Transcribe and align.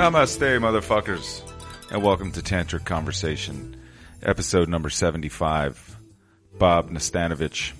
Namaste, 0.00 0.58
motherfuckers, 0.58 1.42
and 1.92 2.02
welcome 2.02 2.32
to 2.32 2.40
Tantric 2.40 2.86
Conversation, 2.86 3.78
episode 4.22 4.66
number 4.66 4.88
75. 4.88 5.98
Bob 6.58 6.88
Nastanovich. 6.88 7.72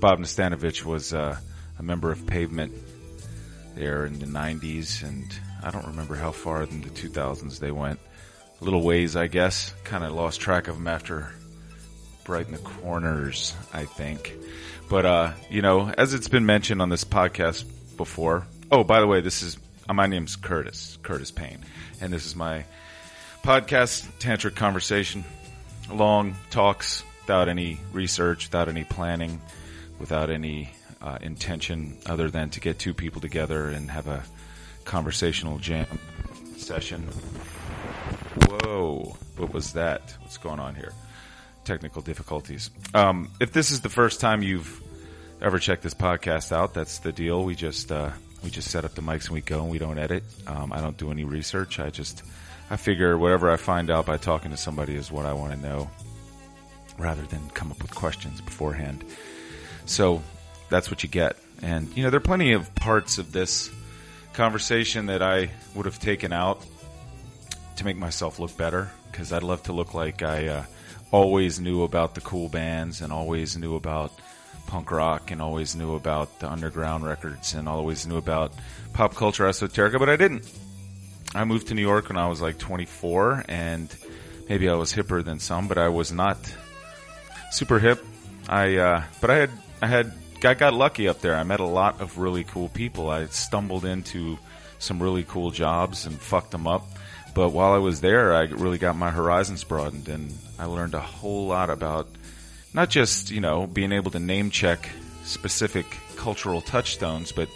Bob 0.00 0.18
Nastanovich 0.18 0.84
was 0.84 1.14
uh, 1.14 1.38
a 1.78 1.82
member 1.84 2.10
of 2.10 2.26
Pavement 2.26 2.72
there 3.76 4.04
in 4.06 4.18
the 4.18 4.26
90s, 4.26 5.04
and 5.04 5.24
I 5.62 5.70
don't 5.70 5.86
remember 5.86 6.16
how 6.16 6.32
far 6.32 6.64
in 6.64 6.80
the 6.80 6.88
2000s 6.88 7.60
they 7.60 7.70
went. 7.70 8.00
A 8.60 8.64
little 8.64 8.82
ways, 8.82 9.14
I 9.14 9.28
guess. 9.28 9.72
Kind 9.84 10.02
of 10.02 10.14
lost 10.14 10.40
track 10.40 10.66
of 10.66 10.74
them 10.74 10.88
after 10.88 11.30
Brighten 12.24 12.54
the 12.54 12.58
Corners, 12.58 13.54
I 13.72 13.84
think. 13.84 14.34
But, 14.90 15.06
uh, 15.06 15.32
you 15.48 15.62
know, 15.62 15.90
as 15.96 16.12
it's 16.12 16.28
been 16.28 16.44
mentioned 16.44 16.82
on 16.82 16.88
this 16.88 17.04
podcast 17.04 17.64
before, 17.96 18.48
oh, 18.72 18.82
by 18.82 18.98
the 18.98 19.06
way, 19.06 19.20
this 19.20 19.44
is 19.44 19.56
my 19.94 20.06
name's 20.06 20.36
Curtis, 20.36 20.98
Curtis 21.02 21.30
Payne, 21.30 21.60
and 22.00 22.12
this 22.12 22.26
is 22.26 22.34
my 22.34 22.64
podcast, 23.42 24.06
Tantric 24.18 24.56
Conversation. 24.56 25.24
Long 25.90 26.34
talks 26.50 27.04
without 27.22 27.48
any 27.48 27.78
research, 27.92 28.46
without 28.46 28.68
any 28.68 28.84
planning, 28.84 29.40
without 29.98 30.30
any 30.30 30.72
uh, 31.00 31.18
intention 31.20 31.96
other 32.06 32.28
than 32.30 32.50
to 32.50 32.60
get 32.60 32.78
two 32.78 32.94
people 32.94 33.20
together 33.20 33.68
and 33.68 33.90
have 33.90 34.08
a 34.08 34.24
conversational 34.84 35.58
jam 35.58 35.86
session. 36.56 37.02
Whoa, 38.46 39.16
what 39.36 39.52
was 39.52 39.74
that? 39.74 40.14
What's 40.20 40.38
going 40.38 40.58
on 40.58 40.74
here? 40.74 40.92
Technical 41.64 42.02
difficulties. 42.02 42.70
Um, 42.94 43.30
if 43.40 43.52
this 43.52 43.70
is 43.70 43.80
the 43.80 43.88
first 43.88 44.20
time 44.20 44.42
you've 44.42 44.82
ever 45.40 45.58
checked 45.58 45.82
this 45.82 45.94
podcast 45.94 46.50
out, 46.50 46.74
that's 46.74 46.98
the 46.98 47.12
deal. 47.12 47.44
We 47.44 47.54
just 47.54 47.92
uh, 47.92 48.10
we 48.46 48.50
just 48.52 48.70
set 48.70 48.84
up 48.84 48.94
the 48.94 49.02
mics 49.02 49.24
and 49.24 49.32
we 49.32 49.40
go 49.40 49.60
and 49.62 49.70
we 49.72 49.78
don't 49.78 49.98
edit. 49.98 50.22
Um, 50.46 50.72
I 50.72 50.80
don't 50.80 50.96
do 50.96 51.10
any 51.10 51.24
research. 51.24 51.80
I 51.80 51.90
just, 51.90 52.22
I 52.70 52.76
figure 52.76 53.18
whatever 53.18 53.50
I 53.50 53.56
find 53.56 53.90
out 53.90 54.06
by 54.06 54.18
talking 54.18 54.52
to 54.52 54.56
somebody 54.56 54.94
is 54.94 55.10
what 55.10 55.26
I 55.26 55.32
want 55.32 55.52
to 55.52 55.58
know 55.58 55.90
rather 56.96 57.22
than 57.22 57.50
come 57.50 57.72
up 57.72 57.82
with 57.82 57.92
questions 57.92 58.40
beforehand. 58.40 59.04
So 59.84 60.22
that's 60.70 60.88
what 60.92 61.02
you 61.02 61.08
get. 61.08 61.36
And, 61.60 61.88
you 61.96 62.04
know, 62.04 62.10
there 62.10 62.18
are 62.18 62.20
plenty 62.20 62.52
of 62.52 62.72
parts 62.76 63.18
of 63.18 63.32
this 63.32 63.68
conversation 64.32 65.06
that 65.06 65.22
I 65.22 65.50
would 65.74 65.86
have 65.86 65.98
taken 65.98 66.32
out 66.32 66.64
to 67.78 67.84
make 67.84 67.96
myself 67.96 68.38
look 68.38 68.56
better 68.56 68.92
because 69.10 69.32
I'd 69.32 69.42
love 69.42 69.64
to 69.64 69.72
look 69.72 69.92
like 69.92 70.22
I 70.22 70.46
uh, 70.46 70.64
always 71.10 71.58
knew 71.58 71.82
about 71.82 72.14
the 72.14 72.20
cool 72.20 72.48
bands 72.48 73.00
and 73.00 73.12
always 73.12 73.56
knew 73.56 73.74
about 73.74 74.12
punk 74.66 74.90
rock 74.90 75.30
and 75.30 75.40
always 75.40 75.74
knew 75.74 75.94
about 75.94 76.40
the 76.40 76.50
underground 76.50 77.04
records 77.04 77.54
and 77.54 77.68
always 77.68 78.06
knew 78.06 78.16
about 78.16 78.52
pop 78.92 79.14
culture 79.14 79.44
esoterica, 79.44 79.98
but 79.98 80.08
I 80.08 80.16
didn't. 80.16 80.50
I 81.34 81.44
moved 81.44 81.68
to 81.68 81.74
New 81.74 81.82
York 81.82 82.08
when 82.08 82.16
I 82.16 82.28
was 82.28 82.40
like 82.40 82.58
24 82.58 83.44
and 83.48 83.94
maybe 84.48 84.68
I 84.68 84.74
was 84.74 84.92
hipper 84.92 85.24
than 85.24 85.38
some, 85.38 85.68
but 85.68 85.78
I 85.78 85.88
was 85.88 86.12
not 86.12 86.38
super 87.50 87.78
hip. 87.78 88.04
I, 88.48 88.76
uh, 88.76 89.02
but 89.20 89.30
I 89.30 89.36
had, 89.36 89.50
I 89.82 89.86
had, 89.86 90.12
I 90.44 90.54
got 90.54 90.74
lucky 90.74 91.08
up 91.08 91.20
there. 91.20 91.34
I 91.34 91.42
met 91.42 91.60
a 91.60 91.66
lot 91.66 92.00
of 92.00 92.18
really 92.18 92.44
cool 92.44 92.68
people. 92.68 93.10
I 93.10 93.26
stumbled 93.26 93.84
into 93.84 94.38
some 94.78 95.02
really 95.02 95.24
cool 95.24 95.50
jobs 95.50 96.06
and 96.06 96.18
fucked 96.18 96.50
them 96.52 96.66
up. 96.66 96.86
But 97.34 97.50
while 97.50 97.72
I 97.72 97.78
was 97.78 98.00
there, 98.00 98.34
I 98.34 98.44
really 98.44 98.78
got 98.78 98.96
my 98.96 99.10
horizons 99.10 99.64
broadened 99.64 100.08
and 100.08 100.32
I 100.58 100.64
learned 100.64 100.94
a 100.94 101.00
whole 101.00 101.46
lot 101.46 101.68
about 101.68 102.08
not 102.76 102.90
just, 102.90 103.30
you 103.30 103.40
know, 103.40 103.66
being 103.66 103.90
able 103.90 104.10
to 104.10 104.18
name 104.18 104.50
check 104.50 104.90
specific 105.24 105.86
cultural 106.16 106.60
touchstones, 106.60 107.32
but 107.32 107.48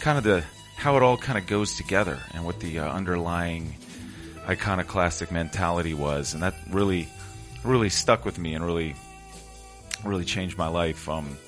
kind 0.00 0.18
of 0.18 0.24
the 0.24 0.44
how 0.76 0.96
it 0.96 1.02
all 1.02 1.16
kind 1.16 1.38
of 1.38 1.46
goes 1.46 1.76
together 1.76 2.18
and 2.34 2.44
what 2.44 2.58
the 2.58 2.80
uh, 2.80 2.92
underlying 2.92 3.76
iconoclastic 4.48 5.30
mentality 5.30 5.94
was, 5.94 6.34
and 6.34 6.42
that 6.42 6.54
really, 6.70 7.08
really 7.62 7.88
stuck 7.88 8.24
with 8.24 8.36
me 8.36 8.54
and 8.54 8.66
really, 8.66 8.96
really 10.02 10.24
changed 10.24 10.58
my 10.58 10.66
life. 10.66 11.08
Um, 11.08 11.38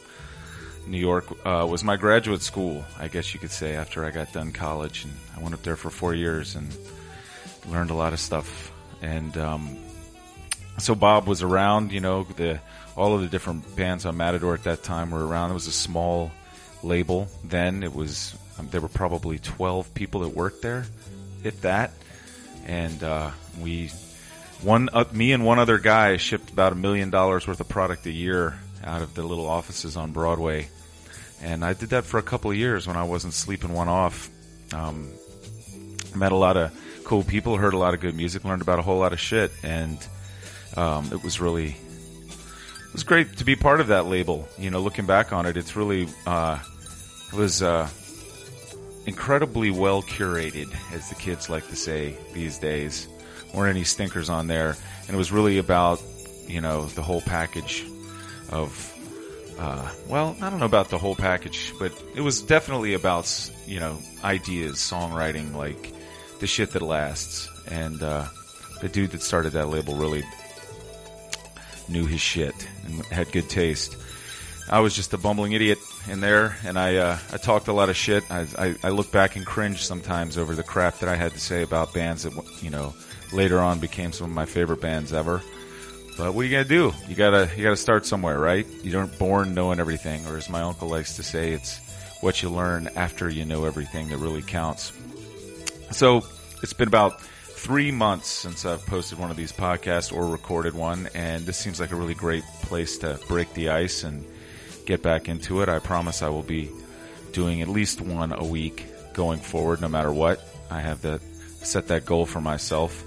New 0.87 0.99
York 0.99 1.27
uh, 1.45 1.67
was 1.69 1.83
my 1.83 1.97
graduate 1.97 2.43
school, 2.43 2.85
I 2.97 3.09
guess 3.09 3.35
you 3.35 3.41
could 3.41 3.51
say, 3.51 3.75
after 3.75 4.05
I 4.05 4.13
got 4.13 4.33
done 4.33 4.53
college, 4.53 5.05
and 5.05 5.13
I 5.37 5.43
went 5.43 5.53
up 5.53 5.65
there 5.65 5.75
for 5.75 5.91
four 5.91 6.15
years 6.15 6.55
and 6.55 6.75
learned 7.69 7.91
a 7.91 7.95
lot 7.95 8.13
of 8.13 8.21
stuff. 8.21 8.73
And 9.03 9.37
um, 9.37 9.77
so 10.79 10.95
Bob 10.95 11.27
was 11.27 11.43
around, 11.43 11.91
you 11.91 12.01
know, 12.01 12.23
the 12.23 12.61
all 12.97 13.15
of 13.15 13.21
the 13.21 13.29
different 13.29 13.77
bands 13.77 14.07
on 14.07 14.17
Matador 14.17 14.55
at 14.55 14.65
that 14.65 14.83
time 14.83 15.11
were 15.11 15.27
around. 15.27 15.51
It 15.51 15.55
was 15.55 15.67
a 15.67 15.73
small 15.73 16.33
label 16.83 17.29
then. 17.45 17.83
It 17.83 17.95
was 17.95 18.35
um, 18.59 18.69
there 18.71 18.81
were 18.81 18.89
probably 18.89 19.39
twelve 19.39 19.93
people 19.95 20.21
that 20.21 20.31
worked 20.31 20.63
there, 20.63 20.87
if 21.45 21.61
that. 21.61 21.93
And 22.67 23.03
uh, 23.03 23.31
we 23.61 23.89
one 24.63 24.89
uh, 24.93 25.05
me 25.13 25.33
and 25.33 25.45
one 25.45 25.59
other 25.59 25.79
guy 25.79 26.17
shipped 26.17 26.51
about 26.51 26.73
a 26.73 26.77
million 26.77 27.11
dollars 27.11 27.47
worth 27.47 27.61
of 27.61 27.69
product 27.69 28.07
a 28.07 28.11
year 28.11 28.59
out 28.83 29.03
of 29.03 29.15
the 29.15 29.23
little 29.23 29.47
offices 29.47 29.97
on 29.97 30.13
Broadway. 30.13 30.69
And 31.43 31.65
I 31.65 31.75
did 31.75 31.91
that 31.91 32.05
for 32.05 32.19
a 32.19 32.23
couple 32.23 32.51
of 32.51 32.57
years 32.57 32.87
when 32.87 32.97
I 32.97 33.03
wasn't 33.03 33.35
sleeping 33.35 33.73
one 33.73 33.89
off. 33.89 34.31
Um, 34.73 35.13
met 36.15 36.33
a 36.33 36.37
lot 36.37 36.57
of 36.57 36.73
cool 37.05 37.23
people, 37.23 37.57
heard 37.57 37.75
a 37.75 37.79
lot 37.79 37.95
of 37.95 38.01
good 38.01 38.15
music, 38.17 38.45
learned 38.45 38.63
about 38.63 38.79
a 38.79 38.83
whole 38.83 38.99
lot 38.99 39.13
of 39.13 39.21
shit, 39.21 39.53
and 39.63 39.99
um, 40.77 41.11
it 41.13 41.23
was 41.23 41.41
really 41.41 41.77
was 42.97 43.05
great 43.05 43.37
to 43.37 43.45
be 43.45 43.55
part 43.55 43.83
of 43.83 43.89
that 43.89 44.07
label. 44.07 44.49
You 44.57 44.71
know, 44.71 44.81
looking 44.81 45.05
back 45.05 45.31
on 45.31 45.45
it, 45.45 45.59
it's 45.59 45.77
really 45.77 46.09
uh, 46.27 46.59
it 47.31 47.37
was 47.37 47.63
uh, 47.63 47.91
incredibly 49.05 49.71
well 49.71 50.01
curated, 50.01 50.75
as 50.95 51.11
the 51.11 51.15
kids 51.15 51.51
like 51.51 51.69
to 51.69 51.77
say 51.77 52.17
these 52.33 52.59
days. 52.59 53.07
weren't 53.53 53.77
any 53.77 53.85
stinkers 53.85 54.31
on 54.31 54.47
there, 54.47 54.77
and 55.07 55.11
it 55.15 55.17
was 55.19 55.31
really 55.31 55.59
about 55.59 56.03
you 56.47 56.63
know 56.63 56.87
the 56.87 57.03
whole 57.03 57.21
package 57.21 57.85
of. 58.51 58.95
Uh, 59.59 59.91
well, 60.09 60.35
I 60.41 60.49
don't 60.49 60.59
know 60.59 60.65
about 60.65 60.89
the 60.89 60.99
whole 60.99 61.17
package, 61.17 61.75
but 61.79 61.93
it 62.15 62.23
was 62.23 62.41
definitely 62.41 62.95
about 62.95 63.51
you 63.67 63.79
know 63.79 63.99
ideas, 64.25 64.77
songwriting, 64.77 65.55
like 65.55 65.93
the 66.41 66.47
shit 66.47 66.71
that 66.71 66.81
lasts. 66.81 67.47
And 67.71 68.03
uh, 68.03 68.25
the 68.81 68.89
dude 68.89 69.11
that 69.11 69.21
started 69.21 69.53
that 69.53 69.69
label 69.69 69.97
really 69.97 70.25
knew 71.89 72.07
his 72.07 72.21
shit 72.21 72.55
and 72.85 73.05
had 73.07 73.31
good 73.33 73.49
taste. 73.49 73.97
I 74.69 74.81
was 74.81 74.95
just 74.97 75.15
a 75.15 75.19
bumbling 75.19 75.53
idiot 75.53 75.79
in 76.09 76.21
there, 76.21 76.57
and 76.65 76.79
I 76.79 76.97
uh, 76.97 77.19
I 77.33 77.37
talked 77.37 77.69
a 77.69 77.73
lot 77.73 77.89
of 77.89 77.97
shit. 77.97 78.25
I, 78.31 78.47
I, 78.59 78.75
I 78.83 78.89
look 78.89 79.13
back 79.13 79.37
and 79.37 79.47
cringe 79.47 79.85
sometimes 79.85 80.37
over 80.37 80.55
the 80.55 80.65
crap 80.65 80.99
that 80.99 81.09
I 81.09 81.15
had 81.15 81.33
to 81.33 81.39
say 81.39 81.63
about 81.63 81.95
bands 81.95 82.25
that 82.25 82.33
you 82.61 82.71
know 82.71 82.95
later 83.33 83.61
on 83.61 83.79
became 83.79 84.13
some 84.13 84.29
of 84.29 84.35
my 84.35 84.47
favorite 84.47 84.81
bands 84.81 85.13
ever. 85.13 85.43
But 86.17 86.35
what 86.35 86.43
are 86.43 86.45
you 86.45 86.51
gonna 86.51 86.65
do? 86.69 86.93
You 87.09 87.15
gotta 87.15 87.49
you 87.57 87.63
gotta 87.63 87.77
start 87.77 88.07
somewhere, 88.07 88.39
right? 88.39 88.67
You 88.83 88.99
aren't 88.99 89.19
born 89.19 89.55
knowing 89.55 89.79
everything, 89.79 90.27
or 90.27 90.37
as 90.37 90.49
my 90.49 90.63
uncle 90.63 90.89
likes 90.89 91.17
to 91.17 91.23
say, 91.23 91.53
it's 91.53 91.79
what 92.21 92.43
you 92.43 92.51
learn 92.51 92.89
after 92.97 93.29
you 93.29 93.45
know 93.45 93.67
everything 93.67 94.09
that 94.09 94.19
really 94.19 94.43
counts. 94.43 94.93
So 95.93 96.23
it's 96.63 96.73
been 96.73 96.89
about 96.89 97.21
three 97.67 97.91
months 97.91 98.29
since 98.29 98.65
I've 98.65 98.87
posted 98.87 99.19
one 99.19 99.33
of 99.33 99.37
these 99.37 99.51
podcasts 99.51 100.17
or 100.17 100.29
recorded 100.29 100.73
one, 100.73 101.09
and 101.17 101.45
this 101.45 101.57
seems 101.57 101.81
like 101.81 101.91
a 101.91 101.97
really 101.97 102.15
great 102.15 102.45
place 102.63 102.99
to 102.99 103.19
break 103.27 103.53
the 103.55 103.71
ice 103.71 104.05
and 104.05 104.25
get 104.85 105.03
back 105.03 105.29
into 105.29 105.63
it. 105.63 105.69
I 105.69 105.81
promise 105.81 106.23
I 106.23 106.29
will 106.29 106.45
be 106.45 106.71
doing 107.33 107.63
at 107.63 107.67
least 107.69 108.01
one 108.01 108.31
a 108.31 108.45
week 108.45 108.87
going 109.15 109.41
forward, 109.41 109.81
no 109.81 109.89
matter 109.89 110.13
what. 110.13 110.41
I 110.71 110.79
have 110.79 111.03
that 111.03 111.21
set 111.63 111.89
that 111.89 112.07
goal 112.07 112.25
for 112.25 112.41
myself. 112.41 113.03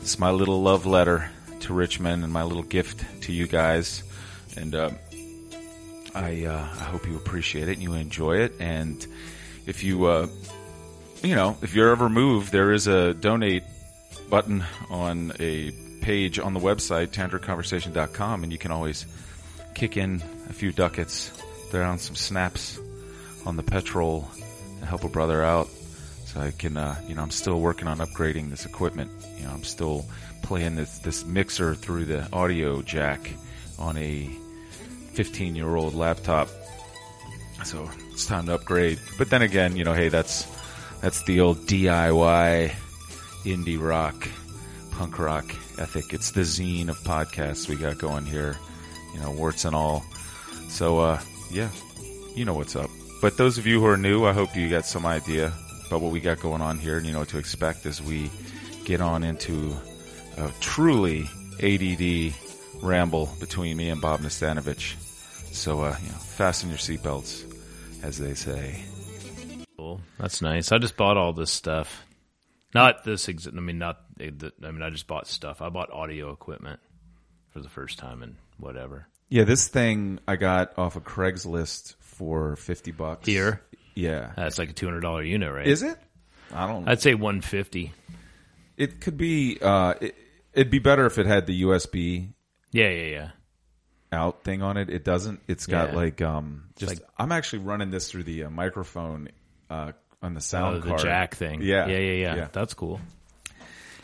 It's 0.00 0.18
my 0.18 0.30
little 0.30 0.62
love 0.62 0.86
letter 0.86 1.30
to 1.60 1.74
Richmond 1.74 2.24
and 2.24 2.32
my 2.32 2.44
little 2.44 2.62
gift 2.62 3.04
to 3.24 3.32
you 3.34 3.46
guys, 3.46 4.04
and 4.56 4.74
uh, 4.74 4.92
I 6.14 6.46
uh, 6.46 6.66
I 6.80 6.84
hope 6.84 7.06
you 7.06 7.16
appreciate 7.16 7.68
it 7.68 7.72
and 7.72 7.82
you 7.82 7.92
enjoy 7.92 8.38
it. 8.38 8.54
And 8.58 9.06
if 9.66 9.84
you 9.84 10.06
uh, 10.06 10.28
you 11.22 11.34
know 11.34 11.58
if 11.60 11.74
you're 11.74 11.90
ever 11.90 12.08
moved, 12.08 12.52
there 12.52 12.72
is 12.72 12.86
a 12.86 13.12
donate 13.12 13.64
button 14.32 14.64
on 14.88 15.30
a 15.40 15.70
page 16.00 16.38
on 16.38 16.54
the 16.54 16.58
website, 16.58 17.08
tantriconversation.com, 17.08 18.42
and 18.42 18.50
you 18.50 18.56
can 18.56 18.72
always 18.72 19.04
kick 19.74 19.98
in 19.98 20.22
a 20.48 20.54
few 20.54 20.72
ducats, 20.72 21.28
throw 21.68 21.80
down 21.80 21.98
some 21.98 22.16
snaps 22.16 22.80
on 23.44 23.56
the 23.58 23.62
petrol 23.62 24.26
and 24.78 24.88
help 24.88 25.04
a 25.04 25.08
brother 25.10 25.44
out. 25.44 25.68
So 26.24 26.40
I 26.40 26.50
can, 26.50 26.78
uh, 26.78 26.98
you 27.06 27.14
know, 27.14 27.20
I'm 27.20 27.30
still 27.30 27.60
working 27.60 27.86
on 27.86 27.98
upgrading 27.98 28.48
this 28.48 28.64
equipment. 28.64 29.10
You 29.36 29.44
know, 29.44 29.50
I'm 29.50 29.64
still 29.64 30.06
playing 30.40 30.76
this, 30.76 30.98
this 31.00 31.26
mixer 31.26 31.74
through 31.74 32.06
the 32.06 32.26
audio 32.32 32.80
jack 32.80 33.34
on 33.78 33.98
a 33.98 34.30
15 35.12 35.54
year 35.54 35.76
old 35.76 35.94
laptop. 35.94 36.48
So 37.64 37.90
it's 38.10 38.24
time 38.24 38.46
to 38.46 38.54
upgrade. 38.54 38.98
But 39.18 39.28
then 39.28 39.42
again, 39.42 39.76
you 39.76 39.84
know, 39.84 39.92
hey, 39.92 40.08
that's, 40.08 40.46
that's 41.02 41.22
the 41.24 41.40
old 41.40 41.66
DIY 41.66 42.74
indie 43.44 43.80
rock, 43.80 44.28
punk 44.92 45.18
rock 45.18 45.44
ethic. 45.78 46.12
It's 46.12 46.30
the 46.30 46.42
zine 46.42 46.88
of 46.88 46.98
podcasts 46.98 47.68
we 47.68 47.76
got 47.76 47.98
going 47.98 48.26
here, 48.26 48.56
you 49.14 49.20
know, 49.20 49.30
warts 49.30 49.64
and 49.64 49.74
all. 49.74 50.04
So, 50.68 50.98
uh, 50.98 51.20
yeah, 51.50 51.70
you 52.34 52.44
know 52.44 52.54
what's 52.54 52.76
up. 52.76 52.90
But 53.20 53.36
those 53.36 53.58
of 53.58 53.66
you 53.66 53.80
who 53.80 53.86
are 53.86 53.96
new, 53.96 54.24
I 54.24 54.32
hope 54.32 54.56
you 54.56 54.68
got 54.68 54.86
some 54.86 55.06
idea 55.06 55.52
about 55.86 56.00
what 56.00 56.12
we 56.12 56.20
got 56.20 56.40
going 56.40 56.62
on 56.62 56.78
here 56.78 56.96
and 56.96 57.06
you 57.06 57.12
know 57.12 57.20
what 57.20 57.28
to 57.28 57.38
expect 57.38 57.86
as 57.86 58.00
we 58.02 58.30
get 58.84 59.00
on 59.00 59.22
into 59.22 59.76
a 60.38 60.50
truly 60.60 61.28
ADD 61.62 62.34
ramble 62.82 63.28
between 63.38 63.76
me 63.76 63.90
and 63.90 64.00
Bob 64.00 64.20
Nastanovich. 64.20 64.96
So, 65.52 65.82
uh, 65.82 65.96
you 66.02 66.08
know, 66.08 66.18
fasten 66.18 66.70
your 66.70 66.78
seatbelts, 66.78 67.44
as 68.02 68.18
they 68.18 68.34
say. 68.34 68.82
Cool. 69.76 70.00
That's 70.18 70.42
nice. 70.42 70.72
I 70.72 70.78
just 70.78 70.96
bought 70.96 71.16
all 71.16 71.32
this 71.32 71.50
stuff. 71.50 72.04
Not 72.74 73.04
this. 73.04 73.28
Ex- 73.28 73.46
I 73.46 73.50
mean, 73.50 73.78
not. 73.78 74.00
I 74.20 74.30
mean, 74.70 74.82
I 74.82 74.90
just 74.90 75.06
bought 75.06 75.26
stuff. 75.26 75.60
I 75.62 75.68
bought 75.68 75.90
audio 75.92 76.30
equipment 76.32 76.80
for 77.50 77.60
the 77.60 77.68
first 77.68 77.98
time 77.98 78.22
and 78.22 78.36
whatever. 78.58 79.06
Yeah, 79.28 79.44
this 79.44 79.68
thing 79.68 80.18
I 80.26 80.36
got 80.36 80.78
off 80.78 80.96
of 80.96 81.04
Craigslist 81.04 81.94
for 82.00 82.56
fifty 82.56 82.90
bucks 82.92 83.26
Here? 83.26 83.62
Yeah, 83.94 84.32
That's 84.36 84.58
like 84.58 84.70
a 84.70 84.72
two 84.72 84.86
hundred 84.86 85.00
dollar 85.00 85.22
unit, 85.22 85.52
right? 85.52 85.66
is 85.66 85.82
it? 85.82 85.98
I 86.54 86.66
don't. 86.66 86.84
Know. 86.84 86.92
I'd 86.92 87.00
say 87.02 87.14
one 87.14 87.40
fifty. 87.42 87.92
It 88.76 89.00
could 89.00 89.16
be. 89.18 89.58
Uh, 89.60 89.94
it, 90.00 90.14
it'd 90.54 90.70
be 90.70 90.78
better 90.78 91.04
if 91.06 91.18
it 91.18 91.26
had 91.26 91.46
the 91.46 91.62
USB 91.62 92.28
Yeah, 92.72 92.88
yeah, 92.88 93.04
yeah. 93.10 93.30
out 94.12 94.44
thing 94.44 94.62
on 94.62 94.76
it. 94.78 94.88
It 94.90 95.04
doesn't. 95.04 95.40
It's 95.46 95.66
got 95.66 95.90
Yeah. 95.90 95.96
like 95.96 96.22
um. 96.22 96.64
Just 96.76 96.94
like- 97.00 97.08
I'm 97.18 97.32
actually 97.32 97.60
running 97.60 97.90
this 97.90 98.10
through 98.10 98.24
the 98.24 98.44
uh, 98.44 98.50
microphone 98.50 99.28
uh, 99.70 99.92
on 100.22 100.34
the 100.34 100.40
sound 100.40 100.76
Oh, 100.76 100.80
the 100.80 100.88
card. 100.88 101.00
jack 101.00 101.34
thing. 101.34 101.62
Yeah. 101.62 101.86
yeah, 101.88 101.98
yeah, 101.98 102.12
yeah, 102.12 102.34
Yeah. 102.36 102.48
That's 102.52 102.74
cool. 102.74 103.00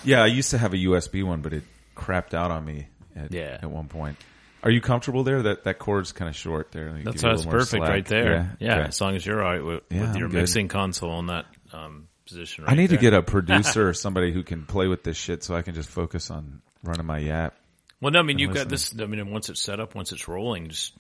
Yeah, 0.05 0.23
I 0.23 0.27
used 0.27 0.51
to 0.51 0.59
have 0.59 0.73
a 0.75 0.77
USB 0.77 1.23
one, 1.25 1.43
but 1.43 1.53
it 1.53 1.65
crapped 1.97 2.35
out 2.35 2.51
on 2.51 2.65
me 2.65 2.89
at, 3.17 3.33
Yeah. 3.33 3.59
at 3.63 3.71
one 3.71 3.89
point. 3.89 4.17
Are 4.63 4.71
you 4.71 4.81
comfortable 4.81 5.23
there? 5.25 5.43
That 5.43 5.65
that 5.65 5.79
cord's 5.79 6.11
kind 6.13 6.29
of 6.29 6.35
short 6.35 6.73
there. 6.73 6.93
They 6.93 7.03
That's 7.03 7.23
give 7.23 7.31
you 7.31 7.37
that's 7.37 7.47
perfect 7.47 7.71
slack. 7.83 7.89
right 7.89 8.05
there. 8.07 8.57
Yeah, 8.59 8.79
okay. 8.81 8.89
as 8.89 9.01
long 9.01 9.15
as 9.15 9.25
you're 9.25 9.43
all 9.43 9.53
right 9.53 9.65
with, 9.65 9.83
Yeah, 9.91 10.01
with 10.03 10.17
your 10.17 10.27
I'm 10.27 10.33
good. 10.33 10.39
mixing 10.41 10.67
console 10.69 11.11
on 11.13 11.27
that 11.29 11.47
um, 11.73 12.09
position. 12.27 12.65
Right 12.65 12.73
I 12.73 12.77
need 12.77 12.89
there. 12.91 12.99
to 12.99 13.01
get 13.03 13.15
a 13.15 13.23
producer 13.23 13.89
or 13.91 13.95
somebody 13.95 14.33
who 14.33 14.43
can 14.43 14.65
play 14.67 14.89
with 14.89 15.05
this 15.05 15.17
shit 15.17 15.45
so 15.45 15.55
I 15.55 15.63
can 15.63 15.75
just 15.75 15.89
focus 15.89 16.31
on 16.33 16.61
running 16.83 17.07
my 17.07 17.19
yap. 17.19 17.55
Well, 18.01 18.11
no, 18.13 18.19
I 18.19 18.23
mean 18.23 18.39
you've 18.41 18.55
got 18.55 18.69
this. 18.69 18.93
I 19.01 19.07
mean, 19.07 19.31
once 19.31 19.49
it's 19.49 19.61
set 19.61 19.79
up, 19.81 19.95
once 19.95 20.11
it's 20.13 20.27
rolling, 20.29 20.69
just 20.71 20.93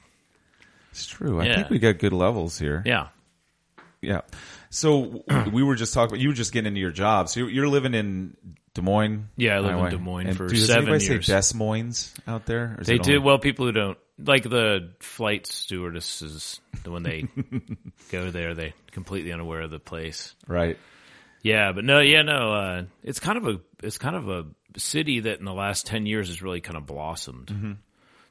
It's 0.93 1.07
true. 1.07 1.41
I 1.41 1.47
Yeah. 1.47 1.55
think 1.57 1.71
we 1.71 1.79
got 1.81 1.99
good 1.99 2.13
levels 2.13 2.59
here. 2.59 2.83
yeah. 2.87 3.09
Yeah. 4.01 4.21
So 4.71 5.25
we 5.53 5.63
were 5.63 5.77
just 5.77 5.95
talking. 5.95 6.15
About 6.15 6.21
you 6.21 6.29
were 6.29 6.35
just 6.35 6.53
getting 6.53 6.69
into 6.69 6.81
your 6.81 6.91
job. 6.91 7.29
So 7.29 7.41
you're, 7.41 7.51
you're 7.51 7.69
living 7.69 7.95
in 7.95 8.37
Des 8.75 8.83
Moines. 8.83 9.29
Yeah, 9.37 9.57
I 9.57 9.61
live 9.61 9.79
in 9.79 9.91
Des 9.91 9.97
Moines 10.05 10.27
And 10.29 10.37
for 10.37 10.47
does 10.47 10.67
seven 10.67 10.85
anybody 10.89 11.05
years. 11.07 11.27
say 11.27 11.41
Des 11.41 11.57
Moines 11.59 12.15
out 12.27 12.47
there? 12.47 12.77
Or 12.79 12.85
They 12.85 12.99
do 12.99 13.15
only- 13.17 13.25
well. 13.25 13.39
People 13.39 13.67
who 13.67 13.73
don't 13.73 13.99
like 14.19 14.43
the 14.43 14.91
flight 15.01 15.47
stewardesses, 15.47 16.61
when 16.85 17.03
they 17.03 17.29
go 18.11 18.31
there, 18.31 18.55
they 18.55 18.75
completely 18.91 19.33
unaware 19.33 19.63
of 19.63 19.71
the 19.71 19.79
place. 19.79 20.35
right. 20.47 20.79
Yeah, 21.41 21.71
but 21.73 21.85
no, 21.85 22.01
yeah, 22.01 22.23
no. 22.23 22.53
Uh, 22.53 22.83
it's 23.05 23.21
kind 23.21 23.39
of 23.39 23.47
a 23.47 23.61
it's 23.83 23.97
kind 23.97 24.17
of 24.17 24.29
a 24.29 24.47
city 24.77 25.21
that 25.21 25.39
in 25.39 25.45
the 25.45 25.53
last 25.55 25.87
ten 25.87 26.05
years 26.05 26.29
has 26.29 26.43
really 26.43 26.61
kind 26.61 26.77
of 26.77 26.85
blossomed. 26.85 27.47
Mm-hmm. 27.47 27.73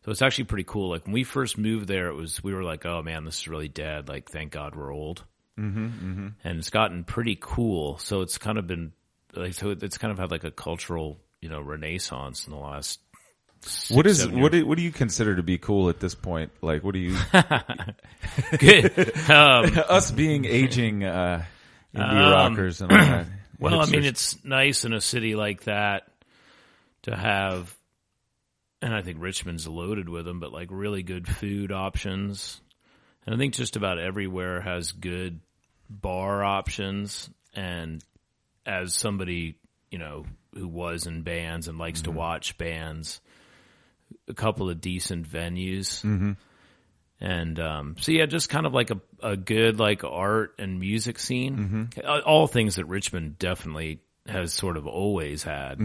So 0.04 0.12
it's 0.12 0.22
actually 0.22 0.44
pretty 0.44 0.66
cool. 0.66 0.89
Like 0.89 1.06
when 1.06 1.13
we 1.13 1.24
first 1.24 1.57
moved 1.57 1.88
there, 1.88 2.10
it 2.10 2.16
was 2.16 2.44
we 2.44 2.54
were 2.54 2.63
like, 2.63 2.86
oh 2.86 3.01
man, 3.01 3.24
this 3.24 3.38
is 3.39 3.48
really 3.48 3.69
dead. 3.69 4.10
Like 4.10 4.30
thank 4.30 4.51
God 4.51 4.75
we're 4.75 4.94
old. 4.94 5.24
Mm-hmm, 5.57 6.27
And 6.44 6.59
it's 6.59 6.69
gotten 6.69 7.04
pretty 7.04 7.38
cool. 7.39 7.98
So 7.98 8.21
it's 8.21 8.38
kind 8.38 8.57
of 8.57 8.68
been 8.68 8.92
like 9.33 9.54
so 9.54 9.71
it's 9.71 9.98
kind 9.98 10.12
of 10.12 10.19
had 10.19 10.31
like 10.31 10.44
a 10.44 10.51
cultural 10.51 11.19
you 11.42 11.50
know 11.50 11.62
renaissance 11.62 12.45
in 12.48 12.54
the 12.54 12.59
last. 12.59 13.00
Six, 13.62 13.89
What 13.89 14.06
is 14.06 14.27
what 14.27 14.51
do, 14.51 14.65
what 14.68 14.77
do 14.77 14.83
you 14.83 14.92
consider 14.92 15.36
to 15.36 15.42
be 15.44 15.57
cool 15.57 15.89
at 15.89 16.00
this 16.00 16.13
point? 16.13 16.51
Like, 16.62 16.83
what 16.83 16.94
do 16.94 17.00
you 17.00 17.18
Good. 18.59 19.18
um, 19.30 19.71
us 19.89 20.12
being 20.12 20.45
aging 20.45 21.04
uh, 21.04 21.44
indie 21.95 22.01
Um, 22.01 22.31
rockers 22.31 22.81
and 22.81 22.92
all 22.92 22.98
that? 22.98 23.27
Well, 23.60 23.81
I 23.81 23.86
mean, 23.88 24.03
it's 24.06 24.38
nice 24.45 24.86
in 24.86 24.94
a 24.94 25.01
city 25.01 25.33
like 25.33 25.63
that 25.63 26.03
to 27.01 27.15
have, 27.15 27.75
and 28.83 28.94
I 28.94 29.01
think 29.01 29.19
Richmond's 29.19 29.68
loaded 29.68 30.07
with 30.07 30.25
them, 30.25 30.39
but 30.39 30.53
like 30.53 30.68
really 30.69 31.01
good 31.01 31.27
food 31.27 31.71
options. 31.71 32.62
And 33.25 33.33
I 33.33 33.38
think 33.39 33.56
just 33.56 33.75
about 33.75 33.98
everywhere 33.98 34.62
has 34.62 34.92
good 34.92 35.39
bar 35.89 36.44
options. 36.44 37.30
And 37.56 38.04
as 38.66 38.94
somebody, 38.94 39.56
you 39.92 39.98
know, 40.00 40.25
who 40.54 40.68
was 40.68 41.07
in 41.07 41.24
bands 41.24 41.68
and 41.68 41.78
likes 41.78 42.01
to 42.04 42.12
watch 42.12 42.57
bands, 42.57 43.22
a 44.28 44.34
couple 44.34 44.69
of 44.69 44.81
decent 44.81 45.30
venues. 45.30 46.01
And 47.19 47.60
um, 47.60 47.95
so 48.00 48.12
yeah, 48.12 48.25
just 48.28 48.50
kind 48.50 48.66
of 48.68 48.74
like 48.74 48.92
a, 48.92 49.01
a 49.24 49.36
good 49.36 49.80
like 49.80 50.04
art 50.04 50.54
and 50.60 50.80
music 50.80 51.18
scene. 51.19 51.89
Uh, 52.04 52.19
All 52.19 52.45
things 52.48 52.75
that 52.75 52.86
Richmond 52.86 53.39
definitely 53.39 54.01
has 54.28 54.54
sort 54.54 54.78
of 54.78 54.86
always 54.86 55.42
had. 55.44 55.80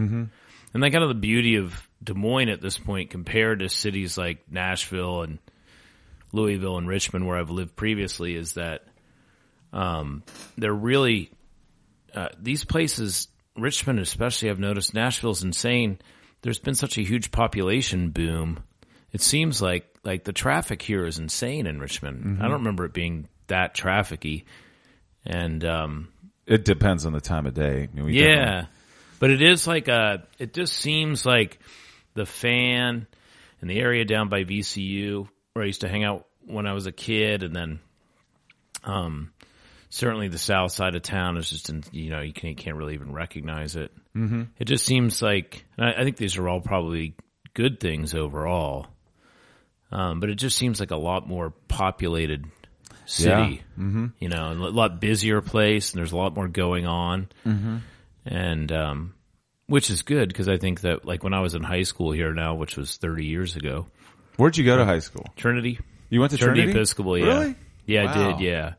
And 0.73 0.83
then 0.83 0.91
kind 0.91 1.03
of 1.03 1.09
the 1.09 1.15
beauty 1.15 1.55
of 1.55 1.87
Des 2.03 2.13
Moines 2.13 2.49
at 2.49 2.61
this 2.61 2.77
point 2.77 3.09
compared 3.09 3.59
to 3.59 3.69
cities 3.69 4.17
like 4.17 4.51
Nashville 4.51 5.21
and 5.23 5.39
Louisville 6.31 6.77
and 6.77 6.87
Richmond 6.87 7.27
where 7.27 7.37
I've 7.37 7.51
lived 7.51 7.75
previously 7.75 8.35
is 8.35 8.53
that 8.53 8.83
um, 9.73 10.23
they're 10.57 10.73
really 10.73 11.31
uh, 12.15 12.29
these 12.39 12.63
places, 12.63 13.27
Richmond 13.57 13.99
especially, 13.99 14.49
I've 14.49 14.59
noticed 14.59 14.93
Nashville's 14.93 15.43
insane. 15.43 15.99
There's 16.41 16.59
been 16.59 16.75
such 16.75 16.97
a 16.97 17.01
huge 17.01 17.31
population 17.31 18.11
boom. 18.11 18.63
It 19.11 19.21
seems 19.21 19.61
like 19.61 19.87
like 20.03 20.23
the 20.23 20.33
traffic 20.33 20.81
here 20.81 21.05
is 21.05 21.19
insane 21.19 21.65
in 21.65 21.79
Richmond. 21.79 22.39
I 22.39 22.43
don't 22.43 22.59
remember 22.59 22.85
it 22.85 22.93
being 22.93 23.27
that 23.47 23.75
trafficy. 23.75 24.43
And 25.25 25.63
um, 25.63 26.09
it 26.45 26.65
depends 26.65 27.05
on 27.05 27.13
the 27.13 27.21
time 27.21 27.45
of 27.45 27.53
day. 27.53 27.87
I 27.91 27.95
mean, 27.95 28.13
yeah, 28.13 28.65
but 29.19 29.31
it 29.31 29.41
is 29.41 29.65
like 29.67 29.87
a. 29.87 30.27
It 30.37 30.53
just 30.53 30.73
seems 30.73 31.25
like 31.25 31.59
the 32.13 32.25
fan 32.25 33.07
in 33.61 33.67
the 33.67 33.79
area 33.79 34.03
down 34.03 34.29
by 34.29 34.43
VCU 34.43 35.27
where 35.53 35.63
I 35.63 35.67
used 35.67 35.81
to 35.81 35.87
hang 35.87 36.03
out 36.03 36.25
when 36.45 36.67
I 36.67 36.73
was 36.73 36.87
a 36.87 36.91
kid, 36.91 37.43
and 37.43 37.55
then, 37.55 37.79
um, 38.83 39.31
certainly 39.93 40.27
the 40.27 40.39
south 40.39 40.71
side 40.71 40.95
of 40.95 41.03
town 41.03 41.37
is 41.37 41.49
just 41.49 41.69
in, 41.69 41.83
you 41.91 42.09
know 42.09 42.21
you 42.21 42.33
can't, 42.33 42.57
can't 42.57 42.77
really 42.77 42.95
even 42.95 43.13
recognize 43.13 43.75
it. 43.75 43.91
Mm-hmm. 44.15 44.43
It 44.57 44.65
just 44.65 44.85
seems 44.85 45.21
like 45.21 45.65
and 45.77 45.85
I, 45.87 46.01
I 46.01 46.03
think 46.03 46.17
these 46.17 46.37
are 46.37 46.47
all 46.49 46.61
probably 46.61 47.15
good 47.53 47.79
things 47.79 48.13
overall, 48.15 48.87
um, 49.91 50.19
but 50.19 50.29
it 50.29 50.35
just 50.35 50.57
seems 50.57 50.79
like 50.79 50.91
a 50.91 50.97
lot 50.97 51.27
more 51.27 51.51
populated 51.67 52.45
city. 53.05 53.61
Mm-hmm. 53.77 54.07
You 54.19 54.29
know, 54.29 54.49
and 54.49 54.61
a 54.61 54.69
lot 54.69 54.99
busier 54.99 55.41
place, 55.41 55.91
and 55.91 55.99
there's 55.99 56.11
a 56.11 56.17
lot 56.17 56.33
more 56.35 56.47
going 56.47 56.87
on 56.87 57.27
and 58.25 58.71
um, 58.71 59.13
which 59.67 59.89
is 59.89 60.01
good 60.01 60.27
because 60.29 60.47
I 60.49 60.57
think 60.57 60.81
that 60.81 61.05
like 61.05 61.23
when 61.23 61.33
I 61.33 61.41
was 61.41 61.55
in 61.55 61.63
high 61.63 61.83
school 61.83 62.11
here 62.11 62.33
now, 62.33 62.55
which 62.55 62.77
was 62.77 62.97
30 62.97 63.25
years 63.25 63.55
ago, 63.55 63.87
Where'd 64.37 64.57
you 64.57 64.65
go 64.65 64.77
to 64.77 64.85
high 64.85 64.99
school? 64.99 65.25
Trinity, 65.35 65.79
You 66.09 66.19
went 66.19 66.31
to 66.31 66.37
Trinity, 66.37 66.61
Trinity, 66.61 66.79
Episcopal, 66.79 67.17
yeah, 67.17 67.25
Really? 67.25 67.55
yeah, 67.85 68.03
Wow. 68.05 68.11
I 68.11 68.31
did, 68.31 68.39
yeah. 68.41 68.73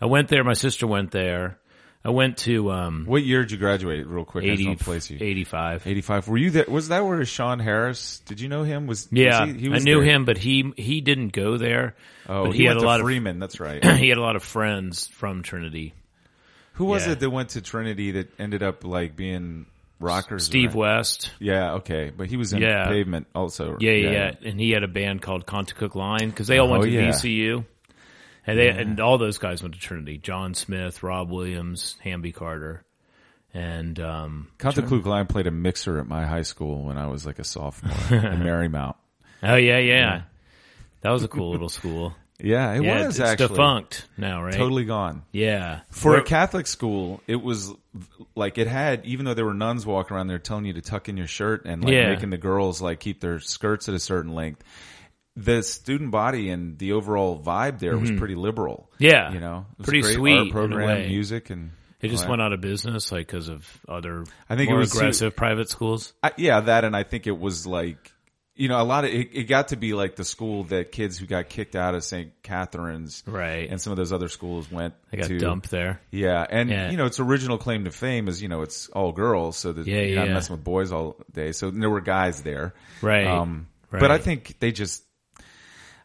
I 0.00 0.06
went 0.06 0.28
there. 0.28 0.44
My 0.44 0.54
sister 0.54 0.86
went 0.86 1.10
there. 1.10 1.58
I 2.06 2.10
went 2.10 2.36
to 2.38 2.70
um, 2.70 3.06
What 3.06 3.22
year 3.22 3.40
did 3.42 3.52
you 3.52 3.56
graduate? 3.56 4.06
Real 4.06 4.26
quick, 4.26 4.44
I 4.44 4.48
just 4.56 4.60
80, 4.68 4.76
place 4.76 5.10
you. 5.10 5.16
85. 5.18 5.86
85. 5.86 6.28
Were 6.28 6.36
you 6.36 6.50
there? 6.50 6.66
Was 6.68 6.88
that 6.88 7.02
where 7.06 7.24
Sean 7.24 7.58
Harris? 7.60 8.20
Did 8.26 8.40
you 8.40 8.48
know 8.50 8.62
him? 8.62 8.86
Was 8.86 9.08
Yeah, 9.10 9.46
was 9.46 9.54
he, 9.54 9.60
he 9.68 9.74
I 9.74 9.78
knew 9.78 10.00
there. 10.00 10.04
him, 10.04 10.26
but 10.26 10.36
he 10.36 10.74
he 10.76 11.00
didn't 11.00 11.28
go 11.28 11.56
there. 11.56 11.94
Oh, 12.28 12.44
but 12.46 12.52
he, 12.52 12.58
he, 12.58 12.64
had 12.64 12.72
went 12.72 12.78
a 12.78 12.80
to 12.82 12.86
lot 12.86 13.00
Freeman. 13.00 13.38
That's 13.38 13.58
right. 13.58 13.82
of 13.82 13.96
he 13.96 14.08
had 14.10 14.18
a 14.18 14.22
lot 14.22 14.36
of 14.36 14.42
friends 14.42 15.06
from 15.06 15.42
Trinity. 15.42 15.94
Who 16.74 16.84
was 16.86 17.06
Yeah. 17.06 17.12
it 17.12 17.20
that 17.20 17.30
went 17.30 17.50
to 17.50 17.62
Trinity 17.62 18.10
that 18.12 18.38
ended 18.38 18.62
up 18.62 18.84
like 18.84 19.16
being 19.16 19.64
rockers? 19.98 20.44
Steve 20.44 20.74
right? 20.74 20.96
West, 20.98 21.30
Yeah, 21.38 21.74
okay, 21.76 22.12
but 22.14 22.26
he 22.26 22.36
was 22.36 22.52
in 22.52 22.60
Yeah. 22.60 22.86
Pavement 22.88 23.28
also. 23.34 23.78
Yeah, 23.80 23.92
yeah, 23.92 24.10
yeah. 24.10 24.32
And 24.50 24.60
he 24.60 24.72
had 24.72 24.82
a 24.82 24.88
band 24.88 25.22
called 25.22 25.46
Contacook 25.46 25.94
Line 25.94 26.28
because 26.28 26.48
they 26.48 26.58
all 26.58 26.68
went 26.68 26.82
Oh, 26.82 26.86
to 26.86 26.92
yeah. 26.92 27.08
VCU. 27.12 27.64
And 28.46 28.58
they 28.58 28.68
and 28.68 29.00
all 29.00 29.16
those 29.18 29.38
guys 29.38 29.62
went 29.62 29.74
to 29.74 29.80
Trinity. 29.80 30.18
John 30.18 30.54
Smith, 30.54 31.02
Rob 31.02 31.30
Williams, 31.30 31.96
Hamby 32.02 32.32
Carter, 32.32 32.84
and 33.54 33.98
um, 34.00 34.48
Contacook 34.58 35.06
Line 35.06 35.26
played 35.26 35.46
a 35.46 35.50
mixer 35.50 35.98
at 35.98 36.06
my 36.06 36.26
high 36.26 36.42
school 36.42 36.82
when 36.84 36.98
I 36.98 37.06
was 37.06 37.24
like 37.24 37.38
a 37.38 37.44
sophomore 37.44 37.92
in 38.18 38.40
Marymount. 38.40 38.96
oh 39.42 39.56
yeah, 39.56 39.78
yeah, 39.78 40.22
that 41.00 41.10
was 41.10 41.22
a 41.22 41.28
cool 41.28 41.50
little 41.52 41.68
school. 41.68 42.14
Yeah, 42.40 42.72
it 42.72 42.82
yeah, 42.82 43.06
was 43.06 43.20
it's 43.20 43.28
actually 43.30 43.46
defunct 43.46 44.08
now, 44.18 44.42
right? 44.42 44.52
totally 44.52 44.84
gone. 44.84 45.22
Yeah, 45.30 45.80
For 45.90 46.10
Where- 46.10 46.18
a 46.20 46.24
Catholic 46.24 46.66
school, 46.66 47.20
it 47.28 47.36
was 47.40 47.72
like 48.34 48.58
it 48.58 48.66
had, 48.66 49.06
even 49.06 49.24
though 49.24 49.34
there 49.34 49.44
were 49.44 49.54
nuns 49.54 49.86
walking 49.86 50.16
around 50.16 50.26
there 50.26 50.40
telling 50.40 50.64
you 50.64 50.72
to 50.72 50.82
tuck 50.82 51.08
in 51.08 51.16
your 51.16 51.28
shirt 51.28 51.64
and 51.64 51.84
like 51.84 51.92
Yeah. 51.94 52.08
making 52.12 52.30
the 52.30 52.36
girls 52.36 52.82
like 52.82 52.98
keep 52.98 53.20
their 53.20 53.38
skirts 53.38 53.88
at 53.88 53.94
a 53.94 54.00
certain 54.00 54.34
length. 54.34 54.64
The 55.36 55.62
student 55.62 56.10
body 56.12 56.50
and 56.50 56.78
the 56.78 56.92
overall 56.92 57.40
vibe 57.40 57.80
there 57.80 57.96
was 57.98 58.12
pretty 58.12 58.36
liberal. 58.36 58.88
Mm-hmm. 58.94 59.04
Yeah. 59.04 59.32
you 59.32 59.40
know, 59.40 59.66
it 59.72 59.78
was 59.78 59.84
Pretty 59.86 60.02
great 60.02 60.14
sweet 60.14 60.32
art 60.34 60.42
in 60.42 60.48
a 60.48 60.52
program, 60.52 60.86
way. 60.86 61.08
music, 61.08 61.50
and 61.50 61.72
it 62.00 62.08
just 62.08 62.28
went 62.28 62.40
out 62.40 62.52
of 62.52 62.60
business, 62.60 63.10
like 63.10 63.26
because 63.26 63.48
of 63.48 63.66
other 63.88 64.24
I 64.48 64.56
think 64.56 64.68
it 64.68 64.72
more 64.72 64.78
was 64.80 64.94
aggressive 64.94 65.34
private 65.34 65.68
schools. 65.70 66.12
I, 66.22 66.32
yeah, 66.36 66.60
that, 66.60 66.84
and 66.84 66.94
I 66.96 67.02
think 67.02 67.26
it 67.26 67.36
was 67.38 67.66
like 67.66 68.12
you 68.56 68.68
know, 68.68 68.80
a 68.80 68.84
lot 68.84 69.04
of 69.04 69.10
it, 69.10 69.30
it 69.32 69.44
got 69.48 69.68
to 69.68 69.76
be 69.76 69.94
like 69.94 70.14
the 70.14 70.22
school 70.24 70.62
that 70.64 70.92
kids 70.92 71.18
who 71.18 71.26
got 71.26 71.48
kicked 71.48 71.74
out 71.74 71.96
of 71.96 72.04
St. 72.04 72.30
Catherine's, 72.44 73.24
Right. 73.26 73.68
and 73.68 73.80
some 73.80 73.90
of 73.90 73.96
those 73.96 74.12
other 74.12 74.28
schools 74.28 74.70
went. 74.70 74.94
I 75.12 75.16
got 75.16 75.26
to, 75.26 75.38
dumped 75.40 75.70
there. 75.72 76.00
Yeah, 76.12 76.46
and 76.48 76.70
Yeah. 76.70 76.88
you 76.92 76.96
know, 76.96 77.06
its 77.06 77.18
original 77.18 77.58
claim 77.58 77.84
to 77.86 77.90
fame 77.90 78.28
is 78.28 78.40
you 78.40 78.46
know 78.48 78.62
it's 78.62 78.88
all 78.90 79.10
girls, 79.10 79.56
so 79.56 79.72
that 79.72 79.84
Yeah, 79.88 80.02
you're 80.02 80.16
not 80.20 80.28
yeah. 80.28 80.34
messing 80.34 80.54
with 80.54 80.62
boys 80.62 80.92
all 80.92 81.16
day. 81.32 81.50
So 81.50 81.70
there 81.72 81.90
were 81.90 82.00
guys 82.00 82.42
there, 82.42 82.74
Right. 83.02 83.26
Um, 83.26 83.66
Right. 83.90 84.00
But 84.00 84.10
I 84.12 84.18
think 84.18 84.56
they 84.60 84.70
just, 84.72 85.02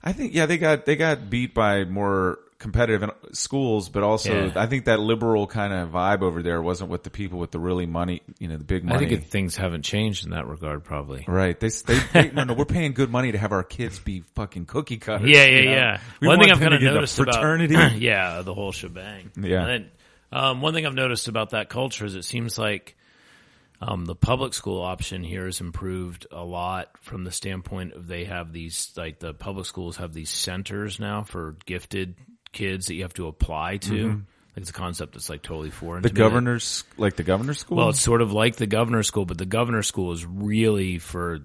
I 0.04 0.14
think 0.14 0.34
yeah, 0.34 0.46
they 0.46 0.58
got 0.58 0.86
they 0.86 0.96
got 0.96 1.30
beat 1.30 1.54
by 1.54 1.84
more 1.84 2.40
competitive 2.60 3.10
schools, 3.32 3.88
but 3.88 4.04
also 4.04 4.48
Yeah. 4.48 4.52
I 4.56 4.66
think 4.66 4.86
that 4.86 5.00
liberal 5.00 5.48
kind 5.48 5.72
of 5.74 5.90
vibe 5.90 6.22
over 6.22 6.44
there 6.44 6.62
wasn't 6.62 6.90
with 6.90 7.04
the 7.04 7.10
people 7.10 7.40
with 7.40 7.52
the 7.52 7.60
really 7.60 7.86
money, 7.86 8.22
you 8.38 8.50
know, 8.50 8.58
the 8.58 8.66
big 8.66 8.84
money. 8.84 9.06
I 9.06 9.10
think 9.10 9.28
things 9.28 9.56
haven't 9.56 9.84
changed 9.84 10.26
in 10.26 10.32
that 10.32 10.46
regard, 10.46 10.84
probably. 10.84 11.24
Right. 11.26 11.58
They, 11.58 11.70
they, 11.70 12.00
they 12.14 12.32
no, 12.32 12.44
no, 12.44 12.54
we're 12.54 12.66
paying 12.66 12.92
good 12.94 13.10
money 13.10 13.32
to 13.32 13.38
have 13.38 13.54
our 13.54 13.64
kids 13.64 14.00
be 14.00 14.24
fucking 14.36 14.66
cookie 14.66 14.98
cutters. 14.98 15.30
Yeah, 15.30 15.46
yeah, 15.46 15.60
you 15.60 15.66
know? 15.66 15.72
yeah. 15.72 16.02
We 16.20 16.28
one 16.28 16.40
thing 16.40 16.52
I've 16.52 16.60
kind 16.60 16.74
of 16.74 16.82
noticed 16.82 17.16
fraternity. 17.16 17.76
about, 17.76 17.96
yeah, 17.98 18.42
the 18.42 18.54
whole 18.54 18.74
shebang. 18.74 19.32
Yeah. 19.38 19.62
And 19.62 19.70
then, 19.70 19.92
um, 20.32 20.62
one 20.62 20.74
thing 20.74 20.86
I've 20.86 20.94
noticed 20.94 21.30
about 21.30 21.52
that 21.52 21.70
culture 21.70 22.06
is 22.06 22.16
it 22.16 22.24
seems 22.26 22.60
like 22.60 22.98
um, 23.82 24.06
the 24.06 24.16
public 24.16 24.54
school 24.54 24.82
option 24.82 25.24
here 25.24 25.46
has 25.46 25.62
improved 25.62 26.28
a 26.32 26.44
lot 26.44 26.90
from 27.00 27.24
the 27.24 27.32
standpoint 27.32 27.94
of 27.94 28.08
they 28.08 28.26
have 28.26 28.52
these 28.52 28.92
like 28.98 29.20
the 29.20 29.34
public 29.34 29.66
schools 29.66 29.98
have 29.98 30.14
these 30.14 30.30
centers 30.30 31.00
now 31.00 31.24
for 31.24 31.56
gifted 31.66 32.16
kids 32.52 32.88
that 32.88 32.96
you 32.96 33.04
have 33.04 33.14
to 33.14 33.28
apply 33.28 33.78
to. 33.78 33.92
Mm-hmm. 33.92 34.20
Like 34.50 34.58
it's 34.58 34.70
a 34.70 34.74
concept 34.74 35.14
that's 35.14 35.30
like 35.30 35.44
totally 35.44 35.70
foreign. 35.70 36.02
the 36.02 36.10
to 36.10 36.16
governor's, 36.16 36.84
like 36.98 37.16
the 37.16 37.24
governor's 37.24 37.60
school? 37.60 37.78
well, 37.78 37.90
it's 37.90 38.02
sort 38.02 38.22
of 38.22 38.34
like 38.34 38.58
the 38.58 38.68
governor's 38.68 39.08
school, 39.08 39.26
but 39.26 39.38
the 39.38 39.46
governor's 39.46 39.88
school 39.88 40.12
is 40.12 40.26
really 40.26 40.98
for 40.98 41.40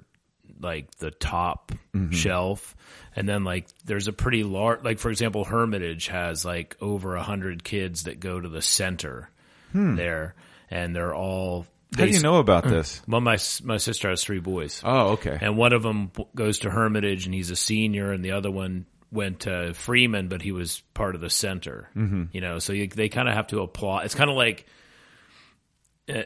like 0.61 0.91
the 0.97 1.11
top 1.11 1.73
mm-hmm. 1.95 2.11
shelf. 2.13 2.75
And 3.15 3.29
then 3.29 3.45
like 3.45 3.69
there's 3.85 4.09
a 4.09 4.13
pretty 4.13 4.43
large, 4.43 4.83
like 4.83 4.99
for 4.99 5.11
example, 5.11 5.45
Hermitage 5.45 6.09
has 6.09 6.45
like 6.45 6.77
over 6.81 7.15
a 7.15 7.23
hundred 7.23 7.63
kids 7.63 8.05
that 8.05 8.19
go 8.19 8.41
to 8.41 8.49
the 8.49 8.63
center 8.63 9.31
hmm. 9.71 9.95
there, 9.95 10.35
and 10.69 10.97
they're 10.97 11.15
all. 11.15 11.67
How 11.97 12.05
do 12.07 12.11
you 12.11 12.21
know 12.21 12.37
about 12.39 12.65
this? 12.65 13.01
Well, 13.09 13.21
my 13.21 13.39
my 13.63 13.77
sister 13.79 14.09
has 14.11 14.23
three 14.25 14.41
boys, 14.41 14.81
Oh, 14.85 15.13
okay. 15.13 15.39
and 15.41 15.57
one 15.57 15.73
of 15.73 15.83
them 15.83 16.11
goes 16.35 16.61
to 16.61 16.71
Hermitage, 16.71 17.27
and 17.27 17.35
he's 17.35 17.51
a 17.51 17.57
senior, 17.57 18.13
and 18.13 18.25
the 18.25 18.33
other 18.33 18.51
one 18.51 18.87
went 19.13 19.41
to 19.41 19.73
Freeman, 19.75 20.29
but 20.29 20.43
he 20.43 20.51
was 20.53 20.83
part 20.93 21.15
of 21.15 21.21
the 21.21 21.31
center. 21.31 21.89
Mm-hmm. 21.97 22.25
You 22.33 22.41
know, 22.41 22.59
so 22.59 22.73
you, 22.73 22.89
they 22.89 23.09
kind 23.09 23.29
of 23.29 23.35
have 23.35 23.47
to 23.49 23.61
apply. 23.61 24.03
It's 24.05 24.15
kind 24.17 24.29
of 24.31 24.37
like, 24.37 24.67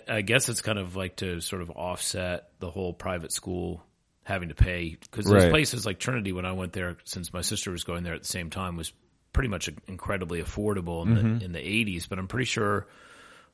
I- 0.09 0.23
guess 0.23 0.49
it's 0.49 0.61
kind 0.63 0.79
of 0.79 0.97
like 0.97 1.17
to 1.17 1.41
sort 1.41 1.63
of 1.63 1.71
offset 1.71 2.49
the 2.59 2.71
whole 2.71 2.93
private 2.93 3.33
school 3.33 3.85
having 4.25 4.49
to 4.49 4.55
pay 4.55 4.97
because 5.01 5.25
those 5.27 5.43
Right. 5.45 5.51
places 5.51 5.87
like 5.87 5.99
Trinity, 5.99 6.33
when 6.33 6.45
I 6.45 6.53
went 6.53 6.73
there, 6.73 6.97
since 7.05 7.33
my 7.33 7.41
sister 7.43 7.71
was 7.71 7.85
going 7.85 8.03
there 8.05 8.15
at 8.15 8.23
the 8.23 8.29
same 8.29 8.51
time, 8.51 8.77
was 8.77 8.93
pretty 9.33 9.49
much 9.49 9.69
incredibly 9.87 10.43
affordable 10.43 11.07
in 11.07 11.15
Mm-hmm. 11.15 11.39
the 11.39 11.45
in 11.45 11.53
the 11.53 11.61
eighties. 11.67 12.07
But 12.07 12.19
I'm 12.19 12.27
pretty 12.29 12.47
sure 12.47 12.87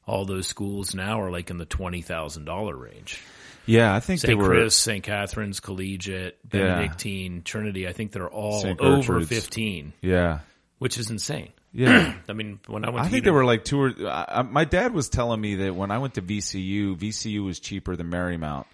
all 0.06 0.24
those 0.24 0.46
schools 0.46 0.94
now 0.94 1.20
are 1.20 1.30
like 1.30 1.50
in 1.50 1.58
the 1.58 1.64
twenty 1.64 2.02
thousand 2.02 2.44
dollar 2.44 2.76
range. 2.76 3.20
Yeah, 3.66 3.94
I 3.94 4.00
think 4.00 4.20
they 4.20 4.28
St. 4.28 4.38
were. 4.38 4.46
Chris, 4.48 4.76
St. 4.76 5.02
Catherine's, 5.02 5.60
Collegiate, 5.60 6.36
Yeah. 6.52 6.60
Benedictine, 6.60 7.42
Trinity. 7.42 7.88
I 7.88 7.92
think 7.92 8.12
they're 8.12 8.28
all 8.28 8.60
St. 8.60 8.78
over 8.78 8.96
Gertrude's. 9.20 9.28
15, 9.30 9.94
Yeah. 10.02 10.40
which 10.78 10.98
is 10.98 11.10
insane. 11.10 11.50
Yeah. 11.76 12.14
I 12.28 12.34
mean, 12.34 12.60
when 12.68 12.84
I 12.84 12.90
went 12.90 13.00
I 13.04 13.08
think 13.08 13.24
they 13.24 13.30
uni- 13.30 13.34
were 13.36 13.44
like 13.44 13.64
two 13.64 13.80
or, 13.80 13.92
I, 14.06 14.42
my 14.48 14.64
dad 14.64 14.94
was 14.94 15.08
telling 15.08 15.40
me 15.40 15.56
that 15.56 15.74
when 15.74 15.90
I 15.90 15.98
went 15.98 16.14
to 16.14 16.22
VCU, 16.22 16.96
VCU 16.96 17.42
was 17.44 17.58
cheaper 17.58 17.96
than 17.96 18.12
Marymount, 18.12 18.66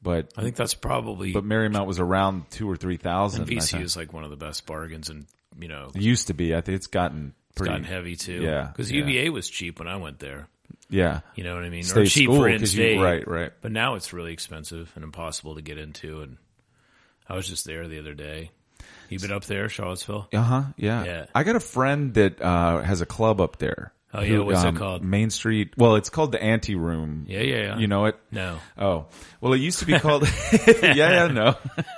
but, 0.00 0.32
I 0.36 0.42
think 0.42 0.54
that's 0.54 0.74
probably 0.74 1.32
but 1.32 1.42
Marymount 1.44 1.86
was 1.86 1.98
around 1.98 2.48
two 2.52 2.70
or 2.70 2.76
three 2.76 2.98
thousand. 2.98 3.48
and 3.48 3.50
VC 3.50 3.80
is 3.82 3.96
like 3.96 4.12
one 4.12 4.22
of 4.22 4.30
the 4.30 4.36
best 4.36 4.64
bargains, 4.64 5.08
and 5.10 5.26
you 5.58 5.66
know, 5.66 5.90
It 5.92 6.02
used 6.02 6.28
to 6.28 6.34
be. 6.34 6.54
I 6.54 6.60
think 6.60 6.76
it's 6.76 6.86
gotten 6.86 7.34
it's 7.48 7.56
pretty. 7.56 7.70
gotten 7.72 7.84
heavy 7.84 8.14
too. 8.14 8.42
Yeah, 8.42 8.68
because 8.70 8.92
yeah. 8.92 8.98
UVA 9.00 9.30
was 9.30 9.48
cheap 9.48 9.80
when 9.80 9.88
I 9.88 9.96
went 9.96 10.20
there. 10.20 10.46
Yeah. 10.88 11.20
You 11.34 11.44
know 11.44 11.54
what 11.54 11.64
I 11.64 11.68
mean? 11.70 11.80
or 11.80 11.84
State 11.84 12.08
cheap 12.10 12.24
school, 12.26 12.36
for 12.42 12.50
'cause 12.50 12.60
in-state, 12.62 12.96
you- 12.96 13.02
right, 13.04 13.26
right. 13.26 13.52
But 13.60 13.72
now 13.72 13.94
it's 13.96 14.12
really 14.12 14.32
expensive 14.32 14.92
and 14.94 15.02
impossible 15.04 15.56
to 15.56 15.62
get 15.62 15.78
into. 15.78 16.22
And 16.22 16.36
I 17.28 17.34
was 17.34 17.48
just 17.48 17.64
there 17.64 17.88
the 17.88 17.98
other 17.98 18.14
day. 18.14 18.50
You 19.08 19.18
been 19.20 19.32
up 19.32 19.44
there, 19.44 19.68
Charlottesville? 19.68 20.28
Uh 20.32 20.40
huh. 20.42 20.62
Yeah. 20.76 21.04
Yeah. 21.04 21.26
I 21.34 21.42
got 21.44 21.56
a 21.56 21.60
friend 21.60 22.14
that 22.14 22.40
uh, 22.42 22.80
has 22.82 23.00
a 23.00 23.06
club 23.06 23.40
up 23.40 23.58
there. 23.58 23.92
Oh, 24.14 24.22
yeah? 24.22 24.38
What's 24.38 24.62
it 24.62 24.68
um, 24.68 24.76
called? 24.76 25.04
Main 25.04 25.28
Street. 25.30 25.74
Well, 25.76 25.96
it's 25.96 26.08
called 26.08 26.32
the 26.32 26.42
Anti 26.42 26.74
Room. 26.74 27.26
Yeah, 27.28 27.40
yeah, 27.42 27.56
yeah. 27.56 27.78
You 27.78 27.86
know 27.88 28.06
it? 28.06 28.16
No. 28.30 28.58
Oh, 28.78 29.06
well, 29.40 29.52
it 29.52 29.58
used 29.58 29.80
to 29.80 29.86
be 29.86 29.98
called. 29.98 30.22
yeah, 30.66 30.94
yeah, 30.94 31.26
no. 31.26 31.56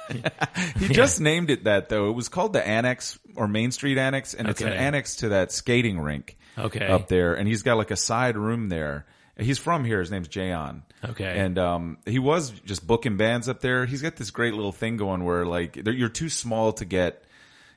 he 0.79 0.89
just 0.89 1.21
named 1.21 1.51
it 1.51 1.65
that 1.65 1.89
though. 1.89 2.09
It 2.09 2.13
was 2.15 2.29
called 2.29 2.55
the 2.55 2.67
Annex 2.67 3.19
or 3.37 3.47
Main 3.47 3.71
Street 3.71 3.99
Annex, 3.99 4.35
and 4.35 4.49
it's 4.49 4.61
an 4.61 4.73
annex 4.73 5.17
to 5.17 5.29
that 5.31 5.53
skating 5.53 6.01
rink. 6.01 6.38
Okay. 6.59 6.87
Up 6.87 7.09
there, 7.09 7.35
and 7.35 7.47
he's 7.49 7.63
got 7.63 7.77
like 7.77 7.91
a 7.91 7.97
side 7.97 8.37
room 8.37 8.69
there. 8.69 9.07
He's 9.37 9.59
from 9.59 9.85
here. 9.85 10.01
His 10.01 10.11
name's 10.11 10.29
Jayon. 10.29 10.83
Okay. 11.05 11.39
And 11.39 11.59
um, 11.59 11.99
he 12.05 12.19
was 12.19 12.51
just 12.51 12.85
booking 12.85 13.17
bands 13.17 13.49
up 13.49 13.61
there. 13.61 13.87
He's 13.87 14.03
got 14.03 14.17
this 14.17 14.31
great 14.33 14.53
little 14.55 14.73
thing 14.73 14.97
going 14.97 15.23
where 15.25 15.47
like 15.47 15.77
you're 15.87 16.09
too 16.09 16.29
small 16.29 16.73
to 16.73 16.85
get, 16.85 17.23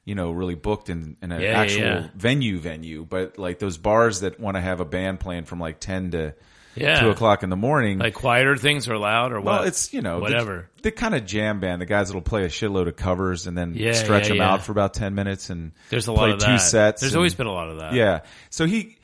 you 0.03 0.15
know, 0.15 0.31
really 0.31 0.55
booked 0.55 0.89
in, 0.89 1.17
in 1.21 1.31
an 1.31 1.39
Yeah, 1.39 1.59
actual 1.59 1.83
yeah. 1.83 2.07
venue 2.15 2.57
venue. 2.57 3.05
But 3.05 3.37
like 3.37 3.59
those 3.59 3.77
bars 3.77 4.21
that 4.21 4.39
want 4.39 4.57
to 4.57 4.61
have 4.61 4.79
a 4.79 4.85
band 4.85 5.19
playing 5.19 5.43
from 5.45 5.59
like 5.59 5.79
ten 5.79 6.09
to 6.11 6.33
Yeah. 6.75 6.99
two 7.01 7.09
o'clock 7.09 7.43
in 7.43 7.49
the 7.49 7.55
morning. 7.57 7.99
Like 7.99 8.13
quieter 8.13 8.55
things 8.55 8.87
are 8.89 8.97
loud 8.97 9.31
or 9.33 9.41
what? 9.41 9.45
well, 9.45 9.63
it's 9.63 9.93
you 9.93 10.01
know 10.01 10.19
whatever. 10.19 10.69
The, 10.81 10.91
kind 10.91 11.13
of 11.15 11.25
jam 11.25 11.59
band, 11.59 11.81
the 11.81 11.85
guys 11.85 12.07
that'll 12.07 12.21
play 12.21 12.43
a 12.45 12.47
shitload 12.49 12.87
of 12.87 12.95
covers 12.95 13.45
and 13.47 13.57
then 13.57 13.73
Yeah, 13.75 13.93
stretch 13.93 14.23
yeah, 14.23 14.29
them 14.29 14.37
yeah. 14.37 14.53
out 14.53 14.63
for 14.63 14.71
about 14.71 14.93
ten 14.93 15.13
minutes 15.15 15.49
and 15.49 15.73
There's 15.89 16.07
a 16.07 16.13
play 16.13 16.29
lot 16.29 16.35
of 16.35 16.39
two 16.39 16.45
that. 16.47 16.57
sets. 16.59 17.01
There's 17.01 17.13
and- 17.13 17.17
always 17.17 17.35
been 17.35 17.47
a 17.47 17.53
lot 17.53 17.69
of 17.69 17.79
that. 17.79 17.93
yeah. 17.93 18.21
So 18.49 18.65
he, 18.65 18.97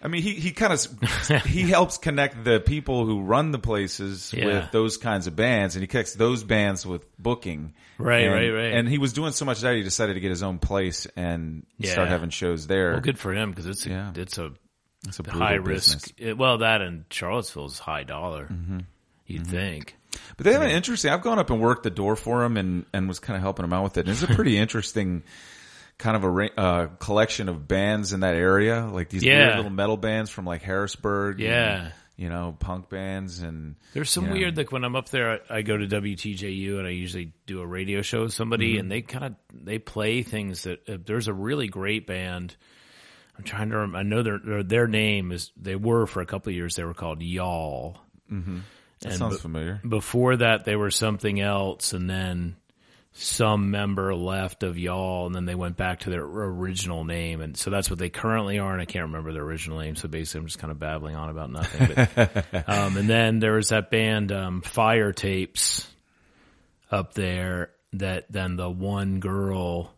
I 0.00 0.06
mean, 0.06 0.22
he, 0.22 0.34
he 0.34 0.52
kind 0.52 0.72
of, 0.72 1.42
he 1.46 1.62
helps 1.62 1.98
connect 1.98 2.44
the 2.44 2.60
people 2.60 3.04
who 3.04 3.20
run 3.20 3.50
the 3.50 3.58
places 3.58 4.32
with 4.32 4.70
those 4.70 4.96
kinds 4.96 5.26
of 5.26 5.34
bands 5.34 5.74
and 5.74 5.82
he 5.82 5.88
connects 5.88 6.14
those 6.14 6.44
bands 6.44 6.86
with 6.86 7.04
booking. 7.18 7.74
Right, 7.98 8.22
And- 8.26 8.32
right, 8.32 8.50
right. 8.50 8.72
And 8.74 8.88
he 8.88 8.98
was 8.98 9.12
doing 9.12 9.32
so 9.32 9.44
much 9.44 9.60
that 9.62 9.74
he 9.74 9.82
decided 9.82 10.14
to 10.14 10.20
get 10.20 10.30
his 10.30 10.44
own 10.44 10.60
place 10.60 11.08
and 11.16 11.66
start 11.82 12.06
having 12.08 12.30
shows 12.30 12.68
there. 12.68 12.92
Well, 12.92 13.00
good 13.00 13.18
for 13.18 13.34
him 13.34 13.50
because 13.50 13.66
it's 13.66 13.86
a, 13.86 13.88
Yeah. 13.90 14.12
it's 14.14 14.38
a 14.38 14.52
It's 15.06 15.20
a 15.20 15.30
high 15.30 15.54
risk. 15.54 16.12
It, 16.18 16.36
well, 16.36 16.58
that 16.58 16.80
and 16.82 17.04
Charlottesville's 17.10 17.78
high 17.78 18.02
dollar. 18.02 18.46
Mm-hmm. 18.46 18.78
You'd 19.26 19.46
think. 19.46 19.96
But 20.36 20.44
they 20.44 20.52
have 20.52 20.62
an 20.62 20.70
interesting. 20.70 21.10
I've 21.12 21.22
gone 21.22 21.38
up 21.38 21.50
and 21.50 21.60
worked 21.60 21.82
the 21.84 21.90
door 21.90 22.16
for 22.16 22.40
them 22.42 22.56
and 22.56 22.84
and 22.92 23.06
was 23.08 23.18
kind 23.20 23.36
of 23.36 23.42
helping 23.42 23.62
them 23.64 23.72
out 23.72 23.84
with 23.84 23.96
it. 23.98 24.00
And 24.00 24.10
it's 24.10 24.22
a 24.22 24.26
pretty 24.34 24.56
interesting 24.58 25.22
kind 25.98 26.16
of 26.16 26.24
a 26.24 26.60
uh, 26.60 26.86
collection 26.98 27.48
of 27.48 27.66
bands 27.68 28.12
in 28.12 28.20
that 28.20 28.34
area, 28.34 28.86
like 28.86 29.08
these 29.08 29.22
Yeah. 29.24 29.38
weird 29.46 29.56
little 29.56 29.70
metal 29.72 29.96
bands 29.96 30.30
from 30.30 30.44
like 30.46 30.62
Harrisburg. 30.62 31.40
and, 31.40 31.48
Yeah. 31.48 31.90
you 32.16 32.28
know, 32.28 32.56
punk 32.58 32.88
bands 32.88 33.40
and 33.42 33.74
There's 33.94 34.08
some 34.10 34.24
you 34.24 34.30
know. 34.30 34.36
weird 34.36 34.56
like 34.56 34.70
when 34.72 34.84
I'm 34.84 34.94
up 34.96 35.08
there, 35.10 35.40
I, 35.50 35.58
I 35.58 35.62
go 35.62 35.76
to 35.76 35.86
WTJU 35.86 36.78
and 36.78 36.86
I 36.86 36.90
usually 36.90 37.32
do 37.46 37.60
a 37.60 37.66
radio 37.66 38.02
show 38.02 38.22
with 38.22 38.32
somebody, 38.32 38.72
Mm-hmm. 38.74 38.80
and 38.80 38.90
they 38.92 39.02
kind 39.02 39.24
of 39.24 39.34
they 39.52 39.78
play 39.78 40.22
things 40.22 40.62
that 40.64 40.88
uh, 40.88 40.98
there's 41.04 41.28
a 41.28 41.34
really 41.34 41.66
great 41.68 42.06
band. 42.06 42.56
I'm 43.38 43.44
trying 43.44 43.70
to. 43.70 43.78
Rem- 43.78 43.96
I 43.96 44.02
know 44.02 44.22
their 44.22 44.38
their, 44.38 44.62
their 44.62 44.86
name 44.88 45.32
is. 45.32 45.52
They 45.56 45.76
were 45.76 46.06
for 46.06 46.20
a 46.20 46.26
couple 46.26 46.50
of 46.50 46.56
years. 46.56 46.74
They 46.74 46.84
were 46.84 46.94
called 46.94 47.22
Y'all. 47.22 47.98
Mm-hmm. 48.30 48.58
That 49.00 49.12
sounds 49.12 49.40
familiar. 49.40 49.80
Before 49.88 50.36
that, 50.36 50.64
they 50.64 50.74
were 50.74 50.90
something 50.90 51.40
else, 51.40 51.92
and 51.92 52.10
then 52.10 52.56
some 53.12 53.70
member 53.70 54.14
left 54.14 54.62
of 54.62 54.78
y'all, 54.78 55.26
and 55.26 55.34
then 55.34 55.44
they 55.44 55.54
went 55.54 55.76
back 55.76 56.00
to 56.00 56.10
their 56.10 56.22
original 56.22 57.04
name, 57.04 57.40
and 57.40 57.56
so 57.56 57.70
that's 57.70 57.90
what 57.90 57.98
they 57.98 58.10
currently 58.10 58.58
are. 58.58 58.72
And 58.72 58.82
I 58.82 58.84
can't 58.84 59.06
remember 59.06 59.32
their 59.32 59.42
original 59.42 59.78
name, 59.78 59.96
so 59.96 60.08
basically, 60.08 60.40
I'm 60.40 60.46
just 60.46 60.58
kind 60.58 60.70
of 60.70 60.78
babbling 60.78 61.16
on 61.16 61.28
about 61.28 61.50
nothing. 61.50 62.06
But, 62.14 62.46
um, 62.68 62.96
and 62.96 63.08
then 63.08 63.38
there 63.38 63.54
was 63.54 63.68
that 63.68 63.90
band 63.90 64.32
um, 64.32 64.62
Fire 64.62 65.12
Tapes 65.12 65.88
up 66.90 67.14
there. 67.14 67.70
That 67.94 68.30
then 68.30 68.56
the 68.56 68.68
one 68.68 69.18
girl 69.18 69.94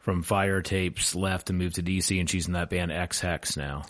from 0.00 0.22
Fire 0.22 0.60
Tapes 0.62 1.14
left 1.14 1.48
and 1.50 1.58
moved 1.58 1.76
to 1.76 1.82
DC, 1.82 2.18
and 2.18 2.28
she's 2.28 2.46
in 2.46 2.54
that 2.54 2.68
band 2.70 2.90
Ex 2.92 3.20
Hex 3.20 3.56
now. 3.56 3.84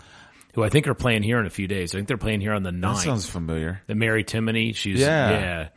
Who 0.54 0.64
I 0.64 0.68
think 0.68 0.88
are 0.88 0.94
playing 0.94 1.22
here 1.22 1.38
in 1.38 1.46
a 1.46 1.50
few 1.50 1.68
days. 1.68 1.94
I 1.94 1.98
think 1.98 2.08
they're 2.08 2.16
playing 2.18 2.40
here 2.40 2.52
on 2.52 2.62
the 2.64 2.72
That 2.72 2.96
sounds 2.98 3.28
familiar. 3.28 3.80
the 3.86 3.94
Mary 3.94 4.24
Timony. 4.24 4.74
She's 4.74 4.98
Yeah. 5.00 5.30
yeah. 5.30 5.68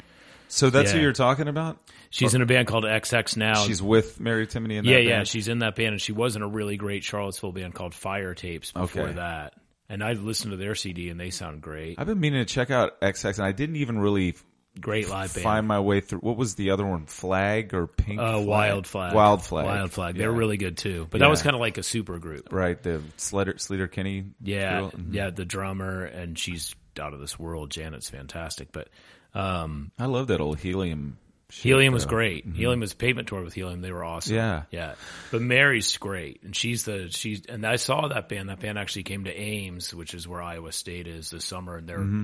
So 0.48 0.70
that's 0.70 0.92
who 0.92 1.00
you're 1.00 1.14
talking 1.14 1.48
about. 1.48 1.78
She's 2.10 2.36
in 2.36 2.42
a 2.44 2.46
band 2.46 2.68
called 2.68 2.86
Ex 2.86 3.10
Hex 3.10 3.36
now. 3.36 3.66
She's 3.66 3.82
with 3.82 4.20
Mary 4.20 4.46
Timony 4.46 4.78
in 4.78 4.86
that 4.86 4.92
yeah, 4.92 4.98
band? 4.98 5.08
yeah. 5.08 5.24
She's 5.24 5.48
in 5.48 5.60
that 5.60 5.76
band, 5.76 5.90
and 5.94 6.02
she 6.02 6.12
was 6.12 6.36
in 6.36 6.42
a 6.44 6.48
really 6.48 6.78
great 6.78 7.04
Charlottesville 7.04 7.52
band 7.54 7.74
called 7.74 7.94
Fire 7.96 8.34
Tapes 8.36 8.72
before 8.72 9.04
Okay. 9.04 9.14
that. 9.14 9.54
And 9.90 10.04
I 10.04 10.14
listened 10.14 10.52
to 10.52 10.58
their 10.58 10.76
CD, 10.76 11.10
and 11.10 11.20
they 11.20 11.30
sound 11.32 11.62
great. 11.62 12.00
I've 12.00 12.08
been 12.08 12.20
meaning 12.20 12.44
to 12.44 12.52
check 12.52 12.72
out 12.72 12.94
Ex 13.02 13.22
Hex, 13.22 13.38
and 13.40 13.48
I 13.48 13.52
didn't 13.52 13.76
even 13.78 14.00
really 14.00 14.36
Great 14.80 15.08
live 15.10 15.34
band. 15.34 15.44
find 15.44 15.68
my 15.68 15.80
way 15.80 16.00
through. 16.02 16.20
What 16.20 16.36
was 16.36 16.56
the 16.56 16.72
other 16.72 16.86
one? 16.86 17.06
Flag 17.06 17.74
or 17.74 17.86
Pink? 17.88 18.20
uh, 18.20 18.34
Flag? 18.34 18.48
Wild 18.48 18.88
Flag. 18.88 19.14
Wild 19.14 19.44
Flag. 19.44 19.66
Wild 19.66 19.92
Flag. 19.92 20.16
They're 20.16 20.32
Yeah. 20.32 20.38
really 20.38 20.58
good 20.58 20.78
too. 20.78 21.08
But 21.10 21.20
Yeah. 21.22 21.28
that 21.28 21.30
was 21.32 21.42
kind 21.44 21.56
of 21.56 21.60
like 21.60 21.78
a 21.78 21.84
super 21.84 22.18
group. 22.20 22.52
right. 22.52 22.82
The 22.82 23.02
Slater, 23.18 23.54
Sleater 23.54 23.92
Kinney. 23.92 24.26
Yeah. 24.42 24.90
Mhm. 24.94 25.14
yeah. 25.14 25.30
The 25.30 25.46
drummer, 25.46 26.04
and 26.06 26.38
she's 26.40 26.76
out 27.00 27.14
of 27.14 27.20
this 27.20 27.38
world. 27.38 27.70
Janet's 27.72 28.10
fantastic. 28.10 28.72
But 28.72 28.90
um, 29.36 29.92
I 30.00 30.06
love 30.08 30.28
that 30.28 30.42
old 30.42 30.60
helium 30.60 31.18
Helium 31.52 31.94
was 31.94 32.08
great. 32.08 32.46
Helium 32.48 32.80
was 32.80 32.96
pavement 32.96 33.28
tour 33.28 33.44
with 33.44 33.54
Helium. 33.54 33.82
They 33.82 33.92
were 33.92 34.04
awesome. 34.04 34.36
Yeah. 34.36 34.64
yeah. 34.72 34.96
But 35.30 35.44
Mary's 35.44 35.96
great, 35.98 36.42
and 36.44 36.56
she's 36.56 36.84
the 36.84 37.10
she's 37.12 37.46
and 37.46 37.64
I 37.64 37.76
saw 37.76 38.08
that 38.08 38.28
band. 38.28 38.50
That 38.50 38.60
band 38.60 38.80
actually 38.80 39.04
came 39.04 39.26
to 39.26 39.32
Ames, 39.32 39.94
which 39.94 40.16
is 40.16 40.28
where 40.28 40.42
Iowa 40.42 40.72
State 40.72 41.06
is 41.06 41.30
this 41.30 41.46
summer, 41.46 41.78
and 41.78 41.88
they're 41.88 42.00
Mm-hmm. 42.00 42.24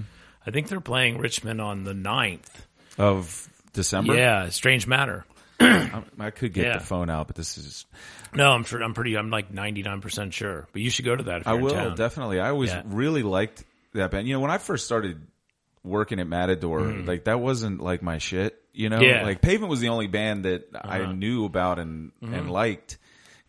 I 0.49 0.51
think 0.51 0.67
they're 0.67 0.81
playing 0.81 1.19
Richmond 1.19 1.61
on 1.61 1.83
the 1.83 1.93
9th. 1.93 2.47
of 2.97 3.47
December. 3.71 4.15
Yeah, 4.15 4.49
Strange 4.49 4.87
Matter. 4.87 5.23
I, 5.59 6.31
could 6.33 6.53
get 6.53 6.65
Yeah. 6.65 6.77
the 6.79 6.83
phone 6.83 7.09
out, 7.09 7.27
but 7.27 7.35
this 7.35 7.57
is 7.57 7.85
No, 8.33 8.51
I'm 8.51 8.63
sure. 8.63 8.81
I'm 8.81 8.93
pretty. 8.93 9.15
I'm 9.17 9.29
like 9.29 9.51
99 9.53 10.01
percent 10.01 10.33
sure. 10.33 10.67
But 10.73 10.81
you 10.81 10.89
should 10.89 11.05
go 11.05 11.15
to 11.15 11.23
that. 11.23 11.41
If 11.41 11.47
I 11.47 11.53
will 11.53 11.93
definitely. 11.95 12.39
I 12.39 12.49
always 12.49 12.71
Yeah. 12.71 12.81
really 12.85 13.21
liked 13.23 13.63
that 13.93 14.11
band. 14.11 14.27
You 14.27 14.33
know, 14.33 14.39
when 14.39 14.51
I 14.51 14.57
first 14.57 14.85
started 14.85 15.21
working 15.83 16.19
at 16.19 16.27
Matador, 16.27 16.81
like 16.81 17.25
that 17.25 17.39
wasn't 17.39 17.79
like 17.81 18.01
my 18.01 18.17
shit. 18.17 18.59
You 18.73 18.89
know, 18.89 18.97
Mm-hmm. 18.99 19.05
Yeah. 19.05 19.23
like 19.23 19.41
Pavement 19.41 19.69
was 19.69 19.79
the 19.81 19.89
only 19.89 20.07
band 20.07 20.45
that 20.45 20.67
I 20.73 21.11
knew 21.11 21.45
about 21.45 21.77
and 21.79 22.11
and 22.21 22.49
liked 22.51 22.97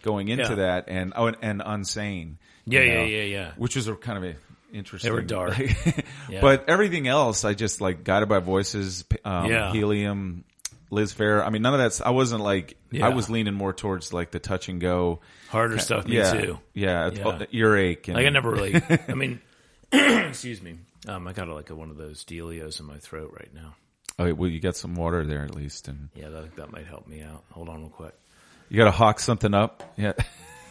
going 0.03 0.29
into 0.29 0.45
Uh-huh. 0.45 0.53
Mm-hmm. 0.53 0.61
Yeah. 0.61 0.67
that, 0.81 0.85
and 0.89 1.13
oh, 1.17 1.27
and, 1.27 1.37
and 1.43 1.61
Unsane. 1.61 2.37
Yeah, 2.67 2.81
you 2.81 2.93
yeah, 2.93 3.03
yeah, 3.05 3.23
yeah. 3.23 3.53
Which 3.57 3.77
was 3.77 3.89
a 3.89 3.95
kind 3.95 4.19
of 4.19 4.25
a 4.25 4.37
interesting. 4.73 5.11
They 5.11 5.15
were 5.15 5.23
dark. 5.23 5.57
Yeah. 6.31 6.41
But 6.43 6.69
everything 6.69 7.09
else, 7.09 7.45
I 7.45 7.55
just 7.55 7.81
like 7.81 8.05
Guided 8.05 8.29
by 8.29 8.39
Voices, 8.39 9.05
um, 9.25 9.47
Yeah. 9.51 9.73
Helium. 9.73 10.45
Liz 10.93 11.13
Phair. 11.15 11.45
I 11.47 11.51
mean, 11.51 11.63
none 11.63 11.73
of 11.75 11.79
that's. 11.79 12.01
I 12.01 12.11
wasn't 12.11 12.43
like. 12.43 12.77
Yeah. 12.91 13.07
I 13.07 13.11
was 13.11 13.31
leaning 13.31 13.55
more 13.55 13.73
towards 13.73 14.13
like 14.13 14.31
the 14.33 14.39
touch 14.41 14.69
and 14.69 14.81
go. 14.81 15.21
Harder 15.49 15.79
stuff. 15.79 16.07
Me 16.07 16.17
yeah, 16.17 16.33
too. 16.33 16.59
Yeah, 16.75 17.07
it's- 17.09 17.25
Yeah. 17.41 17.47
earache. 17.53 18.09
And, 18.09 18.17
Like 18.17 18.27
I 18.27 18.31
never 18.31 18.51
really. 18.51 18.81
I 19.09 19.15
mean, 19.15 19.41
excuse 19.93 20.61
me. 20.63 20.79
Um, 21.09 21.27
I 21.29 21.33
got 21.33 21.49
like 21.49 21.71
a, 21.71 21.75
one 21.77 21.91
of 21.91 21.97
those 21.97 22.25
Delios 22.25 22.79
in 22.81 22.87
my 22.87 22.99
throat 22.99 23.33
right 23.39 23.53
now. 23.55 23.75
Oh, 24.19 24.35
well, 24.35 24.51
you 24.51 24.61
got 24.61 24.77
some 24.77 24.95
water 24.97 25.25
there 25.25 25.45
at 25.45 25.55
least, 25.55 25.87
and 25.89 26.09
Yeah, 26.15 26.29
that 26.29 26.57
that 26.57 26.73
might 26.73 26.87
help 26.87 27.07
me 27.07 27.23
out. 27.23 27.45
Hold 27.53 27.69
on, 27.69 27.81
real 27.81 27.89
quick. 27.89 28.15
you 28.69 28.77
got 28.77 28.85
to 28.85 28.91
hawk 28.91 29.19
something 29.21 29.55
up. 29.55 29.95
Yeah. 29.97 30.13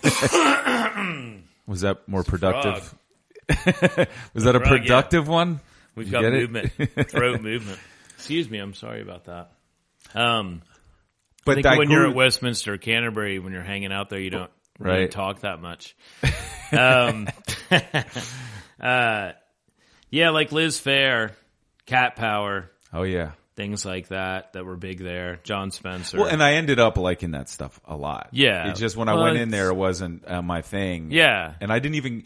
Was 1.65 1.82
that 1.82 2.08
more 2.08 2.24
productive? 2.24 2.94
Was 4.34 4.44
that 4.44 4.56
a 4.56 4.60
yeah. 4.60 4.68
productive 4.68 5.27
one? 5.27 5.60
We've 5.96 6.08
You 6.08 6.12
got 6.12 6.24
movement, 6.24 6.72
throat 7.10 7.41
movement. 7.41 7.79
Excuse 8.15 8.50
me. 8.50 8.60
I'm 8.60 8.74
sorry 8.74 9.01
about 9.01 9.25
that. 9.25 9.51
Um, 10.13 10.62
But 11.46 11.63
when 11.63 11.89
you're 11.89 12.08
at 12.08 12.15
Westminster, 12.15 12.77
Canterbury, 12.77 13.39
when 13.39 13.53
you're 13.53 13.63
hanging 13.63 13.91
out 13.91 14.10
there, 14.10 14.20
you 14.20 14.29
don't 14.29 14.51
really 14.77 15.08
talk 15.08 15.41
that 15.41 15.62
much. 15.62 15.96
um, 16.72 17.27
uh, 18.79 19.32
yeah, 20.10 20.29
like 20.29 20.51
Liz 20.51 20.79
Phair, 20.79 21.32
Cat 21.86 22.15
Power, 22.15 22.72
oh 22.94 23.03
yeah. 23.03 23.32
things 23.56 23.86
like 23.86 24.10
that 24.10 24.53
that 24.53 24.65
were 24.65 24.75
big 24.77 25.00
there. 25.00 25.39
Jon 25.44 25.72
Spencer. 25.72 26.18
Well, 26.20 26.27
and 26.27 26.41
I 26.44 26.53
ended 26.53 26.79
up 26.79 26.98
liking 26.98 27.32
that 27.32 27.50
stuff 27.50 27.79
a 27.86 27.96
lot. 27.96 28.29
Yeah. 28.32 28.70
It's 28.70 28.79
just 28.79 28.96
when 28.96 29.10
I 29.10 29.15
Well, 29.15 29.24
went 29.24 29.38
in 29.38 29.50
there, 29.50 29.70
it 29.70 29.75
wasn't 29.75 30.24
uh, 30.27 30.41
my 30.41 30.62
thing. 30.62 31.12
yeah, 31.12 31.53
And 31.62 31.72
I 31.72 31.79
didn't 31.79 31.96
even. 31.96 32.24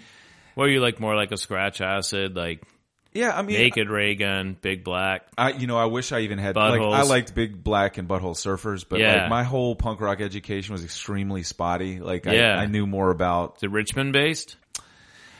Were 0.55 0.67
you 0.67 0.79
like 0.81 0.99
more 0.99 1.15
like 1.15 1.31
a 1.31 1.37
scratch 1.37 1.81
acid, 1.81 2.35
like 2.35 2.63
Yeah, 3.13 3.31
I 3.37 3.41
mean, 3.41 3.57
Naked 3.57 3.89
Raygun, 3.89 4.57
Big 4.61 4.83
Black? 4.83 5.25
I 5.37 5.51
you 5.51 5.67
know 5.67 5.77
I 5.77 5.85
wish 5.85 6.11
I 6.11 6.19
even 6.21 6.37
had 6.39 6.55
like 6.55 6.79
Buttholes. 6.81 6.93
I 6.95 7.03
liked 7.03 7.33
Big 7.35 7.63
Black 7.63 7.97
and 7.97 8.07
Butthole 8.07 8.35
Surfers, 8.35 8.85
but 8.87 8.99
Yeah. 8.99 9.21
like 9.21 9.29
my 9.29 9.43
whole 9.43 9.75
punk 9.75 10.01
rock 10.01 10.21
education 10.21 10.73
was 10.73 10.83
extremely 10.83 11.43
spotty. 11.43 11.99
Like 11.99 12.25
Yeah. 12.25 12.57
I, 12.59 12.63
I 12.63 12.65
knew 12.67 12.85
more 12.87 13.09
about 13.11 13.57
Is 13.57 13.63
it 13.63 13.71
Richmond 13.71 14.13
based? 14.13 14.57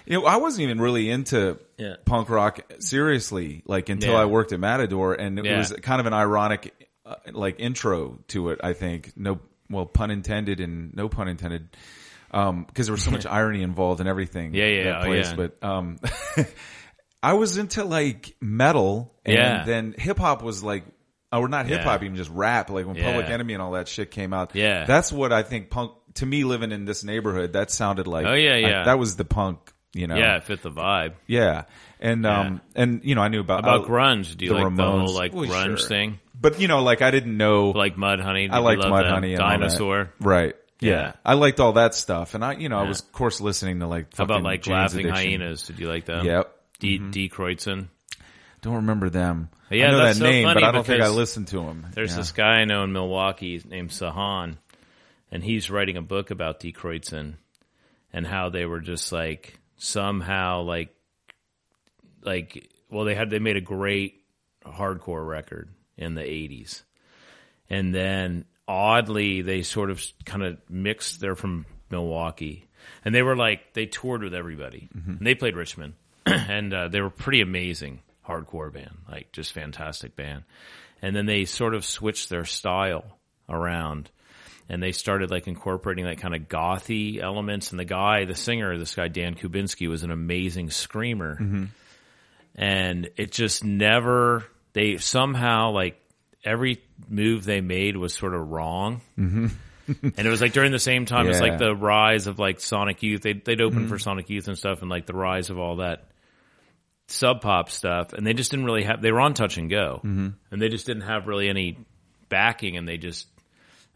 you 0.05 0.19
know 0.19 0.25
I 0.25 0.37
wasn't 0.37 0.63
even 0.63 0.81
really 0.81 1.09
into 1.09 1.57
Yeah. 1.77 1.95
punk 2.05 2.29
rock 2.29 2.59
seriously 2.79 3.63
like 3.65 3.89
until 3.89 4.13
Yeah. 4.13 4.19
I 4.21 4.25
worked 4.25 4.51
at 4.51 4.59
Matador, 4.59 5.13
and 5.13 5.39
it 5.39 5.45
Yeah. 5.45 5.57
was 5.57 5.71
kind 5.81 5.99
of 5.99 6.05
an 6.07 6.13
ironic 6.13 6.73
uh, 7.05 7.15
like 7.31 7.59
intro 7.59 8.19
to 8.29 8.49
it. 8.49 8.59
I 8.63 8.73
think 8.73 9.13
no 9.15 9.39
well 9.69 9.85
pun 9.85 10.11
intended 10.11 10.59
and 10.59 10.93
no 10.95 11.09
pun 11.09 11.27
intended. 11.27 11.69
Um, 12.33 12.65
because 12.65 12.87
there 12.87 12.93
was 12.93 13.03
so 13.03 13.11
much 13.11 13.25
irony 13.29 13.61
involved 13.61 14.01
in 14.01 14.07
everything. 14.07 14.53
Yeah, 14.55 14.65
yeah, 14.67 14.83
that 14.83 15.07
oh, 15.07 15.11
yeah. 15.11 15.35
But 15.35 15.63
um, 15.63 15.99
I 17.23 17.33
was 17.33 17.57
into 17.57 17.83
like 17.85 18.35
metal, 18.41 19.13
and 19.25 19.35
Yeah. 19.35 19.63
then 19.65 19.93
hip 19.97 20.17
hop 20.17 20.43
was 20.43 20.63
like, 20.63 20.83
or 21.31 21.47
not 21.47 21.65
hip 21.67 21.81
hop, 21.81 22.01
Yeah. 22.01 22.05
even 22.05 22.17
just 22.17 22.29
rap. 22.31 22.69
Like 22.69 22.85
when 22.85 22.95
Public 22.95 23.27
Enemy 23.27 23.53
and 23.53 23.61
all 23.61 23.71
that 23.71 23.87
shit 23.87 24.11
came 24.11 24.33
out. 24.33 24.55
Yeah. 24.55 24.85
that's 24.85 25.11
what 25.11 25.31
I 25.31 25.43
think 25.43 25.69
punk 25.69 25.91
to 26.15 26.25
me 26.25 26.43
living 26.43 26.71
in 26.71 26.85
this 26.85 27.03
neighborhood. 27.03 27.53
That 27.53 27.71
sounded 27.71 28.07
like, 28.07 28.25
Oh, 28.25 28.33
yeah, 28.33 28.53
I- 28.53 28.57
yeah. 28.57 28.83
that 28.85 28.99
was 28.99 29.15
the 29.15 29.25
punk. 29.25 29.71
You 29.95 30.07
know, 30.07 30.15
Yeah, 30.15 30.37
it 30.37 30.43
fit 30.45 30.63
the 30.63 30.71
vibe. 30.71 31.13
yeah, 31.27 31.65
and 31.99 32.25
um, 32.25 32.61
and 32.75 33.01
you 33.03 33.13
know, 33.13 33.21
I 33.21 33.27
knew 33.27 33.41
about 33.41 33.59
About 33.59 33.85
I- 33.85 33.87
grunge? 33.87 34.35
Do 34.35 34.45
you 34.45 34.53
the 34.53 34.57
like 34.57 34.75
the 34.75 34.83
whole 34.83 35.13
like 35.13 35.33
Well, 35.35 35.45
grunge 35.45 35.77
sure. 35.77 35.87
thing? 35.87 36.19
but 36.33 36.59
you 36.59 36.67
know, 36.67 36.81
like 36.81 37.03
I 37.03 37.11
didn't 37.11 37.37
know. 37.37 37.69
Like 37.69 37.95
Mudhoney? 37.95 38.49
I 38.49 38.57
liked 38.57 38.83
all 38.83 38.95
that. 38.97 39.21
Dinosaur. 39.37 40.11
right? 40.19 40.55
Yeah. 40.83 41.13
I 41.25 41.33
liked 41.33 41.59
all 41.59 41.73
that 41.73 41.95
stuff, 41.95 42.33
and 42.33 42.43
I, 42.43 42.53
you 42.53 42.69
know, 42.69 42.77
I 42.77 42.87
was 42.87 43.01
of 43.01 43.11
course 43.11 43.41
listening 43.41 43.79
to 43.79 43.87
like 43.87 44.15
How 44.15 44.23
about 44.23 44.35
fucking 44.35 44.43
like 44.43 44.61
Jane's 44.61 44.93
Laughing 44.93 45.09
Addiction. 45.09 45.41
Hyenas? 45.41 45.67
Did 45.67 45.79
you 45.79 45.87
like 45.87 46.05
them? 46.05 46.25
Yep. 46.25 46.55
D. 46.79 46.99
Mm-hmm. 46.99 47.11
Die 47.11 47.29
Kreuzen. 47.29 47.87
Don't 48.61 48.75
remember 48.75 49.09
them. 49.09 49.49
Yeah, 49.69 49.87
I 49.87 49.91
know 49.91 49.97
that's 49.97 50.19
that 50.19 50.25
so 50.25 50.29
name, 50.29 50.45
but 50.45 50.63
I 50.63 50.71
don't 50.71 50.85
think 50.85 51.01
I 51.01 51.05
because 51.05 51.15
listened 51.15 51.47
to 51.49 51.57
them. 51.57 51.87
There's 51.93 52.15
this 52.15 52.31
guy 52.31 52.59
I 52.59 52.65
know 52.65 52.83
in 52.83 52.93
Milwaukee 52.93 53.61
named 53.65 53.89
Sahan, 53.89 54.57
and 55.31 55.43
he's 55.43 55.69
writing 55.69 55.97
a 55.97 56.01
book 56.01 56.31
about 56.31 56.59
Die 56.59 56.71
Kreuzen 56.71 57.35
and 58.13 58.25
how 58.25 58.49
they 58.49 58.65
were 58.65 58.79
just 58.79 59.11
like 59.11 59.59
somehow 59.77 60.61
like 60.61 60.95
like 62.21 62.69
well 62.89 63.05
they 63.05 63.15
had 63.15 63.29
they 63.29 63.39
made 63.39 63.57
a 63.57 63.61
great 63.61 64.23
hardcore 64.65 65.27
record 65.27 65.69
in 65.97 66.15
the 66.15 66.21
80s 66.21 66.83
and 67.69 67.93
then 67.93 68.45
oddly 68.67 69.41
they 69.41 69.61
sort 69.61 69.89
of 69.89 70.03
kind 70.25 70.43
of 70.43 70.57
mixed 70.69 71.19
they're 71.19 71.35
from 71.35 71.65
milwaukee. 71.89 72.67
And 73.05 73.13
they 73.13 73.21
were 73.21 73.35
like 73.35 73.73
they 73.73 73.85
toured 73.85 74.23
with 74.23 74.33
everybody. 74.33 74.89
And 75.17 75.25
they 75.27 75.35
played 75.35 75.55
richmond. 75.55 75.93
And 76.25 76.73
uh, 76.73 76.87
they 76.87 77.01
were 77.01 77.09
pretty 77.09 77.41
amazing 77.41 77.99
hardcore 78.25 78.71
band 78.71 78.97
like 79.09 79.31
just 79.33 79.51
fantastic 79.51 80.15
band. 80.15 80.43
And 81.01 81.13
then 81.13 81.25
they 81.25 81.43
sort 81.43 81.75
of 81.75 81.83
switched 81.83 82.29
their 82.29 82.45
style 82.45 83.17
around 83.49 84.09
and 84.69 84.81
they 84.81 84.93
started 84.93 85.29
like 85.29 85.47
incorporating 85.47 86.05
that 86.05 86.19
kind 86.19 86.33
of 86.33 86.43
gothy 86.43 87.21
elements. 87.21 87.71
And 87.71 87.79
the 87.79 87.85
guy 87.85 88.23
the 88.25 88.35
singer 88.35 88.77
this 88.77 88.95
guy 88.95 89.09
dan 89.09 89.35
kubinski 89.35 89.89
was 89.89 90.03
an 90.03 90.11
amazing 90.11 90.69
screamer. 90.69 91.37
And 92.55 93.09
it 93.17 93.31
just 93.31 93.63
never 93.63 94.45
they 94.71 94.97
somehow 94.97 95.71
like 95.71 95.99
every 96.43 96.81
move 97.09 97.45
they 97.45 97.61
made 97.61 97.97
was 97.97 98.13
sort 98.13 98.33
of 98.33 98.49
wrong. 98.49 99.01
Mm-hmm. 99.17 99.47
And 99.85 100.17
it 100.25 100.29
was 100.29 100.39
like 100.39 100.53
during 100.53 100.71
the 100.71 100.79
same 100.79 101.05
time 101.05 101.27
as 101.27 101.41
Yeah. 101.41 101.49
like 101.49 101.59
the 101.59 101.75
rise 101.75 102.27
of 102.27 102.39
like 102.39 102.61
sonic 102.61 103.03
youth. 103.03 103.21
They'd, 103.21 103.43
they'd 103.43 103.59
open 103.59 103.79
mm-hmm. 103.79 103.87
for 103.89 103.99
sonic 103.99 104.29
youth 104.29 104.47
and 104.47 104.57
stuff 104.57 104.81
and 104.81 104.89
like 104.89 105.07
the 105.07 105.13
rise 105.13 105.49
of 105.49 105.59
all 105.59 105.75
that 105.77 106.05
sub 107.09 107.41
pop 107.41 107.69
stuff. 107.69 108.13
And 108.13 108.25
they 108.25 108.31
just 108.33 108.49
didn't 108.51 108.65
really 108.65 108.83
have 108.85 109.01
they 109.01 109.11
were 109.11 109.19
on 109.19 109.33
touch 109.33 109.57
and 109.57 109.69
go. 109.69 109.97
Mm-hmm. 109.97 110.29
And 110.51 110.61
they 110.61 110.69
just 110.69 110.85
didn't 110.85 111.03
have 111.03 111.27
really 111.27 111.49
any 111.49 111.77
backing 112.29 112.77
and 112.77 112.87
they 112.87 112.95
just 112.95 113.27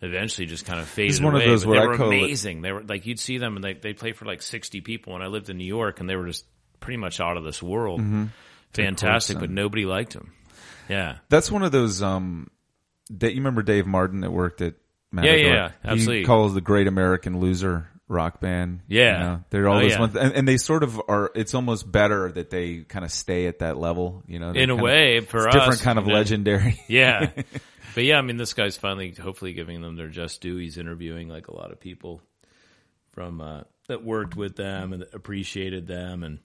eventually 0.02 0.46
just 0.46 0.66
kind 0.66 0.82
of 0.82 0.90
faded 0.90 1.24
one 1.24 1.36
of 1.36 1.42
away. 1.42 1.50
those 1.50 1.64
but 1.66 1.80
they 1.80 1.88
were 1.88 1.96
call 1.96 2.12
it- 2.12 2.18
amazing. 2.18 2.62
They 2.64 2.74
were 2.74 2.84
like 2.84 3.06
you'd 3.06 3.18
see 3.20 3.38
them 3.38 3.56
and 3.56 3.64
they 3.64 3.74
they 3.74 3.94
play 3.94 4.12
for 4.12 4.26
like 4.26 4.42
60 4.42 4.82
people 4.82 5.16
and 5.16 5.24
I 5.24 5.28
lived 5.28 5.50
in 5.50 5.58
New 5.58 5.64
York 5.64 6.02
and 6.02 6.10
they 6.10 6.18
were 6.18 6.28
just 6.28 6.44
pretty 6.82 6.98
much 6.98 7.22
out 7.22 7.38
of 7.38 7.46
this 7.46 7.64
world. 7.64 8.02
Mm-hmm. 8.02 8.26
fantastic 8.74 9.40
but 9.40 9.50
nobody 9.50 9.86
liked 9.86 10.12
them 10.14 10.34
yeah 10.90 11.18
That's 11.30 11.52
one 11.52 11.64
of 11.64 11.72
those 11.72 12.02
um 12.02 12.50
that 13.10 13.32
you 13.34 13.38
remember 13.40 13.62
Dave 13.64 13.86
Martin 13.88 14.22
that 14.22 14.32
worked 14.32 14.62
at 14.62 14.76
Matador. 15.12 15.38
yeah, 15.54 15.72
absolutely. 15.86 16.20
He 16.20 16.26
calls 16.26 16.54
the 16.54 16.60
Great 16.62 16.88
American 16.88 17.40
Loser 17.40 17.88
rock 18.10 18.42
band. 18.42 18.82
Yeah. 18.90 19.18
You 19.18 19.24
know, 19.24 19.44
they're 19.50 19.68
all 19.70 19.78
Oh, 19.78 19.82
those 19.82 19.92
yeah. 19.94 20.00
ones, 20.02 20.16
and, 20.18 20.34
and 20.34 20.48
they 20.48 20.58
sort 20.58 20.84
of 20.84 21.02
are. 21.08 21.32
It's 21.34 21.54
almost 21.54 21.90
better 21.90 22.30
that 22.34 22.50
they 22.50 22.80
kind 22.80 23.06
of 23.06 23.12
stay 23.12 23.48
at 23.48 23.60
that 23.60 23.78
level. 23.78 24.24
You 24.28 24.40
know, 24.40 24.50
in 24.50 24.56
a 24.56 24.60
kind 24.68 24.72
of- 24.72 24.80
way 24.82 25.20
for 25.22 25.48
it's 25.48 25.56
us 25.56 25.62
different 25.64 25.82
kind 25.82 26.00
of 26.00 26.06
you 26.08 26.12
know. 26.12 26.18
legendary. 26.18 26.82
yeah 26.90 27.32
but 27.96 28.04
yeah 28.04 28.18
I 28.18 28.22
mean 28.22 28.36
this 28.36 28.54
guy's 28.54 28.76
finally 28.76 29.12
hopefully 29.18 29.54
giving 29.54 29.82
them 29.82 29.96
their 29.96 30.10
just 30.10 30.42
due 30.42 30.58
he's 30.58 30.78
interviewing 30.78 31.30
like 31.30 31.48
a 31.48 31.56
lot 31.56 31.72
of 31.72 31.80
people 31.80 32.22
from 33.12 33.40
uh, 33.42 33.62
that 33.88 34.04
worked 34.04 34.36
with 34.36 34.56
them 34.58 34.92
and 34.94 35.06
appreciated 35.14 35.88
them 35.88 36.24
and 36.24 36.40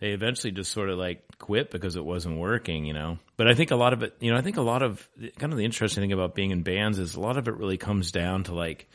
they 0.00 0.10
eventually 0.10 0.50
just 0.50 0.72
sort 0.72 0.90
of 0.90 0.98
like 0.98 1.22
quit 1.38 1.70
because 1.70 1.96
it 1.96 2.04
wasn't 2.04 2.38
working, 2.38 2.84
you 2.84 2.92
know. 2.92 3.18
But 3.36 3.48
I 3.48 3.54
think 3.54 3.70
a 3.70 3.76
lot 3.76 3.92
of 3.92 4.02
it, 4.02 4.16
you 4.20 4.32
know, 4.32 4.36
I 4.36 4.42
think 4.42 4.56
a 4.56 4.62
lot 4.62 4.82
of 4.82 5.08
kind 5.38 5.52
of 5.52 5.58
the 5.58 5.64
interesting 5.64 6.02
thing 6.02 6.12
about 6.12 6.34
being 6.34 6.50
in 6.50 6.62
bands 6.62 6.98
is 6.98 7.14
a 7.14 7.20
lot 7.20 7.36
of 7.36 7.48
it 7.48 7.54
really 7.56 7.76
comes 7.76 8.12
down 8.12 8.44
to 8.44 8.54
like 8.54 8.88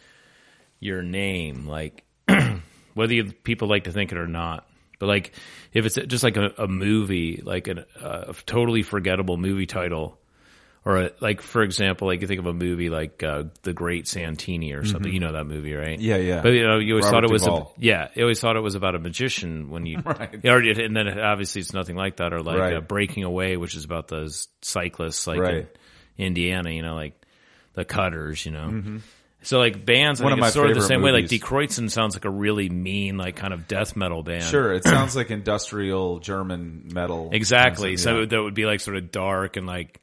your 0.79 1.01
name, 1.01 1.65
like 1.65 2.03
whether 2.93 3.13
you, 3.13 3.31
people 3.31 3.67
like 3.67 3.85
to 3.85 3.91
think 3.91 4.11
it 4.11 4.17
or 4.17 4.27
not. 4.27 4.67
But 4.99 5.07
like 5.07 5.33
if 5.73 5.85
it's 5.85 5.95
just 5.95 6.23
like 6.23 6.37
a, 6.37 6.51
a 6.57 6.67
movie, 6.67 7.41
like 7.43 7.67
an, 7.67 7.85
uh, 7.99 8.25
a 8.27 8.33
totally 8.45 8.83
forgettable 8.83 9.37
movie 9.37 9.65
title, 9.65 10.18
or 10.85 10.97
a, 10.97 11.11
like 11.19 11.41
for 11.41 11.61
example, 11.61 12.07
like 12.07 12.21
you 12.21 12.27
think 12.27 12.39
of 12.39 12.45
a 12.45 12.53
movie 12.53 12.89
like 12.89 13.21
uh, 13.21 13.43
The 13.63 13.73
Great 13.73 14.07
Santini 14.07 14.73
or 14.73 14.85
something. 14.85 15.11
You 15.11 15.19
know 15.19 15.33
that 15.33 15.43
movie, 15.45 15.73
right? 15.73 15.97
Mm-hmm. 15.99 16.01
Yeah, 16.07 16.15
yeah. 16.17 16.41
But 16.41 16.49
you 16.49 16.65
know, 16.65 16.77
you 16.79 16.93
always 16.93 17.05
Robert 17.05 17.15
thought 17.15 17.23
it 17.25 17.31
was 17.31 17.47
a, 17.47 17.65
yeah, 17.77 18.07
you 18.15 18.23
always 18.23 18.39
thought 18.39 18.55
it 18.55 18.61
was 18.61 18.75
about 18.75 18.95
a 18.95 18.99
magician 18.99 19.69
when 19.69 19.85
you 19.85 19.99
Right. 20.05 20.45
Or- 20.45 20.59
and 20.61 20.95
then 20.95 21.19
obviously 21.19 21.61
it's 21.61 21.73
nothing 21.73 21.95
like 21.95 22.17
that, 22.17 22.33
or 22.33 22.41
like 22.41 22.57
Right. 22.59 22.73
uh, 22.75 22.81
Breaking 22.81 23.23
Away, 23.25 23.57
which 23.57 23.75
is 23.75 23.83
about 23.85 24.07
those 24.07 24.47
cyclists 24.61 25.27
like 25.27 25.39
Right. 25.39 25.67
in 26.17 26.25
Indiana, 26.27 26.71
you 26.71 26.81
know, 26.81 26.95
like 26.95 27.13
the 27.73 27.85
Cutters, 27.85 28.45
you 28.45 28.51
know. 28.51 28.99
So 29.41 29.57
like 29.57 29.85
bands, 29.85 30.19
I 30.19 30.25
One 30.25 30.31
think 30.31 30.39
of 30.39 30.47
my 30.47 30.49
sort 30.49 30.69
of 30.69 30.75
the 30.75 30.81
same 30.81 31.01
way. 31.01 31.11
Like 31.11 31.31
movies. 31.31 31.39
Die 31.77 31.87
sounds 31.87 32.13
like 32.13 32.25
a 32.25 32.29
really 32.29 32.67
mean, 32.69 33.17
like 33.17 33.37
kind 33.37 33.53
of 33.53 33.69
death 33.69 33.95
metal 33.95 34.21
band. 34.21 34.43
Sure, 34.43 34.73
it 34.73 34.83
sounds 34.85 35.15
like 35.15 35.31
industrial 35.31 36.19
German 36.19 36.89
metal. 36.93 37.29
Exactly. 37.31 37.95
So 37.95 38.19
Yeah. 38.19 38.25
that 38.25 38.41
would 38.41 38.53
be 38.53 38.65
like 38.65 38.81
sort 38.81 38.97
of 38.97 39.11
dark 39.11 39.55
and 39.55 39.65
like 39.65 40.01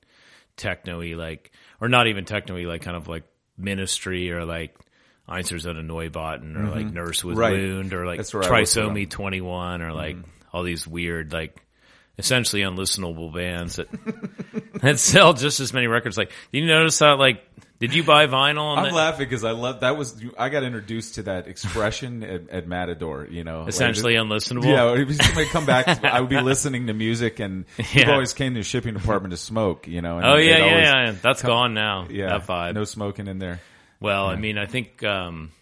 techno-y, 0.57 1.15
like, 1.15 1.53
or 1.81 1.89
not 1.89 2.07
even 2.07 2.25
techno-y, 2.25 2.63
like 2.65 2.83
kind 2.83 2.97
of 2.97 3.09
like 3.09 3.25
ministry 3.59 4.31
or 4.33 4.45
like 4.45 4.77
Einstürzende 5.29 5.85
Neubauten 5.85 6.57
or 6.57 6.71
like 6.71 6.87
Nurse 6.87 7.25
with 7.25 7.35
Mm-hmm. 7.37 7.41
Right. 7.41 7.53
Wound 7.53 7.93
or 7.95 8.07
like 8.07 8.19
That's 8.19 8.33
where 8.33 8.45
I 8.45 8.47
looked 8.61 8.77
it 8.77 8.81
Trisomy 8.81 9.11
21 9.11 9.83
or 9.83 9.93
like 9.93 10.17
Mm-hmm. 10.17 10.31
all 10.57 10.63
these 10.63 10.87
weird, 10.87 11.33
like 11.33 11.61
essentially 12.19 12.63
unlistenable 12.63 13.35
bands 13.35 13.77
that, 13.77 13.89
that 14.81 14.99
sell 14.99 15.33
just 15.35 15.61
as 15.61 15.73
many 15.73 15.87
records. 15.87 16.17
Like, 16.17 16.33
you 16.53 16.65
notice 16.67 16.99
that 17.01 17.19
like, 17.19 17.43
did 17.79 17.95
you 17.95 18.03
buy 18.05 18.27
vinyl 18.27 18.63
on 18.63 18.79
I'm 18.79 18.91
the, 18.91 18.95
laughing 18.95 19.27
because 19.27 19.45
I 19.45 19.51
love 19.51 19.81
that 19.81 19.97
was 19.97 20.23
I 20.39 20.49
got 20.49 20.63
introduced 20.63 21.17
to 21.17 21.25
that 21.25 21.47
expression 21.47 22.23
at, 22.23 22.49
at 22.51 22.67
Matador. 22.69 23.27
You 23.31 23.45
know, 23.45 23.61
like, 23.61 23.69
essentially 23.69 24.15
unlistenable? 24.15 24.65
Yeah, 24.65 25.05
was 25.05 25.17
somebody 25.19 25.47
come 25.49 25.67
back. 25.67 25.87
I 26.05 26.21
would 26.21 26.31
be 26.31 26.41
listening 26.41 26.87
to 26.87 26.95
music, 26.95 27.39
and 27.41 27.67
people 27.77 28.03
Yeah. 28.03 28.13
always 28.13 28.33
came 28.33 28.55
to 28.55 28.61
the 28.61 28.65
shipping 28.65 28.95
department 28.95 29.33
to 29.33 29.37
smoke. 29.37 29.87
You 29.89 30.03
know. 30.03 30.19
And 30.19 30.27
Oh 30.27 30.37
yeah, 30.37 30.59
yeah, 30.59 31.05
yeah. 31.07 31.15
That's 31.21 31.43
gone 31.43 31.75
now. 31.75 32.07
Yeah, 32.11 32.39
that 32.39 32.47
vibe. 32.47 32.75
no 32.75 32.85
smoking 32.85 33.27
in 33.27 33.39
there. 33.39 33.61
Well, 34.01 34.27
I 34.27 34.37
mean, 34.37 34.59
I 34.59 34.67
think 34.67 35.03
um, 35.05 35.53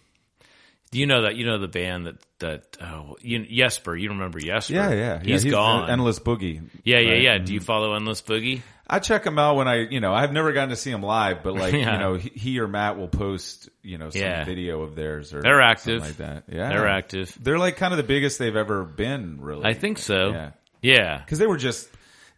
do 0.94 1.00
you 1.00 1.06
know 1.06 1.22
that 1.22 1.34
you 1.34 1.44
know 1.44 1.58
the 1.58 1.66
band 1.66 2.06
that 2.06 2.14
that 2.38 2.76
oh, 2.80 3.16
you, 3.20 3.44
Jesper? 3.44 3.96
You 3.96 4.10
remember 4.10 4.38
Jesper? 4.38 4.74
Yeah, 4.74 4.90
yeah, 4.90 5.20
yeah. 5.24 5.32
He's, 5.32 5.44
gone. 5.44 5.90
Endless 5.90 6.20
Boogie. 6.20 6.62
yeah, 6.84 7.00
yeah, 7.00 7.10
right? 7.10 7.20
yeah. 7.20 7.38
Do 7.38 7.52
you 7.52 7.58
mm-hmm. 7.58 7.66
follow 7.66 7.94
Endless 7.94 8.22
Boogie? 8.22 8.62
I 8.86 9.00
check 9.00 9.26
him 9.26 9.36
out 9.36 9.56
when 9.56 9.66
I, 9.66 9.88
you 9.88 9.98
know, 9.98 10.14
I've 10.14 10.32
never 10.32 10.52
gotten 10.52 10.68
to 10.68 10.76
see 10.76 10.92
him 10.92 11.02
live, 11.02 11.42
but 11.42 11.54
like, 11.54 11.72
Yeah. 11.72 11.94
you 11.94 11.98
know, 11.98 12.14
he, 12.14 12.28
he 12.28 12.60
or 12.60 12.68
Matt 12.68 12.96
will 12.96 13.08
post, 13.08 13.70
you 13.82 13.98
know, 13.98 14.10
some 14.10 14.22
Yeah. 14.22 14.44
video 14.44 14.82
of 14.82 14.94
theirs 14.94 15.34
or 15.34 15.42
They're 15.42 15.60
something 15.74 15.96
active. 15.96 16.00
like 16.02 16.16
that. 16.18 16.44
Yeah, 16.54 16.68
They're 16.68 16.86
active. 16.86 17.36
They're 17.42 17.58
like 17.58 17.76
kind 17.76 17.92
of 17.92 17.96
the 17.96 18.04
biggest 18.04 18.38
they've 18.38 18.54
ever 18.54 18.84
been, 18.84 19.40
really. 19.40 19.64
I 19.64 19.74
think 19.74 19.98
so. 19.98 20.30
Yeah. 20.30 20.50
Yeah. 20.80 21.18
because 21.18 21.40
they 21.40 21.48
were 21.48 21.56
just 21.56 21.88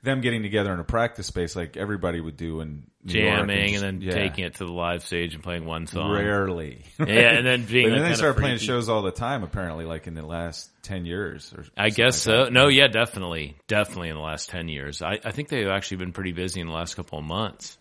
them 0.03 0.21
getting 0.21 0.43
together 0.43 0.73
in 0.73 0.79
a 0.79 0.85
practice 0.85 1.27
space 1.27 1.57
like 1.57 1.77
everybody 1.77 2.21
would 2.21 2.37
do 2.37 2.61
in 2.61 2.85
New 3.03 3.21
York 3.21 3.39
Jamming 3.39 3.73
just- 3.73 3.83
and 3.83 4.01
then 4.01 4.09
yeah. 4.09 4.15
taking 4.15 4.45
it 4.45 4.55
to 4.57 4.65
the 4.65 4.73
live 4.73 5.03
stage 5.05 5.35
and 5.35 5.43
playing 5.43 5.65
one 5.65 5.87
song. 5.87 6.13
Rarely, 6.13 6.85
Yeah, 6.99 7.31
and 7.37 7.47
then 7.47 7.65
being 7.71 7.89
But 7.89 7.97
then 7.97 8.09
they 8.09 8.15
started 8.15 8.41
playing 8.41 8.59
shows 8.59 8.89
all 8.89 9.03
the 9.03 9.11
time. 9.11 9.43
Apparently, 9.43 9.85
like 9.85 10.07
in 10.07 10.15
the 10.15 10.23
last 10.25 10.71
ten 10.83 11.07
years. 11.07 11.53
Or 11.57 11.65
I 11.77 11.91
guess 11.91 12.27
like 12.27 12.35
so. 12.37 12.45
that. 12.45 12.53
No, 12.53 12.69
yeah, 12.69 12.87
definitely, 12.89 13.57
definitely 13.67 14.09
in 14.11 14.15
the 14.17 14.23
last 14.23 14.49
ten 14.49 14.69
years. 14.69 15.03
I, 15.03 15.19
I 15.25 15.33
think 15.33 15.49
they've 15.49 15.67
actually 15.69 15.99
been 15.99 16.13
pretty 16.13 16.33
busy 16.33 16.61
in 16.61 16.67
the 16.69 16.73
last 16.73 16.95
couple 16.95 17.19
of 17.19 17.25
months. 17.25 17.79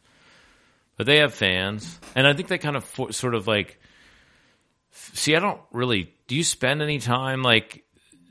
But 0.97 1.05
they 1.07 1.17
have 1.17 1.33
fans, 1.33 1.99
and 2.15 2.25
I 2.25 2.33
think 2.33 2.47
they 2.47 2.57
kind 2.57 2.75
of 2.77 2.83
fo- 2.85 3.11
sort 3.11 3.35
of 3.35 3.47
like. 3.47 3.79
See, 4.91 5.35
I 5.35 5.39
don't 5.39 5.59
really. 5.71 6.13
Do 6.27 6.35
you 6.35 6.43
spend 6.43 6.81
any 6.81 6.99
time 6.99 7.43
like, 7.43 7.83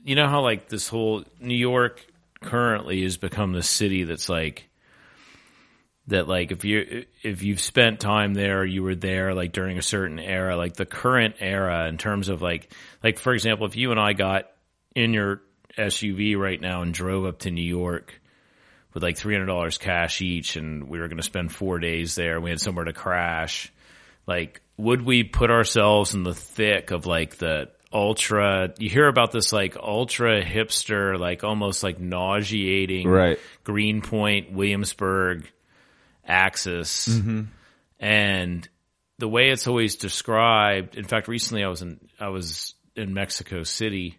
you 0.05 0.15
know 0.17 0.27
how 0.27 0.41
like 0.43 0.69
this 0.69 0.89
whole 0.89 1.25
New 1.41 1.55
York 1.57 2.05
currently 2.45 3.03
has 3.03 3.17
become 3.17 3.53
the 3.53 3.63
city 3.63 4.05
that's 4.05 4.29
like. 4.29 4.69
That 6.09 6.29
like 6.29 6.53
if 6.53 6.67
you 6.67 7.07
if 7.23 7.43
you've 7.43 7.63
spent 7.63 7.99
time 7.99 8.35
there, 8.35 8.63
you 8.63 8.83
were 8.83 8.95
there 8.95 9.33
like 9.33 9.53
during 9.53 9.79
a 9.79 9.83
certain 9.83 10.19
era, 10.19 10.55
like 10.55 10.75
the 10.75 10.85
current 10.85 11.37
era 11.41 11.89
in 11.89 11.97
terms 11.97 12.29
of 12.29 12.43
like 12.43 12.71
like 13.03 13.19
for 13.19 13.33
example, 13.33 13.67
if 13.67 13.75
you 13.75 13.91
and 13.91 13.99
I 13.99 14.13
got 14.13 14.51
in 14.95 15.15
your 15.15 15.41
SUV 15.79 16.37
right 16.37 16.61
now 16.61 16.83
and 16.83 16.93
drove 16.93 17.25
up 17.25 17.41
to 17.41 17.51
New 17.51 17.63
York 17.63 18.21
with 18.93 19.03
like 19.03 19.17
three 19.17 19.35
hundred 19.35 19.47
dollars 19.47 19.77
cash 19.77 20.23
each, 20.23 20.57
and 20.57 20.89
we 20.89 20.99
were 20.99 21.09
going 21.09 21.19
to 21.19 21.23
spend 21.23 21.53
four 21.53 21.79
days 21.79 22.15
there. 22.15 22.41
We 22.41 22.51
had 22.51 22.61
somewhere 22.61 22.85
to 22.85 22.93
crash. 22.93 23.73
Like, 24.27 24.63
would 24.77 25.03
we 25.03 25.25
put 25.25 25.51
ourselves 25.51 26.15
in 26.15 26.23
the 26.23 26.35
thick 26.35 26.93
of 26.93 27.05
like 27.05 27.37
the 27.37 27.71
ultra? 27.95 28.75
You 28.79 28.91
hear 28.91 29.07
about 29.07 29.31
this 29.31 29.53
like 29.53 29.77
ultra 29.77 30.45
hipster, 30.45 31.19
like 31.19 31.45
almost 31.45 31.83
like 31.83 32.01
nauseating, 32.01 33.09
Right. 33.09 33.39
Greenpoint, 33.63 34.53
Williamsburg 34.53 35.51
axis, 36.27 37.09
mm-hmm. 37.09 37.43
and 38.01 38.69
the 39.19 39.29
way 39.29 39.51
it's 39.51 39.67
always 39.67 39.97
described. 39.97 40.97
In 40.97 41.05
fact, 41.05 41.29
recently 41.29 41.65
I 41.65 41.69
was 41.69 41.83
in 41.83 42.01
I 42.19 42.29
was 42.29 42.75
in 42.97 43.15
Mexico 43.15 43.63
City, 43.63 44.19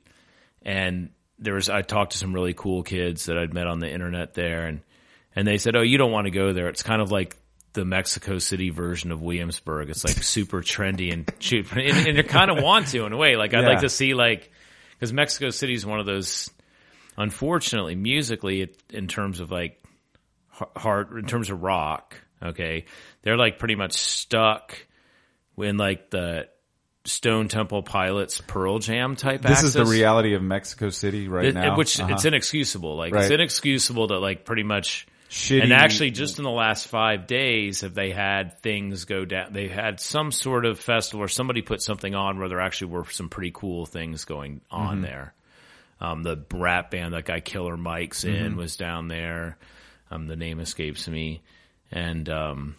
and 0.61 1.09
there 1.39 1.53
was 1.53 1.69
I 1.69 1.81
talked 1.81 2.13
to 2.13 2.17
some 2.17 2.33
really 2.33 2.53
cool 2.53 2.83
kids 2.83 3.25
that 3.25 3.37
I'd 3.37 3.53
met 3.53 3.67
on 3.67 3.79
the 3.79 3.91
internet 3.91 4.33
there, 4.33 4.65
and 4.65 4.81
and 5.35 5.47
they 5.47 5.57
said, 5.57 5.75
"Oh, 5.75 5.81
you 5.81 5.97
don't 5.97 6.11
want 6.11 6.25
to 6.25 6.31
go 6.31 6.53
there. 6.53 6.69
It's 6.69 6.83
kind 6.83 7.01
of 7.01 7.11
like." 7.11 7.35
The 7.75 7.85
Mexico 7.85 8.39
City 8.39 8.71
version 8.71 9.11
of 9.11 9.21
Williamsburg. 9.21 9.89
It's 9.89 10.03
like 10.03 10.23
super 10.23 10.61
trendy 10.61 11.13
and 11.13 11.31
cheap, 11.39 11.71
and, 11.75 12.07
and 12.07 12.17
you 12.17 12.23
kind 12.23 12.49
of 12.49 12.63
want 12.63 12.87
to 12.87 13.05
in 13.05 13.13
a 13.13 13.17
way. 13.17 13.35
Like 13.35 13.53
I'd 13.53 13.61
Yeah. 13.61 13.67
like 13.69 13.81
to 13.81 13.89
see 13.89 14.13
like 14.13 14.51
because 14.93 15.13
Mexico 15.13 15.49
City 15.51 15.73
is 15.73 15.85
one 15.85 15.99
of 15.99 16.05
those. 16.05 16.49
Unfortunately, 17.17 17.95
musically, 17.95 18.61
it, 18.61 18.77
in 18.89 19.07
terms 19.07 19.39
of 19.39 19.49
like 19.51 19.81
hard 20.75 21.11
in 21.17 21.25
terms 21.25 21.49
of 21.49 21.61
rock, 21.63 22.15
okay, 22.43 22.85
they're 23.21 23.37
like 23.37 23.57
pretty 23.59 23.75
much 23.75 23.93
stuck 23.93 24.77
in 25.57 25.77
like 25.77 26.09
the 26.09 26.47
Stone 27.05 27.47
Temple 27.47 27.83
Pilots 27.83 28.41
Pearl 28.41 28.79
Jam 28.79 29.15
type. 29.15 29.41
This 29.43 29.63
is 29.63 29.73
the 29.73 29.85
reality 29.85 30.33
of 30.33 30.41
Mexico 30.41 30.89
City 30.89 31.27
right 31.27 31.45
It- 31.45 31.53
now. 31.55 31.77
which 31.77 31.99
Uh-huh. 31.99 32.13
it's 32.13 32.25
inexcusable. 32.25 32.95
Like 32.97 33.13
it's 33.13 33.29
inexcusable 33.31 34.07
to 34.09 34.19
like 34.19 34.43
pretty 34.45 34.63
much. 34.63 35.07
Shitty- 35.35 35.63
And 35.63 35.73
actually, 35.73 36.11
just 36.11 36.37
in 36.37 36.45
the 36.45 36.49
last 36.49 36.87
five 36.87 37.27
days, 37.27 37.81
have 37.81 37.93
they 37.93 38.11
had 38.11 38.57
things 38.61 39.03
go 39.03 39.25
down? 39.25 39.51
They 39.51 39.67
had 39.67 39.99
some 39.99 40.31
sort 40.31 40.65
of 40.65 40.79
festival, 40.79 41.23
or 41.23 41.27
somebody 41.27 41.61
put 41.61 41.81
something 41.81 42.15
on 42.15 42.39
where 42.39 42.47
there 42.47 42.61
actually 42.61 42.91
were 42.91 43.05
some 43.09 43.27
pretty 43.27 43.51
cool 43.53 43.85
things 43.85 44.23
going 44.23 44.61
Mm-hmm. 44.71 44.75
on 44.75 45.01
there. 45.01 45.33
Um, 45.99 46.23
the 46.23 46.37
rap 46.53 46.89
band 46.91 47.13
that 47.13 47.25
guy 47.25 47.41
Killer 47.41 47.75
Mike's 47.75 48.23
in 48.23 48.51
Mm-hmm. 48.51 48.57
was 48.57 48.77
down 48.77 49.09
there. 49.09 49.57
Um, 50.09 50.27
the 50.27 50.35
name 50.37 50.59
escapes 50.61 51.05
me, 51.07 51.41
and 51.91 52.29
um, 52.29 52.75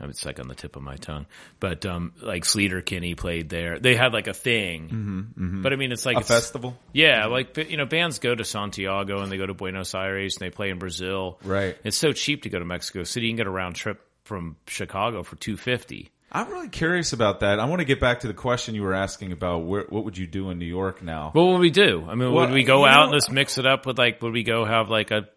it's 0.00 0.24
like 0.24 0.38
on 0.40 0.48
the 0.48 0.54
tip 0.54 0.76
of 0.76 0.82
my 0.82 0.96
tongue. 0.96 1.26
But 1.60 1.84
um, 1.86 2.12
like 2.22 2.44
Sleater 2.44 2.84
Kinney 2.84 3.14
played 3.14 3.48
there. 3.48 3.78
They 3.78 3.94
had 3.96 4.12
like 4.12 4.26
a 4.28 4.34
thing, 4.34 5.32
but 5.62 5.72
I 5.72 5.76
mean, 5.76 5.92
it's 5.92 6.06
like 6.06 6.16
a 6.16 6.20
it's- 6.20 6.28
festival, 6.40 6.76
yeah, 6.92 7.26
like 7.26 7.56
you 7.56 7.76
know, 7.76 7.86
bands 7.86 8.18
go 8.18 8.34
to 8.34 8.44
Santiago 8.44 9.20
and 9.22 9.30
they 9.32 9.36
go 9.36 9.46
to 9.46 9.54
Buenos 9.54 9.94
Aires 9.94 10.36
and 10.36 10.46
they 10.46 10.50
play 10.54 10.70
in 10.70 10.78
Brazil. 10.78 11.38
Right. 11.44 11.76
It's 11.84 11.96
so 11.96 12.12
cheap 12.12 12.42
to 12.42 12.48
go 12.48 12.58
to 12.58 12.64
Mexico 12.64 13.04
City. 13.04 13.26
You 13.26 13.32
can 13.32 13.36
get 13.38 13.46
a 13.46 13.50
round 13.50 13.76
trip 13.76 14.00
from 14.24 14.56
Chicago 14.66 15.22
for 15.22 15.36
two 15.36 15.56
fifty. 15.56 16.10
I'm 16.32 16.48
really 16.50 16.68
curious 16.68 17.12
about 17.12 17.40
that. 17.40 17.60
I 17.60 17.66
want 17.66 17.78
to 17.80 17.84
get 17.84 18.00
back 18.00 18.20
to 18.20 18.26
the 18.26 18.34
question 18.34 18.74
you 18.74 18.82
were 18.82 18.92
asking 18.94 19.30
about 19.30 19.58
where, 19.64 19.84
what 19.88 20.04
would 20.04 20.18
you 20.18 20.26
do 20.26 20.50
in 20.50 20.58
New 20.58 20.66
York 20.66 21.00
now? 21.00 21.30
What 21.32 21.44
would 21.46 21.60
we 21.60 21.70
do? 21.70 22.04
I 22.06 22.16
mean, 22.16 22.32
Well, 22.32 22.46
would 22.46 22.50
we 22.52 22.64
go 22.64 22.84
out 22.84 22.96
know- 22.96 23.02
and 23.04 23.12
just 23.14 23.30
mix 23.30 23.58
it 23.58 23.66
up 23.66 23.86
with 23.86 23.96
like? 23.96 24.20
Would 24.22 24.32
we 24.32 24.42
go 24.42 24.64
have 24.64 24.90
like 24.90 25.12
a, 25.12 25.28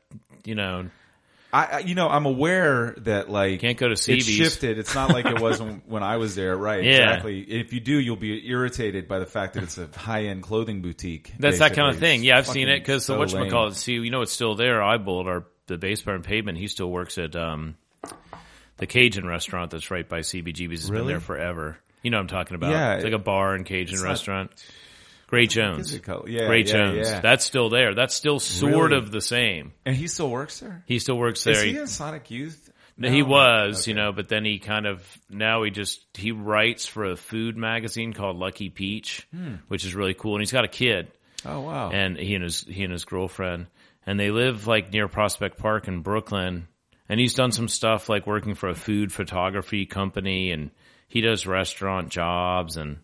you 0.43 0.55
know, 0.55 0.89
I, 1.51 1.65
I- 1.65 1.79
you 1.79 1.95
know, 1.95 2.07
I'm 2.07 2.25
aware 2.25 2.93
that 2.99 3.29
like 3.29 3.61
Can't 3.61 3.77
go 3.77 3.87
to 3.87 3.93
It's 3.93 4.05
CB's. 4.07 4.25
shifted. 4.25 4.77
It's 4.77 4.93
not 4.93 5.09
like 5.11 5.25
it 5.25 5.39
was 5.41 5.61
when, 5.61 5.81
when 5.87 6.03
I 6.03 6.17
was 6.17 6.35
there, 6.35 6.55
right? 6.55 6.83
Yeah. 6.83 6.91
Exactly. 7.09 7.41
If 7.41 7.73
you 7.73 7.79
do, 7.79 7.97
you'll 7.99 8.15
be 8.15 8.47
irritated 8.49 9.07
by 9.07 9.19
the 9.19 9.25
fact 9.25 9.55
that 9.55 9.63
it's 9.63 9.77
a 9.77 9.87
high 9.95 10.25
end 10.25 10.43
clothing 10.43 10.81
boutique. 10.81 11.33
that's 11.39 11.59
that 11.59 11.73
kind 11.73 11.89
of 11.93 11.99
thing. 11.99 12.19
It's 12.19 12.25
Yeah, 12.27 12.37
I've 12.37 12.47
seen 12.47 12.69
it 12.69 12.79
because 12.79 13.05
so 13.05 13.17
what 13.17 13.31
lame. 13.33 13.49
call 13.49 13.67
it. 13.67 13.75
See, 13.75 13.93
you 13.93 14.11
know, 14.11 14.21
it's 14.21 14.31
still 14.31 14.55
there. 14.55 14.79
Ibold, 14.79 15.25
our 15.25 15.45
the 15.67 15.77
bass 15.77 16.01
player 16.01 16.15
in 16.15 16.23
Pavement. 16.23 16.57
He 16.57 16.67
still 16.67 16.89
works 16.91 17.17
at 17.17 17.35
um, 17.35 17.75
the 18.77 18.87
Cajun 18.87 19.25
restaurant 19.27 19.71
that's 19.71 19.91
right 19.91 20.07
by 20.07 20.19
CBGB's. 20.19 20.81
Has 20.81 20.89
been 20.89 21.07
there 21.07 21.19
forever. 21.19 21.77
You 22.01 22.11
know 22.11 22.17
what 22.17 22.21
I'm 22.21 22.27
talking 22.27 22.55
about? 22.55 22.71
Yeah, 22.71 22.93
it's 22.95 23.03
like 23.03 23.13
a 23.13 23.17
bar 23.19 23.53
and 23.55 23.65
Cajun 23.65 24.01
restaurant. 24.01 24.51
not- 24.51 24.63
Great 25.29 25.51
Jones. 25.51 25.93
Yeah, 25.93 25.99
Great 26.47 26.65
yeah, 26.67 26.73
Jones. 26.73 27.07
yeah. 27.09 27.19
That's 27.21 27.45
still 27.45 27.69
there. 27.69 27.93
That's 27.93 28.15
still 28.15 28.39
sort 28.39 28.73
Really? 28.91 28.97
of 28.97 29.11
the 29.11 29.21
same. 29.21 29.73
and 29.85 29.95
he 29.95 30.07
still 30.07 30.29
works 30.29 30.59
there. 30.59 30.83
He 30.87 30.97
still 30.97 31.17
works 31.19 31.43
there. 31.43 31.53
Is 31.53 31.61
He- 31.61 31.77
in 31.77 31.85
Sonic 31.87 32.31
Youth? 32.31 32.71
No, 32.97 33.09
he 33.09 33.21
was, 33.21 33.87
you 33.87 33.93
know, 33.93 34.11
but 34.11 34.27
then 34.27 34.43
he 34.43 34.59
kind 34.59 34.85
of 34.85 35.01
now 35.29 35.63
he 35.63 35.69
just 35.71 36.03
he 36.15 36.31
writes 36.33 36.85
for 36.85 37.05
a 37.05 37.15
food 37.15 37.55
magazine 37.55 38.11
called 38.11 38.35
Lucky 38.37 38.69
Peach, 38.69 39.25
Hmm. 39.31 39.53
which 39.69 39.85
is 39.85 39.95
really 39.95 40.13
cool. 40.15 40.33
And 40.35 40.41
he's 40.41 40.51
got 40.51 40.65
a 40.65 40.67
kid, 40.67 41.07
Oh 41.45 41.61
wow. 41.61 41.91
and 41.91 42.17
he 42.17 42.35
and 42.35 42.43
his 42.43 42.61
he 42.63 42.83
and 42.83 42.91
his 42.91 43.05
girlfriend, 43.05 43.67
and 44.05 44.19
they 44.19 44.31
live 44.31 44.67
like 44.67 44.91
near 44.91 45.07
Prospect 45.07 45.57
Park 45.59 45.87
in 45.87 46.01
Brooklyn. 46.01 46.67
And 47.07 47.19
he's 47.19 47.35
done 47.35 47.51
some 47.53 47.67
stuff 47.69 48.09
like 48.09 48.27
working 48.27 48.53
for 48.55 48.67
a 48.67 48.75
food 48.75 49.13
photography 49.13 49.85
company, 49.85 50.51
and 50.51 50.69
he 51.07 51.21
does 51.21 51.45
restaurant 51.47 52.09
jobs 52.09 52.75
and. 52.77 52.97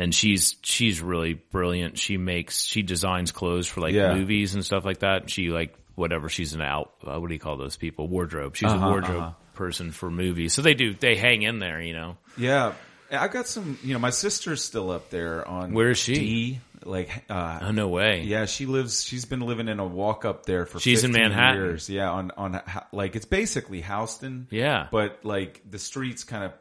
And 0.00 0.14
she's 0.14 0.56
she's 0.62 1.00
really 1.00 1.34
brilliant. 1.34 1.98
She 1.98 2.16
makes 2.16 2.62
she 2.64 2.82
designs 2.82 3.32
clothes 3.32 3.66
for 3.66 3.80
like 3.80 3.92
Yeah. 3.94 4.14
movies 4.14 4.54
and 4.54 4.64
stuff 4.64 4.84
like 4.84 5.00
that. 5.00 5.28
She 5.30 5.48
like 5.50 5.74
whatever 5.94 6.28
she's 6.30 6.54
an 6.54 6.62
out 6.62 6.92
uh, 7.06 7.20
what 7.20 7.28
do 7.28 7.34
you 7.34 7.40
call 7.40 7.56
those 7.58 7.76
people 7.76 8.08
wardrobe. 8.08 8.56
She's 8.56 8.70
Uh-huh, 8.70 8.86
a 8.86 8.90
wardrobe 8.90 9.22
uh-huh. 9.22 9.32
person 9.54 9.90
for 9.92 10.10
movies. 10.10 10.54
So 10.54 10.62
they 10.62 10.74
do 10.74 10.94
they 10.94 11.16
hang 11.16 11.42
in 11.42 11.58
there, 11.58 11.80
you 11.82 11.92
know. 11.92 12.16
Yeah. 12.38 12.72
I've 13.12 13.32
got 13.32 13.48
some, 13.48 13.76
you 13.82 13.92
know, 13.92 13.98
my 13.98 14.10
sister's 14.10 14.62
still 14.62 14.90
up 14.92 15.10
there 15.10 15.46
on 15.46 15.72
Where 15.72 15.90
is 15.90 15.98
she? 15.98 16.14
D. 16.14 16.60
Like, 16.84 17.24
uh, 17.28 17.58
Oh 17.62 17.70
no 17.72 17.88
way. 17.88 18.22
yeah, 18.22 18.46
she 18.46 18.64
lives. 18.64 19.04
She's 19.04 19.26
been 19.26 19.40
living 19.40 19.68
in 19.68 19.80
a 19.80 19.84
walk 19.86 20.24
up 20.24 20.46
there 20.46 20.64
for. 20.64 20.78
She's 20.80 21.04
in 21.04 21.12
Manhattan. 21.12 21.60
Years. 21.60 21.90
Yeah, 21.90 22.10
on 22.10 22.30
on 22.38 22.62
like 22.92 23.16
it's 23.16 23.26
basically 23.26 23.82
Houston. 23.82 24.46
Yeah. 24.50 24.86
but 24.90 25.18
like 25.24 25.60
the 25.68 25.78
streets 25.78 26.24
kind 26.24 26.44
of 26.44 26.52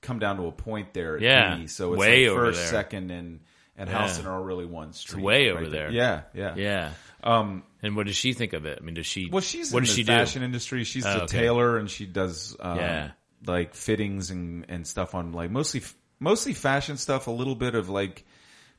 come 0.00 0.18
down 0.18 0.36
to 0.36 0.44
a 0.46 0.52
point 0.52 0.94
there. 0.94 1.16
At 1.16 1.22
Yeah, 1.22 1.66
so 1.66 1.92
it's 1.92 2.00
way 2.00 2.28
like 2.28 2.36
first, 2.38 2.58
there. 2.60 2.68
second, 2.68 3.10
and 3.10 3.40
and 3.76 3.88
Yeah. 3.88 4.00
Houston 4.04 4.26
are 4.26 4.42
really 4.42 4.66
one 4.66 4.92
street. 4.92 5.18
It's 5.18 5.24
way 5.24 5.48
right 5.50 5.56
over 5.56 5.68
there. 5.70 5.90
Yeah, 5.90 6.22
yeah, 6.34 6.54
Yeah. 6.56 6.90
Um, 7.22 7.62
And 7.82 7.94
what 7.96 8.06
does 8.06 8.16
she 8.16 8.32
think 8.32 8.52
of 8.52 8.64
it? 8.66 8.78
I 8.80 8.84
mean, 8.84 8.94
does 8.94 9.06
she? 9.06 9.28
well, 9.30 9.40
she's 9.40 9.72
what 9.72 9.78
in 9.78 9.84
does 9.84 9.94
the 9.96 10.02
she 10.02 10.06
fashion 10.06 10.40
do? 10.40 10.46
industry. 10.46 10.82
She's 10.84 11.06
Oh, 11.06 11.10
a 11.10 11.22
okay. 11.22 11.26
tailor, 11.38 11.78
and 11.78 11.88
she 11.90 12.06
does 12.06 12.56
um, 12.60 12.78
Yeah. 12.78 13.10
like 13.46 13.74
fittings 13.74 14.30
and 14.30 14.66
and 14.68 14.86
stuff 14.86 15.14
on 15.14 15.32
like 15.32 15.50
mostly 15.50 15.82
mostly 16.20 16.54
fashion 16.54 16.96
stuff. 16.96 17.26
A 17.28 17.30
little 17.30 17.54
bit 17.54 17.74
of 17.76 17.88
like 17.88 18.24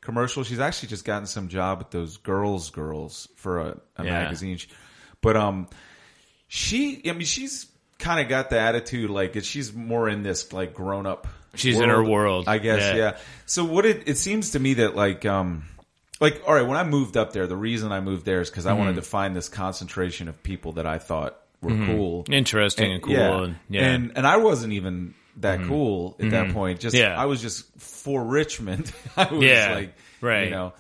commercial. 0.02 0.44
She's 0.44 0.60
actually 0.60 0.90
just 0.90 1.06
gotten 1.06 1.28
some 1.28 1.48
job 1.50 1.80
at 1.82 1.92
those 1.92 2.18
Girls 2.18 2.70
Girls 2.70 3.28
for 3.36 3.60
a, 3.60 3.82
a 3.98 4.04
Yeah. 4.06 4.12
magazine. 4.24 4.58
But 5.22 5.36
um, 5.38 5.68
she, 6.48 7.02
I 7.10 7.14
mean, 7.14 7.26
she's 7.26 7.68
kind 8.00 8.20
of 8.20 8.28
got 8.28 8.50
the 8.50 8.60
attitude 8.60 9.10
like 9.12 9.42
she's 9.44 9.72
more 9.74 10.10
in 10.10 10.24
this 10.24 10.52
like 10.54 10.74
grown 10.74 11.06
up. 11.06 11.28
She's 11.56 11.80
in 11.80 11.90
her 11.90 12.04
world. 12.04 12.48
I 12.48 12.58
guess. 12.58 12.82
Yeah. 12.82 12.96
Yeah. 12.96 13.18
So 13.46 13.66
what 13.66 13.86
it 13.86 14.08
it 14.08 14.18
seems 14.18 14.52
to 14.52 14.60
me 14.60 14.76
that 14.76 14.96
like 14.96 15.26
um. 15.26 15.64
Like, 16.22 16.42
all 16.46 16.54
right, 16.54 16.68
when 16.68 16.76
I 16.76 16.84
moved 16.84 17.16
up 17.16 17.32
there, 17.32 17.48
the 17.48 17.56
reason 17.56 17.94
I 17.94 18.02
moved 18.02 18.26
there 18.26 18.42
is 18.42 18.50
because 18.50 18.66
I 18.66 18.72
Mm-hmm. 18.72 18.80
wanted 18.80 18.96
to 18.96 19.02
find 19.04 19.34
this 19.34 19.48
concentration 19.48 20.28
of 20.28 20.44
people 20.44 20.74
that 20.74 20.86
I 20.86 20.98
thought 20.98 21.38
were 21.62 21.70
cool. 21.86 22.26
Interesting 22.30 22.92
and, 22.92 23.02
cool. 23.02 23.14
Yeah. 23.14 23.38
And 23.44 23.56
yeah. 23.70 23.82
Mm-hmm. 23.84 23.96
And 24.04 24.18
and 24.18 24.28
I 24.28 24.36
wasn't 24.36 24.74
even 24.74 25.14
that 25.38 25.62
cool 25.66 26.18
at 26.20 26.32
that 26.32 26.52
point. 26.54 26.82
Just 26.82 26.94
Yeah. 26.94 27.18
I 27.18 27.26
was 27.28 27.42
just 27.42 27.74
for 27.80 28.22
Richmond. 28.22 28.92
I 29.16 29.32
was 29.32 29.42
Yeah. 29.42 29.74
like 29.76 29.94
Right. 30.20 30.44
you 30.46 30.50
know 30.50 30.74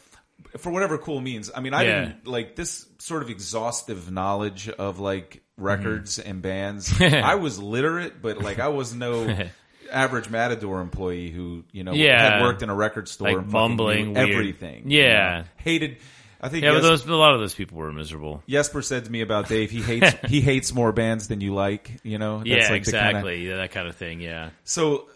for 0.58 0.71
whatever 0.73 0.97
cool 0.97 1.21
means. 1.21 1.49
I 1.55 1.62
mean 1.62 1.73
I 1.73 1.84
Yeah. 1.84 1.99
didn't 2.01 2.27
like 2.27 2.58
this 2.58 2.86
sort 2.97 3.21
of 3.23 3.29
exhaustive 3.29 4.12
knowledge 4.12 4.67
of 4.67 4.99
like 4.99 5.41
records 5.60 6.17
Mm-hmm. 6.17 6.30
and 6.30 6.41
bands. 6.41 6.93
I 7.02 7.36
was 7.36 7.60
literate, 7.60 8.22
but 8.22 8.39
like 8.39 8.60
I 8.60 8.69
was 8.69 8.93
no 8.93 9.48
average 9.91 10.30
Matador 10.30 10.82
employee 10.82 11.30
who, 11.32 11.63
you 11.72 11.84
know, 11.84 11.93
Yeah. 11.93 12.34
had 12.36 12.41
worked 12.41 12.62
in 12.62 12.69
a 12.69 12.76
record 12.76 13.08
store 13.08 13.38
Like 13.38 13.48
mumbling, 13.48 14.17
everything. 14.17 14.84
Yeah. 14.91 15.38
you 15.38 15.41
know. 15.43 15.48
Hated 15.58 15.98
I 16.41 16.48
think 16.48 16.63
yeah, 16.63 16.72
Jes- 16.72 16.82
those 16.84 17.06
a 17.06 17.13
lot 17.15 17.34
of 17.34 17.41
those 17.41 17.54
people 17.54 17.78
were 17.80 17.91
miserable. 17.91 18.41
Jesper 18.48 18.82
said 18.82 19.04
to 19.06 19.12
me 19.12 19.19
about 19.22 19.50
Dave, 19.50 19.72
he 19.72 19.82
hates 19.82 20.15
he 20.28 20.39
hates 20.39 20.74
more 20.74 20.93
bands 20.93 21.28
than 21.28 21.41
you 21.41 21.54
like, 21.54 22.00
you 22.04 22.17
know? 22.17 22.38
That's 22.38 22.48
yeah, 22.50 22.69
like 22.72 22.84
the 22.86 22.91
kinda- 22.91 23.10
exactly. 23.10 23.48
yeah, 23.50 23.58
that 23.58 23.72
kind 23.72 23.88
of 23.89 23.95
thing. 23.98 24.22
Yeah, 24.22 24.52
So 24.63 25.08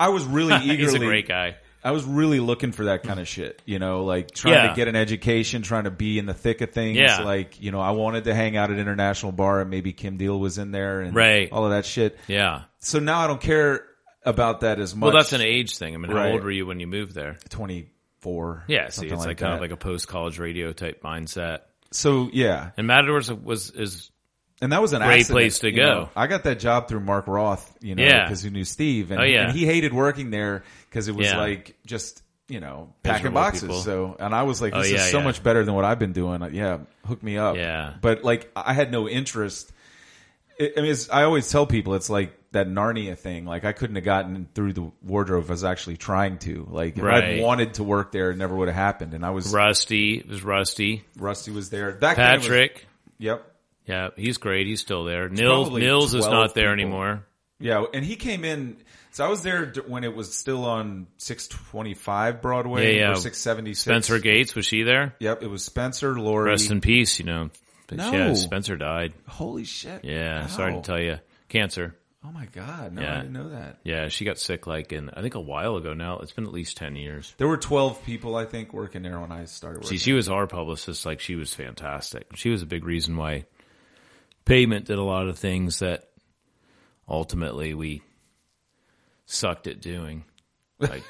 I 0.00 0.08
was 0.08 0.24
really 0.24 0.54
eagerly. 0.56 0.76
he's 0.78 0.94
a 0.94 0.98
great 0.98 1.28
guy. 1.28 1.56
I 1.86 1.92
was 1.92 2.04
really 2.04 2.40
looking 2.40 2.72
for 2.72 2.86
that 2.86 3.02
kind 3.04 3.20
of 3.20 3.28
shit, 3.28 3.62
you 3.64 3.78
know, 3.78 4.04
like 4.04 4.32
trying 4.32 4.54
Yeah. 4.54 4.68
to 4.70 4.74
get 4.74 4.88
an 4.88 4.96
education, 4.96 5.62
trying 5.62 5.84
to 5.84 5.90
be 5.92 6.18
in 6.18 6.26
the 6.26 6.34
thick 6.34 6.60
of 6.60 6.72
things. 6.72 6.98
Yeah. 6.98 7.18
Like, 7.22 7.60
you 7.62 7.70
know, 7.70 7.80
I 7.80 7.92
wanted 7.92 8.24
to 8.24 8.34
hang 8.34 8.56
out 8.56 8.70
at 8.72 8.78
International 8.78 9.30
Bar 9.30 9.60
and 9.60 9.70
maybe 9.70 9.92
Kim 9.92 10.16
Deal 10.16 10.38
was 10.38 10.58
in 10.58 10.72
there 10.72 11.00
and 11.00 11.14
Right. 11.14 11.48
all 11.52 11.64
of 11.64 11.70
that 11.70 11.86
shit. 11.86 12.18
Yeah. 12.26 12.62
So 12.80 12.98
now 12.98 13.20
I 13.20 13.28
don't 13.28 13.40
care 13.40 13.84
about 14.24 14.62
that 14.62 14.80
as 14.80 14.96
much. 14.96 15.04
Well, 15.12 15.16
that's 15.16 15.32
an 15.32 15.40
age 15.42 15.78
thing. 15.78 15.94
I 15.94 15.98
mean, 15.98 16.10
how 16.10 16.28
old 16.30 16.42
were 16.42 16.50
you 16.50 16.66
when 16.66 16.80
you 16.80 16.88
moved 16.88 17.14
there? 17.14 17.38
24. 17.50 18.64
Yeah, 18.66 18.88
see, 18.88 19.06
it's 19.06 19.14
like, 19.14 19.38
that. 19.38 19.44
kind 19.44 19.54
of 19.54 19.60
like 19.60 19.70
a 19.70 19.76
post 19.76 20.08
college 20.08 20.38
radio 20.38 20.72
type 20.72 21.02
mindset. 21.02 21.60
so 21.92 22.28
yeah. 22.32 22.70
And 22.76 22.86
Matador's 22.88 23.32
was 23.32 23.70
is 23.70 24.10
And 24.62 24.72
that 24.72 24.80
was 24.80 24.92
an 24.94 25.02
Great 25.02 25.20
accident, 25.20 25.34
place 25.36 25.58
to 25.60 25.70
go. 25.72 25.82
know. 25.84 26.08
I 26.16 26.26
got 26.28 26.44
that 26.44 26.58
job 26.58 26.88
through 26.88 27.00
Mark 27.00 27.26
Roth, 27.26 27.76
you 27.82 27.94
know, 27.94 28.02
Yeah. 28.02 28.24
because 28.24 28.42
he 28.42 28.48
knew 28.50 28.64
Steve, 28.64 29.10
and, 29.10 29.20
Oh, 29.20 29.24
yeah. 29.24 29.48
and 29.48 29.52
he 29.58 29.66
hated 29.66 29.92
working 29.92 30.30
there 30.30 30.64
because 30.88 31.08
it 31.08 31.14
was 31.14 31.26
Yeah. 31.26 31.38
like 31.38 31.76
just 31.86 32.22
you 32.48 32.60
know 32.60 32.92
packing 33.02 33.32
boxes. 33.32 33.62
people. 33.62 33.80
So, 33.82 34.16
and 34.20 34.34
I 34.34 34.44
was 34.44 34.62
like, 34.62 34.72
Oh, 34.74 34.80
this 34.80 34.92
yeah, 34.92 35.04
is 35.04 35.10
so 35.10 35.20
much 35.20 35.42
better 35.42 35.64
than 35.64 35.74
what 35.74 35.84
I've 35.84 35.98
been 35.98 36.12
doing. 36.12 36.40
Like, 36.40 36.52
Yeah, 36.52 36.78
hook 37.06 37.22
me 37.22 37.36
up. 37.38 37.56
Yeah. 37.56 37.94
but 38.00 38.24
like 38.24 38.50
I 38.56 38.72
had 38.72 38.90
no 38.92 39.08
interest. 39.08 39.72
I 40.60 40.72
I 40.76 40.80
mean, 40.80 40.94
I 41.12 41.24
always 41.24 41.50
tell 41.50 41.66
people 41.66 41.94
it's 41.94 42.08
like 42.08 42.32
that 42.52 42.66
Narnia 42.68 43.18
thing. 43.18 43.44
Like 43.44 43.64
I 43.66 43.72
couldn't 43.72 43.96
have 43.96 44.04
gotten 44.04 44.48
through 44.54 44.72
the 44.72 44.90
wardrobe 45.02 45.44
if 45.44 45.50
I 45.50 45.52
was 45.52 45.64
actually 45.64 45.96
trying 45.98 46.38
to. 46.38 46.66
Like 46.70 46.96
if 46.96 47.04
I'd 47.04 47.40
wanted 47.42 47.74
to 47.74 47.84
work 47.84 48.10
there, 48.12 48.30
it 48.30 48.36
never 48.36 48.54
would 48.56 48.68
have 48.68 48.76
happened. 48.76 49.12
And 49.12 49.26
I 49.26 49.30
was 49.30 49.52
Rusty. 49.52 50.14
It 50.18 50.28
was 50.28 50.42
Rusty. 50.42 51.04
Rusty 51.18 51.50
was 51.50 51.68
there. 51.68 51.92
That 52.00 52.16
guy 52.16 52.36
was- 52.36 52.42
Patrick. 52.46 52.86
yep. 53.18 53.44
Yeah, 53.86 54.08
he's 54.16 54.38
great. 54.38 54.66
He's 54.66 54.80
still 54.80 55.04
there. 55.04 55.28
Nils 55.28 55.68
probably 55.68 55.82
Nils 55.82 56.14
is 56.14 56.24
12 56.26 56.32
not 56.32 56.54
there 56.54 56.74
people. 56.76 56.82
anymore. 56.88 57.26
Yeah, 57.58 57.84
and 57.94 58.04
he 58.04 58.16
came 58.16 58.44
in. 58.44 58.76
So 59.12 59.24
I 59.24 59.28
was 59.28 59.42
there 59.42 59.64
d- 59.66 59.80
when 59.86 60.04
it 60.04 60.14
was 60.14 60.34
still 60.34 60.64
on 60.66 61.06
625 61.16 62.42
Broadway 62.42 62.94
Yeah, 62.96 63.00
yeah. 63.00 63.10
or 63.12 63.16
676. 63.16 63.82
Spencer 63.82 64.18
Gates 64.18 64.54
was 64.54 64.66
she 64.66 64.82
there? 64.82 65.14
Yep, 65.20 65.42
it 65.42 65.46
was 65.48 65.64
Spencer, 65.64 66.18
Lori. 66.18 66.50
Rest 66.50 66.70
in 66.70 66.80
peace. 66.80 67.18
You 67.18 67.24
know. 67.26 67.50
But 67.86 67.98
No. 67.98 68.12
Yeah, 68.12 68.34
Spencer 68.34 68.76
died. 68.76 69.12
Holy 69.28 69.64
shit. 69.64 70.04
Yeah, 70.04 70.46
sorry 70.48 70.72
Wow. 70.74 70.80
to 70.80 70.86
tell 70.86 71.00
you, 71.00 71.18
cancer. 71.48 71.96
Oh 72.24 72.32
my 72.32 72.46
god, 72.46 72.92
no, 72.92 73.02
Yeah. 73.02 73.12
I 73.14 73.16
didn't 73.18 73.32
know 73.32 73.48
that. 73.50 73.78
Yeah, 73.84 74.08
she 74.08 74.24
got 74.24 74.38
sick 74.38 74.66
like 74.66 74.92
in 74.92 75.10
I 75.10 75.22
think 75.22 75.36
a 75.36 75.40
while 75.40 75.76
ago 75.76 75.94
now. 75.94 76.18
It's 76.18 76.32
been 76.32 76.44
at 76.44 76.52
least 76.52 76.76
ten 76.76 76.96
years. 76.96 77.32
There 77.38 77.46
were 77.46 77.56
12 77.56 78.04
people 78.04 78.34
I 78.34 78.44
think 78.46 78.72
working 78.72 79.02
there 79.02 79.20
when 79.20 79.30
I 79.30 79.44
started 79.44 79.78
working. 79.78 79.90
See, 79.90 80.02
she 80.02 80.12
was 80.12 80.28
our 80.28 80.48
publicist. 80.48 81.06
Like 81.06 81.20
she 81.20 81.36
was 81.36 81.54
fantastic. 81.54 82.26
She 82.34 82.50
was 82.50 82.62
a 82.62 82.66
big 82.66 82.84
reason 82.84 83.16
why 83.16 83.44
Pavement 84.46 84.86
did 84.86 84.96
a 84.96 85.02
lot 85.02 85.26
of 85.26 85.38
things 85.38 85.80
that 85.80 86.08
ultimately 87.08 87.74
we 87.74 88.00
sucked 89.26 89.66
at 89.66 89.80
doing. 89.82 90.24
Like, 90.78 91.02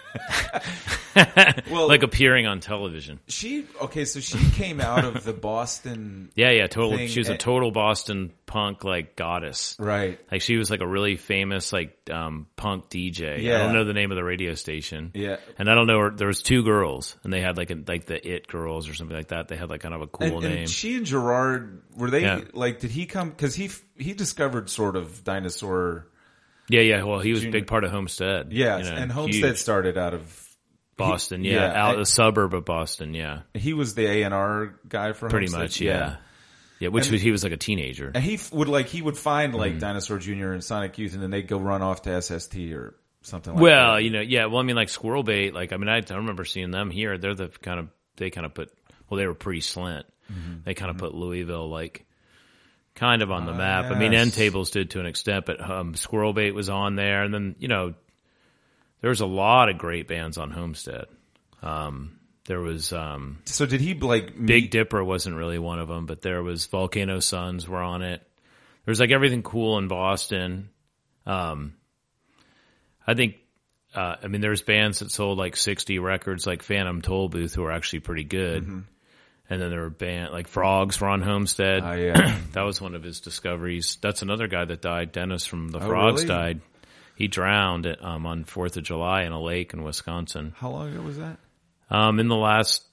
well, 1.71 1.89
like 1.89 2.03
appearing 2.03 2.47
on 2.47 2.61
television. 2.61 3.19
she 3.27 3.65
okay, 3.83 4.05
so 4.05 4.21
she 4.21 4.39
came 4.51 4.81
out 4.81 5.05
of 5.05 5.25
the 5.25 5.33
Boston 5.33 6.31
Yeah, 6.37 6.51
yeah, 6.51 6.67
total. 6.67 6.99
She 7.07 7.19
was 7.21 7.29
a 7.29 7.37
total 7.37 7.71
Boston 7.71 8.33
punk 8.47 8.85
like 8.85 9.17
goddess. 9.17 9.75
right. 9.79 10.21
Like 10.31 10.43
she 10.43 10.57
was 10.57 10.71
like 10.71 10.81
a 10.81 10.87
really 10.87 11.17
famous 11.17 11.73
like 11.73 11.97
um 12.11 12.47
punk 12.57 12.89
DJ. 12.91 13.43
Yeah. 13.43 13.57
I 13.57 13.59
don't 13.65 13.73
know 13.75 13.85
the 13.85 13.93
name 13.93 14.13
of 14.13 14.17
the 14.17 14.25
radio 14.25 14.55
station. 14.55 15.11
Yeah. 15.15 15.37
And 15.59 15.69
I 15.71 15.75
don't 15.75 15.87
know. 15.87 16.11
There 16.11 16.29
was 16.29 16.43
two 16.43 16.63
girls, 16.63 17.17
and 17.25 17.33
they 17.33 17.41
had 17.41 17.57
like 17.57 17.71
a, 17.71 17.79
like 17.87 18.07
the 18.07 18.25
It 18.27 18.47
Girls 18.47 18.89
or 18.89 18.95
something 18.95 19.17
like 19.17 19.29
that. 19.29 19.49
They 19.49 19.57
had 19.57 19.71
like 19.71 19.81
kind 19.81 19.95
of 19.95 20.03
a 20.03 20.07
cool 20.07 20.37
And, 20.37 20.45
and 20.45 20.55
name. 20.55 20.67
she 20.67 20.97
and 20.97 21.07
Gerard 21.07 21.83
were 21.97 22.11
they 22.11 22.23
Yeah. 22.23 22.41
like 22.53 22.81
did 22.81 22.91
he 22.91 23.07
come 23.07 23.33
cuz 23.33 23.55
he 23.55 23.71
he 23.99 24.13
discovered 24.13 24.69
sort 24.71 24.97
of 24.97 25.25
dinosaur 25.25 26.07
yeah, 26.69 26.81
yeah. 26.81 27.03
Well, 27.05 27.21
he 27.21 27.33
was 27.33 27.45
a 27.45 27.51
big 27.51 27.67
part 27.67 27.85
of 27.85 27.91
Homestead. 27.91 28.53
Yes, 28.53 28.85
you 28.87 28.91
know, 28.93 28.97
and 28.97 29.13
Homestead 29.13 29.45
huge. 29.51 29.57
started 29.59 29.97
out 29.99 30.15
of 30.15 30.43
Boston. 30.97 31.45
he- 31.45 31.51
yeah, 31.53 31.73
yeah, 31.73 31.83
out 31.85 31.97
I- 31.97 31.99
the 31.99 32.07
suburb 32.07 32.55
of 32.55 32.65
Boston. 32.65 33.15
Yeah, 33.15 33.41
he 33.55 33.73
was 33.75 33.95
the 33.95 34.07
A 34.07 34.23
and 34.23 34.33
R 34.35 34.79
guy 34.89 35.13
for 35.13 35.29
pretty 35.29 35.47
Homestead. 35.47 35.61
much. 35.63 35.81
Yeah, 35.81 36.17
yeah. 36.81 36.89
which 36.89 37.05
And- 37.07 37.13
was 37.13 37.23
he 37.23 37.31
was 37.31 37.45
like 37.45 37.53
a 37.53 37.57
teenager. 37.59 38.11
And 38.15 38.23
he 38.25 38.35
f- 38.35 38.53
would 38.53 38.69
like 38.69 38.87
he 38.87 39.03
would 39.03 39.17
find 39.19 39.55
like 39.55 39.73
Mm-hmm. 39.73 39.79
Dinosaur 39.81 40.19
Jr. 40.19 40.53
and 40.53 40.65
Sonic 40.65 40.97
Youth, 40.99 41.15
and 41.15 41.23
then 41.23 41.31
they'd 41.31 41.47
go 41.49 41.59
run 41.59 41.83
off 41.83 42.03
to 42.03 42.11
SST 42.23 42.73
or 42.73 42.95
something. 43.23 43.55
like 43.55 43.63
Well, 43.63 43.95
that. 43.95 44.05
you 44.05 44.11
know, 44.11 44.21
yeah. 44.21 44.47
Well, 44.47 44.59
I 44.61 44.63
mean, 44.63 44.77
like 44.77 44.89
Squirrel 44.89 45.23
Bait. 45.23 45.53
Like, 45.55 45.73
I 45.73 45.77
mean, 45.77 45.89
I, 45.89 46.03
I 46.09 46.15
remember 46.17 46.45
seeing 46.45 46.71
them 46.71 46.91
here. 46.91 47.19
They're 47.19 47.35
the 47.35 47.49
kind 47.49 47.79
of 47.81 47.89
they 48.17 48.31
kind 48.31 48.47
of 48.47 48.55
put. 48.55 48.71
Well, 49.09 49.19
they 49.19 49.27
were 49.27 49.35
pretty 49.35 49.61
slint. 49.61 50.05
Mm-hmm. 50.33 50.55
They 50.65 50.75
kind 50.75 50.91
of 50.91 50.97
put 50.99 51.15
Louisville 51.15 51.69
like 51.71 52.05
kind 52.97 53.23
of 53.23 53.31
on 53.31 53.47
the 53.47 53.55
map. 53.55 53.93
I 53.93 53.99
mean, 53.99 54.13
Endtables 54.13 54.73
did 54.73 54.91
to 54.91 55.01
an 55.01 55.07
extent, 55.07 55.47
but 55.47 55.61
um, 55.61 55.95
Squirrel 55.95 56.33
Bait 56.33 56.53
was 56.53 56.69
on 56.69 56.97
there, 56.97 57.23
and 57.23 57.33
then 57.33 57.55
you 57.59 57.69
know, 57.69 57.95
there 59.01 59.11
was 59.11 59.21
a 59.21 59.27
lot 59.27 59.69
of 59.69 59.79
great 59.79 60.09
bands 60.09 60.39
on 60.39 60.51
Homestead. 60.51 61.07
Um, 61.63 62.19
there 62.47 62.61
was 62.61 62.93
um, 62.93 63.39
so 63.45 63.67
did 63.67 63.81
he 63.81 63.95
like 63.95 64.33
Big 64.45 64.71
Dipper 64.71 65.05
wasn't 65.05 65.37
really 65.37 65.59
one 65.59 65.79
of 65.79 65.89
them, 65.89 66.07
but 66.07 66.23
there 66.23 66.43
was 66.43 66.67
Volcano 66.67 67.21
Suns 67.21 67.69
were 67.69 67.83
on 67.83 68.03
it. 68.03 68.21
There 68.85 68.93
was 68.93 69.01
like 69.01 69.11
everything 69.11 69.43
cool 69.43 69.79
in 69.79 69.89
Boston. 69.89 70.71
Um, 71.27 71.75
I 73.05 73.15
think, 73.15 73.37
uh, 73.95 74.17
I 74.23 74.29
mean, 74.29 74.41
there's 74.41 74.63
bands 74.63 75.01
that 75.01 75.11
sold 75.11 75.39
like 75.39 75.57
60 75.57 75.99
records, 75.99 76.47
like 76.47 76.63
Phantom 76.63 77.03
Toll 77.03 77.29
Booth, 77.29 77.55
who 77.55 77.63
were 77.63 77.73
actually 77.73 78.01
pretty 78.01 78.25
good. 78.25 78.63
Mm-hmm. 78.63 78.79
And 79.49 79.63
then 79.63 79.71
there 79.71 79.83
were 79.83 79.91
band 79.91 80.33
like 80.33 80.49
Frogs 80.49 81.01
were 81.01 81.09
on 81.09 81.23
Homestead. 81.23 81.83
Oh, 81.85 81.93
yeah. 81.93 82.39
that 82.53 82.63
was 82.63 82.81
one 82.81 82.95
of 82.97 83.03
his 83.05 83.21
discoveries. 83.21 83.97
That's 84.01 84.23
another 84.23 84.49
guy 84.49 84.65
that 84.65 84.81
died. 84.83 85.13
Dennis 85.13 85.47
from 85.47 85.69
the 85.69 85.79
Oh, 85.79 85.87
Frogs 85.87 86.25
really? 86.25 86.35
died. 86.35 86.61
He 87.15 87.29
drowned 87.29 87.87
at, 87.87 88.05
um, 88.05 88.27
on 88.27 88.45
Fourth 88.45 88.77
of 88.77 88.83
July 88.83 89.23
in 89.23 89.33
a 89.33 89.41
lake 89.41 89.73
in 89.73 89.83
Wisconsin. 89.85 90.53
How 90.57 90.71
long 90.71 90.91
ago 90.93 91.01
was 91.03 91.19
that? 91.19 91.39
Um, 91.89 92.19
in 92.19 92.27
the 92.29 92.37
last, 92.37 92.85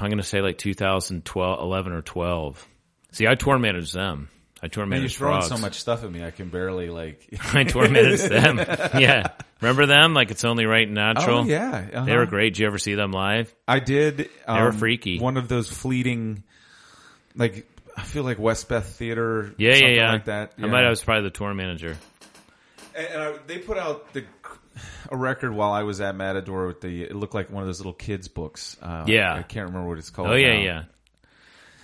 I'm 0.00 0.08
going 0.08 0.18
to 0.18 0.24
say 0.24 0.40
like 0.40 0.58
2012, 0.58 1.60
11 1.60 1.92
or 1.92 2.02
12. 2.02 2.66
See, 3.12 3.26
I 3.28 3.36
tour 3.36 3.58
managed 3.58 3.94
them. 3.94 4.28
I 4.62 4.68
Man, 4.86 5.00
you're 5.02 5.08
throwing 5.08 5.40
frogs. 5.42 5.48
so 5.48 5.58
much 5.58 5.74
stuff 5.80 6.02
at 6.02 6.10
me. 6.10 6.24
I 6.24 6.30
can 6.32 6.48
barely 6.48 6.90
like. 6.90 7.28
I 7.54 7.64
tour 7.64 7.88
managed 7.88 8.24
them. 8.28 8.58
Yeah. 8.58 9.28
Remember 9.60 9.86
them? 9.86 10.14
Like 10.14 10.30
it's 10.30 10.44
only 10.44 10.66
right 10.66 10.86
and 10.86 10.94
natural. 10.94 11.40
oh 11.40 11.44
yeah, 11.44 11.88
uh-huh. 11.92 12.04
They 12.04 12.16
were 12.16 12.26
great. 12.26 12.54
Did 12.54 12.60
you 12.60 12.66
ever 12.66 12.78
see 12.78 12.94
them 12.94 13.12
live? 13.12 13.54
I 13.66 13.78
did. 13.80 14.28
Um, 14.46 14.60
were 14.62 14.72
freaky. 14.72 15.18
One 15.20 15.36
of 15.36 15.48
those 15.48 15.68
fleeting, 15.70 16.42
like 17.36 17.68
I 17.96 18.02
feel 18.02 18.24
like 18.24 18.38
Westbeth 18.38 18.86
Theater. 18.96 19.54
Yeah, 19.58 19.74
yeah, 19.74 19.88
yeah. 19.88 20.12
Like 20.12 20.24
that. 20.26 20.52
I 20.58 20.66
might 20.66 20.82
have 20.82 20.90
was 20.90 21.02
probably 21.02 21.24
the 21.24 21.30
tour 21.30 21.54
manager. 21.54 21.96
And, 22.96 23.06
and 23.06 23.22
I, 23.22 23.34
they 23.46 23.58
put 23.58 23.78
out 23.78 24.12
the 24.12 24.24
a 25.10 25.16
record 25.16 25.52
while 25.52 25.72
I 25.72 25.82
was 25.82 26.00
at 26.00 26.14
Matador 26.14 26.66
with 26.68 26.80
the. 26.80 27.02
It 27.02 27.14
looked 27.16 27.34
like 27.34 27.50
one 27.50 27.62
of 27.62 27.68
those 27.68 27.78
little 27.80 27.92
kids' 27.94 28.28
books. 28.28 28.76
Uh, 28.82 29.04
Yeah. 29.06 29.34
I 29.34 29.42
can't 29.42 29.66
remember 29.66 29.88
what 29.88 29.98
it's 29.98 30.10
called. 30.10 30.28
Oh 30.30 30.34
yeah, 30.34 30.54
now. 30.56 30.62
yeah, 30.62 30.84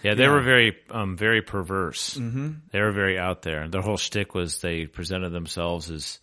yeah. 0.04 0.14
They 0.14 0.22
Yeah. 0.24 0.30
were 0.32 0.42
very, 0.42 0.76
um, 0.90 1.16
very 1.16 1.42
perverse. 1.42 2.16
Mm-hmm. 2.16 2.50
They 2.70 2.80
were 2.80 2.92
very 2.92 3.18
out 3.18 3.42
there. 3.42 3.66
Their 3.68 3.82
whole 3.82 3.96
shtick 3.96 4.34
was 4.34 4.60
they 4.60 4.86
presented 4.86 5.30
themselves 5.30 5.90
as 5.90 6.20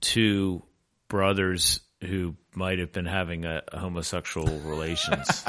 two 0.00 0.62
brothers 1.08 1.80
who 2.02 2.34
might 2.54 2.78
have 2.78 2.92
been 2.92 3.06
having 3.06 3.44
a, 3.44 3.62
a 3.72 3.78
homosexual 3.78 4.58
relations, 4.60 5.44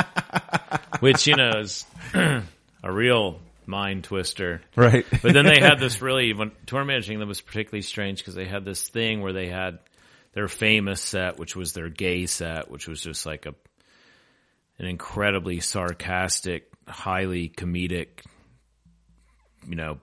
which 1.00 1.28
you 1.28 1.36
know 1.36 1.52
is 1.60 1.86
a 2.14 2.44
real 2.92 3.40
mind 3.66 4.04
twister. 4.04 4.62
Right. 4.76 5.06
But 5.22 5.34
then 5.34 5.46
they 5.46 5.60
had 5.60 5.80
this 5.80 6.02
really 6.02 6.34
when 6.34 6.52
tour 6.66 6.84
managing 6.84 7.20
them 7.20 7.28
was 7.30 7.42
particularly 7.42 7.84
strange 7.84 8.20
because 8.20 8.36
they 8.36 8.46
had 8.46 8.66
this 8.66 8.90
thing 8.90 9.22
where 9.22 9.34
they 9.34 9.48
had 9.48 9.80
their 10.34 10.48
famous 10.48 11.02
set, 11.02 11.38
which 11.40 11.56
was 11.56 11.74
their 11.74 11.90
gay 11.90 12.26
set, 12.26 12.70
which 12.70 12.88
was 12.88 13.02
just 13.02 13.26
like 13.26 13.46
a 13.46 13.54
an 14.80 14.88
incredibly 14.88 15.60
sarcastic, 15.60 16.71
highly 16.92 17.50
comedic, 17.50 18.24
you 19.68 19.76
know, 19.76 20.00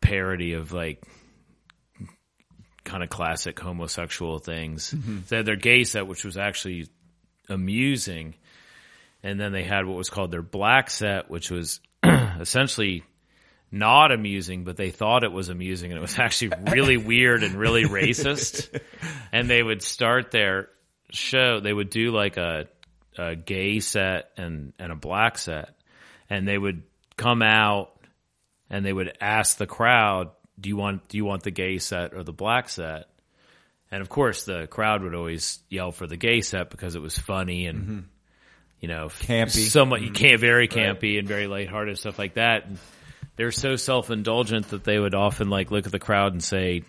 parody 0.00 0.54
of 0.54 0.72
like 0.72 1.02
kind 2.84 3.02
of 3.02 3.08
classic 3.08 3.58
homosexual 3.58 4.38
things. 4.38 4.92
Mm-hmm. 4.92 5.18
They 5.28 5.36
had 5.36 5.46
their 5.46 5.56
gay 5.56 5.84
set, 5.84 6.06
which 6.06 6.24
was 6.24 6.36
actually 6.36 6.88
amusing, 7.48 8.34
and 9.22 9.38
then 9.38 9.52
they 9.52 9.64
had 9.64 9.86
what 9.86 9.96
was 9.96 10.10
called 10.10 10.30
their 10.30 10.42
black 10.42 10.90
set, 10.90 11.30
which 11.30 11.50
was 11.50 11.80
essentially 12.04 13.04
not 13.70 14.12
amusing, 14.12 14.64
but 14.64 14.76
they 14.76 14.90
thought 14.90 15.22
it 15.24 15.32
was 15.32 15.48
amusing, 15.48 15.92
and 15.92 15.98
it 15.98 16.02
was 16.02 16.18
actually 16.18 16.52
really 16.72 16.96
weird 17.10 17.42
and 17.42 17.54
really 17.54 17.84
racist. 17.84 18.80
And 19.32 19.48
they 19.48 19.62
would 19.62 19.82
start 19.82 20.30
their 20.30 20.68
show. 21.10 21.60
They 21.60 21.72
would 21.72 21.90
do 21.90 22.10
like 22.10 22.36
a, 22.36 22.66
a 23.16 23.36
gay 23.36 23.80
set 23.80 24.30
and 24.36 24.72
and 24.78 24.90
a 24.90 24.96
black 24.96 25.38
set, 25.38 25.74
and 26.30 26.46
they 26.46 26.56
would 26.56 26.84
come 27.16 27.42
out 27.42 27.90
and 28.70 28.86
they 28.86 28.92
would 28.92 29.12
ask 29.20 29.58
the 29.58 29.66
crowd, 29.66 30.30
"Do 30.58 30.68
you 30.68 30.76
want 30.76 31.08
do 31.08 31.18
you 31.18 31.24
want 31.24 31.42
the 31.42 31.50
gay 31.50 31.78
set 31.78 32.14
or 32.14 32.22
the 32.22 32.32
black 32.32 32.68
set?" 32.68 33.08
And 33.90 34.00
of 34.00 34.08
course, 34.08 34.44
the 34.44 34.68
crowd 34.68 35.02
would 35.02 35.16
always 35.16 35.58
yell 35.68 35.90
for 35.90 36.06
the 36.06 36.16
gay 36.16 36.40
set 36.40 36.70
because 36.70 36.94
it 36.94 37.02
was 37.02 37.18
funny 37.18 37.66
and 37.66 37.78
mm-hmm. 37.80 38.00
you 38.80 38.88
know 38.88 39.08
Campy. 39.08 39.68
somewhat 39.68 40.00
you 40.00 40.12
can't 40.12 40.40
very 40.40 40.68
campy 40.68 41.18
and 41.18 41.26
very 41.26 41.48
lighthearted 41.48 41.98
stuff 41.98 42.18
like 42.18 42.34
that. 42.34 42.66
And 42.66 42.78
they're 43.34 43.50
so 43.50 43.74
self 43.74 44.10
indulgent 44.10 44.68
that 44.68 44.84
they 44.84 44.98
would 44.98 45.14
often 45.14 45.50
like 45.50 45.72
look 45.72 45.86
at 45.86 45.92
the 45.92 45.98
crowd 45.98 46.32
and 46.32 46.42
say, 46.42 46.84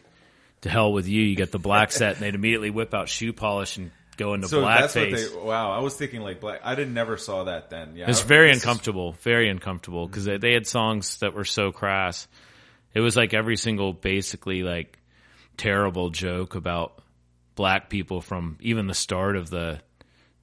"To 0.61 0.69
hell 0.69 0.93
with 0.93 1.07
you! 1.07 1.23
You 1.23 1.35
get 1.35 1.51
the 1.51 1.59
black 1.59 1.91
set," 1.91 2.13
and 2.13 2.21
they'd 2.21 2.35
immediately 2.35 2.69
whip 2.69 2.93
out 2.93 3.09
shoe 3.09 3.33
polish 3.33 3.77
and 3.77 3.91
go 4.17 4.33
into 4.33 4.47
So 4.47 4.61
that's 4.61 4.95
what 4.95 5.07
blackface. 5.09 5.33
they. 5.33 5.39
Wow, 5.39 5.71
I 5.71 5.79
was 5.79 5.95
thinking 5.95 6.21
like 6.21 6.39
black. 6.39 6.61
I 6.63 6.75
didn't 6.75 6.93
never 6.93 7.17
saw 7.17 7.45
that 7.45 7.69
then. 7.69 7.95
Yeah, 7.95 8.09
It's 8.09 8.21
very 8.21 8.51
uncomfortable, 8.51 9.13
very 9.21 9.49
uncomfortable 9.49 10.07
because 10.07 10.25
they, 10.25 10.37
they 10.37 10.53
had 10.53 10.67
songs 10.67 11.17
that 11.19 11.33
were 11.33 11.45
so 11.45 11.71
crass. 11.71 12.27
It 12.93 12.99
was 12.99 13.15
like 13.15 13.33
every 13.33 13.57
single 13.57 13.93
basically 13.93 14.63
like 14.63 14.99
terrible 15.57 16.09
joke 16.09 16.55
about 16.55 17.01
black 17.55 17.89
people 17.89 18.21
from 18.21 18.57
even 18.61 18.87
the 18.87 18.93
start 18.93 19.35
of 19.35 19.49
the 19.49 19.79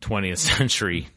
20th 0.00 0.38
century, 0.59 1.09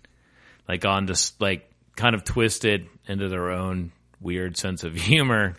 like 0.67 0.85
on 0.85 1.05
this 1.05 1.33
like 1.39 1.69
kind 1.95 2.15
of 2.15 2.23
twisted 2.23 2.87
into 3.07 3.27
their 3.29 3.51
own 3.51 3.91
weird 4.19 4.57
sense 4.57 4.83
of 4.83 4.93
humor. 4.95 5.55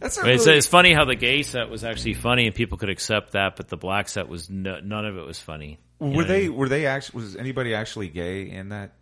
That's 0.00 0.16
not 0.16 0.24
But 0.24 0.32
it's, 0.34 0.46
really- 0.46 0.58
it's 0.58 0.66
funny 0.66 0.92
how 0.94 1.04
the 1.04 1.14
gay 1.16 1.42
set 1.42 1.68
was 1.68 1.84
actually 1.84 2.14
funny 2.14 2.46
and 2.46 2.54
people 2.54 2.78
could 2.78 2.88
accept 2.90 3.32
that, 3.32 3.56
but 3.56 3.68
the 3.68 3.76
black 3.76 4.08
set 4.08 4.28
was 4.28 4.48
no, 4.48 4.80
none 4.80 5.04
of 5.06 5.16
it 5.16 5.26
was 5.26 5.38
funny. 5.38 5.78
Were 6.02 6.24
they? 6.24 6.48
Were 6.48 6.68
they 6.68 6.86
actually? 6.86 7.22
Was 7.22 7.36
anybody 7.36 7.74
actually 7.74 8.08
gay 8.08 8.50
in 8.50 8.70
that? 8.70 8.92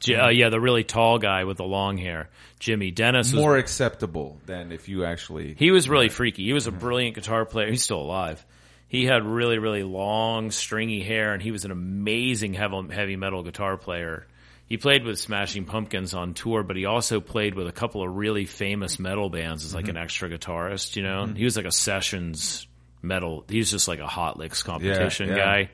J- 0.00 0.16
uh, 0.16 0.30
yeah, 0.30 0.48
the 0.48 0.60
really 0.60 0.82
tall 0.82 1.18
guy 1.18 1.44
with 1.44 1.58
the 1.58 1.64
long 1.64 1.96
hair, 1.96 2.28
Jimmy 2.58 2.90
Dennis, 2.90 3.32
was 3.32 3.40
More 3.40 3.56
acceptable 3.56 4.40
than 4.46 4.72
if 4.72 4.88
you 4.88 5.04
actually. 5.04 5.54
He 5.56 5.70
was 5.70 5.88
really 5.88 6.08
freaky. 6.08 6.44
He 6.44 6.52
was 6.52 6.66
a 6.66 6.70
mm-hmm. 6.70 6.80
brilliant 6.80 7.14
guitar 7.14 7.44
player. 7.44 7.70
He's 7.70 7.84
still 7.84 8.00
alive. 8.00 8.44
He 8.88 9.06
had 9.06 9.24
really, 9.24 9.58
really 9.58 9.84
long, 9.84 10.50
stringy 10.50 11.02
hair, 11.02 11.32
and 11.32 11.40
he 11.40 11.52
was 11.52 11.64
an 11.64 11.70
amazing 11.70 12.52
heavy, 12.52 12.92
heavy 12.92 13.16
metal 13.16 13.42
guitar 13.44 13.76
player. 13.76 14.26
He 14.66 14.76
played 14.76 15.04
with 15.04 15.18
Smashing 15.18 15.66
Pumpkins 15.66 16.14
on 16.14 16.34
tour, 16.34 16.62
but 16.62 16.76
he 16.76 16.84
also 16.84 17.20
played 17.20 17.54
with 17.54 17.68
a 17.68 17.72
couple 17.72 18.02
of 18.02 18.14
really 18.14 18.44
famous 18.44 18.98
metal 18.98 19.30
bands 19.30 19.64
as 19.64 19.74
like 19.74 19.88
an 19.88 19.94
mm-hmm. 19.94 20.02
extra 20.02 20.28
guitarist. 20.28 20.96
You 20.96 21.04
know, 21.04 21.24
mm-hmm. 21.24 21.36
he 21.36 21.44
was 21.44 21.56
like 21.56 21.66
a 21.66 21.72
sessions 21.72 22.66
metal. 23.00 23.44
He 23.48 23.58
was 23.58 23.70
just 23.70 23.88
like 23.88 24.00
a 24.00 24.06
hot 24.06 24.38
licks 24.38 24.62
competition 24.62 25.28
yeah. 25.28 25.36
guy, 25.36 25.70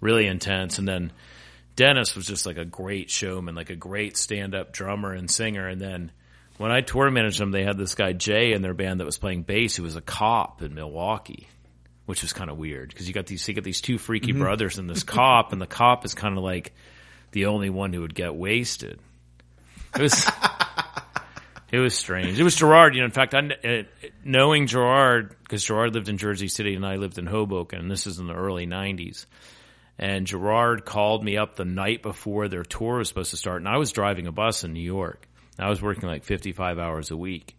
really 0.00 0.26
intense. 0.26 0.78
And 0.78 0.86
then 0.86 1.12
Dennis 1.76 2.16
was 2.16 2.26
just 2.26 2.46
like 2.46 2.56
a 2.56 2.64
great 2.64 3.10
showman, 3.10 3.54
like 3.54 3.70
a 3.70 3.76
great 3.76 4.16
stand 4.16 4.54
up 4.54 4.72
drummer 4.72 5.12
and 5.12 5.30
singer. 5.30 5.68
And 5.68 5.80
then 5.80 6.12
when 6.56 6.72
I 6.72 6.80
tour 6.80 7.10
managed 7.10 7.40
them, 7.40 7.50
they 7.50 7.64
had 7.64 7.78
this 7.78 7.94
guy 7.94 8.12
Jay 8.12 8.52
in 8.52 8.62
their 8.62 8.74
band 8.74 9.00
that 9.00 9.04
was 9.04 9.18
playing 9.18 9.42
bass, 9.42 9.76
who 9.76 9.84
was 9.84 9.96
a 9.96 10.00
cop 10.00 10.62
in 10.62 10.74
Milwaukee, 10.74 11.48
which 12.06 12.22
was 12.22 12.32
kind 12.32 12.50
of 12.50 12.58
weird 12.58 12.88
because 12.88 13.06
you 13.06 13.14
got 13.14 13.26
these 13.26 13.46
you 13.46 13.54
got 13.54 13.64
these 13.64 13.80
two 13.80 13.98
freaky 13.98 14.32
brothers 14.32 14.78
and 14.78 14.90
this 14.90 15.04
cop, 15.04 15.52
and 15.52 15.60
the 15.60 15.66
cop 15.66 16.04
is 16.04 16.14
kind 16.14 16.36
of 16.36 16.42
like 16.42 16.72
the 17.30 17.46
only 17.46 17.70
one 17.70 17.92
who 17.92 18.00
would 18.00 18.14
get 18.14 18.34
wasted. 18.34 18.98
It 19.94 20.02
was. 20.02 20.30
It 21.70 21.80
was 21.80 21.94
strange. 21.94 22.40
It 22.40 22.44
was 22.44 22.56
Gerard. 22.56 22.94
You 22.94 23.02
know, 23.02 23.06
in 23.06 23.10
fact, 23.10 23.34
I, 23.34 23.40
uh, 23.40 23.82
knowing 24.24 24.66
Gerard 24.66 25.36
because 25.42 25.62
Gerard 25.62 25.94
lived 25.94 26.08
in 26.08 26.16
Jersey 26.16 26.48
City 26.48 26.74
and 26.74 26.86
I 26.86 26.96
lived 26.96 27.18
in 27.18 27.26
Hoboken. 27.26 27.78
And 27.78 27.90
this 27.90 28.06
is 28.06 28.18
in 28.18 28.26
the 28.26 28.34
early 28.34 28.66
'90s, 28.66 29.26
and 29.98 30.26
Gerard 30.26 30.84
called 30.84 31.24
me 31.24 31.36
up 31.36 31.56
the 31.56 31.64
night 31.64 32.02
before 32.02 32.48
their 32.48 32.64
tour 32.64 32.98
was 32.98 33.08
supposed 33.08 33.30
to 33.30 33.36
start, 33.36 33.60
and 33.60 33.68
I 33.68 33.78
was 33.78 33.92
driving 33.92 34.26
a 34.26 34.32
bus 34.32 34.64
in 34.64 34.72
New 34.72 34.80
York. 34.80 35.26
I 35.58 35.68
was 35.68 35.82
working 35.82 36.08
like 36.08 36.24
55 36.24 36.78
hours 36.78 37.10
a 37.10 37.16
week. 37.16 37.56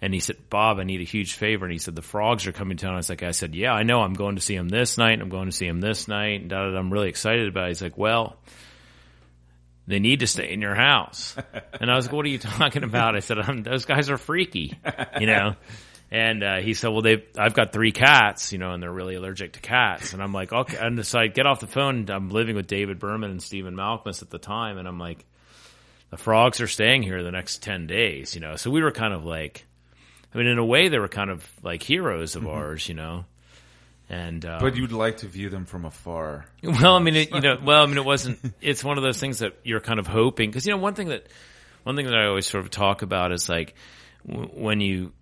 And 0.00 0.12
he 0.12 0.20
said, 0.20 0.36
Bob, 0.50 0.78
I 0.78 0.84
need 0.84 1.00
a 1.00 1.04
huge 1.04 1.34
favor. 1.34 1.64
And 1.64 1.72
he 1.72 1.78
said, 1.78 1.94
the 1.94 2.02
frogs 2.02 2.46
are 2.46 2.52
coming 2.52 2.76
to 2.76 2.84
town. 2.84 2.94
I 2.94 2.98
was 2.98 3.08
like, 3.08 3.22
I 3.22 3.30
said, 3.30 3.54
yeah, 3.54 3.72
I 3.72 3.84
know. 3.84 4.00
I'm 4.00 4.12
going 4.12 4.36
to 4.36 4.42
see 4.42 4.54
him 4.54 4.68
this 4.68 4.98
night. 4.98 5.20
I'm 5.20 5.30
going 5.30 5.46
to 5.46 5.52
see 5.52 5.66
him 5.66 5.80
this 5.80 6.08
night. 6.08 6.42
And 6.42 6.50
da, 6.50 6.64
da, 6.64 6.72
da. 6.72 6.78
I'm 6.78 6.92
really 6.92 7.08
excited 7.08 7.48
about 7.48 7.66
it. 7.66 7.68
He's 7.68 7.82
like, 7.82 7.96
well, 7.96 8.36
they 9.86 10.00
need 10.00 10.20
to 10.20 10.26
stay 10.26 10.52
in 10.52 10.60
your 10.60 10.74
house. 10.74 11.36
And 11.80 11.90
I 11.90 11.96
was 11.96 12.06
like, 12.06 12.14
what 12.14 12.24
are 12.24 12.28
you 12.28 12.38
talking 12.38 12.84
about? 12.84 13.16
I 13.16 13.18
said, 13.18 13.38
um, 13.38 13.62
those 13.62 13.84
guys 13.84 14.08
are 14.08 14.16
freaky, 14.16 14.78
you 15.20 15.26
know? 15.26 15.56
And 16.10 16.44
uh, 16.44 16.56
he 16.60 16.74
said, 16.74 16.88
well, 16.90 17.02
they 17.02 17.24
I've 17.36 17.54
got 17.54 17.72
three 17.72 17.90
cats, 17.90 18.52
you 18.52 18.58
know, 18.58 18.72
and 18.72 18.82
they're 18.82 18.92
really 18.92 19.16
allergic 19.16 19.54
to 19.54 19.60
cats. 19.60 20.12
And 20.12 20.22
I'm 20.22 20.32
like, 20.32 20.52
okay. 20.52 20.76
And 20.80 21.04
so 21.04 21.18
I 21.18 21.26
get 21.26 21.46
off 21.46 21.60
the 21.60 21.66
phone. 21.66 22.08
I'm 22.08 22.30
living 22.30 22.54
with 22.54 22.66
David 22.66 22.98
Berman 22.98 23.30
and 23.30 23.42
Stephen 23.42 23.74
Malkmus 23.74 24.22
at 24.22 24.30
the 24.30 24.38
time. 24.38 24.78
And 24.78 24.86
I'm 24.86 24.98
like, 24.98 25.24
the 26.10 26.16
frogs 26.16 26.60
are 26.60 26.68
staying 26.68 27.02
here 27.02 27.22
the 27.24 27.32
next 27.32 27.62
10 27.62 27.88
days, 27.88 28.34
you 28.36 28.40
know? 28.40 28.54
So 28.54 28.70
we 28.70 28.80
were 28.82 28.92
kind 28.92 29.12
of 29.12 29.24
like, 29.24 29.66
I 30.32 30.38
mean, 30.38 30.46
in 30.46 30.58
a 30.58 30.64
way, 30.64 30.88
they 30.88 30.98
were 31.00 31.08
kind 31.08 31.30
of 31.30 31.44
like 31.64 31.82
heroes 31.82 32.36
of 32.36 32.46
ours, 32.46 32.88
you 32.88 32.94
know? 32.94 33.24
And, 34.08 34.44
uh, 34.44 34.58
But 34.60 34.76
you'd 34.76 34.92
like 34.92 35.18
to 35.18 35.26
view 35.26 35.48
them 35.48 35.64
from 35.64 35.84
afar. 35.84 36.46
well, 36.62 36.94
I 36.94 37.00
mean, 37.00 37.16
it, 37.16 37.32
you 37.32 37.40
know, 37.40 37.58
well, 37.64 37.82
I 37.82 37.86
mean, 37.86 37.96
it 37.96 38.04
wasn't. 38.04 38.38
It's 38.60 38.84
one 38.84 38.98
of 38.98 39.02
those 39.02 39.18
things 39.18 39.38
that 39.38 39.54
you're 39.64 39.80
kind 39.80 39.98
of 39.98 40.06
hoping 40.06 40.50
because 40.50 40.66
you 40.66 40.72
know 40.72 40.78
one 40.78 40.94
thing 40.94 41.08
that 41.08 41.26
one 41.82 41.96
thing 41.96 42.06
that 42.06 42.14
I 42.14 42.26
always 42.26 42.46
sort 42.46 42.64
of 42.64 42.70
talk 42.70 43.02
about 43.02 43.32
is 43.32 43.48
like 43.48 43.74
w- 44.26 44.48
when 44.48 44.80
you 44.80 45.12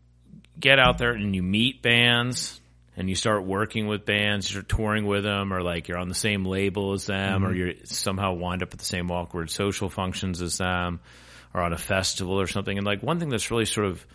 get 0.58 0.78
out 0.78 0.98
there 0.98 1.12
and 1.12 1.34
you 1.34 1.42
meet 1.42 1.82
bands 1.82 2.60
and 2.96 3.08
you 3.08 3.14
start 3.14 3.44
working 3.44 3.86
with 3.86 4.04
bands, 4.04 4.52
you're 4.52 4.62
touring 4.62 5.06
with 5.06 5.24
them, 5.24 5.52
or 5.52 5.62
like 5.62 5.88
you're 5.88 5.98
on 5.98 6.08
the 6.08 6.14
same 6.14 6.44
label 6.44 6.92
as 6.92 7.06
them, 7.06 7.44
or 7.44 7.48
mm-hmm. 7.48 7.56
you 7.56 7.76
somehow 7.84 8.34
wind 8.34 8.62
up 8.62 8.72
at 8.72 8.78
the 8.78 8.84
same 8.84 9.10
awkward 9.10 9.50
social 9.50 9.88
functions 9.88 10.42
as 10.42 10.58
them, 10.58 11.00
or 11.54 11.62
on 11.62 11.72
a 11.72 11.78
festival 11.78 12.38
or 12.38 12.46
something. 12.46 12.76
And 12.76 12.86
like 12.86 13.02
one 13.02 13.18
thing 13.18 13.30
that's 13.30 13.50
really 13.50 13.64
sort 13.64 13.86
of 13.86 14.06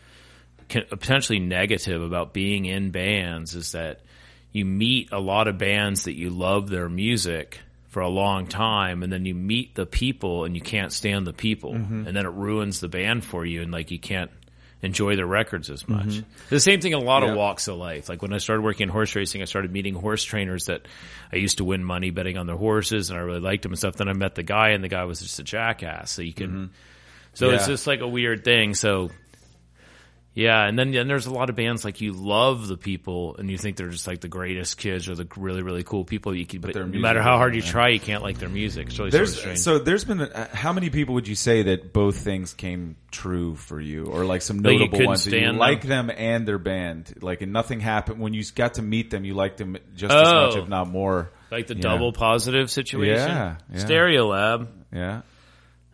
can, 0.67 0.83
potentially 0.89 1.39
negative 1.39 2.01
about 2.03 2.33
being 2.33 2.65
in 2.65 2.91
bands 2.91 3.55
is 3.55 3.71
that 3.71 4.01
you 4.51 4.65
meet 4.65 5.11
a 5.11 5.19
lot 5.19 5.47
of 5.47 5.57
bands 5.57 6.03
that 6.03 6.13
you 6.13 6.29
love 6.29 6.69
their 6.69 6.89
music 6.89 7.59
for 7.87 8.01
a 8.01 8.09
long 8.09 8.47
time 8.47 9.01
and 9.01 9.11
then 9.11 9.25
you 9.25 9.33
meet 9.33 9.75
the 9.75 9.85
people 9.85 10.45
and 10.45 10.55
you 10.55 10.61
can't 10.61 10.91
stand 10.91 11.25
the 11.25 11.33
people 11.33 11.73
mm-hmm. 11.73 12.05
and 12.05 12.15
then 12.15 12.25
it 12.25 12.31
ruins 12.31 12.79
the 12.79 12.87
band 12.87 13.23
for 13.23 13.45
you 13.45 13.61
and 13.61 13.71
like 13.71 13.91
you 13.91 13.99
can't 13.99 14.29
enjoy 14.81 15.15
their 15.15 15.25
records 15.25 15.69
as 15.69 15.87
much. 15.87 16.07
Mm-hmm. 16.07 16.29
The 16.49 16.59
same 16.59 16.81
thing 16.81 16.93
in 16.93 16.99
a 16.99 17.03
lot 17.03 17.23
Yeah. 17.23 17.31
of 17.31 17.37
walks 17.37 17.67
of 17.67 17.77
life. 17.77 18.09
Like 18.09 18.21
when 18.21 18.33
I 18.33 18.37
started 18.37 18.61
working 18.61 18.83
in 18.83 18.89
horse 18.89 19.15
racing, 19.15 19.41
I 19.41 19.45
started 19.45 19.71
meeting 19.71 19.95
horse 19.95 20.23
trainers 20.23 20.65
that 20.65 20.87
I 21.31 21.37
used 21.37 21.57
to 21.57 21.63
win 21.63 21.83
money 21.83 22.11
betting 22.11 22.37
on 22.37 22.45
their 22.45 22.57
horses 22.57 23.09
and 23.09 23.17
I 23.17 23.23
really 23.23 23.39
liked 23.39 23.63
them 23.63 23.71
and 23.71 23.79
stuff. 23.79 23.95
Then 23.95 24.07
I 24.07 24.13
met 24.13 24.35
the 24.35 24.43
guy 24.43 24.69
and 24.69 24.83
the 24.83 24.87
guy 24.87 25.03
was 25.05 25.19
just 25.19 25.39
a 25.39 25.43
jackass. 25.43 26.11
So 26.11 26.21
you 26.21 26.33
can, 26.33 26.49
mm-hmm. 26.49 26.65
so 27.33 27.49
it's 27.49 27.65
just 27.65 27.87
like 27.87 28.01
a 28.01 28.07
weird 28.07 28.43
thing. 28.43 28.75
So 28.75 29.09
Yeah, 30.37 30.67
and 30.67 30.77
then 30.77 30.91
then 30.91 31.07
there's 31.07 31.25
a 31.25 31.33
lot 31.33 31.49
of 31.49 31.55
bands 31.55 31.83
like 31.83 31.99
you 31.99 32.13
love 32.13 32.67
the 32.67 32.77
people 32.77 33.35
and 33.37 33.49
you 33.49 33.57
think 33.57 33.75
they're 33.75 33.89
just 33.89 34.05
like 34.05 34.21
the 34.21 34.27
greatest 34.27 34.77
kids 34.77 35.09
or 35.09 35.15
the 35.15 35.27
really 35.35 35.63
really 35.63 35.83
cool 35.83 36.05
people. 36.05 36.35
You 36.35 36.45
can, 36.45 36.61
but, 36.61 36.75
their 36.75 36.85
no 36.85 36.99
matter 36.99 37.23
how 37.23 37.37
hard 37.37 37.55
you 37.55 37.63
try, 37.63 37.89
you 37.89 37.99
can't 37.99 38.21
like 38.21 38.37
their 38.37 38.47
music. 38.47 38.89
It's 38.89 38.99
really 38.99 39.09
There's 39.09 39.35
sort 39.35 39.53
of 39.53 39.57
so 39.57 39.79
there's 39.79 40.03
been 40.03 40.21
a, 40.21 40.47
how 40.53 40.73
many 40.73 40.91
people 40.91 41.15
would 41.15 41.27
you 41.27 41.33
say 41.33 41.63
that 41.63 41.91
both 41.91 42.17
things 42.17 42.53
came 42.53 42.97
true 43.09 43.55
for 43.55 43.81
you, 43.81 44.05
or 44.05 44.25
like 44.25 44.43
some 44.43 44.59
notable 44.59 45.03
ones 45.07 45.25
that 45.25 45.39
you 45.39 45.51
like 45.53 45.81
them 45.81 46.11
and 46.15 46.47
their 46.47 46.59
band, 46.59 47.15
like 47.23 47.41
and 47.41 47.51
nothing 47.51 47.79
happened 47.79 48.19
when 48.19 48.35
you 48.35 48.43
got 48.53 48.75
to 48.75 48.83
meet 48.83 49.09
them, 49.09 49.25
you 49.25 49.33
liked 49.33 49.57
them 49.57 49.75
just 49.95 50.13
as 50.13 50.27
Oh. 50.27 50.45
much, 50.45 50.55
if 50.57 50.69
not 50.69 50.87
more. 50.87 51.31
like 51.49 51.65
the 51.65 51.73
double 51.73 52.11
positive 52.13 52.69
situation. 52.69 53.27
Yeah, 53.27 53.55
yeah. 53.73 53.79
Stereo 53.79 54.27
Lab. 54.27 54.69
Yeah. 54.93 55.21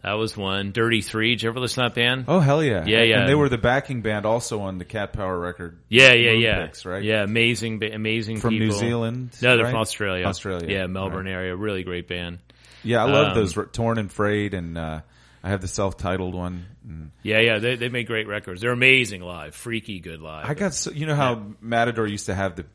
That 0.04 0.14
was 0.14 0.36
one. 0.36 0.72
Dirty 0.74 1.02
Three. 1.02 1.30
Did 1.32 1.44
you 1.44 1.50
ever 1.50 1.60
listen 1.62 1.82
to 1.84 1.90
that 1.90 1.96
band? 1.96 2.26
Oh 2.28 2.40
hell 2.42 2.62
yeah. 2.62 2.84
Yeah, 2.86 3.04
yeah. 3.04 3.20
And 3.22 3.30
they 3.30 3.36
were 3.36 3.48
the 3.48 3.58
backing 3.58 4.02
band 4.02 4.26
also 4.26 4.60
on 4.62 4.78
the 4.78 4.84
Cat 4.86 5.14
Power 5.14 5.40
record. 5.40 5.80
yeah, 5.88 6.12
yeah, 6.14 6.34
Moon 6.34 6.42
yeah. 6.42 6.66
Pix, 6.66 6.86
right? 6.86 7.02
Yeah, 7.02 7.24
amazing, 7.24 7.82
amazing 7.84 8.38
From 8.42 8.60
New. 8.60 8.72
Zealand. 8.72 9.32
No, 9.42 9.56
they're 9.56 9.64
right? 9.66 9.72
from 9.72 9.80
Australia. 9.80 10.26
Australia. 10.26 10.68
Yeah, 10.70 10.88
Melbourne 10.88 11.28
area. 11.28 11.56
Really 11.56 11.84
great 11.84 12.08
band. 12.10 12.40
Yeah, 12.84 13.02
I 13.06 13.10
love 13.10 13.28
Um, 13.30 13.36
those 13.36 13.58
Torn 13.72 13.98
and 13.98 14.12
Frayed, 14.12 14.54
and 14.54 14.78
uh, 14.78 15.02
I 15.42 15.50
have 15.50 15.62
the 15.62 15.70
self-titled 15.70 16.36
one. 16.36 16.66
And 16.86 17.12
Yeah, 17.22 17.40
yeah. 17.40 17.60
They 17.60 17.76
they 17.78 17.88
make 17.88 18.08
great 18.08 18.28
records. 18.28 18.60
They're 18.60 18.72
amazing 18.74 19.22
live. 19.22 19.56
Freaky 19.56 20.02
good 20.02 20.20
live. 20.20 20.50
I 20.50 20.54
got 20.54 20.74
so, 20.74 20.92
you 20.92 21.06
know 21.06 21.16
how 21.16 21.44
Matador 21.62 22.06
used 22.08 22.26
to 22.26 22.36
have 22.36 22.58
the 22.58 22.66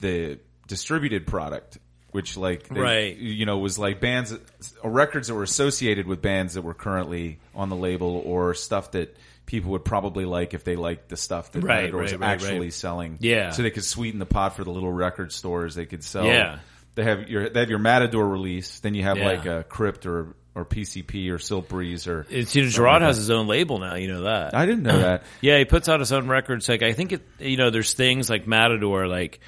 the 0.00 0.38
distributed 0.68 1.26
product, 1.26 1.78
which 2.16 2.36
like 2.38 2.66
they, 2.68 2.80
Right. 2.80 3.16
you 3.16 3.44
know 3.44 3.58
was 3.58 3.78
like 3.78 4.00
bands 4.00 4.34
or 4.82 4.90
records 4.90 5.28
that 5.28 5.34
were 5.34 5.42
associated 5.42 6.06
with 6.06 6.22
bands 6.22 6.54
that 6.54 6.62
were 6.62 6.72
currently 6.74 7.38
on 7.54 7.68
the 7.68 7.76
label 7.76 8.22
or 8.24 8.54
stuff 8.54 8.92
that 8.92 9.14
people 9.44 9.72
would 9.72 9.84
probably 9.84 10.24
like 10.24 10.54
if 10.54 10.64
they 10.64 10.74
liked 10.76 11.08
the 11.10 11.16
stuff 11.16 11.52
that 11.52 11.62
Right, 11.62 11.82
Matador 11.82 12.00
was 12.02 12.12
right, 12.12 12.20
right, 12.20 12.30
actually 12.30 12.70
selling. 12.70 13.18
Yeah. 13.20 13.50
so 13.50 13.62
they 13.62 13.70
could 13.70 13.84
sweeten 13.84 14.18
the 14.18 14.26
pot 14.26 14.56
for 14.56 14.64
the 14.64 14.70
little 14.70 14.90
record 14.90 15.30
stores. 15.30 15.74
They 15.74 15.86
could 15.86 16.02
sell. 16.02 16.24
Yeah. 16.24 16.58
they 16.94 17.04
have 17.04 17.28
your 17.28 17.48
they 17.50 17.60
have 17.60 17.68
your 17.70 17.78
Matador 17.78 18.26
release. 18.26 18.80
Then 18.80 18.94
you 18.94 19.02
have 19.02 19.18
Yeah. 19.18 19.26
like 19.26 19.44
a 19.46 19.62
Crypt 19.68 20.06
or 20.06 20.34
or 20.54 20.64
PCP 20.64 21.30
or 21.30 21.38
Silk 21.38 21.68
Breeze 21.68 22.06
or. 22.08 22.26
It's 22.30 22.56
you 22.56 22.62
know, 22.62 22.70
Gerard 22.70 23.02
has 23.02 23.18
his 23.18 23.30
own 23.30 23.46
label 23.46 23.78
now. 23.78 23.94
You 23.96 24.08
know 24.08 24.22
that. 24.22 24.54
I 24.56 24.64
didn't 24.64 24.84
know 24.84 24.98
that. 24.98 25.22
Yeah, 25.42 25.58
he 25.58 25.66
puts 25.66 25.86
out 25.90 26.00
his 26.00 26.12
own 26.12 26.28
records. 26.28 26.66
Like 26.66 26.82
I 26.82 26.92
think 26.94 27.12
it, 27.12 27.22
you 27.38 27.58
know, 27.58 27.68
there's 27.68 27.92
things 27.92 28.30
like 28.30 28.46
Matador, 28.46 29.06
like 29.06 29.40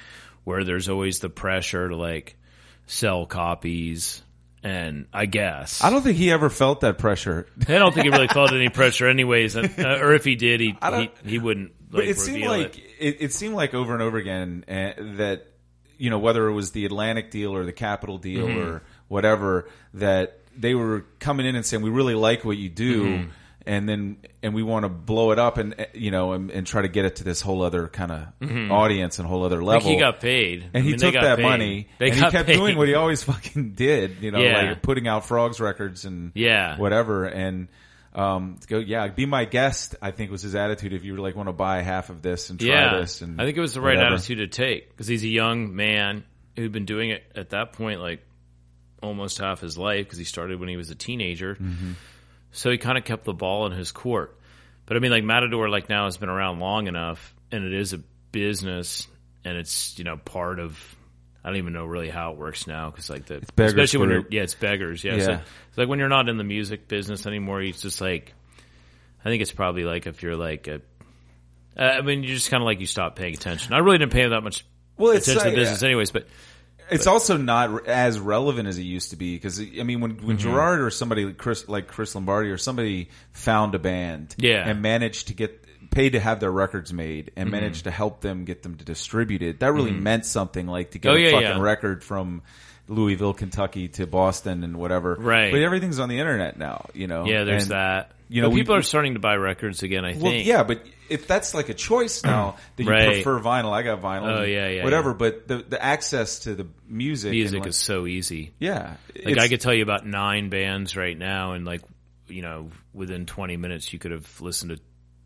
where 0.45 0.63
there's 0.63 0.87
always 0.87 1.19
the 1.19 1.29
pressure 1.29 1.89
to 1.89 1.95
like 1.97 2.35
sell 2.89 3.25
copies, 3.25 4.21
and 4.63 5.07
I 5.13 5.25
guess 5.27 5.83
I 5.83 5.89
don't 5.89 6.01
think 6.01 6.17
he 6.17 6.31
ever 6.31 6.49
felt 6.49 6.81
that 6.81 6.97
pressure. 6.97 7.47
I 7.67 7.73
don't 7.77 7.93
think 7.93 8.05
he 8.05 8.09
really 8.09 8.27
felt 8.33 8.51
any 8.51 8.69
pressure, 8.69 9.07
anyways. 9.07 9.55
Uh, 9.55 9.99
or 10.01 10.13
if 10.13 10.25
he 10.25 10.35
did, 10.35 10.59
he 10.59 10.75
he, 10.81 11.11
he 11.25 11.39
wouldn't. 11.39 11.71
But 11.89 11.99
Like, 12.01 12.09
it 12.09 12.19
seemed 12.19 12.45
like 12.45 12.77
it. 12.99 13.17
It, 13.19 13.33
seemed 13.33 13.55
like 13.55 13.73
over 13.73 13.93
and 13.93 14.01
over 14.01 14.17
again 14.17 14.65
uh, 14.67 14.91
that 15.17 15.47
you 15.97 16.09
know 16.09 16.19
whether 16.19 16.47
it 16.47 16.53
was 16.53 16.71
the 16.71 16.85
Atlantic 16.85 17.31
deal 17.31 17.55
or 17.55 17.63
the 17.63 17.73
Capitol 17.73 18.17
deal 18.17 18.47
Mm-hmm. 18.47 18.59
or 18.59 18.81
whatever 19.07 19.67
that 19.95 20.39
they 20.55 20.75
were 20.75 21.05
coming 21.19 21.45
in 21.45 21.55
and 21.55 21.65
saying 21.65 21.81
we 21.81 21.89
really 21.89 22.15
like 22.15 22.43
what 22.43 22.57
you 22.57 22.69
do. 22.69 23.05
Mm-hmm. 23.05 23.29
And 23.65 23.87
then, 23.89 24.17
and 24.41 24.55
we 24.55 24.63
want 24.63 24.83
to 24.85 24.89
blow 24.89 25.31
it 25.31 25.37
up, 25.37 25.57
and 25.57 25.75
you 25.93 26.11
know, 26.11 26.31
and, 26.31 26.49
and 26.49 26.65
try 26.65 26.81
to 26.81 26.87
get 26.87 27.03
it 27.05 27.17
to 27.17 27.23
this 27.25 27.41
whole 27.41 27.61
other 27.61 27.87
kind 27.89 28.11
of 28.11 28.71
audience 28.71 29.19
and 29.19 29.27
whole 29.27 29.43
other 29.43 29.57
Mm-hmm. 29.57 29.65
Like 29.65 29.75
level. 29.83 29.91
he 29.91 29.99
got 29.99 30.19
paid, 30.21 30.63
and 30.73 30.77
I 30.77 30.79
he 30.79 30.91
mean, 30.91 30.97
took 30.99 31.13
that 31.13 31.35
paid. 31.35 31.43
money, 31.43 31.87
They 31.99 32.07
and 32.07 32.15
he 32.15 32.21
kept 32.31 32.47
paid. 32.47 32.55
doing 32.55 32.77
what 32.77 32.87
he 32.87 32.95
always 32.95 33.21
fucking 33.31 33.73
did. 33.73 34.17
You 34.21 34.31
know, 34.31 34.39
Yeah. 34.39 34.69
like 34.69 34.81
putting 34.81 35.07
out 35.09 35.25
Frogs 35.25 35.59
records 35.59 36.05
and 36.05 36.31
Yeah. 36.35 36.77
whatever. 36.79 37.25
And 37.25 37.67
um, 38.13 38.57
go, 38.67 38.79
yeah, 38.79 39.07
be 39.09 39.25
my 39.25 39.43
guest. 39.45 39.93
I 40.01 40.11
think 40.11 40.31
was 40.31 40.41
his 40.41 40.55
attitude. 40.55 40.93
If 40.93 41.03
you 41.03 41.17
like 41.17 41.35
want 41.35 41.49
to 41.49 41.53
buy 41.53 41.81
half 41.81 42.09
of 42.09 42.21
this 42.21 42.49
and 42.49 42.59
try 42.59 42.69
yeah, 42.69 42.97
this, 43.01 43.21
and 43.21 43.39
I 43.41 43.45
think 43.45 43.57
it 43.57 43.61
was 43.61 43.73
the 43.73 43.81
right 43.81 43.97
whatever. 43.97 44.15
attitude 44.15 44.37
to 44.39 44.47
take 44.47 44.89
because 44.89 45.07
he's 45.07 45.23
a 45.23 45.27
young 45.29 45.75
man 45.75 46.23
who'd 46.55 46.71
been 46.71 46.85
doing 46.85 47.09
it 47.11 47.23
at 47.35 47.49
that 47.49 47.73
point 47.73 47.99
like 48.01 48.21
almost 49.03 49.37
half 49.37 49.59
his 49.61 49.77
life 49.77 50.05
because 50.05 50.17
he 50.17 50.25
started 50.25 50.59
when 50.59 50.69
he 50.69 50.77
was 50.77 50.89
a 50.89 50.95
teenager. 50.95 51.55
Mm-hmm. 51.55 51.91
So 52.51 52.71
he 52.71 52.77
kind 52.77 52.97
of 52.97 53.03
kept 53.03 53.25
the 53.25 53.33
ball 53.33 53.65
in 53.67 53.71
his 53.71 53.91
court. 53.91 54.37
But 54.85 54.97
I 54.97 54.99
mean, 54.99 55.11
like 55.11 55.23
Matador, 55.23 55.69
like 55.69 55.89
now 55.89 56.05
has 56.05 56.17
been 56.17 56.29
around 56.29 56.59
long 56.59 56.87
enough, 56.87 57.35
and 57.51 57.63
it 57.63 57.73
is 57.73 57.93
a 57.93 57.99
business, 58.31 59.07
and 59.45 59.57
it's 59.57 59.97
you 59.97 60.03
know 60.03 60.17
part 60.17 60.59
of. 60.59 60.77
I 61.41 61.47
don't 61.49 61.57
even 61.57 61.71
know 61.71 61.85
really 61.85 62.09
how 62.09 62.33
it 62.33 62.37
works 62.37 62.67
now 62.67 62.89
because 62.89 63.09
like 63.09 63.25
the 63.25 63.41
beggars 63.55 63.73
especially 63.73 63.99
when 64.01 64.09
you're 64.09 64.25
yeah 64.29 64.41
it's 64.41 64.55
beggars 64.55 65.05
yeah, 65.05 65.19
So 65.19 65.31
it's 65.69 65.77
like 65.77 65.87
when 65.87 65.97
you're 65.97 66.09
not 66.09 66.27
in 66.27 66.37
the 66.37 66.43
music 66.43 66.89
business 66.89 67.25
anymore 67.25 67.61
it's 67.61 67.81
just 67.81 68.01
like 68.01 68.33
I 69.23 69.29
think 69.29 69.41
it's 69.41 69.53
probably 69.53 69.85
like 69.85 70.05
if 70.05 70.21
you're 70.21 70.35
like 70.35 70.67
a 70.67 70.81
uh, 71.77 71.83
I 71.83 72.01
mean, 72.01 72.23
you 72.23 72.35
just 72.35 72.49
kind 72.49 72.61
of 72.61 72.65
like 72.65 72.81
you 72.81 72.85
stop 72.85 73.15
paying 73.15 73.33
attention. 73.33 73.73
I 73.73 73.77
really 73.77 73.99
didn't 73.99 74.11
pay 74.11 74.27
that 74.27 74.41
much 74.41 74.65
Well, 74.97 75.13
it's 75.13 75.27
attention 75.27 75.45
to 75.45 75.49
uh, 75.49 75.51
the 75.51 75.61
business, 75.61 75.83
anyways. 75.83 76.11
But 76.11 76.27
It's 76.91 77.07
also 77.07 77.37
not 77.37 77.87
as 77.87 78.19
relevant 78.19 78.67
as 78.67 78.77
it 78.77 78.83
used 78.83 79.11
to 79.11 79.15
be 79.15 79.35
because 79.35 79.59
I 79.59 79.83
mean, 79.83 80.01
when 80.01 80.13
Mm-hmm. 80.15 80.27
when 80.27 80.37
Gerard 80.37 80.81
or 80.81 80.89
somebody 80.89 81.25
like 81.25 81.37
Chris, 81.37 81.67
like 81.69 81.87
Chris 81.87 82.15
Lombardi 82.15 82.49
or 82.49 82.57
somebody 82.57 83.09
found 83.31 83.75
a 83.75 83.79
band, 83.79 84.35
Yeah. 84.37 84.67
and 84.67 84.81
managed 84.81 85.27
to 85.27 85.33
get 85.33 85.65
paid 85.91 86.11
to 86.11 86.19
have 86.19 86.39
their 86.39 86.51
records 86.51 86.91
made 86.93 87.27
Mm-hmm. 87.27 87.39
and 87.41 87.51
managed 87.51 87.83
to 87.85 87.91
help 87.91 88.21
them 88.21 88.45
get 88.45 88.63
them 88.63 88.75
to 88.77 88.85
distributed, 88.85 89.59
that 89.61 89.71
really 89.73 89.91
meant 89.91 90.25
something. 90.25 90.67
Like 90.67 90.91
to 90.91 90.99
get 90.99 91.11
Oh, 91.11 91.15
a 91.15 91.19
yeah, 91.19 91.31
fucking 91.31 91.47
yeah. 91.47 91.59
record 91.61 92.03
from 92.03 92.41
Louisville, 92.87 93.33
Kentucky 93.33 93.87
to 93.89 94.07
Boston 94.07 94.63
and 94.63 94.77
whatever. 94.77 95.15
Right. 95.15 95.51
But 95.51 95.61
everything's 95.61 95.99
on 95.99 96.09
the 96.09 96.17
internet 96.19 96.57
now. 96.57 96.87
You 96.93 97.07
know. 97.07 97.25
yeah, 97.25 97.43
there's 97.43 97.63
And, 97.63 97.71
that. 97.71 98.11
You 98.29 98.35
You 98.37 98.41
know, 98.43 98.49
we- 98.49 98.61
people 98.61 98.75
are 98.75 98.81
starting 98.81 99.15
to 99.15 99.19
buy 99.19 99.35
records 99.35 99.83
again. 99.83 100.05
I 100.05 100.11
think. 100.13 100.23
Well, 100.23 100.33
yeah, 100.33 100.63
but 100.63 100.83
if 101.09 101.27
that's 101.27 101.53
like 101.53 101.69
a 101.69 101.73
choice 101.73 102.23
now 102.23 102.55
that 102.75 102.83
you 102.83 102.89
Right. 102.89 103.05
prefer 103.23 103.39
vinyl, 103.39 103.71
I 103.73 103.81
got 103.81 104.01
vinyl. 104.01 104.39
Oh, 104.39 104.43
yeah, 104.43 104.69
yeah, 104.69 104.83
whatever. 104.83 105.09
yeah. 105.09 105.15
But 105.17 105.47
the 105.47 105.57
the 105.67 105.83
access 105.83 106.39
to 106.41 106.55
the 106.55 106.67
music, 106.87 107.31
music 107.31 107.61
like- 107.61 107.69
is 107.69 107.75
so 107.77 108.05
easy. 108.07 108.53
yeah. 108.59 108.95
Like 109.25 109.39
I 109.39 109.47
could 109.49 109.59
tell 109.61 109.73
you 109.73 109.83
about 109.83 110.05
nine 110.05 110.49
bands 110.49 110.95
right 110.95 111.17
now, 111.17 111.53
and 111.53 111.65
like 111.65 111.81
you 112.27 112.43
know, 112.43 112.69
within 112.93 113.25
20 113.25 113.57
minutes, 113.57 113.91
you 113.91 113.97
could 113.97 114.11
have 114.11 114.39
listened 114.39 114.69
to 114.77 114.79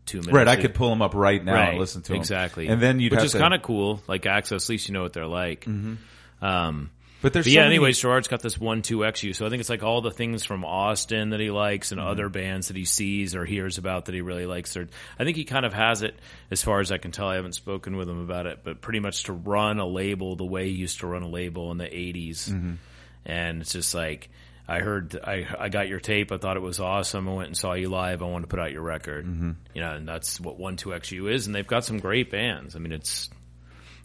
two 0.06 0.18
minutes. 0.20 0.34
right. 0.34 0.48
I 0.48 0.56
could 0.56 0.72
pull 0.74 0.88
them 0.88 1.02
up 1.02 1.14
right 1.14 1.44
now 1.44 1.52
right, 1.52 1.68
and 1.70 1.78
listen 1.78 2.00
to 2.00 2.12
them 2.12 2.20
exactly, 2.20 2.66
and 2.68 2.80
then 2.80 2.98
you'd 3.00 3.12
which 3.12 3.24
is 3.24 3.34
kind 3.34 3.52
of 3.52 3.60
cool. 3.60 4.02
Like 4.08 4.24
access, 4.24 4.64
at 4.64 4.68
least 4.70 4.88
you 4.88 4.94
know 4.94 5.02
what 5.02 5.12
they're 5.12 5.26
like. 5.26 5.66
Um, 6.40 6.90
But 7.24 7.32
there's 7.32 7.46
But 7.46 7.52
so 7.52 7.54
yeah, 7.54 7.62
many- 7.62 7.76
anyways, 7.76 7.98
Gerard's 7.98 8.28
got 8.28 8.42
this 8.42 8.60
one 8.60 8.82
two 8.82 8.98
XU, 8.98 9.34
so 9.34 9.46
I 9.46 9.48
think 9.48 9.60
it's 9.60 9.70
like 9.70 9.82
all 9.82 10.02
the 10.02 10.10
things 10.10 10.44
from 10.44 10.62
Austin 10.62 11.30
that 11.30 11.40
he 11.40 11.50
likes 11.50 11.90
and 11.90 11.98
mm-hmm. 11.98 12.10
other 12.10 12.28
bands 12.28 12.68
that 12.68 12.76
he 12.76 12.84
sees 12.84 13.34
or 13.34 13.46
hears 13.46 13.78
about 13.78 14.04
that 14.04 14.14
he 14.14 14.20
really 14.20 14.44
likes. 14.44 14.76
Or 14.76 14.88
I 15.18 15.24
think 15.24 15.38
he 15.38 15.44
kind 15.44 15.64
of 15.64 15.72
has 15.72 16.02
it, 16.02 16.18
as 16.50 16.62
far 16.62 16.80
as 16.80 16.92
I 16.92 16.98
can 16.98 17.12
tell. 17.12 17.26
I 17.26 17.36
haven't 17.36 17.54
spoken 17.54 17.96
with 17.96 18.10
him 18.10 18.20
about 18.20 18.44
it, 18.44 18.58
but 18.62 18.82
pretty 18.82 19.00
much 19.00 19.22
to 19.22 19.32
run 19.32 19.78
a 19.78 19.86
label 19.86 20.36
the 20.36 20.44
way 20.44 20.68
he 20.68 20.74
used 20.74 21.00
to 21.00 21.06
run 21.06 21.22
a 21.22 21.28
label 21.28 21.70
in 21.70 21.78
the 21.78 21.86
'80s, 21.86 22.50
mm-hmm. 22.50 22.74
and 23.24 23.62
it's 23.62 23.72
just 23.72 23.94
like. 23.94 24.28
I 24.66 24.78
heard, 24.78 25.14
I, 25.22 25.46
I 25.58 25.68
got 25.68 25.88
your 25.88 26.00
tape. 26.00 26.32
I 26.32 26.38
thought 26.38 26.56
it 26.56 26.62
was 26.62 26.80
awesome. 26.80 27.28
I 27.28 27.34
went 27.34 27.48
and 27.48 27.56
saw 27.56 27.74
you 27.74 27.90
live. 27.90 28.22
I 28.22 28.24
wanted 28.24 28.44
to 28.44 28.48
put 28.48 28.60
out 28.60 28.72
your 28.72 28.80
record. 28.80 29.26
Mm-hmm. 29.26 29.50
You 29.74 29.82
know, 29.82 29.92
and 29.92 30.08
that's 30.08 30.40
what 30.40 30.58
One 30.58 30.76
Two 30.76 30.88
XU 30.88 31.30
is. 31.30 31.44
And 31.44 31.54
they've 31.54 31.66
got 31.66 31.84
some 31.84 31.98
great 31.98 32.30
bands. 32.30 32.74
I 32.74 32.78
mean, 32.78 32.92
it's 32.92 33.28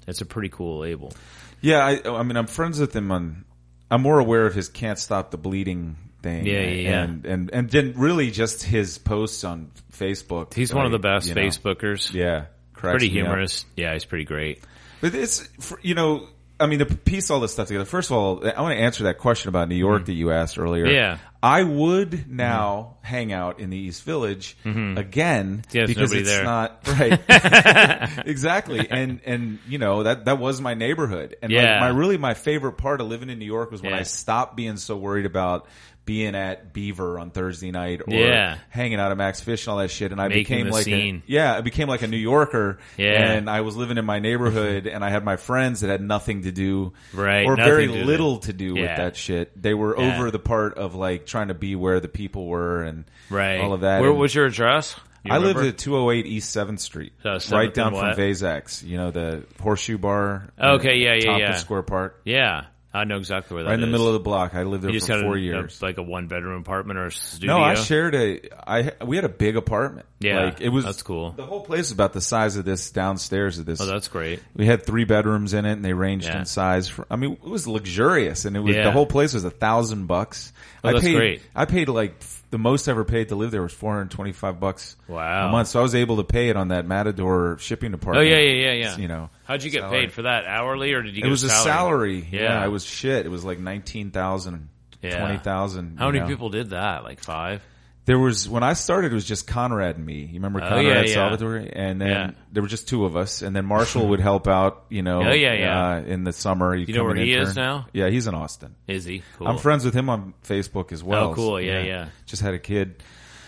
it's 0.06 0.20
a 0.20 0.26
pretty 0.26 0.50
cool 0.50 0.80
label. 0.80 1.14
Yeah, 1.62 1.86
I, 1.86 2.02
I 2.10 2.24
mean, 2.24 2.38
I'm 2.38 2.48
friends 2.48 2.80
with 2.80 2.96
him 2.96 3.12
on. 3.12 3.46
I'm 3.92 4.02
more 4.02 4.20
aware 4.20 4.46
of 4.46 4.54
his 4.54 4.70
"Can't 4.70 5.00
Stop 5.00 5.32
the 5.32 5.38
Bleeding" 5.38 5.98
thing. 6.22 6.46
Yeah, 6.46 6.62
yeah, 6.62 6.90
yeah. 6.90 7.04
and 7.04 7.26
and 7.26 7.50
and 7.52 7.70
then 7.70 7.94
really 7.96 8.32
just 8.32 8.64
his 8.64 8.98
posts 8.98 9.44
on 9.44 9.72
Facebook. 9.92 10.54
He's 10.54 10.74
one 10.74 10.86
of 10.86 10.92
the 10.92 11.00
best 11.00 11.28
you 11.28 11.36
know, 11.36 11.42
Facebookers. 11.42 12.14
Yeah, 12.14 12.46
pretty 12.74 13.08
up. 13.08 13.12
humorous. 13.12 13.66
Yeah, 13.76 13.94
he's 13.94 14.06
pretty 14.06 14.26
great. 14.26 14.64
But 15.02 15.16
it's 15.16 15.48
you 15.82 15.96
know, 15.96 16.28
I 16.60 16.66
mean, 16.68 16.80
to 16.80 16.86
piece 16.86 17.32
all 17.32 17.40
this 17.40 17.54
stuff 17.54 17.68
together. 17.68 17.86
First 17.86 18.12
of 18.12 18.18
all, 18.18 18.46
I 18.46 18.62
want 18.62 18.76
to 18.78 18.82
answer 18.84 19.06
that 19.06 19.18
question 19.18 19.48
about 19.50 19.70
New 19.70 19.76
York 19.76 20.06
that 20.06 20.14
you 20.14 20.32
asked 20.32 20.60
earlier. 20.60 20.86
Mm-hmm. 20.86 20.94
Yeah. 20.96 21.18
I 21.42 21.64
would 21.64 22.30
now 22.30 22.98
hang 23.02 23.32
out 23.32 23.62
in 23.62 23.70
the 23.70 23.78
East 23.78 24.04
Village 24.04 24.58
again 24.66 25.64
Yeah, 25.72 25.86
because 25.86 26.12
it's 26.12 26.30
there. 26.30 26.44
not 26.44 26.86
right. 26.88 27.18
exactly, 28.26 28.88
and 28.90 29.22
and 29.26 29.60
you 29.68 29.78
know 29.78 30.04
that 30.04 30.26
that 30.26 30.38
was 30.40 30.60
my 30.62 30.74
neighborhood, 30.74 31.38
and 31.42 31.52
like, 31.54 31.62
Yeah. 31.64 31.80
my 31.80 31.88
really 31.90 32.18
my 32.18 32.34
favorite 32.34 32.74
part 32.74 33.00
of 33.02 33.08
living 33.08 33.30
in 33.30 33.40
New 33.40 33.46
York 33.46 33.72
was 33.72 33.82
when 33.82 33.92
Yeah. 33.92 34.00
I 34.00 34.04
stopped 34.04 34.56
being 34.58 34.78
so 34.78 34.98
worried 34.98 35.26
about 35.26 35.68
being 36.10 36.34
at 36.34 36.74
Beaver 36.74 37.20
on 37.20 37.30
Thursday 37.30 37.70
night 37.70 38.02
or 38.08 38.12
Yeah. 38.16 38.56
hanging 38.70 39.00
out 39.00 39.12
at 39.12 39.18
Max 39.18 39.42
Fish 39.42 39.68
and 39.68 39.74
all 39.74 39.78
that 39.78 39.92
shit, 39.92 40.12
and 40.12 40.20
I 40.20 40.28
Making 40.28 40.42
became 40.66 40.70
like 40.72 40.88
a 40.88 41.22
yeah, 41.28 41.54
I 41.56 41.62
became 41.62 41.88
like 41.88 42.02
a 42.02 42.08
New 42.08 42.18
Yorker, 42.18 42.80
Yeah. 42.98 43.34
and 43.34 43.48
I 43.48 43.62
was 43.62 43.76
living 43.78 44.00
in 44.00 44.06
my 44.06 44.18
neighborhood, 44.18 44.88
and 44.88 45.06
I 45.06 45.12
had 45.12 45.24
my 45.24 45.36
friends 45.36 45.82
that 45.82 45.92
had 45.92 46.02
nothing 46.02 46.42
to 46.44 46.52
do, 46.52 46.94
Right, 47.14 47.46
or 47.46 47.56
very 47.56 47.86
to 47.86 47.94
little 47.94 48.38
it. 48.38 48.42
to 48.44 48.54
do 48.54 48.74
with 48.74 48.98
that 48.98 49.16
shit. 49.16 49.52
They 49.62 49.76
were 49.76 49.96
Yeah. 50.00 50.16
over 50.18 50.32
the 50.32 50.40
part 50.40 50.80
of 50.80 50.96
like 50.96 51.28
trying 51.28 51.50
to 51.50 51.54
be 51.54 51.76
where 51.76 52.00
the 52.00 52.08
people 52.08 52.48
were 52.48 52.82
and 52.82 53.04
Right. 53.30 53.60
all 53.62 53.74
of 53.74 53.82
that. 53.82 54.02
Where 54.02 54.10
And 54.10 54.18
was 54.20 54.34
your 54.34 54.48
address? 54.48 54.96
You 55.24 55.32
I 55.34 55.38
lived 55.38 55.60
at 55.60 55.78
208 55.78 56.26
East 56.26 56.50
Seventh 56.52 56.80
Street, 56.80 57.12
So, 57.22 57.38
7th 57.38 57.52
right 57.52 57.72
down 57.74 57.94
from? 57.94 58.16
Vazac's. 58.16 58.82
You 58.84 58.98
know 58.98 59.12
the 59.12 59.44
Horseshoe 59.62 60.00
Bar. 60.00 60.48
Okay, 60.60 60.90
uh, 60.90 60.94
yeah, 60.94 61.14
yeah, 61.14 61.20
Tompkins 61.26 61.50
yeah. 61.50 61.56
Square 61.58 61.84
Park. 61.84 62.22
Yeah. 62.26 62.64
I 62.92 63.04
know 63.04 63.18
exactly 63.18 63.54
where 63.56 63.64
that 63.66 63.70
right 63.70 63.74
in 63.76 63.82
the 63.82 63.88
is. 63.88 63.92
middle 63.92 64.08
of 64.08 64.14
the 64.14 64.20
block. 64.20 64.56
I 64.56 64.64
lived 64.64 64.84
there 64.84 64.90
You 64.90 64.98
just 64.98 65.08
for 65.08 65.18
got 65.18 65.24
four 65.24 65.36
a, 65.36 65.40
years. 65.40 65.80
a- 65.80 65.86
like 65.86 65.98
a 66.00 66.02
one 66.02 66.28
bedroom 66.28 66.60
apartment 66.62 66.98
or 66.98 67.06
a 67.08 67.12
studio. 67.12 67.58
no, 67.58 67.64
I 67.64 67.76
shared 67.76 68.16
a. 68.16 68.40
I 68.68 68.94
we 69.06 69.16
had 69.16 69.26
a 69.26 69.30
big 69.30 69.58
apartment. 69.58 70.08
Yeah, 70.20 70.46
like 70.46 70.60
it 70.62 70.70
was. 70.70 70.86
that's 70.86 71.04
cool. 71.04 71.32
The 71.32 71.46
whole 71.46 71.62
place 71.62 71.86
is 71.86 71.92
about 71.92 72.14
the 72.14 72.22
size 72.22 72.56
of 72.58 72.66
this 72.66 72.90
downstairs 72.90 73.60
of 73.60 73.66
this. 73.68 73.80
Oh, 73.80 73.86
that's 73.86 74.08
great. 74.08 74.42
we 74.56 74.66
had 74.66 74.86
three 74.86 75.04
bedrooms 75.04 75.54
in 75.54 75.66
it, 75.66 75.74
and 75.74 75.86
they 75.86 75.94
ranged 75.94 76.26
Yeah. 76.26 76.40
in 76.40 76.46
size. 76.46 76.90
For, 76.90 77.06
I 77.12 77.16
mean, 77.16 77.34
it 77.34 77.44
was 77.44 77.68
luxurious, 77.68 78.46
and 78.46 78.56
it 78.58 78.60
was 78.62 78.76
Yeah. 78.76 78.86
the 78.86 78.92
whole 78.92 79.06
place 79.06 79.34
was 79.36 79.46
a 79.46 79.52
thousand 79.52 80.08
bucks. 80.08 80.52
Oh, 80.84 80.90
I 80.90 80.94
that's 80.94 81.06
paid, 81.06 81.16
great. 81.16 81.42
I 81.56 81.66
paid 81.66 81.90
like 81.90 82.16
the 82.52 82.58
most 82.58 82.88
I 82.88 82.92
ever 82.92 83.06
paid 83.06 83.30
to 83.30 83.36
live 83.36 83.52
there 83.52 83.62
was 83.62 83.74
four 83.74 83.94
hundred 83.94 84.12
twenty 84.12 84.32
five 84.32 84.60
bucks 84.60 84.96
Wow. 85.08 85.48
a 85.48 85.52
month. 85.52 85.68
So 85.68 85.80
I 85.80 85.84
was 85.84 85.96
able 85.96 86.18
to 86.18 86.24
pay 86.24 86.50
it 86.50 86.56
on 86.56 86.70
that 86.70 86.86
Matador 86.86 87.58
shipping 87.60 87.94
oh, 87.94 87.98
department. 87.98 88.28
Oh 88.28 88.30
yeah, 88.30 88.40
yeah, 88.40 88.72
yeah, 88.72 88.74
yeah. 88.74 88.98
You 88.98 89.08
know, 89.08 89.30
how'd 89.46 89.64
you 89.64 89.70
get 89.70 89.82
salary. 89.82 90.00
paid 90.02 90.12
for 90.12 90.24
that? 90.24 90.46
Hourly 90.46 90.94
or 90.94 91.02
did 91.02 91.16
you? 91.16 91.24
It 91.26 91.30
was 91.30 91.44
a 91.44 91.50
salary. 91.50 92.28
Yeah. 92.32 92.42
Yeah. 92.42 92.66
it 92.66 92.70
was 92.70 92.84
shit. 92.84 93.26
It 93.26 93.30
was 93.30 93.46
like 93.46 93.60
nineteen 93.60 94.12
thousand, 94.12 94.70
Yeah. 95.02 95.20
twenty 95.20 95.38
thousand. 95.38 95.98
How 96.00 96.10
many 96.12 96.26
people 96.28 96.50
did 96.50 96.72
that? 96.72 97.04
Like 97.04 97.20
five. 97.20 97.62
There 98.10 98.18
was 98.18 98.50
when 98.50 98.64
I 98.64 98.74
started, 98.74 99.12
it 99.12 99.14
was 99.14 99.24
just 99.26 99.46
Conrad 99.46 99.98
and 99.98 100.04
me. 100.04 100.22
You 100.22 100.34
remember 100.34 100.64
Oh, 100.64 100.68
Conrad 100.68 100.84
yeah, 100.84 101.02
yeah. 101.02 101.14
Salvatore, 101.14 101.58
and 101.72 102.02
then 102.02 102.08
Yeah. 102.10 102.32
there 102.52 102.64
were 102.64 102.68
just 102.68 102.88
two 102.88 103.06
of 103.06 103.16
us, 103.16 103.44
and 103.44 103.56
then 103.56 103.66
Marshall 103.68 104.08
would 104.08 104.20
help 104.20 104.48
out. 104.48 104.86
You 104.90 105.04
know, 105.04 105.22
Oh, 105.28 105.32
yeah, 105.32 105.54
yeah. 105.54 105.90
Uh, 105.90 106.02
in 106.02 106.24
the 106.24 106.34
summer, 106.34 106.74
you 106.76 106.88
You 106.88 106.96
know 106.96 107.04
where 107.04 107.14
he 107.14 107.34
is 107.34 107.56
now? 107.56 107.86
Yeah, 107.94 108.10
he's 108.10 108.26
in 108.26 108.34
Austin. 108.34 108.74
Is 108.88 109.06
he? 109.06 109.22
Cool. 109.38 109.48
I'm 109.48 109.60
friends 109.60 109.86
with 109.86 109.94
him 109.94 110.10
on 110.10 110.34
Facebook 110.44 110.92
as 110.92 111.04
well. 111.04 111.30
Oh, 111.30 111.34
cool. 111.36 111.62
Yeah, 111.62 111.84
yeah. 111.84 112.08
Just 112.26 112.42
had 112.42 112.56
a 112.56 112.60
kid. 112.60 113.04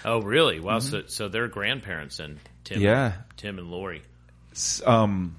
Oh, 0.05 0.21
really? 0.21 0.59
Wow. 0.59 0.77
So, 0.77 1.03
so 1.07 1.27
they're 1.27 1.47
grandparents 1.47 2.19
and 2.19 2.37
Tim. 2.63 2.75
Mm-hmm. 2.77 2.85
Yeah. 2.85 3.13
Tim 3.37 3.57
and 3.57 3.71
Lori. 3.71 4.03
S- 4.51 4.83
Um, 4.85 5.37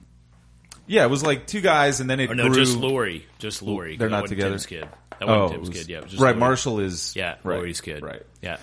yeah, 0.88 1.04
it 1.04 1.10
was 1.10 1.22
like 1.24 1.46
two 1.46 1.60
guys, 1.60 2.00
and 2.00 2.10
then 2.10 2.18
it 2.18 2.28
Or 2.28 2.34
no, 2.34 2.46
grew. 2.48 2.56
just 2.56 2.76
Lori. 2.76 3.24
Just 3.38 3.62
Lori. 3.62 3.96
They're 3.96 4.08
That 4.08 4.12
not 4.16 4.20
wasn't 4.22 4.38
together? 4.40 4.50
Tim's 4.54 4.66
kid. 4.66 4.88
That 5.20 5.28
Oh, 5.28 5.42
wasn't 5.42 5.44
it 5.44 5.54
Tim's 5.54 5.68
was- 5.68 5.78
kid. 5.78 5.88
Yeah. 5.90 5.98
It 5.98 6.02
was 6.02 6.10
just 6.12 6.22
right. 6.24 6.30
Lori. 6.30 6.40
Marshall 6.40 6.80
is 6.80 7.14
Yeah. 7.14 7.36
right, 7.44 7.58
Lori's 7.58 7.80
kid. 7.80 8.02
Right. 8.02 8.22
Yeah. 8.42 8.56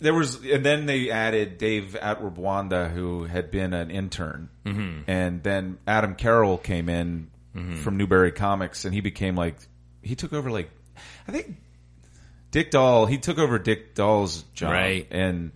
There 0.00 0.14
was, 0.14 0.36
and 0.44 0.64
then 0.64 0.86
they 0.86 1.10
added 1.10 1.58
Dave 1.58 1.96
Atwabwanda, 2.00 2.88
who 2.92 3.24
had 3.24 3.50
been 3.50 3.74
an 3.74 3.90
intern, 3.90 4.48
mm-hmm. 4.64 5.10
and 5.10 5.42
then 5.42 5.78
Adam 5.86 6.14
Carroll 6.14 6.58
came 6.58 6.88
in 6.88 7.30
Mm-hmm. 7.56 7.76
from 7.76 7.96
Newbury 7.96 8.30
Comics, 8.30 8.84
and 8.84 8.94
he 8.94 9.00
became 9.00 9.34
like 9.34 9.56
he 10.02 10.14
took 10.14 10.32
over 10.32 10.48
like 10.50 10.70
I 11.26 11.32
think 11.32 11.56
Dick 12.52 12.70
Dahl. 12.70 13.06
He 13.06 13.18
took 13.18 13.38
over 13.38 13.58
Dick 13.58 13.94
Dahl's 13.96 14.42
job, 14.54 14.70
Right. 14.72 15.06
And 15.10 15.50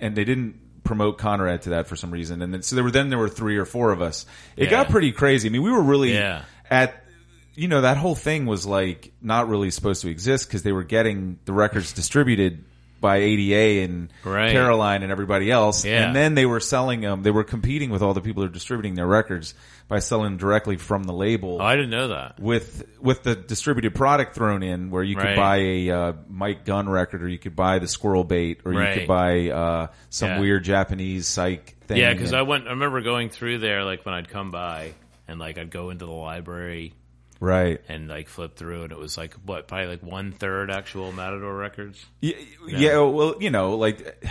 and 0.00 0.14
they 0.14 0.24
didn't 0.24 0.84
promote 0.84 1.18
Conrad 1.18 1.62
to 1.62 1.70
that 1.70 1.88
for 1.88 1.96
some 1.96 2.10
reason, 2.12 2.42
and 2.42 2.52
then 2.54 2.62
so 2.62 2.76
there 2.76 2.84
were 2.84 2.90
then 2.92 3.08
there 3.08 3.18
were 3.18 3.30
three 3.30 3.56
or 3.56 3.64
four 3.64 3.90
of 3.90 4.00
us. 4.02 4.24
It 4.56 4.64
Yeah. 4.64 4.70
got 4.70 4.90
pretty 4.90 5.10
crazy. 5.10 5.48
I 5.48 5.50
mean, 5.50 5.62
we 5.62 5.72
were 5.72 5.82
really 5.82 6.12
Yeah. 6.14 6.42
at 6.70 7.02
you 7.54 7.66
know 7.66 7.80
that 7.80 7.96
whole 7.96 8.14
thing 8.14 8.46
was 8.46 8.64
like 8.66 9.10
not 9.20 9.48
really 9.48 9.70
supposed 9.70 10.02
to 10.02 10.08
exist 10.08 10.46
because 10.48 10.62
they 10.62 10.72
were 10.72 10.84
getting 10.84 11.38
the 11.46 11.52
records 11.52 11.92
distributed 11.92 12.64
by 13.00 13.18
ADA 13.18 13.84
and 13.84 14.08
Right. 14.24 14.50
Caroline 14.52 15.02
and 15.02 15.12
everybody 15.12 15.50
else, 15.50 15.84
Yeah. 15.84 16.06
and 16.06 16.16
then 16.16 16.34
they 16.34 16.46
were 16.46 16.60
selling 16.60 17.00
them. 17.00 17.22
They 17.22 17.30
were 17.30 17.44
competing 17.44 17.90
with 17.90 18.02
all 18.02 18.14
the 18.14 18.20
people 18.20 18.42
who 18.42 18.48
are 18.48 18.52
distributing 18.52 18.94
their 18.94 19.06
records 19.06 19.54
by 19.88 20.00
selling 20.00 20.36
directly 20.36 20.76
from 20.76 21.04
the 21.04 21.12
label 21.12 21.58
Oh, 21.60 21.64
I 21.64 21.76
didn't 21.76 21.90
know 21.90 22.08
that. 22.08 22.38
with 22.40 22.84
with 23.00 23.22
the 23.22 23.34
distributed 23.34 23.94
product 23.94 24.34
thrown 24.34 24.62
in, 24.62 24.90
where 24.90 25.02
you 25.02 25.14
could 25.16 25.24
Right. 25.24 25.36
buy 25.36 25.56
a 25.58 25.90
uh, 25.90 26.12
Mike 26.28 26.64
Gunn 26.64 26.88
record, 26.88 27.22
or 27.22 27.28
you 27.28 27.38
could 27.38 27.56
buy 27.56 27.78
the 27.78 27.88
Squirrel 27.88 28.24
Bait, 28.24 28.60
or 28.64 28.72
you 28.74 28.92
could 28.94 29.06
buy 29.08 29.48
uh, 29.50 29.86
some 30.10 30.30
Yeah. 30.30 30.40
weird 30.40 30.64
Japanese 30.64 31.26
psych 31.26 31.76
thing. 31.86 31.98
Yeah, 31.98 32.12
because 32.12 32.32
I 32.32 32.42
went. 32.42 32.66
I 32.66 32.70
remember 32.70 33.00
going 33.00 33.30
through 33.30 33.58
there 33.58 33.84
like 33.84 34.04
when 34.04 34.14
I'd 34.14 34.28
come 34.28 34.50
by 34.50 34.92
and 35.26 35.38
like 35.38 35.56
I'd 35.58 35.70
go 35.70 35.90
into 35.90 36.04
the 36.06 36.10
library 36.12 36.92
right. 37.40 37.80
and 37.88 38.08
like 38.08 38.28
flip 38.28 38.56
through 38.56 38.84
and 38.84 38.92
it 38.92 38.98
was 38.98 39.16
like 39.16 39.34
what 39.44 39.68
probably 39.68 39.86
like 39.86 40.02
one 40.02 40.32
third 40.32 40.70
actual 40.70 41.12
Matador 41.12 41.54
records. 41.56 42.04
Yeah, 42.20 42.36
yeah. 42.66 42.98
Well, 43.00 43.36
you 43.40 43.50
know, 43.50 43.76
like 43.76 44.24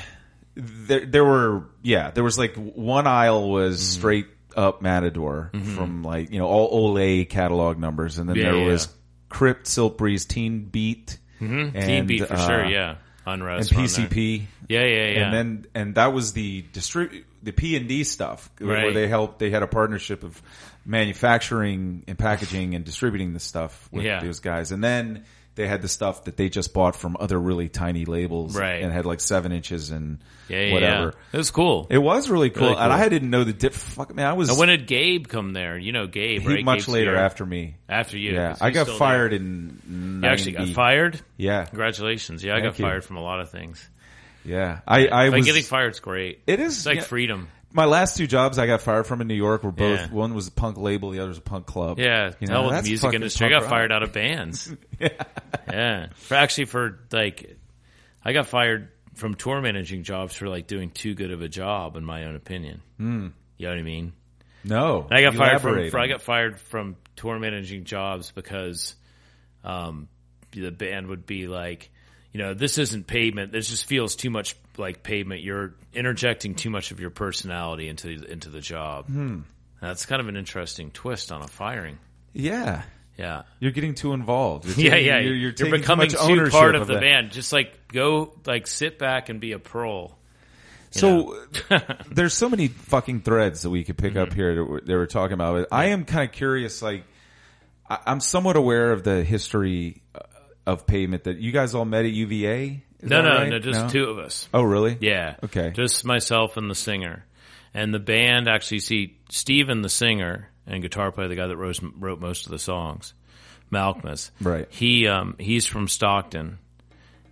there, 0.56 1.06
there 1.06 1.26
were, 1.26 1.66
yeah, 1.84 2.12
there 2.12 2.24
was 2.24 2.38
like 2.38 2.56
one 2.56 3.08
aisle 3.08 3.50
was 3.50 3.80
Mm-hmm. 3.80 4.00
straight 4.00 4.28
up 4.56 4.82
Matador 4.82 5.52
from 5.76 6.02
like 6.04 6.32
you 6.32 6.40
know 6.40 6.48
all 6.48 6.96
OLE 6.98 7.26
catalog 7.26 7.78
numbers, 7.78 8.18
and 8.18 8.28
then 8.28 8.36
Yeah, 8.38 8.44
there 8.52 8.58
yeah. 8.58 8.66
was 8.68 8.88
Crypt, 9.30 9.66
Siltbreeze, 9.68 10.28
Teen 10.28 10.66
Beat, 10.66 11.20
and, 11.40 11.74
Teen 11.76 12.08
Beat 12.08 12.26
for 12.28 12.34
uh, 12.34 12.48
sure. 12.48 12.66
Yeah, 12.66 12.96
unrest 13.28 13.70
there. 13.72 13.80
PCP. 13.80 14.44
Yeah, 14.70 14.84
yeah, 14.84 14.86
yeah. 15.10 15.26
And 15.26 15.34
then 15.34 15.66
and 15.76 15.96
that 15.96 16.14
was 16.14 16.34
the 16.34 16.64
distrib- 16.74 17.24
the 17.44 17.52
P 17.52 17.76
and 17.76 17.88
D 17.88 18.04
stuff 18.04 18.50
where 18.60 18.92
they 18.94 19.08
helped. 19.08 19.40
They 19.40 19.50
had 19.50 19.64
a 19.64 19.68
partnership 19.68 20.24
of 20.24 20.42
manufacturing 20.86 22.04
and 22.08 22.18
packaging 22.18 22.76
and 22.76 22.84
distributing 22.86 23.34
the 23.34 23.40
stuff 23.40 23.88
with 23.92 24.06
Yeah. 24.06 24.20
those 24.22 24.40
guys. 24.40 24.72
And 24.72 24.84
then 24.84 25.26
they 25.58 25.68
had 25.68 25.82
the 25.82 25.90
stuff 25.90 26.24
that 26.24 26.38
they 26.38 26.48
just 26.48 26.74
bought 26.74 26.96
from 26.96 27.18
other 27.20 27.38
really 27.38 27.68
tiny 27.68 28.06
labels, 28.06 28.56
Right. 28.58 28.82
And 28.82 28.94
had 28.94 29.06
like 29.06 29.20
seven 29.20 29.52
inches 29.52 29.90
and 29.92 30.20
yeah, 30.48 30.62
yeah, 30.62 30.74
whatever. 30.74 31.06
yeah. 31.08 31.12
It 31.34 31.38
was 31.38 31.52
cool. 31.52 31.88
It 31.90 31.98
was 31.98 32.30
really 32.30 32.50
cool, 32.50 32.70
Really 32.70 32.78
and. 32.82 32.94
I 32.94 33.10
didn't 33.10 33.30
know 33.30 33.44
the 33.44 33.52
diff. 33.52 33.76
Fuck 33.76 34.16
man, 34.16 34.26
I 34.28 34.34
was 34.34 34.48
and 34.50 34.58
when 34.58 34.70
did 34.70 34.88
Gabe 34.88 35.28
come 35.28 35.52
there? 35.52 35.78
You 35.78 35.92
know 35.92 36.08
Gabe, 36.08 36.42
he 36.44 36.48
right? 36.48 36.64
much 36.64 36.78
Gabe's 36.80 36.88
later 36.88 37.12
here. 37.12 37.20
after 37.20 37.46
me. 37.46 37.76
after 37.90 38.18
you. 38.18 38.32
Yeah, 38.34 38.56
I 38.62 38.72
got 38.72 38.88
fired 38.88 39.32
there. 39.34 39.40
in. 39.40 39.82
90. 40.22 40.26
You 40.28 40.32
actually 40.32 40.52
got 40.54 40.68
fired. 40.70 41.22
Yeah, 41.36 41.66
Congratulations. 41.66 42.44
Yeah, 42.44 42.54
I 42.54 42.62
Thank 42.62 42.66
got 42.76 42.80
you. 42.80 42.86
fired 42.86 43.04
from 43.04 43.18
a 43.18 43.22
lot 43.22 43.42
of 43.42 43.50
things. 43.52 43.86
yeah. 44.46 44.80
I 44.88 45.08
I 45.08 45.28
Like 45.30 45.38
was 45.40 45.46
getting 45.46 45.64
fired's 45.64 46.00
great. 46.00 46.40
It 46.48 46.60
is 46.60 46.78
It's 46.78 46.86
like 46.86 46.96
yeah. 46.98 47.02
freedom. 47.04 47.50
My 47.74 47.86
last 47.86 48.18
two 48.18 48.28
jobs 48.28 48.58
I 48.58 48.66
got 48.66 48.82
fired 48.82 49.06
from 49.08 49.22
in 49.22 49.28
New 49.28 49.34
York 49.36 49.64
were 49.64 49.72
both. 49.72 50.00
Yeah. 50.00 50.08
One 50.10 50.34
was 50.34 50.48
a 50.48 50.52
punk 50.52 50.78
label, 50.78 51.12
the 51.12 51.20
other 51.20 51.30
was 51.30 51.38
a 51.38 51.42
punk 51.42 51.66
club. 51.66 52.00
Yeah, 52.00 52.32
You 52.40 52.48
know, 52.48 52.54
hell 52.54 52.64
with 52.66 52.72
that's 52.74 52.84
the 52.86 52.92
music 52.92 53.08
fucking 53.08 53.16
industry. 53.22 53.46
I 53.48 53.50
punk 53.50 53.60
got 53.60 53.62
rock. 53.64 53.70
fired 53.70 53.92
out 53.92 54.04
of 54.04 54.14
bands. 54.14 54.74
yeah. 55.00 56.08
For 56.16 56.36
actually 56.36 56.66
for 56.66 57.00
like 57.12 57.58
I 58.24 58.34
got 58.34 58.48
fired 58.48 58.90
from 59.16 59.34
tour 59.36 59.62
managing 59.62 60.04
jobs 60.04 60.34
for 60.34 60.48
like 60.48 60.68
doing 60.68 60.92
too 60.92 61.14
good 61.14 61.32
of 61.32 61.42
a 61.42 61.50
job 61.50 61.98
in 61.98 62.06
my 62.06 62.26
own 62.26 62.36
opinion. 62.36 62.82
Mm. 63.00 63.32
You 63.58 63.66
know 63.68 63.74
what 63.74 63.80
I 63.80 63.84
mean? 63.84 64.14
No, 64.64 65.06
And 65.10 65.18
I 65.18 65.22
got 65.22 65.36
fired 65.36 65.62
from 65.62 65.78
Elaborate 65.78 65.96
I 65.96 66.08
got 66.08 66.22
fired 66.22 66.60
from 66.60 66.96
tour 67.16 67.38
managing 67.40 67.84
jobs 67.84 68.32
because 68.32 68.96
um 69.64 70.08
the 70.52 70.72
band 70.72 71.08
would 71.08 71.26
be 71.26 71.48
like 71.48 71.90
you 72.38 72.44
know, 72.44 72.54
this 72.54 72.78
isn't 72.78 73.08
pavement. 73.08 73.52
This 73.52 73.68
just 73.68 73.86
feels 73.86 74.16
too 74.16 74.30
much 74.30 74.56
like 74.78 75.02
pavement. 75.02 75.42
You're 75.42 75.74
interjecting 75.92 76.54
too 76.54 76.70
much 76.70 76.92
of 76.92 77.00
your 77.00 77.10
personality 77.10 77.88
into 77.88 78.10
into 78.10 78.50
the 78.50 78.62
job. 78.62 79.08
Hmm. 79.08 79.40
That's 79.82 80.06
kind 80.06 80.22
of 80.22 80.28
an 80.28 80.38
interesting 80.38 80.92
twist 80.92 81.32
on 81.32 81.42
a 81.42 81.48
firing. 81.48 81.98
Yeah, 82.34 82.84
Yeah. 83.18 83.42
you're 83.60 83.72
getting 83.72 83.96
too 83.96 84.14
involved. 84.14 84.66
You're 84.66 84.76
Yeah, 84.86 84.92
taking- 84.92 85.08
yeah. 85.08 85.20
You're, 85.20 85.36
you're, 85.36 85.52
taking 85.52 85.72
becoming 85.72 86.10
too, 86.10 86.18
too, 86.46 86.50
part 86.52 86.76
of, 86.76 86.86
the 86.86 86.94
that. 86.94 87.02
band. 87.02 87.32
Just 87.32 87.52
like 87.52 87.88
go, 87.88 88.34
like 88.46 88.68
sit 88.68 89.00
back 89.00 89.30
and 89.30 89.40
be 89.40 89.54
a 89.54 89.60
pro. 89.60 90.14
So 90.92 91.36
there's 92.12 92.36
so 92.36 92.50
many 92.50 92.68
fucking 92.68 93.22
threads 93.22 93.64
that 93.64 93.72
we 93.72 93.84
could 93.84 93.98
pick 93.98 94.14
Mm-hmm. 94.14 94.22
up 94.32 94.34
here 94.34 94.56
that 94.56 94.88
we're, 94.88 95.06
talking 95.08 95.34
about. 95.34 95.68
I 95.72 95.86
am 95.86 96.06
kind 96.06 96.30
of 96.30 96.36
curious. 96.36 96.84
Like, 96.84 97.04
I'm 97.90 98.20
somewhat 98.20 98.58
aware 98.58 98.92
of 98.92 99.04
the 99.04 99.24
history 99.24 100.04
uh, 100.14 100.20
of 100.68 100.86
pavement. 100.86 101.24
That 101.24 101.38
you 101.38 101.52
guys 101.52 101.74
all 101.74 101.86
met 101.86 102.06
at 102.06 102.12
UVA. 102.12 102.84
Is 103.00 103.10
No, 103.10 103.22
no, 103.22 103.30
right? 103.30 103.50
no, 103.50 103.60
just 103.60 103.90
two 103.90 104.06
of 104.06 104.20
us. 104.20 104.48
Oh, 104.54 104.62
really? 104.64 104.98
Yeah. 105.00 105.36
Okay. 105.44 105.72
Just 105.72 106.06
myself 106.06 106.58
and 106.58 106.70
the 106.70 106.76
singer. 106.76 107.26
And 107.74 107.94
the 107.94 108.00
band 108.00 108.48
actually, 108.48 108.80
see, 108.80 109.18
Steven, 109.30 109.82
the 109.82 109.90
singer 109.90 110.50
and 110.66 110.82
guitar 110.82 111.12
player, 111.12 111.28
the 111.28 111.36
guy 111.36 111.48
that 111.48 111.58
wrote, 111.58 111.80
wrote 111.98 112.20
most 112.20 112.46
of 112.46 112.52
the 112.52 112.60
songs, 112.60 113.14
Malkmus. 113.72 114.32
Right. 114.42 114.68
He, 114.72 115.08
um, 115.08 115.36
he's 115.40 115.66
from 115.66 115.88
Stockton, 115.88 116.58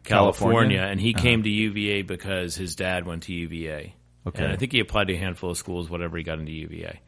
California? 0.03 0.77
California, 0.77 0.81
and 0.81 0.99
he 0.99 1.13
came 1.13 1.43
to 1.43 1.49
UVA 1.49 2.03
because 2.03 2.55
his 2.55 2.75
dad 2.75 3.05
went 3.05 3.23
to 3.23 3.33
UVA. 3.33 3.95
Okay. 4.27 4.43
And 4.43 4.53
I 4.53 4.55
think 4.55 4.71
he 4.71 4.79
applied 4.79 5.07
to 5.07 5.13
a 5.13 5.17
handful 5.17 5.51
of 5.51 5.57
schools, 5.57 5.89
whatever 5.89 6.17
he 6.17 6.23
got 6.23 6.39
into 6.39 6.51
UVA. 6.51 6.99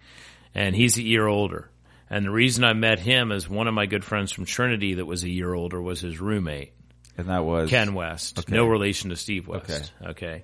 And 0.56 0.76
he's 0.76 0.98
a 0.98 1.04
year 1.04 1.28
older. 1.28 1.70
And 2.10 2.26
the 2.26 2.32
reason 2.32 2.64
I 2.64 2.74
met 2.74 3.00
him 3.00 3.32
is 3.32 3.50
one 3.50 3.68
of 3.68 3.74
my 3.74 3.86
good 3.86 4.06
friends 4.06 4.32
from 4.32 4.46
Trinity 4.46 4.96
that 4.96 5.06
was 5.06 5.24
a 5.24 5.30
year 5.30 5.54
older 5.54 5.82
was 5.82 6.00
his 6.00 6.20
roommate. 6.20 6.74
And 7.18 7.30
that 7.30 7.44
was 7.44 7.70
Ken 7.70 7.94
West. 7.94 8.50
No 8.50 8.66
relation 8.66 9.10
to 9.10 9.16
Steve 9.16 9.48
West. 9.48 9.70
Okay. 9.70 10.10
okay. 10.10 10.44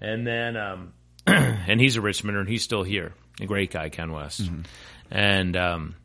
And 0.00 0.26
then, 0.26 0.56
um, 0.56 0.92
and 1.26 1.80
he's 1.80 1.96
a 1.96 2.00
Richmonder 2.00 2.40
and 2.40 2.48
he's 2.48 2.62
still 2.62 2.82
here. 2.82 3.14
A 3.40 3.46
great 3.46 3.70
guy, 3.70 3.88
Ken 3.88 4.12
West. 4.12 4.42
And, 5.10 5.56
um, 5.56 5.96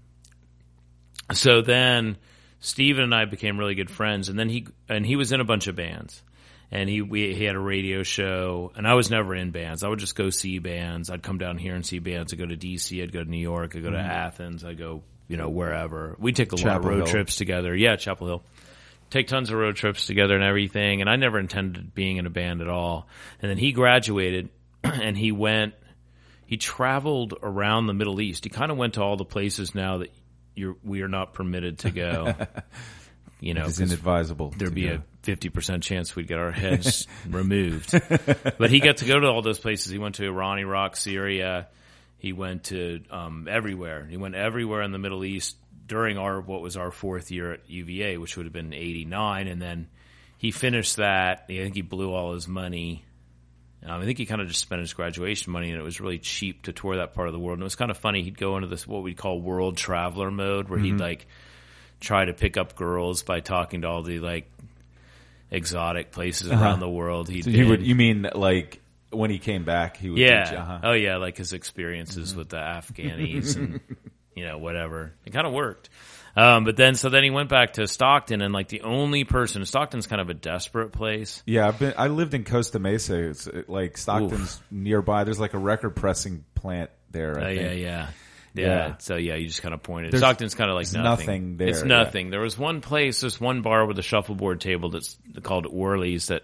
so 1.33 1.61
then 1.61 2.17
Steven 2.59 3.03
and 3.03 3.13
I 3.13 3.25
became 3.25 3.59
really 3.59 3.75
good 3.75 3.91
friends 3.91 4.29
and 4.29 4.39
then 4.39 4.49
he, 4.49 4.67
and 4.87 5.05
he 5.05 5.15
was 5.15 5.31
in 5.31 5.41
a 5.41 5.45
bunch 5.45 5.67
of 5.67 5.75
bands 5.75 6.23
and 6.71 6.89
he, 6.89 7.01
we, 7.01 7.33
he 7.33 7.43
had 7.43 7.55
a 7.55 7.59
radio 7.59 8.03
show 8.03 8.71
and 8.75 8.87
I 8.87 8.93
was 8.93 9.09
never 9.09 9.33
in 9.33 9.51
bands. 9.51 9.83
I 9.83 9.87
would 9.87 9.99
just 9.99 10.15
go 10.15 10.29
see 10.29 10.59
bands. 10.59 11.09
I'd 11.09 11.23
come 11.23 11.37
down 11.37 11.57
here 11.57 11.75
and 11.75 11.85
see 11.85 11.99
bands. 11.99 12.33
I'd 12.33 12.39
go 12.39 12.45
to 12.45 12.57
DC. 12.57 13.01
I'd 13.01 13.11
go 13.11 13.23
to 13.23 13.29
New 13.29 13.37
York. 13.37 13.75
I'd 13.75 13.83
go 13.83 13.91
to 13.91 13.97
mm-hmm. 13.97 14.09
Athens. 14.09 14.65
I'd 14.65 14.77
go, 14.77 15.03
you 15.27 15.37
know, 15.37 15.49
wherever. 15.49 16.15
We 16.19 16.33
take 16.33 16.51
a 16.51 16.55
lot 16.55 16.77
of 16.77 16.85
road 16.85 16.97
Hill. 16.97 17.07
trips 17.07 17.35
together. 17.37 17.75
Yeah, 17.75 17.95
Chapel 17.95 18.27
Hill 18.27 18.43
take 19.09 19.27
tons 19.27 19.49
of 19.49 19.57
road 19.57 19.75
trips 19.75 20.05
together 20.05 20.35
and 20.35 20.43
everything. 20.43 21.01
And 21.01 21.09
I 21.09 21.15
never 21.15 21.39
intended 21.39 21.93
being 21.93 22.17
in 22.17 22.25
a 22.25 22.29
band 22.29 22.61
at 22.61 22.67
all. 22.67 23.07
And 23.41 23.49
then 23.49 23.57
he 23.57 23.71
graduated 23.71 24.49
and 24.83 25.17
he 25.17 25.31
went, 25.31 25.73
he 26.45 26.57
traveled 26.57 27.33
around 27.41 27.87
the 27.87 27.93
Middle 27.93 28.21
East. 28.21 28.43
He 28.43 28.49
kind 28.49 28.71
of 28.71 28.77
went 28.77 28.95
to 28.95 29.01
all 29.01 29.17
the 29.17 29.25
places 29.25 29.75
now 29.75 29.99
that 29.99 30.11
you're 30.55 30.75
we 30.83 31.01
are 31.01 31.07
not 31.07 31.33
permitted 31.33 31.79
to 31.79 31.91
go. 31.91 32.33
you 33.39 33.53
know, 33.53 33.65
it's 33.65 33.79
inadvisable. 33.79 34.53
there'd 34.57 34.73
be 34.73 34.87
go. 34.87 34.95
a 34.95 35.03
fifty 35.23 35.49
percent 35.49 35.83
chance 35.83 36.15
we'd 36.15 36.27
get 36.27 36.39
our 36.39 36.51
heads 36.51 37.07
removed. 37.29 37.91
But 38.57 38.69
he 38.69 38.79
got 38.79 38.97
to 38.97 39.05
go 39.05 39.19
to 39.19 39.27
all 39.27 39.41
those 39.41 39.59
places. 39.59 39.91
He 39.91 39.97
went 39.99 40.15
to 40.15 40.25
Iran, 40.25 40.59
Iraq, 40.59 40.95
Syria. 40.95 41.67
He 42.19 42.33
went 42.33 42.65
to 42.65 43.01
um, 43.11 43.47
everywhere. 43.49 44.05
He 44.09 44.17
went 44.17 44.35
everywhere 44.35 44.81
in 44.81 44.91
the 44.91 44.97
Middle 44.97 45.23
East 45.23 45.55
during 45.85 46.17
our 46.17 46.41
what 46.41 46.61
was 46.61 46.75
our 46.75 46.91
fourth 46.91 47.29
year 47.31 47.53
at 47.53 47.69
UVA, 47.69 48.17
which 48.17 48.35
would 48.37 48.45
have 48.45 48.53
been 48.53 48.73
eighty 48.73 49.05
nine, 49.05 49.47
and 49.47 49.61
then 49.61 49.87
he 50.37 50.51
finished 50.51 50.97
that. 50.97 51.43
I 51.49 51.53
think 51.53 51.75
he 51.75 51.81
blew 51.81 52.13
all 52.13 52.33
his 52.33 52.47
money. 52.47 53.03
Um, 53.85 54.01
I 54.01 54.05
think 54.05 54.17
he 54.17 54.25
kind 54.25 54.41
of 54.41 54.47
just 54.47 54.59
spent 54.59 54.81
his 54.81 54.93
graduation 54.93 55.53
money, 55.53 55.69
and 55.69 55.79
it 55.79 55.83
was 55.83 56.01
really 56.01 56.17
cheap 56.17 56.63
to 56.63 56.73
tour 56.73 56.97
that 56.97 57.13
part 57.13 57.27
of 57.27 57.33
the 57.33 57.39
world. 57.39 57.57
And 57.59 57.63
it 57.63 57.65
was 57.65 57.75
kind 57.75 57.91
of 57.91 57.97
funny. 57.97 58.23
He'd 58.23 58.37
go 58.37 58.55
into 58.57 58.67
this 58.67 58.87
what 58.87 59.03
we'd 59.03 59.15
call 59.17 59.39
world 59.39 59.77
traveler 59.77 60.31
mode, 60.31 60.67
where 60.67 60.79
Mm-hmm. 60.79 60.85
he'd 60.97 60.99
like 60.99 61.27
try 61.99 62.25
to 62.25 62.33
pick 62.33 62.57
up 62.57 62.75
girls 62.75 63.23
by 63.23 63.39
talking 63.39 63.81
to 63.81 63.87
all 63.87 64.03
the 64.03 64.19
like 64.19 64.49
exotic 65.51 66.11
places 66.11 66.51
around 66.51 66.79
the 66.79 66.89
world. 66.89 67.29
He'd 67.29 67.41
Uh-huh. 67.47 67.51
So 67.51 67.57
you 67.57 67.63
been. 67.63 67.69
would 67.69 67.81
you 67.83 67.95
mean 67.95 68.29
like 68.35 68.81
when 69.11 69.29
he 69.29 69.39
came 69.39 69.63
back 69.63 69.97
he 69.97 70.09
would 70.09 70.19
yeah. 70.19 70.43
teach 70.43 70.51
you, 70.53 70.57
uh-huh. 70.57 70.79
Oh 70.83 70.93
yeah, 70.93 71.17
like 71.17 71.37
his 71.37 71.53
experiences 71.53 72.29
Mm-hmm. 72.31 72.39
with 72.39 72.49
the 72.49 72.57
Afghanis 72.57 73.55
and 73.57 73.79
you 74.35 74.45
know 74.45 74.57
whatever. 74.57 75.13
It 75.25 75.31
kind 75.33 75.47
of 75.47 75.53
worked. 75.53 75.89
Um, 76.35 76.65
but 76.65 76.75
then, 76.77 76.93
so 76.93 77.09
then 77.09 77.23
he 77.23 77.31
went 77.31 77.49
back 77.49 77.73
to 77.73 77.87
Stockton, 77.87 78.43
and 78.43 78.53
like 78.53 78.67
the 78.67 78.81
only 78.81 79.23
person, 79.23 79.65
Stockton's 79.65 80.05
kind 80.05 80.21
of 80.21 80.29
a 80.29 80.35
desperate 80.35 80.91
place. 80.91 81.41
Yeah, 81.47 81.67
I've 81.67 81.79
been. 81.79 81.95
I 81.97 82.09
lived 82.09 82.35
in 82.35 82.43
Costa 82.43 82.77
Mesa. 82.77 83.17
It's 83.29 83.47
uh, 83.47 83.63
like 83.67 83.97
Stockton's 83.97 84.61
nearby. 84.69 85.23
There's 85.23 85.39
like 85.39 85.55
a 85.55 85.57
record 85.57 85.95
pressing 85.95 86.43
plant 86.53 86.91
there. 87.09 87.39
I 87.39 87.41
Oh 87.41 87.45
think. 87.47 87.61
yeah, 87.61 87.71
yeah, 87.71 88.07
yeah. 88.57 88.65
Yeah. 88.65 88.93
So 88.99 89.15
yeah, 89.15 89.35
you 89.35 89.47
just 89.47 89.61
kind 89.61 89.73
of 89.73 89.83
pointed. 89.83 90.11
There's- 90.11 90.21
Stockton's 90.21 90.55
kind 90.55 90.69
of 90.69 90.75
like 90.75 90.91
nothing. 90.93 91.03
nothing 91.03 91.57
there, 91.57 91.67
It's 91.69 91.79
yeah. 91.79 91.85
nothing. 91.85 92.29
There 92.29 92.41
was 92.41 92.57
one 92.57 92.81
place, 92.81 93.21
this 93.21 93.39
one 93.39 93.61
bar 93.61 93.85
with 93.85 93.97
a 93.99 94.03
shuffleboard 94.03 94.59
table 94.61 94.89
that's 94.89 95.17
called 95.43 95.65
Orly's 95.65 96.27
that 96.27 96.43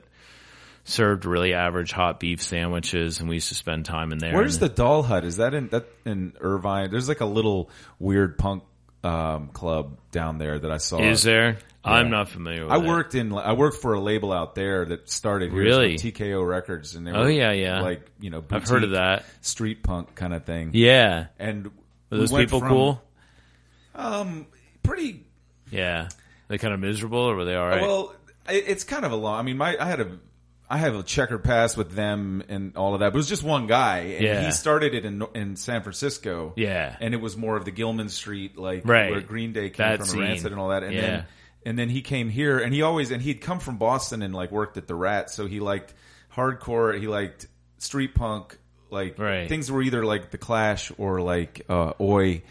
served 0.86 1.26
really 1.26 1.54
average 1.54 1.92
hot 1.92 2.20
beef 2.20 2.42
sandwiches, 2.42 3.20
and 3.20 3.30
we 3.30 3.36
used 3.36 3.50
to 3.50 3.56
spend 3.56 3.86
time 3.86 4.12
in 4.12 4.18
there. 4.18 4.34
Where's 4.34 4.56
And 4.62 4.70
the 4.70 4.76
Doll 4.76 5.02
Hut? 5.04 5.24
Is 5.24 5.38
that 5.38 5.54
in 5.54 5.70
that 5.70 5.86
in 6.06 6.34
Irvine? 6.40 6.92
There's 6.92 7.08
like 7.08 7.22
a 7.22 7.26
little 7.26 7.70
weird 8.00 8.38
punk 8.38 8.64
um, 9.04 9.48
club 9.50 9.98
down 10.12 10.38
there 10.38 10.60
that 10.60 10.72
I 10.72 10.78
saw. 10.78 11.00
Is 11.00 11.24
there? 11.24 11.58
I'm 11.86 12.10
not 12.10 12.30
familiar 12.30 12.64
with 12.64 12.72
I 12.72 12.78
it. 12.78 12.84
worked 12.88 13.14
in. 13.16 13.34
I 13.34 13.52
worked 13.54 13.82
for 13.82 13.94
a 13.94 14.00
label 14.00 14.32
out 14.32 14.56
there 14.56 14.86
that 14.86 15.10
started 15.10 15.52
Really? 15.52 15.96
TKO 15.96 16.46
Records, 16.48 16.96
and 16.96 17.06
they 17.06 17.12
Oh, 17.12 17.28
yeah, 17.28 17.52
yeah. 17.52 17.82
like 17.82 18.10
you 18.22 18.30
know, 18.30 18.42
I've 18.52 18.68
heard 18.68 18.86
of 18.86 18.92
that. 18.92 19.26
street 19.42 19.84
punk 19.84 20.16
kind 20.16 20.34
of 20.34 20.46
thing. 20.46 20.72
Yeah. 20.74 21.26
and 21.40 21.72
Were 22.14 22.20
those 22.20 22.32
went 22.32 22.48
people 22.48 22.60
from- 22.60 22.70
cool? 22.70 23.04
Um, 23.96 24.48
pretty 24.82 25.24
Yeah. 25.72 26.10
They 26.48 26.58
kind 26.58 26.74
of 26.74 26.80
miserable, 26.80 27.20
or 27.20 27.36
were 27.36 27.46
they 27.46 27.56
all 27.56 27.68
right? 27.68 27.82
Well, 27.82 28.14
it's 28.48 28.84
kind 28.84 29.06
of 29.06 29.12
a 29.12 29.16
long. 29.16 29.40
I 29.40 29.42
mean, 29.44 29.58
my 29.58 29.78
I 29.80 29.86
had 29.86 30.02
a 30.02 30.20
I 30.70 30.78
have 30.78 30.96
a 30.96 31.04
checker 31.04 31.38
pass 31.38 31.78
with 31.78 31.92
them 31.92 32.42
and 32.50 32.76
all 32.78 32.94
of 32.94 33.00
that. 33.02 33.10
But 33.12 33.16
it 33.16 33.18
was 33.18 33.30
just 33.30 33.44
one 33.44 33.68
guy, 33.68 34.00
and 34.00 34.24
Yeah. 34.26 34.46
he 34.46 34.52
started 34.52 34.94
it 34.94 35.06
in 35.06 35.24
in 35.36 35.56
San 35.56 35.82
Francisco. 35.84 36.54
Yeah. 36.56 36.96
and 37.00 37.14
it 37.14 37.22
was 37.22 37.38
more 37.38 37.56
of 37.58 37.66
the 37.66 37.72
Gilman 37.72 38.10
Street, 38.10 38.58
like 38.58 38.82
Right. 38.86 39.12
where 39.12 39.22
Green 39.22 39.54
Day 39.54 39.70
came 39.70 39.86
That 39.88 39.98
from, 40.00 40.08
scene. 40.08 40.20
Rancid 40.22 40.52
and 40.52 40.60
all 40.60 40.70
that. 40.70 40.84
And 40.84 40.94
Yeah. 40.94 41.02
then 41.02 41.26
and 41.66 41.80
then 41.80 41.90
he 41.90 42.02
came 42.02 42.30
here, 42.30 42.60
and 42.60 42.74
he 42.74 42.82
always 42.82 43.10
and 43.12 43.22
he'd 43.22 43.42
come 43.42 43.60
from 43.60 43.78
Boston 43.78 44.22
and 44.22 44.34
like 44.36 44.52
worked 44.52 44.78
at 44.78 44.88
the 44.88 44.96
Rat, 44.96 45.30
so 45.30 45.46
he 45.48 45.60
liked 45.60 45.94
hardcore. 46.36 47.00
He 47.00 47.08
liked 47.08 47.48
street 47.78 48.16
punk, 48.16 48.58
like 48.94 49.20
Right. 49.20 49.50
things 49.50 49.70
were 49.72 49.82
either 49.82 50.06
like 50.06 50.32
the 50.32 50.38
Clash 50.38 50.92
or 50.98 51.20
like 51.22 51.66
uh, 51.68 51.94
Oi. 52.00 52.42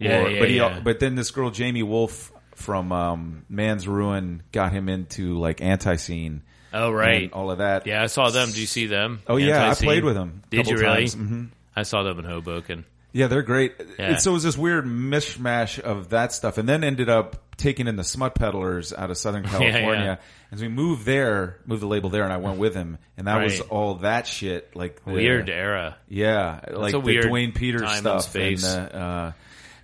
Or, 0.00 0.04
Yeah, 0.04 0.28
yeah, 0.28 0.38
but 0.40 0.48
he, 0.48 0.56
yeah. 0.56 0.80
but 0.82 1.00
then 1.00 1.14
this 1.16 1.30
girl 1.32 1.50
Jamie 1.50 1.82
Wolf 1.82 2.32
from 2.54 2.92
um, 2.92 3.44
Man's 3.48 3.86
Ruin 3.86 4.42
got 4.52 4.72
him 4.72 4.88
into 4.88 5.38
like 5.38 5.58
Antiseen. 5.58 6.40
oh, 6.72 6.90
right. 6.90 7.32
all 7.32 7.50
of 7.50 7.58
that. 7.58 7.86
Yeah, 7.86 8.02
I 8.02 8.06
saw 8.06 8.30
them. 8.30 8.50
Do 8.50 8.60
you 8.60 8.66
see 8.66 8.86
them? 8.86 9.20
Oh 9.26 9.36
yeah, 9.36 9.70
I 9.70 9.74
played 9.74 10.04
with 10.04 10.14
them. 10.14 10.42
Did 10.50 10.66
you 10.68 10.76
really? 10.76 11.00
times. 11.08 11.14
hmm 11.14 11.44
I 11.76 11.82
saw 11.82 12.02
them 12.02 12.18
in 12.18 12.24
Hoboken. 12.24 12.84
Yeah, 13.12 13.28
they're 13.28 13.42
great. 13.42 13.74
Yeah. 13.98 14.16
So 14.16 14.30
it 14.30 14.34
was 14.34 14.42
this 14.42 14.58
weird 14.58 14.84
mishmash 14.84 15.78
of 15.78 16.10
that 16.10 16.32
stuff, 16.32 16.58
and 16.58 16.68
then 16.68 16.82
ended 16.84 17.08
up 17.08 17.47
taking 17.58 17.86
in 17.88 17.96
the 17.96 18.04
Smut 18.04 18.34
Peddlers 18.34 18.94
out 18.94 19.10
of 19.10 19.18
Southern 19.18 19.42
California. 19.48 20.18
yeah. 20.20 20.26
As 20.50 20.62
we 20.62 20.68
moved 20.68 21.04
there, 21.04 21.58
moved 21.66 21.82
the 21.82 21.86
label 21.86 22.08
there, 22.08 22.24
and 22.24 22.32
I 22.32 22.38
went 22.38 22.58
with 22.58 22.74
him, 22.74 22.96
and 23.18 23.26
that 23.26 23.42
was 23.44 23.60
all 23.60 23.96
that 23.96 24.26
shit. 24.26 24.74
Like 24.74 25.04
the- 25.04 25.12
Weird 25.12 25.50
era. 25.50 25.98
yeah, 26.08 26.60
like 26.72 26.94
a 26.94 27.00
the 27.00 27.20
Duane 27.20 27.52
Peters 27.52 27.82
and 27.82 27.98
stuff, 27.98 28.22
space. 28.22 28.64
and 28.64 28.86
the, 28.88 28.96
uh, 28.98 29.32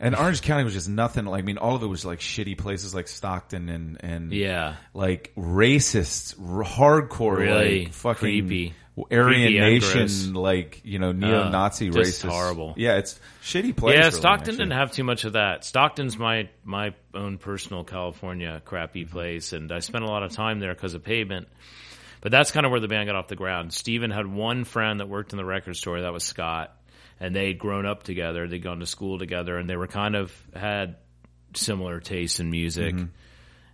and 0.00 0.16
Orange 0.16 0.40
County 0.42 0.64
was 0.64 0.72
just 0.72 0.88
nothing. 0.88 1.26
Like 1.26 1.42
I 1.42 1.46
mean, 1.46 1.58
all 1.58 1.76
of 1.76 1.82
it 1.82 1.86
was 1.86 2.04
like 2.06 2.20
shitty 2.20 2.56
places 2.56 2.94
like 2.94 3.08
Stockton 3.08 3.68
and 3.68 3.98
and 4.02 4.32
Yeah. 4.32 4.76
like 4.94 5.32
racist, 5.36 6.36
r- 6.40 6.64
hardcore, 6.64 7.36
Really 7.38 7.84
like 7.84 7.92
fucking 7.92 8.18
creepy. 8.20 8.74
Aryan 8.96 9.24
Creepy 9.26 9.58
and 9.58 9.80
gross. 9.80 9.94
Nation, 9.94 10.34
like 10.34 10.80
you 10.84 10.98
know 11.00 11.10
neo-Nazi 11.12 11.90
just 11.90 12.22
racist. 12.24 12.28
horrible. 12.30 12.74
Yeah, 12.76 12.96
it's 12.98 13.18
shitty 13.42 13.76
place. 13.76 13.96
yeah, 13.96 14.10
Stockton 14.10 14.54
didn't 14.56 14.72
have 14.72 14.92
too 14.92 15.02
much 15.04 15.24
of 15.24 15.32
that. 15.32 15.64
Stockton's 15.64 16.16
my 16.16 16.48
my 16.64 16.94
own 17.12 17.38
personal 17.38 17.82
California 17.84 18.62
crappy 18.64 19.02
Mm-hmm. 19.04 19.12
place, 19.12 19.52
and 19.52 19.72
I 19.72 19.80
spent 19.80 20.04
a 20.04 20.06
lot 20.06 20.22
of 20.22 20.32
time 20.32 20.60
there 20.60 20.72
because 20.74 20.94
of 20.94 21.02
pavement. 21.02 21.48
But 22.20 22.30
that's 22.32 22.52
kind 22.52 22.64
of 22.64 22.70
where 22.70 22.80
the 22.80 22.88
band 22.88 23.06
got 23.06 23.16
off 23.16 23.28
the 23.28 23.36
ground. 23.36 23.72
Steven 23.72 24.10
had 24.10 24.26
one 24.26 24.64
friend 24.64 25.00
that 25.00 25.08
worked 25.08 25.32
in 25.32 25.36
the 25.36 25.44
record 25.44 25.76
store. 25.76 26.00
That 26.00 26.12
was 26.12 26.24
Scott, 26.24 26.74
and 27.20 27.34
they'd 27.36 27.58
grown 27.58 27.84
up 27.86 28.02
together. 28.04 28.46
They'd 28.48 28.62
gone 28.62 28.78
to 28.80 28.86
school 28.86 29.18
together, 29.18 29.58
and 29.58 29.68
they 29.68 29.76
were 29.76 29.88
kind 29.88 30.14
of 30.16 30.32
had 30.54 30.96
similar 31.54 32.00
tastes 32.00 32.38
in 32.40 32.50
music, 32.50 32.94
Mm-hmm. 32.94 33.04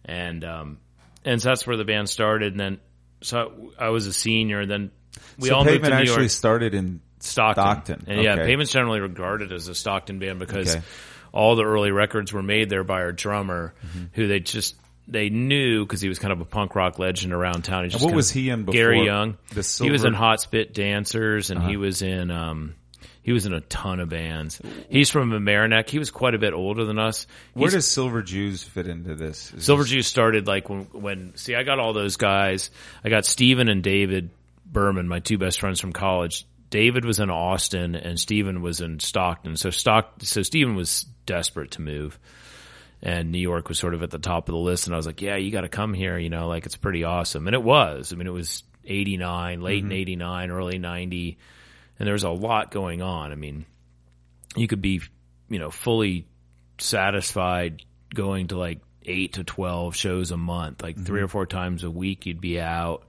and 0.06 0.44
um, 0.44 0.78
and 1.26 1.40
so 1.42 1.50
that's 1.50 1.66
where 1.66 1.76
the 1.76 1.84
band 1.84 2.08
started. 2.08 2.52
And 2.54 2.60
then 2.60 2.78
so 3.20 3.70
I 3.78 3.90
was 3.90 4.06
a 4.06 4.12
senior, 4.12 4.60
and 4.60 4.70
then 4.70 4.90
we 5.38 5.48
so 5.48 5.56
all 5.56 5.64
moved 5.64 5.84
to 5.84 5.90
New 5.90 5.96
actually 5.96 6.16
York. 6.22 6.30
started 6.30 6.74
in 6.74 7.00
Stockton. 7.20 7.62
Stockton. 7.62 8.04
And 8.06 8.22
yeah, 8.22 8.34
Okay. 8.34 8.46
Pavement's 8.46 8.72
generally 8.72 9.00
regarded 9.00 9.52
as 9.52 9.68
a 9.68 9.74
Stockton 9.74 10.18
band 10.18 10.38
because 10.38 10.74
Okay. 10.76 10.84
all 11.32 11.56
the 11.56 11.64
early 11.64 11.90
records 11.90 12.32
were 12.32 12.42
made 12.42 12.70
there 12.70 12.84
by 12.84 13.00
our 13.02 13.12
drummer, 13.12 13.74
Mm-hmm. 13.86 14.04
who 14.14 14.26
they 14.28 14.40
just 14.40 14.76
they 15.08 15.28
knew 15.28 15.84
because 15.84 16.00
he 16.00 16.08
was 16.08 16.18
kind 16.20 16.32
of 16.32 16.40
a 16.40 16.44
punk 16.44 16.74
rock 16.76 16.98
legend 17.00 17.32
around 17.32 17.62
town. 17.62 17.88
He 17.90 17.96
what 17.98 18.14
was 18.14 18.30
he 18.30 18.48
in 18.48 18.60
before? 18.64 18.72
Gary 18.74 19.04
Young. 19.04 19.36
The 19.52 19.78
he 19.82 19.90
was 19.90 20.02
Uh-huh. 20.02 20.08
in 20.08 20.14
Hot 20.14 20.40
Spit 20.40 20.72
Dancers, 20.72 21.50
and 21.50 21.62
he 21.62 21.76
was 21.76 22.00
in 22.02 22.30
um 22.30 22.74
he 23.22 23.32
was 23.32 23.44
in 23.44 23.52
a 23.52 23.60
ton 23.60 24.00
of 24.00 24.08
bands. 24.08 24.62
He's 24.88 25.10
from 25.10 25.30
Mamaroneck. 25.30 25.90
He 25.90 25.98
was 25.98 26.10
quite 26.10 26.34
a 26.34 26.38
bit 26.38 26.54
older 26.54 26.84
than 26.86 26.98
us. 26.98 27.26
Where 27.52 27.70
does 27.70 27.86
Silver 27.86 28.22
Jews 28.22 28.62
fit 28.62 28.86
into 28.86 29.14
this? 29.14 29.52
Is 29.52 29.64
Silver 29.64 29.82
this- 29.82 29.90
Jews 29.90 30.06
started 30.06 30.46
like 30.46 30.70
when 30.70 30.82
when 30.92 31.36
see 31.36 31.54
I 31.54 31.64
got 31.64 31.78
all 31.80 31.92
those 31.92 32.16
guys. 32.16 32.70
I 33.04 33.08
got 33.10 33.26
Steven 33.26 33.68
and 33.68 33.82
David 33.82 34.30
Berman, 34.72 35.08
my 35.08 35.20
two 35.20 35.38
best 35.38 35.60
friends 35.60 35.80
from 35.80 35.92
college. 35.92 36.46
David 36.70 37.04
was 37.04 37.18
in 37.18 37.30
Austin 37.30 37.96
and 37.96 38.18
Stephen 38.18 38.62
was 38.62 38.80
in 38.80 39.00
Stockton. 39.00 39.56
So 39.56 39.70
Stock 39.70 40.14
so 40.22 40.42
Steven 40.42 40.76
was 40.76 41.04
desperate 41.26 41.72
to 41.72 41.82
move. 41.82 42.18
And 43.02 43.32
New 43.32 43.38
York 43.38 43.68
was 43.68 43.78
sort 43.78 43.94
of 43.94 44.02
at 44.02 44.10
the 44.10 44.18
top 44.18 44.48
of 44.48 44.52
the 44.52 44.58
list 44.58 44.86
and 44.86 44.94
I 44.94 44.98
was 44.98 45.06
like, 45.06 45.22
"Yeah, 45.22 45.36
you 45.36 45.50
got 45.50 45.62
to 45.62 45.68
come 45.68 45.94
here, 45.94 46.18
you 46.18 46.28
know, 46.28 46.48
like 46.48 46.66
it's 46.66 46.76
pretty 46.76 47.02
awesome." 47.04 47.46
And 47.46 47.54
it 47.54 47.62
was. 47.62 48.12
I 48.12 48.16
mean, 48.16 48.26
it 48.26 48.32
was 48.32 48.62
89, 48.84 49.62
late 49.62 49.84
in 49.84 49.92
89, 49.92 50.50
early 50.50 50.78
90, 50.78 51.38
and 51.98 52.06
there 52.06 52.12
was 52.12 52.24
a 52.24 52.30
lot 52.30 52.70
going 52.70 53.00
on. 53.00 53.32
I 53.32 53.36
mean, 53.36 53.64
you 54.56 54.66
could 54.66 54.82
be, 54.82 55.00
you 55.48 55.58
know, 55.58 55.70
fully 55.70 56.26
satisfied 56.78 57.82
going 58.14 58.48
to 58.48 58.58
like 58.58 58.80
eight 59.04 59.34
to 59.34 59.44
12 59.44 59.96
shows 59.96 60.30
a 60.30 60.36
month, 60.36 60.82
like 60.82 60.96
three 60.96 61.18
mm-hmm. 61.18 61.24
or 61.24 61.28
four 61.28 61.46
times 61.46 61.84
a 61.84 61.90
week, 61.90 62.26
you'd 62.26 62.40
be 62.40 62.60
out. 62.60 63.04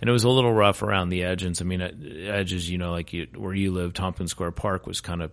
And 0.00 0.08
it 0.08 0.12
was 0.12 0.24
a 0.24 0.30
little 0.30 0.52
rough 0.52 0.82
around 0.82 1.10
the 1.10 1.24
edges. 1.24 1.60
I 1.60 1.64
mean, 1.64 1.82
uh, 1.82 1.90
edges, 2.32 2.70
you 2.70 2.78
know, 2.78 2.90
like 2.90 3.12
you, 3.12 3.28
where 3.36 3.54
you 3.54 3.70
live, 3.72 3.92
Tompkins 3.92 4.30
Square 4.30 4.52
Park 4.52 4.86
was 4.86 5.00
kind 5.00 5.22
of 5.22 5.30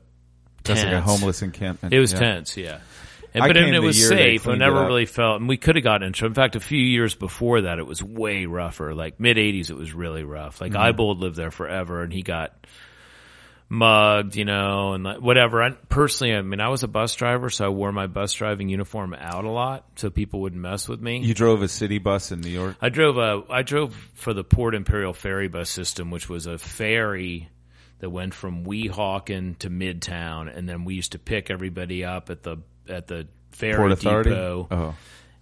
That's 0.64 0.84
like 0.84 0.94
a 0.94 1.02
homeless 1.02 1.42
encampment. 1.42 1.94
It 1.94 2.00
was 2.00 2.12
Yeah. 2.12 2.20
tense, 2.20 2.58
yeah. 2.58 2.80
And, 3.34 3.44
I 3.44 3.48
but 3.48 3.56
came 3.56 3.74
it, 3.74 3.82
was 3.84 4.08
safe. 4.08 4.48
I 4.48 4.56
never 4.56 4.86
really 4.86 5.06
felt, 5.06 5.40
and 5.40 5.48
we 5.48 5.58
could 5.58 5.76
have 5.76 5.84
gotten 5.84 6.04
in 6.04 6.08
into. 6.08 6.26
In 6.26 6.34
fact, 6.34 6.56
a 6.56 6.60
few 6.60 6.82
years 6.82 7.14
before 7.14 7.62
that, 7.62 7.78
it 7.78 7.86
was 7.86 8.02
way 8.02 8.46
rougher. 8.46 8.96
Like 8.96 9.20
mid 9.20 9.38
'80s, 9.38 9.70
it 9.70 9.78
was 9.78 9.94
really 9.94 10.24
rough. 10.24 10.60
Mm-hmm. 10.60 10.74
Like 10.74 10.96
Ibold 10.96 11.20
lived 11.20 11.36
there 11.36 11.52
forever, 11.52 12.02
and 12.02 12.12
he 12.12 12.24
got 12.24 12.66
mugged, 13.70 14.36
you 14.36 14.46
know, 14.46 14.94
and 14.94 15.04
like, 15.04 15.22
whatever. 15.22 15.62
I, 15.62 15.72
personally, 15.72 16.34
I 16.34 16.42
mean, 16.42 16.60
I 16.60 16.70
was 16.70 16.84
a 16.84 16.88
bus 16.88 17.16
driver, 17.16 17.50
so 17.50 17.66
I 17.66 17.70
wore 17.70 17.92
my 17.92 18.08
bus 18.08 18.34
driving 18.34 18.70
uniform 18.70 19.14
out 19.14 19.44
a 19.44 19.50
lot, 19.50 19.86
so 19.96 20.10
people 20.10 20.42
wouldn't 20.42 20.62
mess 20.62 20.88
with 20.88 21.02
me. 21.02 21.20
You 21.20 21.34
drove 21.34 21.62
a 21.62 21.68
city 21.68 21.98
bus 21.98 22.32
in 22.32 22.42
New 22.42 22.50
York. 22.50 22.78
I 22.82 22.90
drove 22.90 23.18
a 23.18 23.44
I 23.52 23.64
drove 23.64 23.94
for 24.14 24.34
the 24.34 24.44
Port 24.44 24.76
Imperial 24.76 25.14
ferry 25.14 25.48
bus 25.48 25.70
system, 25.70 26.12
which 26.12 26.30
was 26.30 26.46
a 26.46 26.58
ferry 26.58 27.50
that 28.00 28.10
went 28.10 28.34
from 28.34 28.66
Weehawken 28.66 29.58
to 29.60 29.70
Midtown, 29.70 30.56
and 30.56 30.68
then 30.68 30.86
we 30.86 30.96
used 30.96 31.14
to 31.14 31.20
pick 31.20 31.50
everybody 31.50 32.06
up 32.06 32.30
at 32.30 32.44
the 32.44 32.58
at 32.88 33.08
the 33.08 33.28
ferry 33.52 33.96
depot. 33.96 34.68
Oh, 34.70 34.96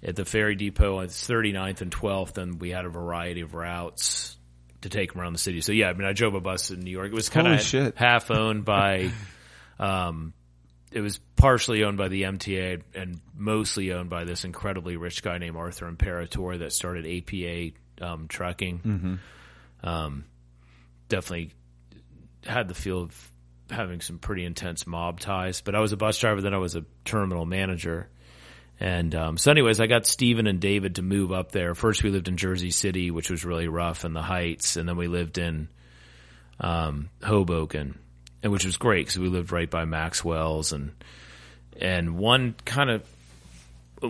At 0.04 0.16
the 0.16 0.26
ferry 0.26 0.56
depot 0.56 1.00
on 1.00 1.08
39th 1.08 1.82
and 1.82 1.92
12th, 1.92 2.38
and 2.38 2.62
we 2.62 2.70
had 2.70 2.86
a 2.86 2.90
variety 2.90 3.42
of 3.42 3.56
routes 3.56 4.38
to 4.86 4.90
take 4.90 5.12
them 5.12 5.22
around 5.22 5.34
the 5.34 5.40
city. 5.40 5.62
So 5.62 5.72
yeah, 5.72 5.90
I 5.90 5.94
mean, 5.94 6.08
I 6.08 6.14
drove 6.14 6.36
a 6.36 6.40
bus 6.40 6.70
in 6.70 6.80
New 6.82 6.92
York. 6.92 7.08
It 7.08 7.14
was 7.14 7.30
kind 7.30 7.48
of 7.48 7.96
half 7.96 8.30
owned 8.30 8.66
by 8.66 9.10
um, 9.80 10.34
it 10.92 11.02
was 11.02 11.20
partially 11.36 11.84
owned 11.84 11.98
by 11.98 12.08
the 12.08 12.22
MTA 12.22 12.82
and 12.94 13.20
mostly 13.36 13.92
owned 13.92 14.10
by 14.10 14.24
this 14.26 14.46
incredibly 14.46 14.96
rich 14.96 15.24
guy 15.24 15.40
named 15.40 15.58
Arthur 15.58 15.92
Imperatore 15.92 16.60
that 16.60 16.72
started 16.72 17.06
APA 17.06 18.06
um, 18.06 18.28
trucking. 18.28 18.80
Um, 19.84 20.26
definitely 21.10 21.52
had 22.46 22.68
the 22.68 22.76
feel 22.76 23.02
of 23.02 23.32
having 23.72 24.02
some 24.02 24.20
pretty 24.20 24.46
intense 24.46 24.86
mob 24.86 25.20
ties. 25.20 25.62
But 25.62 25.74
I 25.74 25.80
was 25.80 25.92
a 25.94 25.98
bus 25.98 26.20
driver, 26.20 26.42
then 26.42 26.54
I 26.54 26.60
was 26.60 26.76
a 26.76 26.86
terminal 27.04 27.46
manager. 27.46 28.08
And 28.80 29.16
um, 29.16 29.38
so, 29.38 29.52
anyways, 29.52 29.80
I 29.80 29.88
got 29.88 30.06
Steven 30.06 30.48
and 30.48 30.60
David 30.60 30.96
to 30.96 31.02
move 31.02 31.32
up 31.32 31.52
there. 31.52 31.76
First, 31.76 32.04
we 32.04 32.10
lived 32.10 32.28
in 32.28 32.36
Jersey 32.36 32.72
City, 32.72 33.10
which 33.10 33.30
was 33.30 33.46
really 33.46 33.68
rough 33.68 34.04
in 34.04 34.14
the 34.14 34.22
Heights, 34.22 34.76
and 34.76 34.88
then 34.88 34.98
we 34.98 35.08
lived 35.08 35.38
in 35.38 35.70
um, 36.60 37.10
Hoboken, 37.24 37.98
and 38.44 38.52
which 38.52 38.66
was 38.66 38.78
great 38.78 39.06
because 39.06 39.20
we 39.20 39.30
lived 39.30 39.52
right 39.52 39.70
by 39.70 39.86
Maxwell's, 39.86 40.74
and 40.74 40.92
and 41.80 42.18
one 42.18 42.56
kind 42.66 42.90
of 42.90 43.04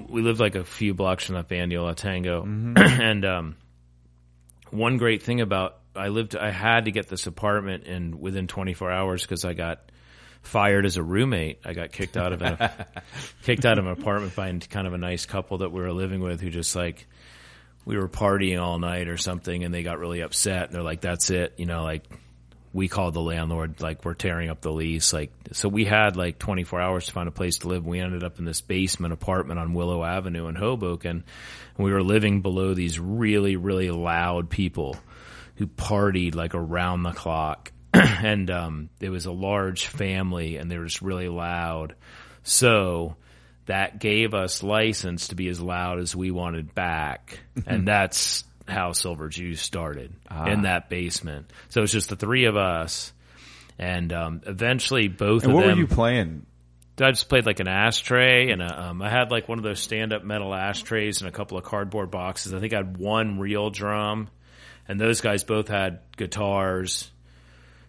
we 0.09 0.23
lived 0.23 0.39
like 0.39 0.55
a 0.55 0.63
few 0.63 0.95
blocks 0.95 1.25
from 1.25 1.35
that 1.35 1.47
Bandiola 1.47 1.95
Tango, 1.95 2.43
and 2.75 3.23
um, 3.23 3.55
one 4.71 4.97
great 4.97 5.21
thing 5.21 5.41
about 5.41 5.77
I 5.95 6.09
lived 6.09 6.35
I 6.35 6.51
had 6.51 6.85
to 6.85 6.91
get 6.91 7.07
this 7.07 7.27
apartment 7.27 7.85
in 7.85 8.19
within 8.19 8.47
24 8.47 8.91
hours 8.91 9.21
because 9.21 9.45
I 9.45 9.53
got 9.53 9.91
fired 10.45 10.85
as 10.85 10.97
a 10.97 11.03
roommate. 11.03 11.59
I 11.65 11.73
got 11.73 11.91
kicked 11.91 12.17
out 12.17 12.33
of 12.33 12.41
a 12.41 12.87
kicked 13.43 13.65
out 13.65 13.77
of 13.77 13.85
an 13.85 13.91
apartment 13.91 14.35
by 14.35 14.51
kind 14.69 14.87
of 14.87 14.93
a 14.93 14.97
nice 14.97 15.25
couple 15.25 15.59
that 15.59 15.71
we 15.71 15.81
were 15.81 15.93
living 15.93 16.21
with 16.21 16.41
who 16.41 16.49
just 16.49 16.75
like 16.75 17.07
we 17.85 17.97
were 17.97 18.09
partying 18.09 18.61
all 18.61 18.79
night 18.79 19.07
or 19.07 19.17
something 19.17 19.63
and 19.63 19.73
they 19.73 19.83
got 19.83 19.99
really 19.99 20.21
upset 20.21 20.67
and 20.67 20.73
they're 20.73 20.83
like 20.83 21.01
that's 21.01 21.29
it, 21.29 21.53
you 21.57 21.65
know, 21.65 21.83
like 21.83 22.03
we 22.75 22.89
called 22.89 23.13
the 23.13 23.21
landlord 23.21 23.81
like 23.81 24.03
we're 24.03 24.13
tearing 24.13 24.49
up 24.49 24.59
the 24.59 24.71
lease 24.71 25.13
like 25.13 25.31
so 25.53 25.69
we 25.69 25.85
had 25.85 26.17
like 26.17 26.37
24 26.37 26.81
hours 26.81 27.05
to 27.05 27.13
find 27.13 27.29
a 27.29 27.31
place 27.31 27.59
to 27.59 27.69
live 27.69 27.85
we 27.85 28.01
ended 28.01 28.21
up 28.21 28.37
in 28.37 28.43
this 28.43 28.59
basement 28.59 29.13
apartment 29.13 29.57
on 29.57 29.73
willow 29.73 30.03
avenue 30.03 30.47
in 30.47 30.55
hoboken 30.55 31.23
and 31.77 31.85
we 31.85 31.93
were 31.93 32.03
living 32.03 32.41
below 32.41 32.73
these 32.73 32.99
really 32.99 33.55
really 33.55 33.89
loud 33.91 34.49
people 34.49 34.97
who 35.55 35.67
partied 35.67 36.35
like 36.35 36.53
around 36.53 37.03
the 37.03 37.13
clock 37.13 37.71
and 38.23 38.49
um, 38.49 38.89
it 38.99 39.09
was 39.09 39.25
a 39.25 39.31
large 39.31 39.87
family 39.87 40.57
and 40.57 40.69
they 40.69 40.77
were 40.77 40.85
just 40.85 41.01
really 41.01 41.29
loud. 41.29 41.95
So 42.43 43.15
that 43.65 43.99
gave 43.99 44.33
us 44.33 44.63
license 44.63 45.29
to 45.29 45.35
be 45.35 45.47
as 45.47 45.59
loud 45.59 45.99
as 45.99 46.15
we 46.15 46.31
wanted 46.31 46.73
back. 46.75 47.39
And 47.65 47.87
that's 47.87 48.43
how 48.67 48.91
Silver 48.91 49.29
Jews 49.29 49.61
started 49.61 50.13
in 50.47 50.63
that 50.63 50.89
basement. 50.89 51.51
So 51.69 51.81
it's 51.81 51.91
just 51.91 52.09
the 52.09 52.15
three 52.15 52.45
of 52.45 52.57
us 52.57 53.13
and 53.77 54.11
um, 54.13 54.41
eventually 54.45 55.07
both 55.07 55.43
And 55.43 55.51
of 55.51 55.55
what 55.55 55.65
them 55.65 55.77
were 55.77 55.81
you 55.81 55.87
playing? 55.87 56.45
I 56.99 57.11
just 57.11 57.27
played 57.27 57.45
like 57.45 57.59
an 57.59 57.67
ashtray 57.67 58.51
and 58.51 58.61
a, 58.61 58.87
um, 58.87 59.01
I 59.01 59.09
had 59.09 59.29
like 59.29 59.49
one 59.49 59.57
of 59.57 59.65
those 59.65 59.81
stand 59.81 60.13
up 60.13 60.23
metal 60.23 60.53
ashtrays 60.53 61.21
and 61.21 61.27
a 61.27 61.31
couple 61.31 61.57
of 61.57 61.65
cardboard 61.65 62.09
boxes. 62.09 62.53
I 62.53 62.59
think 62.59 62.73
I 62.73 62.77
had 62.77 62.97
one 62.97 63.39
real 63.39 63.69
drum 63.69 64.29
and 64.87 64.99
those 64.99 65.21
guys 65.21 65.43
both 65.43 65.67
had 65.67 65.99
guitars 66.15 67.11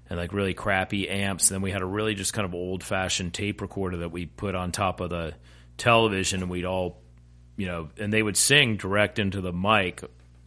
and 0.08 0.18
like 0.18 0.32
really 0.32 0.54
crappy 0.54 1.08
amps. 1.08 1.50
And 1.50 1.56
then 1.56 1.62
we 1.62 1.70
had 1.70 1.82
a 1.82 1.86
really 1.86 2.14
just 2.14 2.32
kind 2.32 2.44
of 2.44 2.54
old 2.54 2.82
fashioned 2.82 3.34
tape 3.34 3.60
recorder 3.60 3.98
that 3.98 4.10
we 4.10 4.26
put 4.26 4.54
on 4.54 4.72
top 4.72 5.00
of 5.00 5.10
the 5.10 5.34
television 5.76 6.42
and 6.42 6.50
we'd 6.50 6.64
all, 6.64 7.00
you 7.56 7.66
know, 7.66 7.90
and 7.98 8.12
they 8.12 8.22
would 8.22 8.36
sing 8.36 8.76
direct 8.76 9.18
into 9.18 9.40
the 9.40 9.52
mic 9.52 10.02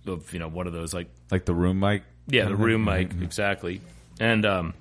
of, 0.07 0.33
you 0.33 0.39
know, 0.39 0.47
one 0.47 0.67
of 0.67 0.73
those 0.73 0.93
like 0.93 1.09
Like 1.31 1.45
the 1.45 1.55
room 1.55 1.79
mic? 1.79 2.03
yeah, 2.27 2.45
the 2.45 2.51
mm-hmm. 2.51 2.63
room 2.63 2.85
mm-hmm. 2.85 3.17
mic, 3.19 3.23
exactly. 3.23 3.81
And 4.19 4.45
um, 4.45 4.73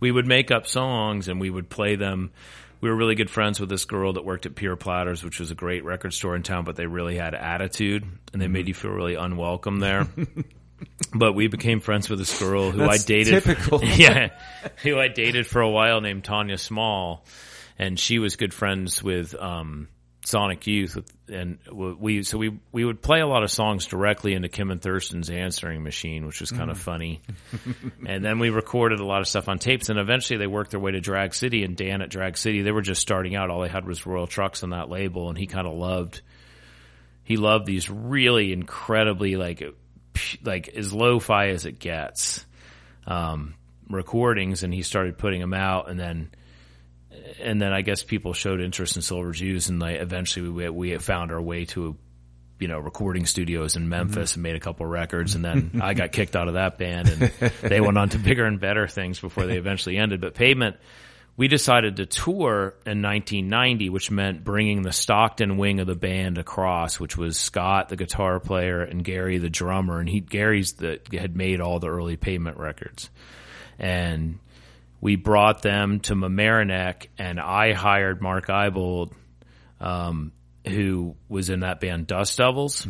we 0.00 0.10
would 0.10 0.26
make 0.26 0.50
up 0.50 0.66
songs 0.66 1.28
and 1.28 1.40
we 1.40 1.50
would 1.50 1.68
play 1.68 1.96
them. 1.96 2.30
We 2.80 2.90
were 2.90 2.96
really 2.96 3.14
good 3.14 3.30
friends 3.30 3.60
with 3.60 3.68
this 3.68 3.84
girl 3.84 4.14
that 4.14 4.24
worked 4.24 4.44
at 4.44 4.56
Pier 4.56 4.74
Platters, 4.74 5.22
which 5.22 5.38
was 5.38 5.50
a 5.50 5.54
great 5.54 5.84
record 5.84 6.12
store 6.12 6.34
in 6.34 6.42
town, 6.42 6.64
but 6.64 6.74
they 6.74 6.86
really 6.86 7.16
had 7.16 7.34
attitude 7.34 8.02
and 8.32 8.40
they 8.40 8.46
mm-hmm. 8.46 8.52
made 8.52 8.68
you 8.68 8.74
feel 8.74 8.90
really 8.90 9.14
unwelcome 9.14 9.78
there. 9.78 10.08
but 11.14 11.34
we 11.34 11.48
became 11.48 11.80
friends 11.80 12.08
with 12.08 12.18
this 12.18 12.38
girl 12.38 12.70
who 12.70 12.78
That's 12.78 13.04
I 13.04 13.06
dated. 13.06 13.42
typical. 13.42 13.82
yeah, 13.84 14.30
who 14.82 14.98
I 14.98 15.08
dated 15.08 15.46
for 15.46 15.60
a 15.60 15.70
while 15.70 16.00
named 16.00 16.24
Tanya 16.24 16.58
Small, 16.58 17.24
and 17.78 17.98
she 17.98 18.18
was 18.18 18.36
good 18.36 18.54
friends 18.54 19.02
with 19.02 19.34
um, 19.34 19.88
Sonic 20.24 20.66
Youth, 20.66 20.98
and 21.28 21.58
we 21.70 22.22
so 22.22 22.38
we 22.38 22.58
we 22.70 22.84
would 22.84 23.02
play 23.02 23.20
a 23.20 23.26
lot 23.26 23.42
of 23.42 23.50
songs 23.50 23.86
directly 23.86 24.34
into 24.34 24.48
Kim 24.48 24.70
and 24.70 24.80
Thurston's 24.80 25.30
answering 25.30 25.82
machine, 25.82 26.26
which 26.26 26.40
was 26.40 26.50
kind 26.50 26.70
of 26.70 26.78
funny. 26.78 27.20
and 28.06 28.24
then 28.24 28.38
we 28.38 28.50
recorded 28.50 29.00
a 29.00 29.04
lot 29.06 29.20
of 29.20 29.28
stuff 29.28 29.48
on 29.48 29.58
tapes, 29.58 29.88
and 29.88 29.98
eventually 29.98 30.38
they 30.38 30.46
worked 30.46 30.70
their 30.70 30.80
way 30.80 30.92
to 30.92 31.00
Drag 31.00 31.34
City. 31.34 31.64
And 31.64 31.76
Dan 31.76 32.02
at 32.02 32.10
Drag 32.10 32.38
City, 32.38 32.62
they 32.62 32.72
were 32.72 32.82
just 32.82 33.00
starting 33.00 33.34
out. 33.34 33.50
All 33.50 33.60
they 33.62 33.68
had 33.68 33.86
was 33.86 34.06
Royal 34.06 34.26
Trux 34.26 34.62
on 34.62 34.70
that 34.70 34.88
label, 34.88 35.28
and 35.28 35.36
he 35.36 35.46
kind 35.46 35.66
of 35.66 35.74
loved 35.74 36.20
he 37.24 37.36
loved 37.36 37.66
these 37.66 37.88
really 37.88 38.52
incredibly 38.52 39.36
like 39.36 39.62
like 40.42 40.68
as 40.68 40.92
lo-fi 40.92 41.48
as 41.48 41.66
it 41.66 41.78
gets 41.78 42.44
um, 43.06 43.54
recordings, 43.88 44.62
and 44.62 44.72
he 44.72 44.82
started 44.82 45.18
putting 45.18 45.40
them 45.40 45.54
out, 45.54 45.90
and 45.90 45.98
then 45.98 46.30
and 47.40 47.60
then 47.60 47.72
I 47.72 47.82
guess 47.82 48.02
people 48.02 48.32
showed 48.32 48.60
interest 48.60 48.96
in 48.96 49.02
Silver 49.02 49.32
Jews, 49.32 49.68
and 49.68 49.80
like 49.80 50.00
eventually 50.00 50.48
we 50.48 50.68
we 50.68 50.96
found 50.98 51.32
our 51.32 51.40
way 51.40 51.64
to 51.66 51.96
you 52.58 52.68
know 52.68 52.78
recording 52.78 53.26
studios 53.26 53.76
in 53.76 53.88
Memphis 53.88 54.34
and 54.34 54.42
made 54.42 54.56
a 54.56 54.60
couple 54.60 54.86
records, 54.86 55.34
and 55.34 55.44
then 55.44 55.80
I 55.82 55.94
got 55.94 56.12
kicked 56.12 56.36
out 56.36 56.48
of 56.48 56.54
that 56.54 56.78
band, 56.78 57.08
and 57.08 57.52
they 57.62 57.80
went 57.80 57.98
on 57.98 58.10
to 58.10 58.18
bigger 58.18 58.44
and 58.44 58.60
better 58.60 58.86
things 58.86 59.18
before 59.18 59.46
they 59.46 59.56
eventually 59.56 59.96
ended. 59.96 60.20
But 60.20 60.34
Pavement. 60.34 60.76
We 61.42 61.48
decided 61.48 61.96
to 61.96 62.06
tour 62.06 62.76
in 62.86 63.02
1990, 63.02 63.88
which 63.88 64.12
meant 64.12 64.44
bringing 64.44 64.82
the 64.82 64.92
Stockton 64.92 65.56
wing 65.56 65.80
of 65.80 65.88
the 65.88 65.96
band 65.96 66.38
across, 66.38 67.00
which 67.00 67.16
was 67.16 67.36
Scott, 67.36 67.88
the 67.88 67.96
guitar 67.96 68.38
player, 68.38 68.80
and 68.82 69.02
Gary, 69.02 69.38
the 69.38 69.50
drummer. 69.50 69.98
And 69.98 70.08
he, 70.08 70.20
Gary's 70.20 70.74
the, 70.74 71.00
had 71.10 71.34
made 71.34 71.60
all 71.60 71.80
the 71.80 71.88
early 71.88 72.16
Pavement 72.16 72.58
records. 72.58 73.10
And 73.76 74.38
we 75.00 75.16
brought 75.16 75.62
them 75.62 75.98
to 76.02 76.14
Mamaroneck, 76.14 77.08
and 77.18 77.40
I 77.40 77.72
hired 77.72 78.22
Mark 78.22 78.46
Ibold, 78.46 79.10
um, 79.80 80.30
who 80.64 81.16
was 81.28 81.50
in 81.50 81.60
that 81.60 81.80
band 81.80 82.06
Dust 82.06 82.38
Devils, 82.38 82.86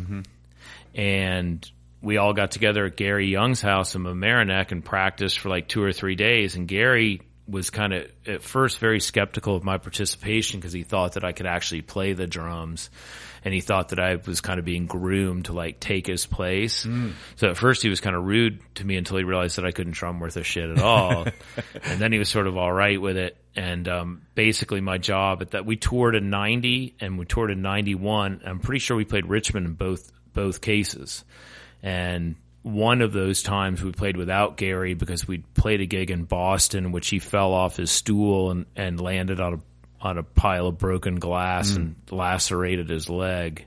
and 0.93 1.71
we 2.03 2.17
all 2.17 2.33
got 2.33 2.51
together 2.51 2.85
at 2.85 2.97
Gary 2.97 3.31
Young's 3.31 3.63
house 3.63 3.95
in 3.95 4.03
Mamaroneck 4.03 4.71
and 4.71 4.85
practiced 4.85 5.39
for 5.39 5.49
like 5.49 5.67
two 5.67 5.81
or 5.81 5.91
three 5.91 6.13
days. 6.13 6.55
And 6.55 6.67
Gary 6.67 7.21
was 7.47 7.69
kind 7.69 7.93
of 7.93 8.09
at 8.25 8.41
first 8.41 8.79
very 8.79 8.99
skeptical 8.99 9.55
of 9.55 9.63
my 9.63 9.77
participation 9.77 10.59
because 10.59 10.71
he 10.71 10.83
thought 10.83 11.13
that 11.13 11.25
I 11.25 11.33
could 11.33 11.45
actually 11.45 11.81
play 11.81 12.13
the 12.13 12.27
drums. 12.27 12.89
And 13.45 13.53
he 13.53 13.59
thought 13.59 13.89
that 13.89 13.99
I 13.99 14.15
was 14.15 14.39
kind 14.39 14.57
of 14.57 14.63
being 14.63 14.85
groomed 14.85 15.45
to 15.45 15.53
like 15.53 15.81
take 15.81 16.07
his 16.07 16.25
place. 16.25 16.87
So 17.35 17.49
at 17.49 17.57
first 17.57 17.81
he 17.81 17.89
was 17.89 17.99
kind 17.99 18.15
of 18.15 18.23
rude 18.23 18.61
to 18.75 18.85
me 18.85 18.95
until 18.95 19.17
he 19.17 19.25
realized 19.25 19.57
that 19.57 19.65
I 19.65 19.71
couldn't 19.71 19.93
drum 19.93 20.21
worth 20.21 20.37
a 20.37 20.43
shit 20.43 20.69
at 20.69 20.79
all. 20.79 21.25
and 21.83 21.99
then 21.99 22.13
he 22.13 22.19
was 22.19 22.29
sort 22.29 22.47
of 22.47 22.55
all 22.55 22.71
right 22.71 23.01
with 23.01 23.17
it. 23.17 23.35
And 23.53 23.89
um, 23.89 24.21
basically 24.33 24.79
my 24.79 24.97
job 24.97 25.41
at 25.41 25.51
that 25.51 25.65
we 25.65 25.75
toured 25.75 26.15
in 26.15 26.29
'90 26.29 26.95
and 27.01 27.19
we 27.19 27.25
toured 27.25 27.51
in 27.51 27.61
'91. 27.61 28.41
I'm 28.45 28.59
pretty 28.59 28.79
sure 28.79 28.95
we 28.95 29.03
played 29.03 29.25
Richmond 29.25 29.65
in 29.65 29.73
both 29.73 30.09
both 30.33 30.61
cases. 30.61 31.25
And 31.83 32.35
one 32.63 33.01
of 33.01 33.11
those 33.11 33.43
times 33.43 33.83
we 33.83 33.91
played 33.91 34.17
without 34.17 34.57
Gary 34.57 34.93
because 34.93 35.27
we 35.27 35.39
played 35.39 35.81
a 35.81 35.85
gig 35.85 36.09
in 36.09 36.23
Boston, 36.23 36.91
which 36.91 37.09
he 37.09 37.19
fell 37.19 37.53
off 37.53 37.77
his 37.77 37.91
stool 37.91 38.51
and, 38.51 38.65
and 38.75 38.99
landed 38.99 39.39
on 39.39 39.53
a 39.55 39.59
on 40.01 40.17
a 40.17 40.23
pile 40.23 40.67
of 40.67 40.77
broken 40.77 41.15
glass 41.15 41.71
mm. 41.71 41.75
and 41.77 41.95
lacerated 42.11 42.89
his 42.89 43.09
leg. 43.09 43.65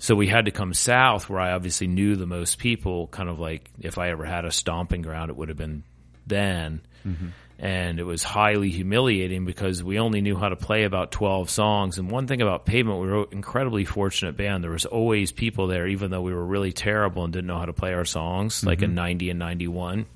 So 0.00 0.16
we 0.16 0.26
had 0.26 0.46
to 0.46 0.50
come 0.50 0.74
south 0.74 1.28
where 1.28 1.40
I 1.40 1.52
obviously 1.52 1.86
knew 1.86 2.16
the 2.16 2.26
most 2.26 2.58
people, 2.58 3.06
kind 3.06 3.28
of 3.28 3.38
like 3.38 3.70
if 3.80 3.98
I 3.98 4.10
ever 4.10 4.24
had 4.24 4.44
a 4.44 4.50
stomping 4.50 5.02
ground, 5.02 5.30
it 5.30 5.36
would 5.36 5.48
have 5.48 5.58
been 5.58 5.84
then. 6.26 6.80
Mm-hmm. 7.06 7.28
And 7.60 7.98
it 7.98 8.04
was 8.04 8.22
highly 8.22 8.70
humiliating 8.70 9.44
because 9.44 9.82
we 9.82 9.98
only 9.98 10.20
knew 10.20 10.36
how 10.36 10.48
to 10.48 10.54
play 10.54 10.84
about 10.84 11.10
12 11.10 11.50
songs. 11.50 11.98
And 11.98 12.08
one 12.08 12.28
thing 12.28 12.40
about 12.40 12.64
Pavement, 12.66 13.00
we 13.00 13.08
were 13.08 13.22
an 13.22 13.28
incredibly 13.32 13.84
fortunate 13.84 14.36
band. 14.36 14.62
There 14.62 14.70
was 14.70 14.86
always 14.86 15.32
people 15.32 15.66
there, 15.66 15.88
even 15.88 16.12
though 16.12 16.20
we 16.20 16.32
were 16.32 16.44
really 16.44 16.72
terrible 16.72 17.24
and 17.24 17.32
didn't 17.32 17.48
know 17.48 17.58
how 17.58 17.66
to 17.66 17.72
play 17.72 17.94
our 17.94 18.04
songs, 18.04 18.64
like 18.64 18.82
in 18.82 18.94
90 18.94 19.30
and 19.30 19.40
91. 19.40 20.06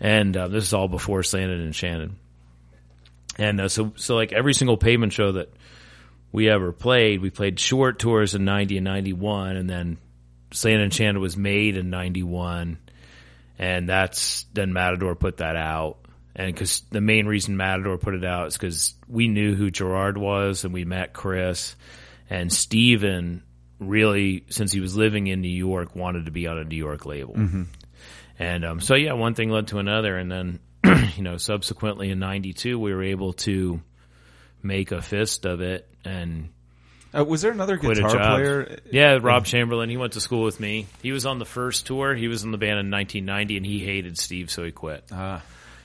And 0.00 0.36
uh, 0.36 0.48
this 0.48 0.64
is 0.64 0.74
all 0.74 0.88
before 0.88 1.22
Slanted 1.22 1.58
and 1.58 1.66
Enchanted. 1.68 2.12
And 3.38 3.60
uh, 3.60 3.68
so, 3.68 3.92
so 3.94 4.16
like 4.16 4.32
every 4.32 4.52
single 4.52 4.76
pavement 4.76 5.12
show 5.12 5.32
that 5.32 5.52
we 6.32 6.48
ever 6.50 6.72
played, 6.72 7.22
we 7.22 7.30
played 7.30 7.58
short 7.58 8.00
tours 8.00 8.34
in 8.34 8.44
90 8.44 8.78
and 8.78 8.84
91, 8.84 9.56
and 9.56 9.70
then 9.70 9.98
Slanted 10.52 10.80
and 10.82 10.92
Enchanted 10.92 11.22
was 11.22 11.36
made 11.36 11.76
in 11.76 11.90
91. 11.90 12.78
And 13.60 13.88
that's, 13.88 14.44
then 14.52 14.72
Matador 14.72 15.14
put 15.14 15.38
that 15.38 15.56
out. 15.56 15.98
And 16.38 16.54
because 16.54 16.80
the 16.90 17.00
main 17.00 17.26
reason 17.26 17.56
Matador 17.56 17.98
put 17.98 18.14
it 18.14 18.24
out 18.24 18.46
is 18.46 18.54
because 18.54 18.94
we 19.08 19.26
knew 19.28 19.54
who 19.56 19.70
Gerard 19.70 20.16
was 20.16 20.64
and 20.64 20.72
we 20.72 20.84
met 20.86 21.12
Chris. 21.12 21.74
And 22.30 22.50
Steven 22.52 23.42
really, 23.80 24.44
since 24.48 24.70
he 24.72 24.80
was 24.80 24.96
living 24.96 25.26
in 25.26 25.40
New 25.40 25.48
York, 25.48 25.94
wanted 25.96 26.26
to 26.26 26.30
be 26.30 26.46
on 26.46 26.56
a 26.56 26.64
New 26.64 26.76
York 26.76 27.04
label. 27.06 27.34
And 28.38 28.64
um, 28.64 28.80
so, 28.80 28.94
yeah, 28.94 29.14
one 29.14 29.34
thing 29.34 29.50
led 29.50 29.66
to 29.68 29.78
another. 29.78 30.16
And 30.16 30.30
then 30.30 30.60
you 31.16 31.24
know, 31.24 31.38
subsequently 31.38 32.10
in 32.10 32.20
'92, 32.20 32.78
we 32.78 32.94
were 32.94 33.02
able 33.02 33.32
to 33.32 33.82
make 34.62 34.92
a 34.92 35.02
fist 35.02 35.44
of 35.44 35.60
it 35.60 35.88
and 36.04 36.50
Uh, 37.12 37.24
was 37.24 37.42
there 37.42 37.50
another 37.52 37.76
guitar 37.78 38.10
player? 38.36 38.78
Yeah, 38.92 39.18
Rob 39.20 39.44
Chamberlain. 39.44 39.88
He 39.90 39.96
went 39.96 40.12
to 40.12 40.20
school 40.20 40.44
with 40.44 40.60
me. 40.60 40.86
He 41.02 41.10
was 41.10 41.26
on 41.26 41.38
the 41.38 41.44
first 41.46 41.86
tour. 41.86 42.14
He 42.14 42.28
was 42.28 42.44
in 42.44 42.50
the 42.52 42.58
band 42.58 42.78
in 42.78 42.90
1990, 42.90 43.56
and 43.56 43.66
he 43.66 43.78
hated 43.80 44.18
Steve, 44.18 44.50
so 44.50 44.62
he 44.64 44.70
quit. 44.72 45.04
Ah. 45.10 45.42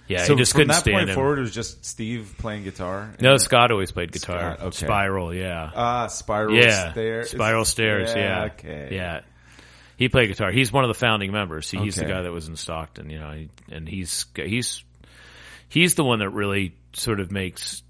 Yeah, 0.07 0.23
so 0.25 0.33
he 0.33 0.39
just 0.39 0.51
from 0.51 0.59
couldn't 0.59 0.67
that 0.69 0.79
stand 0.81 0.95
point 0.97 1.09
him. 1.09 1.15
forward, 1.15 1.37
it 1.39 1.41
was 1.43 1.53
just 1.53 1.85
Steve 1.85 2.35
playing 2.37 2.63
guitar. 2.65 3.13
no, 3.21 3.37
Scott 3.37 3.71
always 3.71 3.91
played 3.91 4.11
guitar. 4.11 4.55
Scott, 4.55 4.67
okay. 4.67 4.85
Spiral, 4.85 5.33
yeah. 5.33 5.71
Ah, 5.73 6.07
spiral 6.07 6.55
yeah, 6.55 6.91
stairs. 6.91 7.31
Spiral 7.31 7.65
Stairs. 7.65 8.13
Yeah, 8.15 8.49
Okay. 8.53 8.89
yeah. 8.91 9.21
He 9.95 10.09
played 10.09 10.27
guitar. 10.27 10.51
He's 10.51 10.73
one 10.73 10.83
of 10.83 10.89
the 10.89 10.99
founding 10.99 11.31
members. 11.31 11.69
He, 11.71 11.77
He's 11.77 11.95
the 11.95 12.05
guy 12.05 12.23
that 12.23 12.31
was 12.33 12.47
in 12.49 12.55
Stockton, 12.57 13.09
you 13.09 13.19
know, 13.19 13.31
he- 13.31 13.49
and 13.71 13.87
he's 13.87 14.25
he's 14.35 14.83
he's 15.69 15.95
the 15.95 16.03
one 16.03 16.19
that 16.19 16.31
really 16.31 16.75
sort 16.93 17.19
of 17.21 17.31
makes 17.31 17.81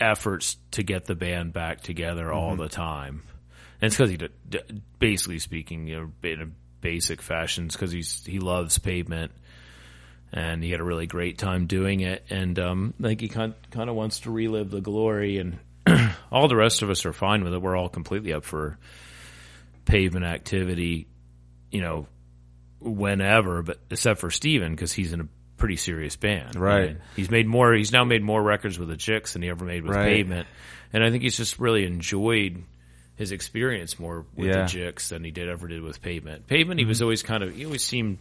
efforts 0.00 0.56
to 0.72 0.82
get 0.82 1.04
the 1.04 1.14
band 1.14 1.52
back 1.52 1.80
together 1.82 2.24
Mm-hmm. 2.26 2.36
all 2.36 2.56
the 2.56 2.68
time. 2.68 3.22
And 3.80 3.88
it's 3.92 3.96
because 3.96 4.10
he, 4.10 4.18
basically 4.98 5.38
speaking, 5.38 5.86
you 5.86 5.96
know, 6.22 6.28
in 6.28 6.40
a 6.42 6.46
basic 6.80 7.22
fashion, 7.22 7.68
because 7.68 7.92
he's 7.92 8.24
he 8.24 8.38
loves 8.40 8.78
pavement, 8.78 9.32
and 10.34 10.62
he 10.64 10.70
had 10.72 10.80
a 10.80 10.84
really 10.84 11.06
great 11.06 11.38
time 11.38 11.66
doing 11.66 12.00
it. 12.00 12.24
And 12.28 12.58
um, 12.58 12.94
like 12.98 13.20
he 13.20 13.28
kind 13.28 13.54
kind 13.70 13.88
of 13.88 13.94
wants 13.96 14.20
to 14.20 14.30
relive 14.32 14.70
the 14.70 14.80
glory, 14.80 15.38
and 15.38 15.58
all 16.32 16.48
the 16.48 16.56
rest 16.56 16.82
of 16.82 16.90
us 16.90 17.06
are 17.06 17.12
fine 17.12 17.44
with 17.44 17.54
it. 17.54 17.62
We're 17.62 17.76
all 17.76 17.88
completely 17.88 18.32
up 18.32 18.44
for 18.44 18.76
pavement 19.84 20.24
activity, 20.24 21.06
you 21.70 21.80
know, 21.80 22.06
whenever, 22.80 23.62
but 23.62 23.78
except 23.90 24.20
for 24.20 24.30
Steven 24.30 24.72
because 24.72 24.92
he's 24.92 25.12
in 25.12 25.20
a 25.20 25.28
pretty 25.56 25.76
serious 25.76 26.16
band. 26.16 26.56
Right. 26.56 26.96
He's 27.16 27.30
made 27.30 27.46
more. 27.46 27.72
He's 27.72 27.92
now 27.92 28.04
made 28.04 28.22
more 28.22 28.42
records 28.42 28.78
with 28.78 28.88
the 28.88 28.96
Jicks 28.96 29.32
than 29.34 29.42
he 29.42 29.48
ever 29.48 29.64
made 29.64 29.84
with 29.84 29.94
Right. 29.96 30.16
Pavement, 30.16 30.46
and 30.92 31.04
I 31.04 31.10
think 31.10 31.22
he's 31.22 31.36
just 31.36 31.58
really 31.58 31.86
enjoyed 31.86 32.62
his 33.16 33.30
experience 33.30 33.98
more 34.00 34.26
with 34.34 34.48
Yeah. 34.48 34.64
the 34.64 34.68
Jicks 34.68 35.08
than 35.10 35.22
he 35.22 35.30
did 35.30 35.48
ever 35.48 35.68
did 35.68 35.80
with 35.82 36.02
Pavement. 36.02 36.48
Pavement, 36.48 36.80
he 36.80 36.86
was 36.86 37.00
always 37.00 37.22
kind 37.22 37.42
of 37.44 37.54
he 37.54 37.64
always 37.64 37.84
seemed 37.84 38.18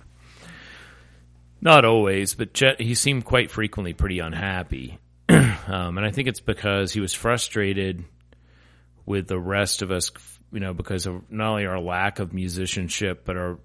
not 1.63 1.85
always, 1.85 2.35
but 2.35 2.53
Jet, 2.53 2.81
he 2.81 2.93
seemed 2.93 3.23
quite 3.23 3.49
frequently 3.49 3.93
pretty 3.93 4.19
unhappy, 4.19 4.99
um, 5.29 5.97
and 5.97 6.05
I 6.05 6.11
think 6.11 6.27
it's 6.27 6.41
because 6.41 6.91
he 6.91 6.99
was 6.99 7.13
frustrated 7.13 8.03
with 9.05 9.27
the 9.27 9.39
rest 9.39 9.81
of 9.81 9.89
us, 9.89 10.11
you 10.51 10.59
know, 10.59 10.73
because 10.73 11.05
of 11.05 11.31
not 11.31 11.51
only 11.51 11.65
our 11.65 11.79
lack 11.79 12.19
of 12.19 12.33
musicianship, 12.33 13.23
but 13.23 13.37
our 13.37 13.59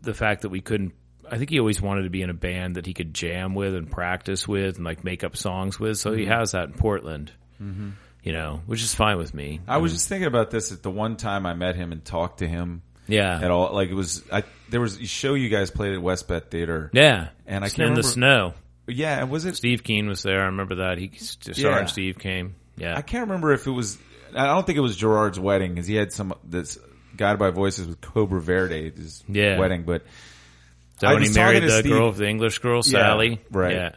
the 0.00 0.14
fact 0.14 0.42
that 0.42 0.50
we 0.50 0.60
couldn't. 0.60 0.92
I 1.28 1.38
think 1.38 1.50
he 1.50 1.58
always 1.58 1.80
wanted 1.80 2.04
to 2.04 2.10
be 2.10 2.22
in 2.22 2.30
a 2.30 2.34
band 2.34 2.76
that 2.76 2.86
he 2.86 2.94
could 2.94 3.12
jam 3.12 3.54
with 3.54 3.74
and 3.74 3.90
practice 3.90 4.46
with 4.46 4.76
and 4.76 4.84
like 4.84 5.04
make 5.04 5.24
up 5.24 5.36
songs 5.36 5.78
with. 5.78 5.98
So 5.98 6.12
he 6.12 6.22
mm-hmm. 6.22 6.32
has 6.32 6.52
that 6.52 6.68
in 6.68 6.74
Portland, 6.74 7.32
mm-hmm. 7.60 7.90
you 8.22 8.32
know, 8.32 8.62
which 8.66 8.82
is 8.82 8.94
fine 8.94 9.16
with 9.16 9.34
me. 9.34 9.60
I 9.66 9.78
was 9.78 9.92
um, 9.92 9.96
just 9.96 10.08
thinking 10.08 10.26
about 10.28 10.50
this 10.50 10.70
at 10.70 10.82
the 10.82 10.90
one 10.90 11.16
time 11.16 11.46
I 11.46 11.54
met 11.54 11.76
him 11.76 11.92
and 11.92 12.04
talked 12.04 12.38
to 12.38 12.48
him 12.48 12.82
yeah, 13.08 13.40
at 13.42 13.50
all. 13.50 13.72
Like 13.74 13.88
it 13.90 13.94
was, 13.94 14.22
I 14.32 14.44
there 14.70 14.80
was 14.80 14.98
a 15.00 15.06
show 15.06 15.34
you 15.34 15.48
guys 15.48 15.70
played 15.70 15.92
at 15.94 16.02
Westbeth 16.02 16.50
Theater. 16.50 16.90
yeah, 16.92 17.28
And 17.46 17.64
I 17.64 17.68
can't 17.68 17.78
in 17.90 17.94
the 17.94 18.02
remember- 18.02 18.02
snow. 18.08 18.54
Yeah, 18.86 19.22
was 19.24 19.44
it? 19.44 19.56
Steve 19.56 19.84
Keene 19.84 20.08
was 20.08 20.22
there. 20.22 20.40
I 20.42 20.46
remember 20.46 20.76
that. 20.76 20.98
He 20.98 21.10
Star 21.16 21.54
Yeah. 21.56 21.78
and 21.78 21.88
Steve 21.88 22.18
came. 22.18 22.56
Yeah, 22.76 22.96
I 22.96 23.02
can't 23.02 23.28
remember 23.28 23.52
if 23.52 23.66
it 23.66 23.70
was. 23.70 23.98
I 24.34 24.46
don't 24.46 24.66
think 24.66 24.78
it 24.78 24.82
was 24.82 24.96
Gerard's 24.96 25.38
wedding 25.38 25.74
because 25.74 25.86
he 25.86 25.94
had 25.96 26.12
some 26.12 26.32
this 26.44 26.78
Guided 27.16 27.38
by 27.38 27.50
Voices 27.50 27.86
with 27.86 28.00
Cobra 28.00 28.40
Verde 28.40 28.90
his 28.90 29.22
Yeah. 29.28 29.58
wedding, 29.58 29.82
but 29.84 30.02
so 31.00 31.06
I 31.08 31.14
when 31.14 31.22
he 31.22 31.32
married 31.32 31.62
the 31.62 31.70
Steve- 31.70 31.92
girl, 31.92 32.10
the 32.12 32.26
English 32.28 32.58
girl, 32.60 32.82
Sally. 32.82 33.40
right. 33.50 33.74
Yeah. 33.74 33.90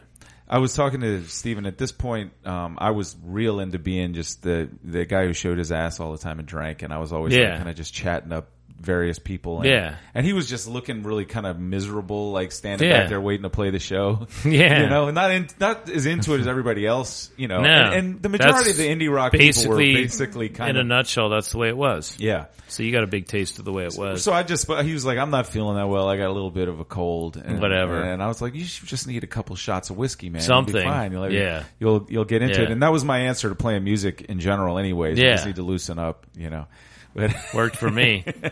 I 0.46 0.58
was 0.58 0.74
talking 0.74 1.00
to 1.00 1.24
Steven 1.24 1.64
at 1.66 1.78
this 1.78 1.90
point. 1.90 2.32
Um, 2.44 2.76
I 2.78 2.90
was 2.90 3.16
real 3.24 3.60
into 3.60 3.78
being 3.78 4.12
just 4.12 4.42
the 4.42 4.68
the 4.84 5.04
guy 5.06 5.26
who 5.26 5.32
showed 5.32 5.58
his 5.58 5.72
ass 5.72 5.98
all 6.00 6.12
the 6.12 6.18
time 6.18 6.38
and 6.38 6.46
drank, 6.46 6.82
and 6.82 6.92
I 6.92 6.98
was 6.98 7.12
always 7.12 7.34
Yeah. 7.34 7.56
kind 7.56 7.68
of 7.68 7.74
just 7.76 7.94
chatting 7.94 8.32
up 8.32 8.48
various 8.80 9.18
people. 9.18 9.58
And, 9.60 9.70
Yeah. 9.70 9.94
and 10.14 10.26
he 10.26 10.32
was 10.32 10.48
just 10.48 10.68
looking 10.68 11.04
really 11.04 11.24
kind 11.24 11.46
of 11.46 11.58
miserable, 11.58 12.32
like 12.32 12.52
standing 12.52 12.88
Yeah. 12.88 13.00
back 13.00 13.08
there 13.08 13.20
waiting 13.20 13.44
to 13.44 13.50
play 13.50 13.70
the 13.70 13.78
show. 13.78 14.26
Yeah. 14.44 14.82
you 14.82 14.88
know, 14.90 15.10
not 15.10 15.30
in, 15.30 15.48
not 15.58 15.88
as 15.88 16.04
into 16.06 16.34
it 16.34 16.40
as 16.40 16.46
everybody 16.46 16.86
else. 16.86 17.30
You 17.36 17.48
know, 17.48 17.62
No. 17.62 17.68
and, 17.68 17.94
and 17.94 18.22
the 18.22 18.28
majority 18.28 18.70
of 18.72 18.76
the 18.76 18.86
indie 18.88 19.10
rock 19.12 19.32
people 19.32 19.70
were 19.70 19.76
basically, 19.78 20.48
kind 20.50 20.70
in 20.70 20.76
of 20.76 20.80
In 20.80 20.86
a 20.92 20.94
nutshell, 20.96 21.30
that's 21.30 21.50
the 21.50 21.58
way 21.58 21.68
it 21.68 21.76
was. 21.76 22.16
yeah. 22.18 22.46
So 22.66 22.82
you 22.82 22.92
got 22.92 23.04
a 23.04 23.06
big 23.06 23.26
taste 23.26 23.58
of 23.58 23.64
the 23.64 23.72
way 23.72 23.84
it 23.84 23.94
was. 23.96 24.22
So 24.24 24.32
I 24.32 24.42
just, 24.42 24.66
he 24.66 24.92
was 24.92 25.04
like, 25.04 25.18
I'm 25.18 25.30
not 25.30 25.46
feeling 25.46 25.76
that 25.76 25.86
well. 25.88 26.08
I 26.08 26.16
got 26.16 26.28
a 26.28 26.32
little 26.32 26.50
bit 26.50 26.68
of 26.68 26.80
a 26.80 26.84
cold. 26.84 27.36
And, 27.36 27.60
Whatever. 27.60 28.02
And 28.02 28.22
I 28.22 28.26
was 28.26 28.42
like, 28.42 28.54
you 28.54 28.64
just 28.64 29.06
need 29.06 29.22
a 29.22 29.26
couple 29.28 29.54
shots 29.54 29.90
of 29.90 29.96
whiskey, 29.96 30.28
man. 30.30 30.42
You'll 30.42 30.62
be 30.62 30.72
Something. 30.72 30.82
fine. 30.88 31.12
You'll, 31.12 31.30
Yeah. 31.30 31.62
You'll, 31.78 32.06
you'll 32.10 32.24
get 32.24 32.42
into 32.42 32.56
Yeah. 32.56 32.62
it. 32.64 32.70
And 32.72 32.82
that 32.82 32.90
was 32.90 33.04
my 33.04 33.18
answer 33.20 33.48
to 33.50 33.54
playing 33.54 33.84
music 33.84 34.22
in 34.22 34.40
general 34.40 34.78
anyways. 34.78 35.18
You 35.18 35.24
Yeah. 35.26 35.34
just 35.34 35.46
need 35.46 35.56
to 35.56 35.62
loosen 35.62 35.98
up, 35.98 36.26
you 36.36 36.50
know. 36.50 36.66
Worked 37.54 37.76
for 37.76 37.90
me. 37.90 38.24
but 38.26 38.44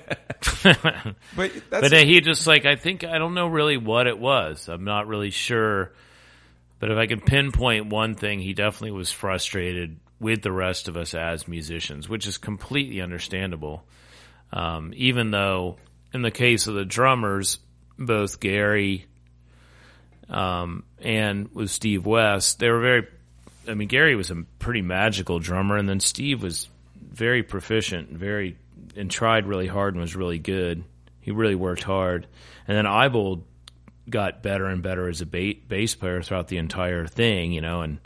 that's, 0.62 1.54
But 1.70 1.92
uh, 1.92 2.04
he 2.04 2.20
just 2.20 2.46
like 2.46 2.64
I 2.64 2.76
think 2.76 3.04
I 3.04 3.18
don't 3.18 3.34
know 3.34 3.48
really 3.48 3.76
what 3.76 4.06
it 4.06 4.18
was. 4.18 4.68
I'm 4.68 4.84
not 4.84 5.06
really 5.06 5.30
sure. 5.30 5.92
But 6.78 6.90
if 6.90 6.98
I 6.98 7.06
can 7.06 7.20
pinpoint 7.20 7.86
one 7.86 8.16
thing, 8.16 8.40
he 8.40 8.54
definitely 8.54 8.90
was 8.90 9.12
frustrated 9.12 10.00
with 10.18 10.42
the 10.42 10.50
rest 10.50 10.88
of 10.88 10.96
us 10.96 11.14
as 11.14 11.46
musicians, 11.46 12.08
which 12.08 12.26
is 12.26 12.38
completely 12.38 13.00
understandable. 13.00 13.84
Um, 14.52 14.92
even 14.96 15.30
though, 15.30 15.76
in 16.12 16.22
the 16.22 16.30
case 16.30 16.66
of 16.66 16.74
the 16.74 16.84
drummers, 16.84 17.58
both 17.98 18.40
Gary 18.40 19.06
um, 20.28 20.84
and 21.00 21.52
with 21.54 21.70
Steve 21.70 22.06
West, 22.06 22.58
they 22.58 22.70
were 22.70 22.80
very. 22.80 23.06
I 23.68 23.74
mean, 23.74 23.86
Gary 23.86 24.16
was 24.16 24.30
a 24.30 24.44
pretty 24.58 24.82
magical 24.82 25.38
drummer, 25.38 25.76
and 25.76 25.88
then 25.88 26.00
Steve 26.00 26.42
was 26.42 26.68
very 27.12 27.42
proficient, 27.42 28.10
very 28.10 28.56
and 28.96 29.10
tried 29.10 29.46
really 29.46 29.66
hard 29.66 29.94
and 29.94 30.00
was 30.00 30.16
really 30.16 30.38
good. 30.38 30.84
He 31.20 31.30
really 31.30 31.54
worked 31.54 31.82
hard, 31.82 32.26
and 32.66 32.76
then 32.76 32.84
Ibold 32.84 33.42
got 34.10 34.42
better 34.42 34.66
and 34.66 34.82
better 34.82 35.08
as 35.08 35.20
a 35.20 35.26
ba- 35.26 35.54
bass 35.68 35.94
player 35.94 36.22
throughout 36.22 36.48
the 36.48 36.58
entire 36.58 37.06
thing, 37.06 37.52
you 37.52 37.60
know. 37.60 37.82
And 37.82 37.98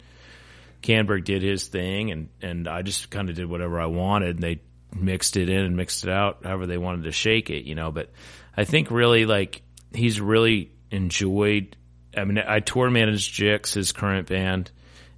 Kannberg 0.83 1.25
did 1.25 1.43
his 1.43 1.67
thing, 1.67 2.11
and 2.11 2.29
and 2.43 2.69
I 2.69 2.83
just 2.83 3.11
kind 3.11 3.31
of 3.31 3.37
did 3.37 3.47
whatever 3.47 3.81
I 3.81 3.87
wanted. 3.87 4.37
And 4.37 4.43
they 4.43 4.61
mixed 4.95 5.37
it 5.37 5.49
in 5.49 5.65
and 5.65 5.77
mixed 5.77 6.05
it 6.05 6.11
out 6.11 6.45
however 6.45 6.67
they 6.67 6.79
wanted 6.79 7.05
to 7.05 7.13
shake 7.13 7.51
it, 7.51 7.65
you 7.65 7.75
know. 7.75 7.91
But 7.91 8.11
I 8.57 8.65
think 8.65 8.91
really 8.91 9.27
like 9.27 9.63
he's 9.95 10.21
really 10.21 10.71
enjoyed. 10.91 11.77
I 12.17 12.25
mean, 12.25 12.39
I 12.39 12.61
tour 12.61 12.91
managed 12.91 13.35
Jicks, 13.35 13.75
his 13.75 13.93
current 13.93 14.27
band, 14.29 14.71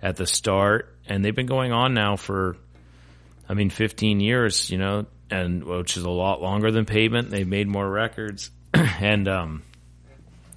at 0.03 0.17
the 0.17 0.27
start, 0.27 0.97
and 1.07 1.25
they've 1.25 1.35
been 1.35 1.47
going 1.47 1.73
on 1.73 1.95
now 1.95 2.17
for, 2.17 2.57
I 3.49 3.55
mean, 3.55 3.71
15 3.71 4.21
years, 4.21 4.71
you 4.71 4.79
know, 4.79 5.07
and 5.31 5.65
which 5.65 5.97
is 5.97 6.05
a 6.05 6.11
lot 6.11 6.43
longer 6.43 6.71
than 6.71 6.85
Pavement. 6.85 7.31
They've 7.31 7.49
made 7.49 7.67
more 7.67 7.89
records, 7.89 8.51
and 8.75 9.27
um, 9.29 9.63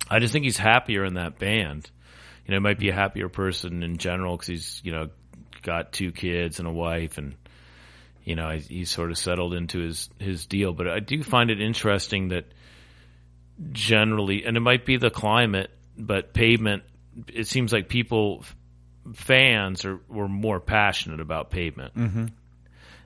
I 0.10 0.20
just 0.20 0.34
think 0.34 0.46
he's 0.46 0.58
happier 0.58 1.06
in 1.06 1.16
that 1.16 1.40
band. 1.40 1.90
You 2.46 2.54
know, 2.54 2.60
might 2.60 2.80
be 2.80 2.90
a 2.90 2.94
happier 2.94 3.30
person 3.30 3.84
in 3.84 3.98
general 3.98 4.36
because 4.36 4.48
he's, 4.48 4.82
you 4.84 4.92
know, 4.92 5.10
got 5.62 5.94
two 5.94 6.12
kids 6.12 6.60
and 6.60 6.68
a 6.68 6.72
wife, 6.72 7.18
and 7.18 7.36
you 8.24 8.36
know, 8.36 8.50
he's, 8.50 8.68
he's 8.68 8.92
sort 8.92 9.12
of 9.12 9.18
settled 9.18 9.54
into 9.54 9.80
his 9.80 10.10
his 10.20 10.46
deal. 10.46 10.74
But 10.74 10.90
I 10.90 11.00
do 11.00 11.24
find 11.24 11.50
it 11.50 11.62
interesting 11.62 12.30
that 12.30 12.46
generally, 13.72 14.44
and 14.46 14.58
it 14.58 14.62
might 14.62 14.86
be 14.86 14.98
the 14.98 15.10
climate, 15.10 15.72
but 15.98 16.34
pavement. 16.34 16.84
It 17.28 17.46
seems 17.48 17.74
like 17.74 17.90
people, 17.90 18.46
fans, 19.14 19.84
are 19.86 20.00
were 20.08 20.30
more 20.30 20.60
passionate 20.60 21.20
about 21.20 21.52
pavement, 21.52 21.96
mm-hmm. 21.96 22.26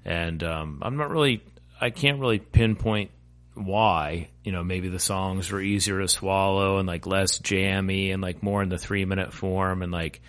And 0.05 0.43
um, 0.43 0.79
I'm 0.81 0.97
not 0.97 1.09
really. 1.09 1.43
I 1.81 1.89
can't 1.89 2.19
really 2.19 2.39
pinpoint 2.39 3.11
why. 3.53 4.29
You 4.43 4.51
know, 4.51 4.63
maybe 4.63 4.89
the 4.89 4.99
songs 4.99 5.51
were 5.51 5.61
easier 5.61 5.99
to 5.99 6.07
swallow 6.07 6.77
and 6.77 6.87
like 6.87 7.05
less 7.05 7.39
jammy 7.39 8.11
and 8.11 8.21
like 8.21 8.43
more 8.43 8.61
in 8.63 8.69
the 8.69 8.77
three 8.77 9.05
minute 9.05 9.33
form 9.33 9.81
and 9.81 9.91
like 9.91 10.21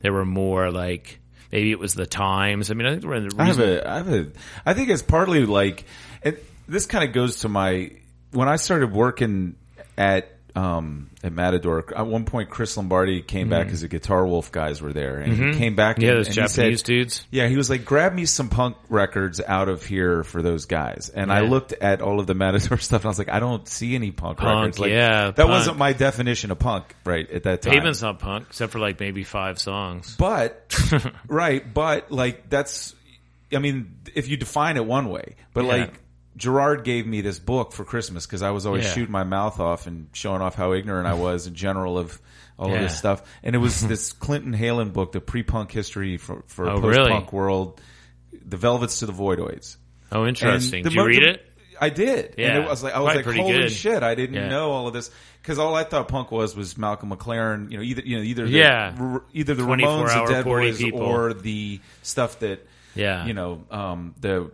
there 0.00 0.12
were 0.12 0.26
more 0.26 0.70
like 0.70 1.18
maybe 1.52 1.70
it 1.70 1.78
was 1.78 1.94
the 1.94 2.06
times. 2.06 2.70
I 2.70 2.74
mean, 2.74 2.86
I 2.86 2.92
think 2.92 3.04
were 3.04 3.20
the 3.20 3.34
I 3.38 3.44
have 3.44 3.60
a, 3.60 3.88
I 3.88 3.96
have 3.96 4.12
a, 4.12 4.26
I 4.64 4.74
think 4.74 4.90
it's 4.90 5.02
partly 5.02 5.46
like, 5.46 5.84
and 6.22 6.36
this 6.68 6.86
kind 6.86 7.08
of 7.08 7.14
goes 7.14 7.40
to 7.40 7.48
my, 7.48 7.92
when 8.32 8.48
I 8.48 8.56
started 8.56 8.92
working 8.92 9.56
at, 9.96 10.35
um, 10.56 11.10
at 11.22 11.32
Matador, 11.32 11.84
at 11.94 12.06
one 12.06 12.24
point 12.24 12.48
Chris 12.48 12.76
Lombardi 12.78 13.20
came 13.20 13.50
back 13.50 13.66
because 13.66 13.82
the 13.82 13.88
Guitar 13.88 14.26
Wolf 14.26 14.50
guys 14.50 14.80
were 14.80 14.92
there 14.92 15.18
and 15.18 15.32
he 15.34 15.58
came 15.58 15.76
back. 15.76 15.96
Mm-hmm. 15.96 16.02
yeah, 16.04 16.08
and, 16.10 16.18
those 16.18 16.26
and 16.28 16.34
he 16.34 16.40
Japanese 16.40 16.80
said, 16.80 16.86
dudes. 16.86 17.26
Yeah, 17.30 17.46
he 17.48 17.56
was 17.56 17.68
like, 17.68 17.84
grab 17.84 18.14
me 18.14 18.24
some 18.24 18.48
punk 18.48 18.76
records 18.88 19.40
out 19.46 19.68
of 19.68 19.84
here 19.84 20.24
for 20.24 20.40
those 20.40 20.64
guys. 20.64 21.10
And 21.10 21.30
I 21.30 21.40
looked 21.40 21.74
at 21.74 22.00
all 22.00 22.20
of 22.20 22.26
the 22.26 22.34
Matador 22.34 22.78
stuff 22.78 23.02
and 23.02 23.06
I 23.06 23.08
was 23.08 23.18
like, 23.18 23.28
I 23.30 23.38
don't 23.38 23.68
see 23.68 23.94
any 23.94 24.12
punk, 24.12 24.38
Punk, 24.38 24.56
records. 24.60 24.78
Like, 24.78 24.90
yeah, 24.92 25.26
That 25.26 25.36
punk. 25.36 25.48
wasn't 25.50 25.76
my 25.76 25.92
definition 25.92 26.50
of 26.50 26.58
punk, 26.58 26.94
right, 27.04 27.30
at 27.30 27.42
that 27.42 27.60
time. 27.62 27.74
Pavement's 27.74 28.00
not 28.00 28.18
punk 28.18 28.46
except 28.48 28.72
for 28.72 28.78
like 28.78 28.98
maybe 28.98 29.24
five 29.24 29.58
songs. 29.58 30.16
But 30.18 30.74
right, 31.28 31.62
but 31.74 32.10
like 32.10 32.48
that's 32.48 32.94
I 33.52 33.58
mean, 33.58 33.98
if 34.14 34.28
you 34.28 34.36
define 34.36 34.76
it 34.76 34.84
one 34.86 35.08
way, 35.10 35.36
but 35.54 35.64
Yeah. 35.66 35.70
like 35.72 36.00
Gerard 36.36 36.84
gave 36.84 37.06
me 37.06 37.20
this 37.22 37.38
book 37.38 37.72
for 37.72 37.84
Christmas 37.84 38.26
because 38.26 38.42
I 38.42 38.50
was 38.50 38.66
always 38.66 38.84
Yeah. 38.84 38.92
shooting 38.92 39.12
my 39.12 39.24
mouth 39.24 39.58
off 39.60 39.86
and 39.86 40.08
showing 40.12 40.42
off 40.42 40.54
how 40.54 40.72
ignorant 40.74 41.06
I 41.06 41.14
was 41.14 41.46
in 41.46 41.54
general 41.54 41.96
of 41.98 42.20
all 42.58 42.72
of 42.74 42.80
this 42.80 42.96
stuff. 42.98 43.22
And 43.42 43.54
it 43.54 43.58
was 43.58 43.80
this 43.88 44.12
Clinton 44.12 44.52
Heylin 44.54 44.92
book, 44.92 45.12
the 45.12 45.20
pre-punk 45.20 45.72
history 45.72 46.16
for, 46.18 46.42
for 46.46 46.68
Oh, 46.68 46.80
post-punk 46.80 47.10
really? 47.10 47.28
world, 47.32 47.80
the 48.44 48.56
Velvets 48.56 48.98
to 49.00 49.06
the 49.06 49.12
Voidoids. 49.12 49.76
Oh, 50.12 50.26
interesting. 50.26 50.80
And 50.80 50.84
Did 50.84 50.92
you 50.94 51.00
mo- 51.00 51.06
read 51.06 51.22
it? 51.22 51.42
I 51.80 51.90
did. 51.90 52.26
And 52.30 52.38
Yeah. 52.38 52.58
it 52.62 52.68
was 52.68 52.82
like, 52.82 52.94
I 52.94 53.00
was 53.00 53.12
Probably 53.14 53.32
like, 53.34 53.40
holy 53.46 53.58
good. 53.64 53.72
shit, 53.72 54.02
I 54.02 54.14
didn't 54.14 54.34
Yeah. 54.36 54.48
know 54.48 54.70
all 54.70 54.86
of 54.88 54.94
this. 54.94 55.10
Cause 55.42 55.58
all 55.58 55.74
I 55.74 55.84
thought 55.84 56.08
punk 56.08 56.30
was, 56.32 56.56
was 56.56 56.76
Malcolm 56.78 57.10
McLaren, 57.10 57.70
you 57.70 57.76
know, 57.76 57.82
either, 57.82 58.02
you 58.02 58.16
know, 58.16 58.22
either 58.22 58.44
the, 58.46 58.50
Yeah. 58.58 58.94
r- 58.98 59.22
either 59.32 59.54
the 59.54 59.62
Ramones, 59.62 60.26
the 60.26 60.32
Dead 60.32 60.44
Boys, 60.44 60.78
people. 60.78 61.00
or 61.02 61.34
the 61.34 61.80
stuff 62.02 62.38
that, 62.40 62.66
Yeah. 62.94 63.26
you 63.26 63.32
know, 63.34 63.62
um, 63.70 64.14
the 64.20 64.50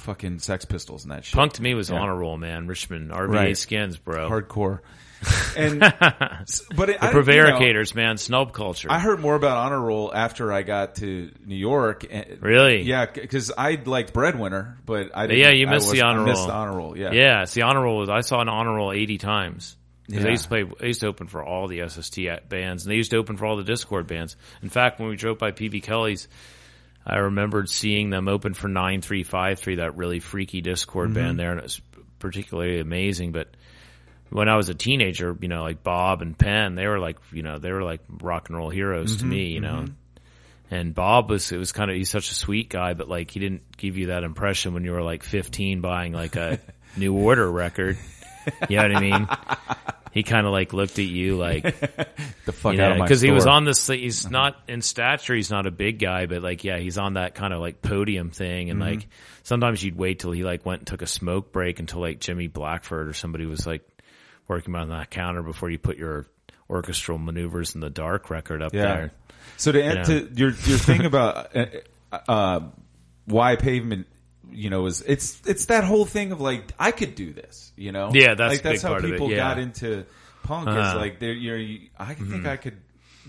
fucking 0.00 0.38
Sex 0.40 0.64
Pistols 0.64 1.04
and 1.04 1.12
that 1.12 1.24
shit. 1.24 1.34
Punk 1.34 1.52
to 1.54 1.62
me 1.62 1.74
was 1.74 1.90
Yeah. 1.90 1.98
Honor 2.00 2.16
Role, 2.16 2.36
man. 2.36 2.66
Richmond, 2.66 3.10
RVA 3.10 3.28
Right. 3.28 3.56
skins, 3.56 3.96
bro. 3.96 4.28
hardcore. 4.28 4.80
And, 5.56 5.80
but 5.80 5.90
it, 5.90 6.98
the 7.00 7.04
I, 7.04 7.08
you 7.10 7.14
know, 7.14 7.20
prevaricators, 7.22 7.94
man. 7.94 8.16
Snub 8.16 8.54
culture. 8.54 8.88
I 8.90 8.98
heard 9.00 9.20
more 9.20 9.34
about 9.34 9.58
Honor 9.58 9.80
Role 9.80 10.10
after 10.14 10.50
I 10.50 10.62
got 10.62 10.94
to 10.96 11.30
New 11.44 11.56
York. 11.56 12.06
and- 12.10 12.38
Really? 12.40 12.82
Yeah, 12.82 13.04
because 13.06 13.52
I 13.56 13.78
liked 13.84 14.14
Breadwinner, 14.14 14.78
but 14.86 15.10
I 15.14 15.26
didn't. 15.26 15.40
yeah, 15.40 15.50
you 15.50 15.66
I 15.66 15.70
missed 15.72 15.88
was- 15.88 15.98
the 15.98 16.06
honor 16.06 16.24
missed 16.24 16.38
roll. 16.38 16.46
the 16.46 16.52
Honor 16.54 16.76
Role. 16.76 16.96
Yeah, 16.96 17.12
yeah, 17.12 17.42
it's 17.42 17.52
the 17.52 17.62
Honor 17.62 17.82
Role. 17.82 17.98
Was, 17.98 18.08
I 18.08 18.20
saw 18.20 18.40
an 18.40 18.48
Honor 18.48 18.74
Role 18.76 18.92
80 18.92 19.18
times. 19.18 19.76
Yeah. 20.08 20.26
I 20.26 20.30
used 20.30 20.44
to 20.44 20.48
play, 20.48 20.64
I 20.80 20.86
used 20.86 21.00
to 21.02 21.06
open 21.08 21.26
for 21.28 21.44
all 21.44 21.68
the 21.68 21.86
SST 21.86 22.18
bands, 22.48 22.84
and 22.84 22.90
they 22.90 22.96
used 22.96 23.10
to 23.10 23.18
open 23.18 23.36
for 23.36 23.44
all 23.44 23.56
the 23.56 23.62
Dischord 23.70 24.06
bands. 24.06 24.36
In 24.62 24.70
fact, 24.70 24.98
when 25.00 25.08
we 25.10 25.16
drove 25.16 25.38
by 25.38 25.50
PB 25.52 25.82
Kelly's, 25.82 26.28
I 27.04 27.16
remembered 27.18 27.68
seeing 27.68 28.10
them 28.10 28.28
open 28.28 28.54
for 28.54 28.68
9353, 28.68 29.76
that 29.76 29.96
really 29.96 30.20
freaky 30.20 30.62
Dischord 30.62 31.06
Mm-hmm. 31.06 31.12
band 31.14 31.38
there, 31.38 31.50
and 31.50 31.58
it 31.60 31.64
was 31.64 31.80
particularly 32.18 32.80
amazing. 32.80 33.32
But 33.32 33.48
when 34.28 34.48
I 34.48 34.56
was 34.56 34.68
a 34.68 34.74
teenager, 34.74 35.36
you 35.40 35.48
know, 35.48 35.62
like 35.62 35.82
Bob 35.82 36.22
and 36.22 36.36
Penn, 36.38 36.74
they 36.74 36.86
were 36.86 36.98
like, 36.98 37.16
you 37.32 37.42
know, 37.42 37.58
they 37.58 37.72
were 37.72 37.82
like 37.82 38.00
rock 38.22 38.48
and 38.48 38.56
roll 38.58 38.70
heroes 38.70 39.12
Mm-hmm, 39.16 39.20
to 39.20 39.26
me, 39.26 39.46
you 39.46 39.60
know. 39.60 39.86
And 40.70 40.94
Bob 40.94 41.30
was, 41.30 41.50
it 41.50 41.56
was 41.58 41.72
kind 41.72 41.90
of, 41.90 41.96
he's 41.96 42.10
such 42.10 42.30
a 42.30 42.34
sweet 42.34 42.68
guy, 42.68 42.94
but 42.94 43.08
like 43.08 43.30
he 43.32 43.40
didn't 43.40 43.76
give 43.76 43.96
you 43.96 44.06
that 44.08 44.22
impression 44.22 44.72
when 44.72 44.84
you 44.84 44.92
were 44.92 45.02
like 45.02 45.24
15 45.24 45.80
buying 45.80 46.12
like 46.12 46.36
a 46.36 46.60
New 46.96 47.12
Order 47.16 47.50
record. 47.50 47.98
You 48.68 48.76
know 48.76 48.82
what 48.88 48.96
I 48.96 49.00
mean? 49.00 49.28
He 50.12 50.22
kind 50.24 50.44
of 50.46 50.52
like 50.52 50.72
looked 50.72 50.98
at 50.98 51.04
you 51.04 51.36
like, 51.36 51.62
the 52.44 52.52
fuck 52.52 52.74
you 52.74 52.82
out 52.82 52.92
of 52.92 52.98
my 52.98 53.04
because 53.04 53.20
he 53.20 53.30
was 53.30 53.46
on 53.46 53.64
this. 53.64 53.86
He's 53.86 54.28
not 54.28 54.56
in 54.66 54.82
stature. 54.82 55.34
He's 55.36 55.50
not 55.52 55.66
a 55.66 55.70
big 55.70 56.00
guy, 56.00 56.26
but 56.26 56.42
like, 56.42 56.64
yeah, 56.64 56.78
he's 56.78 56.98
on 56.98 57.14
that 57.14 57.34
kind 57.36 57.54
of 57.54 57.60
like 57.60 57.80
podium 57.80 58.30
thing. 58.30 58.70
And 58.70 58.80
Mm-hmm. 58.80 58.90
like, 58.90 59.08
sometimes 59.44 59.82
you'd 59.84 59.96
wait 59.96 60.18
till 60.18 60.32
he 60.32 60.42
like 60.42 60.66
went 60.66 60.80
and 60.80 60.86
took 60.88 61.02
a 61.02 61.06
smoke 61.06 61.52
break 61.52 61.78
until 61.78 62.00
like 62.00 62.18
Jimmy 62.18 62.48
Blackford 62.48 63.06
or 63.08 63.12
somebody 63.12 63.46
was 63.46 63.66
like 63.66 63.82
working 64.48 64.74
on 64.74 64.88
that 64.88 65.10
counter 65.10 65.42
before 65.44 65.70
you 65.70 65.78
put 65.78 65.96
your 65.96 66.26
orchestral 66.68 67.18
maneuvers 67.18 67.74
in 67.76 67.80
the 67.80 67.90
dark 67.90 68.30
record 68.30 68.62
up 68.62 68.74
Yeah. 68.74 68.82
there. 68.82 69.10
So 69.58 69.70
to, 69.72 69.82
end 69.82 69.96
know. 69.98 70.04
to 70.04 70.30
your 70.34 70.50
your 70.50 70.78
thing 70.78 71.04
about 71.04 71.54
uh, 71.56 71.66
uh, 72.28 72.60
why 73.26 73.54
pavement, 73.56 74.06
you 74.52 74.70
know, 74.70 74.86
is 74.86 75.02
it's 75.02 75.40
it's 75.46 75.66
that 75.66 75.84
whole 75.84 76.04
thing 76.04 76.32
of 76.32 76.40
like 76.40 76.72
I 76.78 76.90
could 76.90 77.14
do 77.14 77.32
this, 77.32 77.72
you 77.76 77.92
know. 77.92 78.10
Yeah, 78.12 78.34
that's 78.34 78.52
like 78.54 78.62
that's 78.62 78.74
big 78.76 78.82
how 78.82 78.88
part 78.90 79.04
of 79.04 79.10
it, 79.10 79.12
people 79.14 79.30
yeah. 79.30 79.36
got 79.36 79.58
into 79.58 80.04
punk. 80.42 80.68
Is 80.68 80.74
Uh-huh. 80.74 80.88
Mm-hmm. 80.90 80.98
like 80.98 81.18
they're 81.20 81.32
you're 81.32 81.56
you, 81.58 81.88
I 81.98 82.14
think 82.14 82.46
I 82.46 82.56
could 82.56 82.76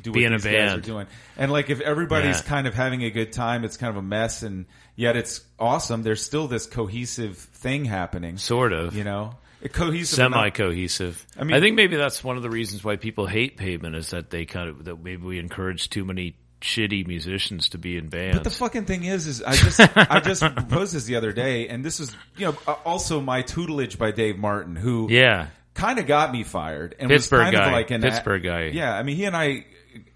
do 0.01 0.11
Be 0.11 0.21
what 0.21 0.27
in 0.27 0.33
a 0.33 0.37
these 0.37 0.45
guys 0.45 0.53
are 0.53 0.67
band. 0.75 0.83
doing, 0.83 1.07
and 1.37 1.51
like 1.51 1.69
if 1.69 1.81
everybody's 1.81 2.37
Yeah. 2.41 2.47
kind 2.47 2.67
of 2.67 2.73
having 2.73 3.03
a 3.03 3.09
good 3.11 3.31
time, 3.33 3.63
it's 3.65 3.77
kind 3.77 3.89
of 3.91 3.97
a 3.97 4.01
mess, 4.01 4.41
and 4.43 4.65
yet 4.95 5.15
it's 5.17 5.41
awesome. 5.59 6.03
There's 6.03 6.23
still 6.23 6.47
this 6.47 6.65
cohesive 6.65 7.37
thing 7.37 7.85
happening, 7.85 8.37
Sort 8.37 8.73
of. 8.73 8.95
you 8.95 9.03
know. 9.03 9.35
A 9.63 9.69
cohesive, 9.69 10.15
Semi 10.15 10.49
cohesive. 10.49 11.23
I 11.37 11.43
mean, 11.43 11.55
I 11.55 11.59
think 11.59 11.75
maybe 11.75 11.95
that's 11.95 12.23
one 12.23 12.35
of 12.35 12.41
the 12.41 12.49
reasons 12.49 12.83
why 12.83 12.95
people 12.95 13.27
hate 13.27 13.57
pavement 13.57 13.95
is 13.95 14.09
that 14.09 14.31
they 14.31 14.45
kind 14.45 14.69
of 14.69 14.85
that 14.85 15.03
maybe 15.03 15.23
we 15.23 15.37
encourage 15.37 15.89
too 15.91 16.03
many 16.03 16.33
shitty 16.61 17.05
musicians 17.07 17.69
to 17.69 17.77
be 17.77 17.97
in 17.97 18.07
bands. 18.09 18.37
But 18.37 18.43
the 18.43 18.49
fucking 18.51 18.85
thing 18.85 19.03
is, 19.03 19.27
is 19.27 19.43
I 19.43 19.55
just 19.55 19.79
I 19.97 20.19
just 20.19 20.41
proposed 20.55 20.93
this 20.95 21.05
the 21.05 21.15
other 21.15 21.33
day, 21.33 21.67
and 21.67 21.83
this 21.83 21.99
is 21.99 22.15
you 22.37 22.45
know 22.47 22.57
uh, 22.67 22.73
also 22.85 23.19
my 23.19 23.41
tutelage 23.41 23.97
by 23.97 24.11
Dave 24.11 24.37
Martin, 24.37 24.75
who 24.75 25.07
yeah, 25.09 25.47
kind 25.73 25.99
of 25.99 26.07
got 26.07 26.31
me 26.31 26.43
fired 26.43 26.95
and 26.99 27.09
Pittsburgh 27.09 27.39
was 27.39 27.43
kind 27.45 27.55
guy. 27.55 27.65
of 27.67 27.71
like 27.73 27.91
an 27.91 28.01
Pittsburgh 28.01 28.43
guy. 28.43 28.65
Yeah, 28.73 28.95
I 28.95 29.03
mean 29.03 29.15
he 29.17 29.25
and 29.25 29.35
I, 29.35 29.65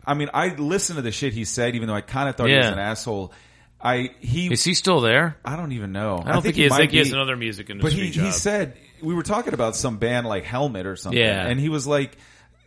I 0.06 0.14
mean 0.14 0.30
I 0.34 0.50
listened 0.56 0.98
to 0.98 1.02
the 1.02 1.12
shit 1.12 1.34
he 1.34 1.46
said, 1.46 1.76
even 1.76 1.88
though 1.88 1.96
I 1.96 2.02
kind 2.02 2.30
of 2.30 2.36
thought 2.36 2.48
he 2.48 2.56
was 2.56 2.68
an 2.68 2.80
asshole. 2.80 3.34
I 3.82 4.12
he 4.20 4.52
is 4.52 4.64
he 4.64 4.74
still 4.74 5.02
there? 5.02 5.38
I 5.44 5.56
don't 5.58 5.74
even 5.74 5.92
know. 5.92 6.22
I 6.26 6.32
don't 6.32 6.42
think, 6.42 6.56
he 6.56 6.64
is. 6.64 6.72
I 6.72 6.78
think 6.78 6.92
he 6.92 6.98
has 7.00 7.12
another 7.12 7.36
music 7.36 7.68
But 7.68 7.78
industry 7.78 8.06
he 8.06 8.12
job. 8.12 8.26
he 8.26 8.32
said 8.32 8.78
we 9.02 9.14
were 9.14 9.22
talking 9.24 9.54
about 9.54 9.76
some 9.76 9.98
band 9.98 10.26
like 10.26 10.44
Helmet 10.44 10.86
or 10.86 10.96
something, 10.96 11.20
Yeah. 11.20 11.46
and 11.46 11.60
he 11.60 11.70
was 11.70 11.86
like. 11.88 12.18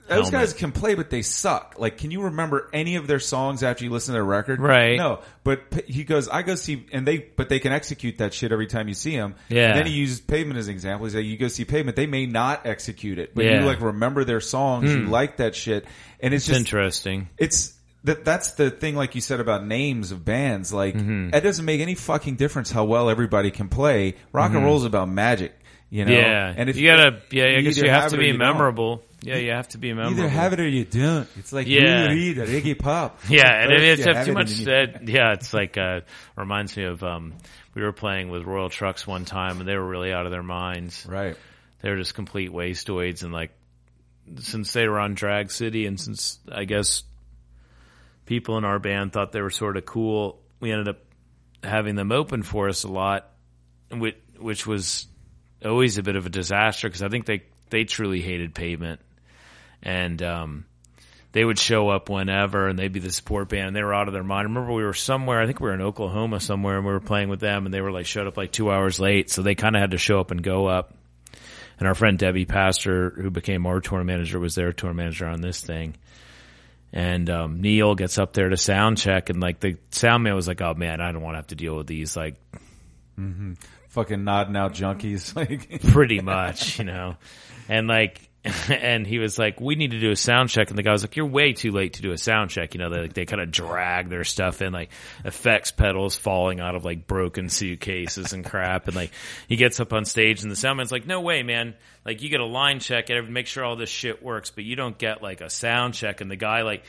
Those 0.08 0.30
guys 0.30 0.52
can 0.52 0.72
play, 0.72 0.94
but 0.94 1.10
they 1.10 1.22
suck. 1.22 1.74
Like, 1.78 1.98
can 1.98 2.10
you 2.10 2.22
remember 2.22 2.68
any 2.72 2.96
of 2.96 3.06
their 3.06 3.20
songs 3.20 3.62
after 3.62 3.84
you 3.84 3.90
listen 3.90 4.12
to 4.12 4.16
their 4.16 4.24
record? 4.24 4.60
Right. 4.60 4.96
No, 4.96 5.20
but 5.44 5.70
p- 5.70 5.92
he 5.92 6.04
goes, 6.04 6.28
I 6.28 6.42
go 6.42 6.54
see, 6.54 6.86
and 6.92 7.06
they, 7.06 7.18
but 7.18 7.48
they 7.48 7.58
can 7.60 7.72
execute 7.72 8.18
that 8.18 8.34
shit 8.34 8.50
every 8.52 8.66
time 8.66 8.88
you 8.88 8.94
see 8.94 9.16
them. 9.16 9.34
Yeah. 9.48 9.74
then 9.74 9.86
he 9.86 9.92
used 9.92 10.26
Pavement 10.26 10.58
as 10.58 10.68
an 10.68 10.74
example. 10.74 11.06
He 11.06 11.12
said, 11.12 11.24
you 11.24 11.36
go 11.36 11.48
see 11.48 11.64
Pavement, 11.64 11.96
they 11.96 12.06
may 12.06 12.26
not 12.26 12.66
execute 12.66 13.18
it, 13.18 13.34
but 13.34 13.44
Yeah. 13.44 13.56
Hmm. 13.56 13.60
you 13.62 13.66
like 13.66 13.80
remember 13.80 14.24
their 14.24 14.40
songs, 14.40 14.90
you 14.90 15.06
like 15.06 15.36
that 15.38 15.54
shit, 15.54 15.84
and 16.20 16.32
it's 16.34 16.44
it's 16.44 16.46
just, 16.48 16.58
interesting. 16.60 17.28
it's 17.38 17.74
that 18.04 18.24
that's 18.24 18.52
the 18.52 18.70
thing 18.70 18.94
like 18.94 19.14
you 19.14 19.20
said 19.20 19.40
about 19.40 19.66
names 19.66 20.12
of 20.12 20.24
bands 20.24 20.72
like 20.72 20.94
Mm-hmm. 20.94 21.34
it 21.34 21.40
doesn't 21.40 21.64
make 21.64 21.80
any 21.80 21.94
fucking 21.96 22.36
difference 22.36 22.70
how 22.70 22.84
well 22.84 23.10
everybody 23.10 23.50
can 23.50 23.68
play 23.68 24.14
rock 24.32 24.52
and 24.52 24.64
roll 24.64 24.76
is 24.76 24.84
about 24.84 25.08
magic 25.08 25.52
you 25.90 26.04
know 26.04 26.12
Mm-hmm. 26.12 26.20
Yeah, 26.20 26.54
and 26.56 26.70
if 26.70 26.76
you 26.76 26.86
gotta, 26.86 27.20
yeah, 27.32 27.56
I 27.56 27.60
guess 27.60 27.76
you 27.76 27.90
have, 27.90 28.10
to 28.12 28.16
be 28.18 28.32
memorable. 28.32 29.02
Yeah, 29.20 29.36
you 29.36 29.50
have 29.50 29.68
to 29.70 29.78
be 29.78 29.88
you 29.88 29.94
memorable. 29.96 30.20
either 30.20 30.28
have 30.28 30.52
it 30.52 30.60
or 30.60 30.68
you 30.68 30.84
don't 30.84 31.28
it's 31.36 31.52
like 31.52 31.66
Yeah. 31.66 32.04
Lou 32.04 32.08
Reed 32.10 32.38
or 32.38 32.46
Iggy 32.46 32.78
Pop 32.78 33.18
Yeah, 33.28 33.62
and 33.62 33.72
if 33.72 33.80
it's 33.82 34.06
you 34.06 34.12
have 34.14 34.26
too 34.26 34.32
much 34.32 34.50
yeah, 34.52 35.32
it's 35.32 35.52
like 35.52 35.76
uh 35.76 36.00
reminds 36.36 36.76
me 36.76 36.84
of 36.84 37.02
um 37.02 37.34
we 37.74 37.82
were 37.82 37.92
playing 37.92 38.28
with 38.30 38.44
Royal 38.44 38.68
Trux 38.70 39.06
one 39.06 39.24
time 39.24 39.58
and 39.60 39.68
they 39.68 39.76
were 39.76 39.86
really 39.86 40.12
out 40.12 40.26
of 40.26 40.32
their 40.32 40.42
minds. 40.42 41.04
right 41.08 41.36
They 41.80 41.90
were 41.90 41.96
just 41.96 42.14
complete 42.14 42.50
wastoids 42.50 43.22
and 43.24 43.32
like 43.32 43.50
since 44.40 44.72
they 44.72 44.86
were 44.86 45.00
on 45.00 45.14
Drag 45.14 45.50
City 45.50 45.86
and 45.86 45.98
since 45.98 46.38
I 46.50 46.64
guess 46.64 47.02
people 48.26 48.58
in 48.58 48.64
our 48.64 48.78
band 48.78 49.12
thought 49.12 49.32
they 49.32 49.40
were 49.40 49.50
sort 49.50 49.76
of 49.76 49.86
cool, 49.86 50.38
we 50.60 50.70
ended 50.70 50.88
up 50.88 50.98
having 51.64 51.94
them 51.96 52.12
open 52.12 52.42
for 52.42 52.68
us 52.68 52.84
a 52.84 52.88
lot, 52.88 53.30
which 53.90 54.16
which 54.38 54.66
was 54.66 55.06
always 55.64 55.98
a 55.98 56.02
bit 56.02 56.14
of 56.14 56.26
a 56.26 56.28
disaster 56.28 56.88
because 56.88 57.02
I 57.02 57.08
think 57.08 57.26
they 57.26 57.42
they 57.70 57.84
truly 57.84 58.20
hated 58.20 58.54
pavement 58.54 59.00
and 59.82 60.22
um 60.22 60.64
they 61.32 61.44
would 61.44 61.58
show 61.58 61.90
up 61.90 62.08
whenever 62.08 62.68
and 62.68 62.78
they'd 62.78 62.92
be 62.92 63.00
the 63.00 63.12
support 63.12 63.48
band 63.48 63.68
and 63.68 63.76
they 63.76 63.82
were 63.82 63.94
out 63.94 64.08
of 64.08 64.14
their 64.14 64.24
mind. 64.24 64.40
I 64.40 64.50
remember 64.50 64.72
we 64.72 64.84
were 64.84 64.94
somewhere, 64.94 65.40
I 65.40 65.46
think 65.46 65.60
we 65.60 65.68
were 65.68 65.74
in 65.74 65.82
Oklahoma 65.82 66.40
somewhere 66.40 66.78
and 66.78 66.86
we 66.86 66.92
were 66.92 67.00
playing 67.00 67.28
with 67.28 67.40
them 67.40 67.66
and 67.66 67.74
they 67.74 67.80
were 67.80 67.92
like 67.92 68.06
showed 68.06 68.26
up 68.26 68.36
like 68.36 68.50
two 68.50 68.70
hours 68.70 68.98
late. 68.98 69.30
So 69.30 69.42
they 69.42 69.54
kind 69.54 69.76
of 69.76 69.80
had 69.80 69.90
to 69.90 69.98
show 69.98 70.20
up 70.20 70.30
and 70.30 70.42
go 70.42 70.66
up. 70.66 70.94
And 71.78 71.86
our 71.86 71.94
friend 71.94 72.18
Debbie 72.18 72.46
Pastor, 72.46 73.10
who 73.10 73.30
became 73.30 73.66
our 73.66 73.80
tour 73.80 74.02
manager, 74.02 74.40
was 74.40 74.54
their 74.54 74.72
tour 74.72 74.92
manager 74.94 75.26
on 75.26 75.40
this 75.40 75.60
thing. 75.60 75.94
And 76.92 77.28
um, 77.28 77.60
Neil 77.60 77.94
gets 77.94 78.18
up 78.18 78.32
there 78.32 78.48
to 78.48 78.56
sound 78.56 78.96
check 78.96 79.28
and 79.28 79.40
like 79.40 79.60
the 79.60 79.76
sound 79.90 80.24
man 80.24 80.34
was 80.34 80.48
like, 80.48 80.62
Oh 80.62 80.74
man, 80.74 81.00
I 81.00 81.12
don't 81.12 81.22
want 81.22 81.34
to 81.34 81.38
have 81.38 81.46
to 81.48 81.56
deal 81.56 81.76
with 81.76 81.86
these 81.86 82.16
like 82.16 82.36
fucking 83.88 84.24
nodding 84.24 84.56
out 84.56 84.72
junkies 84.72 85.36
like 85.36 85.82
pretty 85.92 86.20
much, 86.20 86.78
you 86.78 86.86
know. 86.86 87.16
And 87.68 87.86
like, 87.86 88.27
and 88.68 89.06
he 89.06 89.18
was 89.18 89.38
like, 89.38 89.60
"We 89.60 89.74
need 89.74 89.92
to 89.92 90.00
do 90.00 90.10
a 90.10 90.16
sound 90.16 90.50
check." 90.50 90.70
And 90.70 90.78
the 90.78 90.82
guy 90.82 90.92
was 90.92 91.02
like, 91.02 91.16
"You're 91.16 91.26
way 91.26 91.52
too 91.52 91.70
late 91.70 91.94
to 91.94 92.02
do 92.02 92.12
a 92.12 92.18
sound 92.18 92.50
check." 92.50 92.74
You 92.74 92.80
know, 92.80 92.90
they 92.90 93.00
like, 93.00 93.12
they 93.12 93.26
kind 93.26 93.42
of 93.42 93.50
drag 93.50 94.08
their 94.08 94.24
stuff 94.24 94.62
in, 94.62 94.72
like 94.72 94.90
effects 95.24 95.70
pedals 95.70 96.16
falling 96.16 96.60
out 96.60 96.74
of 96.74 96.84
like 96.84 97.06
broken 97.06 97.48
suitcases 97.48 98.32
and 98.32 98.44
crap. 98.44 98.86
And 98.86 98.96
like, 98.96 99.12
he 99.48 99.56
gets 99.56 99.80
up 99.80 99.92
on 99.92 100.04
stage, 100.04 100.42
and 100.42 100.50
the 100.50 100.56
soundman's 100.56 100.92
like, 100.92 101.06
"No 101.06 101.20
way, 101.20 101.42
man! 101.42 101.74
Like, 102.04 102.22
you 102.22 102.28
get 102.28 102.40
a 102.40 102.46
line 102.46 102.80
check 102.80 103.10
and 103.10 103.30
make 103.30 103.46
sure 103.46 103.64
all 103.64 103.76
this 103.76 103.90
shit 103.90 104.22
works, 104.22 104.50
but 104.50 104.64
you 104.64 104.76
don't 104.76 104.96
get 104.96 105.22
like 105.22 105.40
a 105.40 105.50
sound 105.50 105.94
check." 105.94 106.20
And 106.20 106.30
the 106.30 106.36
guy 106.36 106.62
like. 106.62 106.84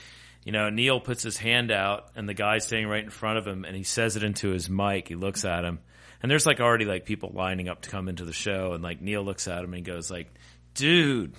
You 0.45 0.53
know, 0.53 0.69
Neil 0.69 1.01
puts 1.01 1.21
his 1.21 1.37
hand 1.37 1.69
out 1.69 2.11
and 2.15 2.27
the 2.27 2.33
guy's 2.33 2.65
standing 2.65 2.87
right 2.87 3.03
in 3.03 3.09
front 3.09 3.37
of 3.37 3.45
him 3.45 3.65
and 3.65 3.75
he 3.75 3.83
says 3.83 4.15
it 4.15 4.23
into 4.23 4.49
his 4.49 4.69
mic. 4.69 5.09
He 5.09 5.15
looks 5.15 5.43
at 5.43 5.65
him 5.65 5.79
and 6.21 6.31
there's 6.31 6.45
like 6.45 6.59
already 6.59 6.85
like 6.85 7.05
people 7.05 7.31
lining 7.33 7.69
up 7.69 7.81
to 7.81 7.89
come 7.89 8.07
into 8.07 8.25
the 8.25 8.33
show 8.33 8.73
and 8.73 8.81
like 8.81 9.01
Neil 9.01 9.21
looks 9.21 9.47
at 9.47 9.63
him 9.63 9.73
and 9.73 9.83
goes 9.83 10.09
like, 10.09 10.33
dude, 10.73 11.33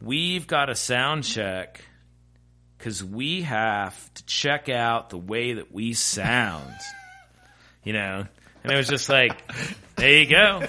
we've 0.00 0.46
got 0.46 0.70
a 0.70 0.74
sound 0.74 1.24
check 1.24 1.84
because 2.78 3.04
we 3.04 3.42
have 3.42 4.14
to 4.14 4.24
check 4.24 4.68
out 4.68 5.10
the 5.10 5.18
way 5.18 5.54
that 5.54 5.72
we 5.72 5.92
sound, 5.92 6.74
you 7.84 7.92
know? 7.92 8.26
And 8.62 8.72
it 8.72 8.76
was 8.76 8.88
just 8.88 9.08
like, 9.08 9.32
there 9.96 10.18
you 10.18 10.30
go. 10.30 10.66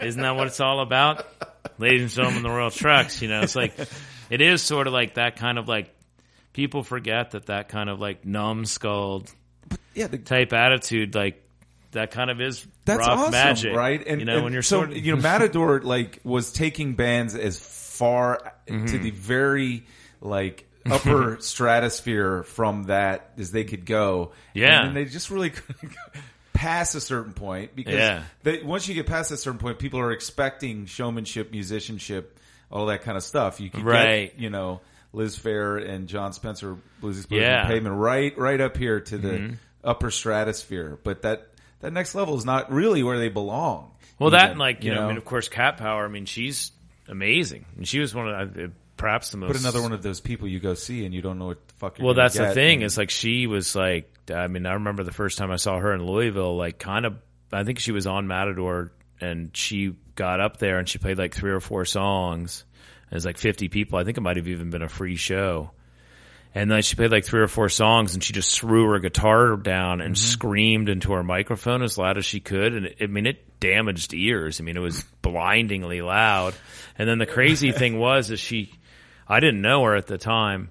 Isn't 0.00 0.22
that 0.22 0.36
what 0.36 0.48
it's 0.48 0.60
all 0.60 0.80
about? 0.80 1.26
Ladies 1.78 2.02
and 2.02 2.10
gentlemen, 2.10 2.42
the 2.42 2.50
Royal 2.50 2.70
Trux, 2.70 3.20
you 3.22 3.28
know, 3.28 3.42
it's 3.42 3.56
like, 3.56 3.74
it 4.30 4.40
is 4.40 4.62
sort 4.62 4.86
of 4.86 4.92
like 4.92 5.14
that 5.14 5.36
kind 5.36 5.58
of 5.58 5.68
like, 5.68 5.94
people 6.52 6.82
forget 6.82 7.32
that 7.32 7.46
that 7.46 7.68
kind 7.68 7.90
of 7.90 8.00
like 8.00 8.24
numbskulled 8.24 9.30
yeah 9.94 10.06
the, 10.06 10.18
type 10.18 10.52
attitude, 10.52 11.14
like 11.14 11.42
that 11.92 12.10
kind 12.10 12.30
of 12.30 12.40
is 12.40 12.66
That's 12.84 13.00
rock 13.00 13.18
awesome, 13.18 13.30
magic, 13.32 13.74
right? 13.74 14.04
And 14.06 14.20
you 14.20 14.26
know 14.26 14.36
and 14.36 14.44
when 14.44 14.52
you're 14.52 14.62
so 14.62 14.78
sort 14.78 14.90
of, 14.90 14.98
you 14.98 15.14
know 15.14 15.20
Matador 15.20 15.80
like 15.80 16.20
was 16.24 16.52
taking 16.52 16.94
bands 16.94 17.34
as 17.34 17.58
far 17.94 18.52
Mm-hmm. 18.66 18.86
to 18.86 18.98
the 18.98 19.10
very 19.10 19.84
like 20.22 20.66
upper 20.90 21.36
stratosphere 21.40 22.42
from 22.44 22.84
that 22.84 23.30
as 23.36 23.50
they 23.52 23.64
could 23.64 23.84
go. 23.84 24.32
Yeah. 24.54 24.86
and 24.86 24.96
they 24.96 25.04
just 25.04 25.30
really 25.30 25.52
past 26.54 26.94
a 26.94 27.00
certain 27.00 27.32
point 27.32 27.74
because 27.76 27.94
Yeah. 27.94 28.22
they, 28.42 28.62
once 28.62 28.88
you 28.88 28.94
get 28.94 29.06
past 29.06 29.30
a 29.32 29.36
certain 29.36 29.58
point, 29.58 29.78
people 29.78 30.00
are 30.00 30.12
expecting 30.12 30.86
showmanship, 30.86 31.50
musicianship, 31.50 32.38
all 32.70 32.86
that 32.86 33.02
kind 33.02 33.16
of 33.16 33.22
stuff. 33.22 33.60
You 33.60 33.70
can 33.70 33.84
Right. 33.84 34.32
get, 34.34 34.38
you 34.38 34.50
know. 34.50 34.80
Liz 35.12 35.38
Phair 35.38 35.88
and 35.88 36.08
Jon 36.08 36.32
Spencer, 36.32 36.76
Blues 37.00 37.18
Explosion 37.18 37.44
Yeah. 37.44 37.60
Mm-hmm. 37.62 37.70
Pavement, 37.70 37.96
right, 37.96 38.36
right 38.38 38.60
up 38.60 38.76
here 38.76 38.98
to 38.98 39.16
the 39.18 39.54
upper 39.84 40.10
stratosphere. 40.10 40.98
But 41.04 41.22
that 41.22 41.48
that 41.82 41.92
next 41.92 42.14
level 42.16 42.36
is 42.36 42.44
not 42.44 42.72
really 42.72 43.02
where 43.04 43.18
they 43.18 43.28
belong. 43.28 43.92
well, 44.18 44.30
even, 44.30 44.38
that 44.40 44.50
and 44.52 44.58
like 44.58 44.82
you, 44.82 44.92
know, 44.92 45.04
I 45.04 45.08
mean, 45.08 45.16
of 45.16 45.24
course, 45.24 45.48
Cat 45.48 45.76
Power. 45.76 46.04
I 46.04 46.08
mean, 46.08 46.24
she's 46.24 46.72
amazing. 47.08 47.66
And 47.76 47.86
she 47.86 48.00
was 48.00 48.14
one 48.14 48.28
of 48.28 48.54
the, 48.54 48.72
perhaps 48.96 49.30
the 49.30 49.36
most. 49.36 49.52
But 49.52 49.60
another 49.60 49.82
one 49.82 49.92
of 49.92 50.02
those 50.02 50.20
people 50.20 50.48
you 50.48 50.60
go 50.60 50.74
see 50.74 51.04
and 51.04 51.14
you 51.14 51.22
don't 51.22 51.38
know 51.38 51.46
what 51.46 51.68
the 51.68 51.74
fuck. 51.74 51.98
You're 51.98 52.06
Well, 52.06 52.14
that's 52.14 52.36
the 52.36 52.52
thing. 52.54 52.76
And- 52.76 52.84
Is 52.84 52.98
like 52.98 53.10
she 53.10 53.46
was 53.46 53.74
like. 53.74 54.10
I 54.34 54.46
mean, 54.48 54.64
I 54.64 54.72
remember 54.72 55.02
the 55.04 55.12
first 55.12 55.36
time 55.36 55.50
I 55.50 55.56
saw 55.56 55.78
her 55.78 55.92
in 55.92 56.06
Louisville. 56.06 56.56
Like, 56.56 56.78
kind 56.78 57.04
of. 57.04 57.16
I 57.52 57.64
think 57.64 57.78
she 57.78 57.92
was 57.92 58.06
on 58.06 58.26
Matador, 58.26 58.90
and 59.20 59.54
she 59.54 59.94
got 60.14 60.40
up 60.40 60.56
there 60.56 60.78
and 60.78 60.88
she 60.88 60.98
played 60.98 61.18
like 61.18 61.34
three 61.34 61.52
or 61.52 61.60
four 61.60 61.84
songs. 61.84 62.64
It 63.10 63.14
was 63.14 63.26
like 63.26 63.38
fifty 63.38 63.68
people. 63.68 63.98
I 63.98 64.04
think 64.04 64.16
it 64.16 64.22
might 64.22 64.36
have 64.36 64.48
even 64.48 64.70
been 64.70 64.82
a 64.82 64.88
free 64.88 65.16
show. 65.16 65.70
And 66.56 66.70
then 66.70 66.82
she 66.82 66.94
played 66.94 67.10
like 67.10 67.24
three 67.24 67.40
or 67.40 67.48
four 67.48 67.68
songs, 67.68 68.14
and 68.14 68.22
she 68.22 68.32
just 68.32 68.58
threw 68.58 68.88
her 68.90 69.00
guitar 69.00 69.56
down 69.56 70.00
and 70.00 70.14
mm-hmm. 70.14 70.30
screamed 70.30 70.88
into 70.88 71.12
her 71.12 71.24
microphone 71.24 71.82
as 71.82 71.98
loud 71.98 72.16
as 72.16 72.24
she 72.24 72.38
could. 72.38 72.74
And 72.74 72.86
it, 72.86 72.96
I 73.00 73.06
mean, 73.06 73.26
it 73.26 73.44
damaged 73.64 74.12
ears. 74.12 74.60
I 74.60 74.64
mean, 74.64 74.76
it 74.76 74.80
was 74.80 75.02
blindingly 75.22 76.02
loud. 76.02 76.54
And 76.98 77.08
then 77.08 77.18
the 77.18 77.26
crazy 77.26 77.72
thing 77.80 77.98
was, 77.98 78.30
is 78.30 78.38
she, 78.38 78.72
I 79.26 79.40
didn't 79.40 79.62
know 79.62 79.82
her 79.84 79.96
at 79.96 80.06
the 80.06 80.18
time, 80.18 80.70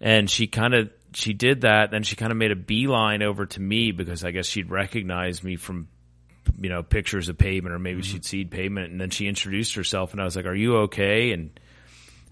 and 0.00 0.28
she 0.28 0.46
kind 0.46 0.74
of 0.74 0.90
she 1.14 1.32
did 1.32 1.62
that. 1.62 1.90
Then 1.90 2.02
she 2.02 2.16
kind 2.16 2.32
of 2.32 2.38
made 2.38 2.50
a 2.50 2.56
beeline 2.56 3.22
over 3.22 3.46
to 3.46 3.60
me 3.60 3.92
because 3.92 4.24
I 4.24 4.30
guess 4.30 4.46
she'd 4.46 4.70
recognized 4.70 5.42
me 5.44 5.56
from 5.56 5.88
you 6.60 6.68
know 6.68 6.82
pictures 6.82 7.28
of 7.28 7.38
pavement 7.38 7.74
or 7.74 7.78
maybe 7.78 8.02
mm-hmm. 8.02 8.12
she'd 8.12 8.24
seen 8.24 8.48
pavement. 8.48 8.90
And 8.90 9.00
then 9.00 9.10
she 9.10 9.26
introduced 9.26 9.74
herself, 9.74 10.12
and 10.12 10.20
I 10.20 10.24
was 10.24 10.36
like, 10.36 10.46
"Are 10.46 10.54
you 10.54 10.78
okay?" 10.78 11.32
And 11.32 11.58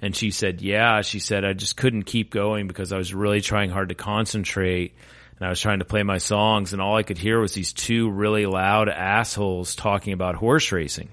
and 0.02 0.14
she 0.14 0.30
said, 0.30 0.60
"Yeah." 0.60 1.00
She 1.02 1.20
said, 1.20 1.44
"I 1.44 1.54
just 1.54 1.76
couldn't 1.76 2.04
keep 2.04 2.30
going 2.30 2.66
because 2.66 2.92
I 2.92 2.98
was 2.98 3.14
really 3.14 3.40
trying 3.40 3.70
hard 3.70 3.88
to 3.88 3.94
concentrate." 3.94 4.94
And 5.40 5.46
I 5.46 5.50
was 5.50 5.60
trying 5.60 5.78
to 5.78 5.86
play 5.86 6.02
my 6.02 6.18
songs, 6.18 6.74
and 6.74 6.82
all 6.82 6.96
I 6.96 7.02
could 7.02 7.16
hear 7.16 7.40
was 7.40 7.54
these 7.54 7.72
two 7.72 8.10
really 8.10 8.44
loud 8.44 8.90
assholes 8.90 9.74
talking 9.74 10.12
about 10.12 10.34
horse 10.34 10.70
racing. 10.70 11.08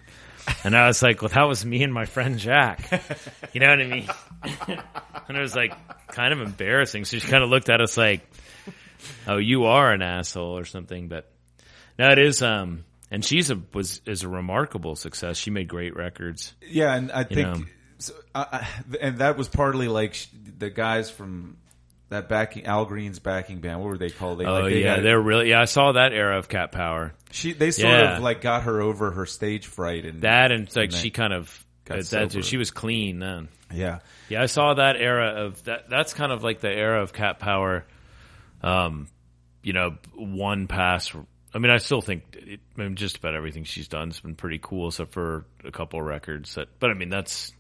And 0.66 0.76
I 0.76 0.88
was 0.88 1.02
like, 1.02 1.22
well, 1.22 1.30
that 1.30 1.48
was 1.48 1.66
me 1.66 1.82
and 1.82 1.94
my 1.94 2.06
friend 2.06 2.38
Jack. 2.38 2.90
You 3.54 3.62
know 3.62 3.70
what 3.70 3.80
I 3.80 3.88
mean? 3.88 4.10
and 5.28 5.38
it 5.38 5.42
was 5.42 5.56
like 5.56 5.74
kind 6.10 6.32
of 6.32 6.42
embarrassing. 6.42 7.06
So 7.06 7.18
she 7.18 7.28
kind 7.28 7.44
of 7.44 7.50
looked 7.50 7.70
at 7.70 7.82
us 7.82 7.98
like, 7.98 8.30
oh, 9.26 9.38
you 9.38 9.66
are 9.66 9.92
an 9.92 10.04
asshole 10.04 10.58
or 10.58 10.66
something. 10.66 11.08
But 11.08 11.32
no, 11.98 12.12
it 12.12 12.20
is, 12.20 12.44
um, 12.44 12.84
and 13.10 13.26
she's 13.26 13.50
a, 13.50 13.60
was, 13.74 14.02
is 14.06 14.22
a 14.22 14.28
remarkable 14.28 14.96
success. 14.96 15.38
She 15.38 15.50
made 15.50 15.70
great 15.70 15.96
records. 15.96 16.54
yeah, 16.62 16.94
and 16.94 17.12
I 17.12 17.24
think, 17.24 17.48
know. 17.48 17.66
so, 17.98 18.14
I, 18.36 18.42
I, 18.52 18.68
and 19.02 19.20
that 19.20 19.38
was 19.38 19.48
partly 19.48 19.88
like 19.88 20.28
the 20.58 20.70
guys 20.70 21.10
from 21.10 21.58
that 22.10 22.30
backing 22.30 22.66
Al 22.66 22.86
Green's 22.86 23.20
backing 23.20 23.60
band. 23.60 23.80
What 23.80 23.88
were 23.90 23.98
they 23.98 24.10
called? 24.10 24.40
They, 24.40 24.46
Oh 24.46 24.62
like, 24.62 24.74
they 24.74 24.84
yeah, 24.84 25.00
they're 25.02 25.20
really, 25.20 25.50
yeah, 25.50 25.62
I 25.62 25.66
saw 25.66 25.92
that 25.94 26.14
era 26.14 26.38
of 26.38 26.48
Cat 26.48 26.72
Power. 26.72 27.14
she 27.32 27.54
they 27.54 27.72
sort 27.72 27.92
Yeah. 27.94 28.18
of 28.18 28.24
like 28.24 28.42
got 28.42 28.64
her 28.64 28.82
over 28.82 29.12
her 29.12 29.26
stage 29.26 29.66
fright 29.68 30.06
and 30.06 30.22
That 30.22 30.52
and 30.52 30.68
like 30.76 30.86
And 30.92 30.94
she 30.94 31.10
kind 31.10 31.34
of, 31.34 31.66
got 31.86 32.04
that, 32.06 32.44
she 32.46 32.58
was 32.58 32.72
clean 32.72 33.20
then. 33.20 33.50
yeah. 33.74 34.00
Yeah, 34.30 34.42
I 34.42 34.46
saw 34.48 34.74
that 34.74 34.96
era 34.98 35.46
of 35.46 35.64
that. 35.64 35.90
That's 35.90 36.14
kind 36.14 36.32
of 36.34 36.44
like 36.44 36.60
the 36.60 36.70
era 36.72 37.02
of 37.02 37.14
Cat 37.14 37.40
Power. 37.40 37.86
Um, 38.62 39.08
you 39.64 39.74
know, 39.74 39.96
one 40.16 40.68
pass. 40.68 41.14
I 41.54 41.60
mean, 41.60 41.72
I 41.72 41.78
still 41.78 42.02
think 42.02 42.24
it, 42.36 42.60
I 42.78 42.82
mean, 42.82 42.96
just 42.96 43.18
about 43.18 43.36
everything 43.36 43.64
she's 43.64 43.88
done 43.88 44.10
has 44.10 44.20
been 44.20 44.36
pretty 44.36 44.60
cool, 44.62 44.90
except 44.90 45.14
for 45.14 45.46
a 45.64 45.72
couple 45.72 46.00
of 46.00 46.06
records. 46.06 46.56
That, 46.56 46.68
but 46.80 46.90
I 46.90 46.94
mean, 46.94 47.10
that's. 47.10 47.54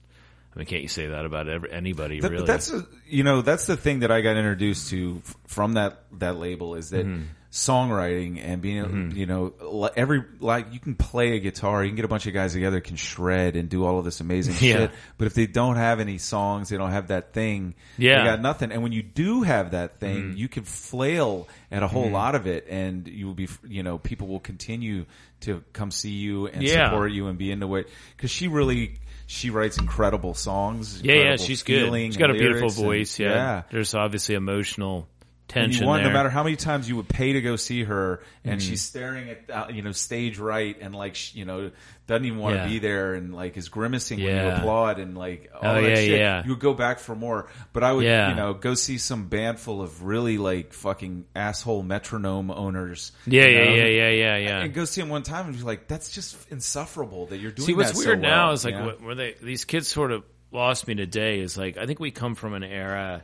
I 0.57 0.61
mean, 0.61 0.65
can't 0.67 0.81
you 0.81 0.87
say 0.87 1.07
that 1.07 1.23
about 1.25 1.47
every, 1.47 1.71
anybody? 1.71 2.19
That- 2.19 2.31
really? 2.31 2.45
That's 2.47 2.71
a, 2.71 2.85
you 3.07 3.23
know 3.23 3.41
that's 3.41 3.67
the 3.67 3.77
thing 3.77 3.99
that 3.99 4.11
I 4.11 4.21
got 4.21 4.37
introduced 4.37 4.89
to 4.89 5.21
f- 5.25 5.35
from 5.45 5.73
that 5.73 6.03
that 6.19 6.37
label 6.37 6.75
is 6.75 6.89
that 6.89 7.05
Mm-hmm. 7.05 7.23
songwriting 7.51 8.39
and 8.43 8.61
being 8.61 9.13
you 9.15 9.25
know 9.25 9.89
every 9.95 10.23
like 10.39 10.73
you 10.73 10.79
can 10.79 10.95
play 10.95 11.35
a 11.35 11.39
guitar, 11.39 11.83
you 11.83 11.89
can 11.89 11.95
get 11.95 12.05
a 12.05 12.07
bunch 12.09 12.27
of 12.27 12.33
guys 12.33 12.53
together, 12.53 12.79
can 12.81 12.95
shred 12.95 13.55
and 13.55 13.69
do 13.69 13.85
all 13.85 13.99
of 13.99 14.05
this 14.05 14.19
amazing 14.19 14.53
Yeah. 14.67 14.77
shit. 14.77 14.91
But 15.17 15.27
if 15.27 15.33
they 15.33 15.47
don't 15.47 15.75
have 15.77 15.99
any 15.99 16.17
songs, 16.17 16.69
they 16.69 16.77
don't 16.77 16.91
have 16.91 17.07
that 17.07 17.33
thing. 17.33 17.75
Yeah. 17.97 18.15
Mm-hmm. 18.15 18.23
they 18.25 18.31
got 18.31 18.41
nothing. 18.41 18.71
And 18.71 18.83
when 18.83 18.91
you 18.91 19.03
do 19.03 19.43
have 19.43 19.71
that 19.71 19.99
thing, 19.99 20.33
you 20.37 20.47
can 20.47 20.63
flail 20.63 21.47
at 21.71 21.83
a 21.83 21.87
whole 21.87 22.09
lot 22.09 22.35
of 22.35 22.47
it, 22.47 22.67
and 22.69 23.07
you 23.07 23.27
will 23.27 23.33
be 23.35 23.47
you 23.67 23.83
know 23.83 23.97
people 23.97 24.27
will 24.27 24.39
continue 24.39 25.05
to 25.41 25.63
come 25.73 25.91
see 25.91 26.11
you 26.11 26.47
and 26.47 26.63
Yeah. 26.63 26.89
support 26.89 27.11
you 27.11 27.27
and 27.27 27.37
be 27.37 27.51
into 27.51 27.75
it 27.75 27.87
because 28.15 28.31
she 28.31 28.47
really. 28.47 28.99
She 29.27 29.49
writes 29.49 29.77
incredible 29.77 30.33
songs. 30.33 31.01
yeah, 31.03 31.15
yeah, 31.15 31.35
she's 31.35 31.63
good. 31.63 31.93
She's 31.93 32.17
got 32.17 32.29
a 32.29 32.33
beautiful 32.33 32.61
lyrics 32.69 32.77
and- 32.77 32.85
voice. 32.85 33.19
yeah. 33.19 33.63
there's 33.69 33.93
obviously 33.93 34.35
emotional 34.35 35.07
And 35.49 35.63
tension 35.71 35.83
you 35.83 35.87
want, 35.87 36.03
there. 36.03 36.11
no 36.11 36.17
matter 36.17 36.29
how 36.29 36.43
many 36.43 36.57
times 36.57 36.89
you 36.89 36.97
would 36.97 37.07
pay 37.07 37.31
to 37.33 37.41
go 37.41 37.55
see 37.55 37.83
her, 37.85 38.21
and 38.43 38.59
Mm-hmm. 38.59 38.69
she's 38.69 38.81
staring 38.81 39.29
at 39.29 39.49
uh, 39.49 39.67
you 39.71 39.81
know 39.81 39.93
stage 39.93 40.39
right, 40.39 40.75
and 40.81 40.93
like 40.93 41.33
you 41.35 41.45
know 41.45 41.71
doesn't 42.05 42.25
even 42.25 42.37
want 42.39 42.55
to 42.55 42.61
Yeah. 42.63 42.67
be 42.67 42.79
there, 42.79 43.13
and 43.13 43.33
like 43.33 43.55
is 43.55 43.69
grimacing 43.69 44.21
when 44.21 44.35
you 44.35 44.51
applaud, 44.51 44.99
and 44.99 45.17
like 45.17 45.49
all 45.55 45.77
Oh, 45.77 45.81
that 45.81 45.89
yeah, 45.89 45.95
shit. 45.95 46.19
yeah. 46.19 46.43
You 46.43 46.49
would 46.51 46.59
go 46.59 46.73
back 46.73 46.99
for 46.99 47.15
more, 47.15 47.47
but 47.71 47.83
I 47.83 47.93
would 47.93 48.03
Yeah. 48.03 48.29
you 48.29 48.35
know 48.35 48.53
go 48.55 48.73
see 48.73 48.97
some 48.97 49.29
band 49.29 49.57
full 49.59 49.81
of 49.81 50.03
really 50.03 50.37
like 50.37 50.73
fucking 50.73 51.25
asshole 51.33 51.81
metronome 51.81 52.51
owners. 52.51 53.13
yeah, 53.25 53.45
you 53.45 53.49
yeah, 53.57 53.63
know? 53.63 53.73
yeah, 53.75 53.85
yeah, 53.85 54.09
yeah, 54.09 54.37
yeah. 54.37 54.59
And 54.63 54.73
go 54.73 54.83
see 54.83 54.99
them 54.99 55.09
one 55.09 55.23
time 55.23 55.47
and 55.47 55.55
be 55.55 55.63
like, 55.63 55.87
that's 55.87 56.11
just 56.11 56.35
insufferable 56.51 57.27
that 57.27 57.37
you're 57.37 57.51
doing. 57.51 57.67
See, 57.67 57.73
what's 57.73 57.91
that 57.91 57.97
so 57.97 58.05
weird 58.09 58.21
now 58.21 58.47
well, 58.47 58.53
is 58.53 58.65
like 58.65 58.75
what, 58.75 59.01
where 59.01 59.15
they 59.15 59.35
these 59.41 59.63
kids 59.63 59.87
sort 59.87 60.11
of 60.11 60.23
lost 60.51 60.87
me 60.89 60.95
today 60.95 61.39
is 61.39 61.57
like 61.57 61.77
I 61.77 61.85
think 61.85 62.01
we 62.01 62.11
come 62.11 62.35
from 62.35 62.53
an 62.53 62.63
era, 62.65 63.23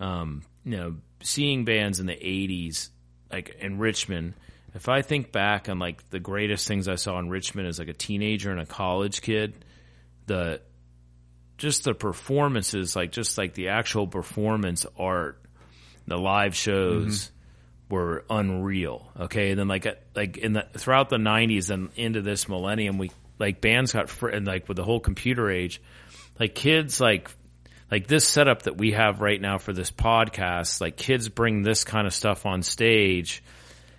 um, 0.00 0.42
you 0.64 0.76
know, 0.76 0.96
seeing 1.22 1.64
bands 1.64 2.00
in 2.00 2.06
the 2.06 2.14
'80s, 2.14 2.88
like 3.30 3.56
in 3.60 3.78
Richmond. 3.78 4.34
If 4.74 4.88
I 4.88 5.02
think 5.02 5.32
back 5.32 5.68
on 5.68 5.78
like 5.78 6.08
the 6.10 6.20
greatest 6.20 6.68
things 6.68 6.86
I 6.88 6.94
saw 6.94 7.18
in 7.18 7.28
Richmond 7.28 7.66
as 7.66 7.78
like 7.78 7.88
a 7.88 7.92
teenager 7.92 8.50
and 8.50 8.60
a 8.60 8.66
college 8.66 9.20
kid, 9.20 9.64
the 10.26 10.60
just 11.60 11.84
the 11.84 11.94
performances, 11.94 12.96
like 12.96 13.12
just 13.12 13.36
like 13.36 13.54
the 13.54 13.68
actual 13.68 14.06
performance 14.06 14.86
art, 14.98 15.42
the 16.06 16.16
live 16.16 16.56
shows 16.56 17.26
mm-hmm. 17.26 17.94
were 17.94 18.24
unreal. 18.30 19.12
Okay, 19.20 19.50
and 19.50 19.58
then 19.58 19.68
like 19.68 19.86
uh, 19.86 19.94
like 20.14 20.38
in 20.38 20.54
the 20.54 20.66
throughout 20.76 21.10
the 21.10 21.18
'90s 21.18 21.70
and 21.70 21.90
into 21.96 22.22
this 22.22 22.48
millennium, 22.48 22.96
we 22.96 23.10
like 23.38 23.60
bands 23.60 23.92
got 23.92 24.08
fr- 24.08 24.28
and 24.28 24.46
like 24.46 24.68
with 24.68 24.76
the 24.76 24.84
whole 24.84 25.00
computer 25.00 25.50
age, 25.50 25.82
like 26.38 26.54
kids 26.54 27.00
like 27.00 27.30
like 27.90 28.06
this 28.06 28.26
setup 28.26 28.62
that 28.62 28.76
we 28.76 28.92
have 28.92 29.20
right 29.20 29.40
now 29.40 29.58
for 29.58 29.72
this 29.72 29.90
podcast. 29.90 30.80
Like 30.80 30.96
kids 30.96 31.28
bring 31.28 31.62
this 31.62 31.84
kind 31.84 32.06
of 32.06 32.14
stuff 32.14 32.46
on 32.46 32.62
stage 32.62 33.42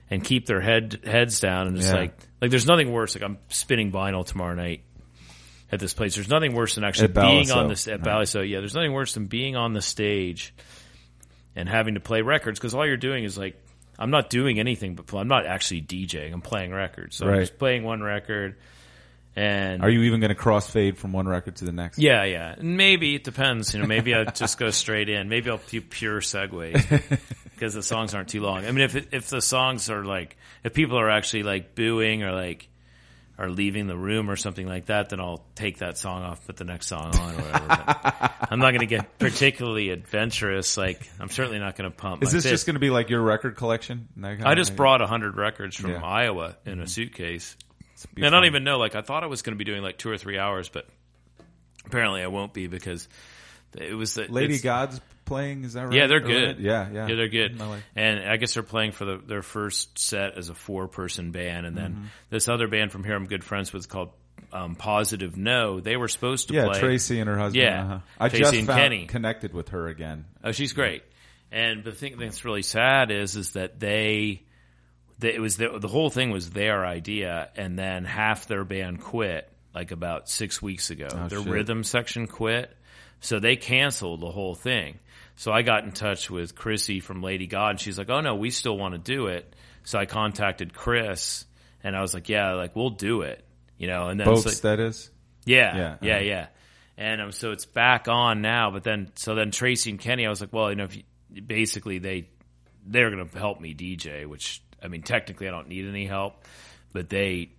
and 0.09 0.23
keep 0.23 0.45
their 0.45 0.61
head 0.61 1.01
heads 1.05 1.39
down 1.39 1.67
and 1.67 1.75
just 1.77 1.89
Yeah. 1.89 1.95
like 1.99 2.17
like 2.41 2.51
there's 2.51 2.67
nothing 2.67 2.91
worse. 2.91 3.15
Like 3.15 3.23
I'm 3.23 3.37
spinning 3.49 3.91
vinyl 3.91 4.25
tomorrow 4.25 4.55
night 4.55 4.83
at 5.71 5.79
this 5.79 5.93
place. 5.93 6.15
There's 6.15 6.29
nothing 6.29 6.53
worse 6.53 6.75
than 6.75 6.83
actually 6.83 7.09
being 7.09 7.51
on 7.51 7.67
this 7.69 7.87
at 7.87 8.01
Balliceaux. 8.01 8.47
Yeah, 8.49 8.59
there's 8.59 8.75
nothing 8.75 8.93
worse 8.93 9.13
than 9.13 9.25
being 9.27 9.55
on 9.55 9.73
the 9.73 9.81
stage 9.81 10.53
and 11.55 11.67
having 11.67 11.93
to 11.95 11.99
play 11.99 12.21
records 12.21 12.59
because 12.59 12.73
all 12.73 12.85
you're 12.85 12.97
doing 12.97 13.23
is 13.23 13.37
like 13.37 13.55
I'm 13.99 14.09
not 14.09 14.29
doing 14.29 14.59
anything 14.59 14.95
but. 14.95 15.13
I'm 15.13 15.27
not 15.27 15.45
actually 15.45 15.81
DJing. 15.83 16.33
I'm 16.33 16.41
playing 16.41 16.71
records. 16.71 17.17
So 17.17 17.27
I'm 17.27 17.39
just 17.39 17.57
playing 17.59 17.83
one 17.83 18.01
record. 18.01 18.57
And 19.35 19.81
Are 19.81 19.89
you 19.89 20.01
even 20.03 20.19
going 20.19 20.35
to 20.35 20.41
crossfade 20.41 20.97
from 20.97 21.13
one 21.13 21.25
record 21.27 21.55
to 21.57 21.65
the 21.65 21.71
next? 21.71 21.97
yeah, 21.97 22.23
yeah. 22.25 22.55
Maybe 22.59 23.15
it 23.15 23.23
depends. 23.23 23.73
You 23.73 23.79
know, 23.79 23.87
maybe 23.87 24.13
I'll 24.13 24.25
just 24.25 24.57
go 24.57 24.71
straight 24.71 25.07
in. 25.07 25.29
Maybe 25.29 25.49
I'll 25.49 25.61
do 25.69 25.79
pure 25.79 26.19
segues 26.19 27.19
because 27.43 27.73
the 27.73 27.83
songs 27.83 28.13
aren't 28.13 28.27
too 28.29 28.41
long. 28.41 28.65
I 28.65 28.71
mean, 28.71 28.81
if 28.83 28.95
it, 28.95 29.07
if 29.11 29.29
the 29.29 29.41
songs 29.41 29.89
are 29.89 30.03
like, 30.03 30.35
if 30.63 30.73
people 30.73 30.99
are 30.99 31.09
actually 31.09 31.43
like 31.43 31.75
booing 31.75 32.23
or 32.23 32.33
like 32.33 32.67
are 33.37 33.49
leaving 33.49 33.87
the 33.87 33.97
room 33.97 34.29
or 34.29 34.35
something 34.35 34.67
like 34.67 34.87
that, 34.87 35.09
then 35.09 35.19
I'll 35.19 35.43
take 35.55 35.79
that 35.79 35.97
song 35.97 36.23
off, 36.23 36.45
put 36.45 36.57
the 36.57 36.65
next 36.65 36.87
song 36.87 37.15
on, 37.15 37.33
or 37.33 37.37
whatever. 37.37 38.33
I'm 38.51 38.59
not 38.59 38.71
going 38.71 38.81
to 38.81 38.85
get 38.85 39.17
particularly 39.17 39.89
adventurous. 39.89 40.77
Like, 40.77 41.09
I'm 41.19 41.29
certainly 41.29 41.57
not 41.57 41.75
going 41.75 41.89
to 41.89 41.95
pump. 41.95 42.21
Is 42.21 42.31
this 42.33 42.43
fist. 42.43 42.51
just 42.51 42.65
going 42.67 42.75
to 42.75 42.79
be 42.81 42.89
like 42.89 43.09
your 43.09 43.21
record 43.21 43.55
collection? 43.55 44.09
I 44.21 44.55
just 44.55 44.75
brought 44.75 45.01
a 45.01 45.07
hundred 45.07 45.37
records 45.37 45.75
from 45.77 45.91
Yeah. 45.91 45.95
Mm-hmm. 45.97 46.05
Iowa 46.05 46.57
in 46.65 46.81
a 46.81 46.87
suitcase. 46.87 47.55
And 48.15 48.25
I 48.25 48.29
don't 48.29 48.45
even 48.45 48.63
know. 48.63 48.77
Like 48.77 48.95
I 48.95 49.01
thought 49.01 49.23
I 49.23 49.27
was 49.27 49.41
going 49.41 49.55
to 49.55 49.57
be 49.57 49.63
doing 49.69 49.81
like 49.81 49.97
two 49.97 50.09
or 50.09 50.17
three 50.17 50.37
hours, 50.37 50.69
but 50.69 50.87
apparently 51.85 52.21
I 52.21 52.27
won't 52.27 52.53
be 52.53 52.67
because 52.67 53.07
it 53.77 53.93
was 53.93 54.15
the 54.15 54.27
Lady 54.29 54.59
God's 54.59 54.99
playing. 55.25 55.63
Is 55.63 55.73
that 55.73 55.85
right? 55.85 55.93
Yeah, 55.93 56.07
they're 56.07 56.19
good. 56.19 56.59
Yeah, 56.59 56.89
yeah, 56.91 57.07
Yeah, 57.07 57.15
they're 57.15 57.29
good. 57.29 57.61
And 57.95 58.19
I 58.29 58.37
guess 58.37 58.53
they're 58.53 58.63
playing 58.63 58.91
for 58.91 59.05
the, 59.05 59.17
their 59.17 59.41
first 59.41 59.97
set 59.97 60.37
as 60.37 60.49
a 60.49 60.53
four 60.53 60.87
person 60.87 61.31
band. 61.31 61.65
And 61.65 61.77
then 61.77 61.91
Mm-hmm. 61.93 62.05
this 62.29 62.47
other 62.49 62.67
band 62.67 62.91
from 62.91 63.03
here 63.03 63.15
I'm 63.15 63.25
good 63.27 63.43
friends 63.43 63.71
with 63.71 63.87
called 63.87 64.11
um, 64.51 64.75
Positive 64.75 65.37
No. 65.37 65.79
They 65.79 65.95
were 65.95 66.07
supposed 66.09 66.47
to 66.47 66.53
play. 66.53 66.61
Yeah, 66.63 66.69
play. 66.69 66.79
Tracy 66.79 67.19
and 67.19 67.29
her 67.29 67.37
husband. 67.37 67.63
Yeah. 67.63 67.83
uh-huh. 67.83 67.99
I 68.19 68.29
Tracy 68.29 68.43
just 68.43 68.53
and 68.55 68.67
found, 68.67 68.79
Kenny. 68.79 69.05
connected 69.05 69.53
with 69.53 69.69
her 69.69 69.87
again. 69.87 70.25
Oh, 70.43 70.51
she's 70.51 70.73
great. 70.73 71.03
And 71.51 71.83
the 71.83 71.91
thing 71.91 72.17
that's 72.17 72.43
really 72.45 72.61
sad 72.61 73.11
is, 73.11 73.35
is 73.35 73.51
that 73.51 73.79
they, 73.79 74.43
that 75.21 75.33
it 75.33 75.39
was 75.39 75.57
the, 75.57 75.79
the 75.79 75.87
whole 75.87 76.09
thing 76.09 76.29
was 76.29 76.49
their 76.51 76.85
idea, 76.85 77.49
and 77.55 77.77
then 77.79 78.05
half 78.05 78.47
their 78.47 78.63
band 78.63 79.01
quit 79.01 79.49
like 79.73 79.91
about 79.91 80.29
six 80.29 80.61
weeks 80.61 80.89
ago. 80.89 81.07
their 81.29 81.39
shit. 81.39 81.47
rhythm 81.47 81.83
section 81.83 82.27
quit, 82.27 82.75
so 83.21 83.39
they 83.39 83.55
canceled 83.55 84.19
the 84.19 84.31
whole 84.31 84.55
thing. 84.55 84.99
So 85.35 85.51
I 85.51 85.61
got 85.61 85.85
in 85.85 85.91
touch 85.91 86.29
with 86.29 86.55
Chrissy 86.55 86.99
from 86.99 87.23
Lady 87.23 87.47
God, 87.47 87.71
and 87.71 87.79
she's 87.79 87.97
like, 87.97 88.09
"Oh 88.09 88.21
no, 88.21 88.35
we 88.35 88.51
still 88.51 88.77
want 88.77 88.93
to 88.93 88.99
do 88.99 89.27
it." 89.27 89.55
So 89.83 89.97
I 89.97 90.05
contacted 90.05 90.73
Chris, 90.73 91.45
and 91.83 91.95
I 91.95 92.01
was 92.01 92.13
like, 92.13 92.29
"Yeah, 92.29 92.53
like 92.53 92.75
we'll 92.75 92.91
do 92.91 93.21
it." 93.21 93.43
You 93.77 93.87
know, 93.87 94.09
and 94.09 94.19
then 94.19 94.27
it's 94.29 94.45
like- 94.45 94.55
that 94.57 94.79
is. 94.79 95.09
yeah, 95.45 95.75
Yeah, 95.75 95.97
yeah, 96.01 96.15
uh-huh. 96.15 96.23
yeah. 96.23 96.47
And 96.97 97.21
um, 97.21 97.31
so 97.31 97.51
it's 97.51 97.65
back 97.65 98.07
on 98.07 98.41
now. 98.41 98.69
But 98.69 98.83
then, 98.83 99.11
so 99.15 99.33
then 99.33 99.49
Tracy 99.49 99.89
and 99.89 99.99
Kenny, 99.99 100.27
I 100.27 100.29
was 100.29 100.39
like, 100.39 100.53
well, 100.53 100.69
you 100.69 100.75
know, 100.75 100.83
if 100.83 100.95
you, 100.97 101.03
basically 101.41 101.97
they 101.97 102.27
they're 102.85 103.09
going 103.09 103.27
to 103.27 103.37
help 103.39 103.59
me 103.59 103.73
DJ, 103.73 104.27
which 104.27 104.61
I 104.83 104.87
mean, 104.87 105.03
technically 105.03 105.47
I 105.47 105.51
don't 105.51 105.67
need 105.67 105.87
any 105.87 106.05
help, 106.05 106.43
but 106.91 107.09
they, 107.09 107.49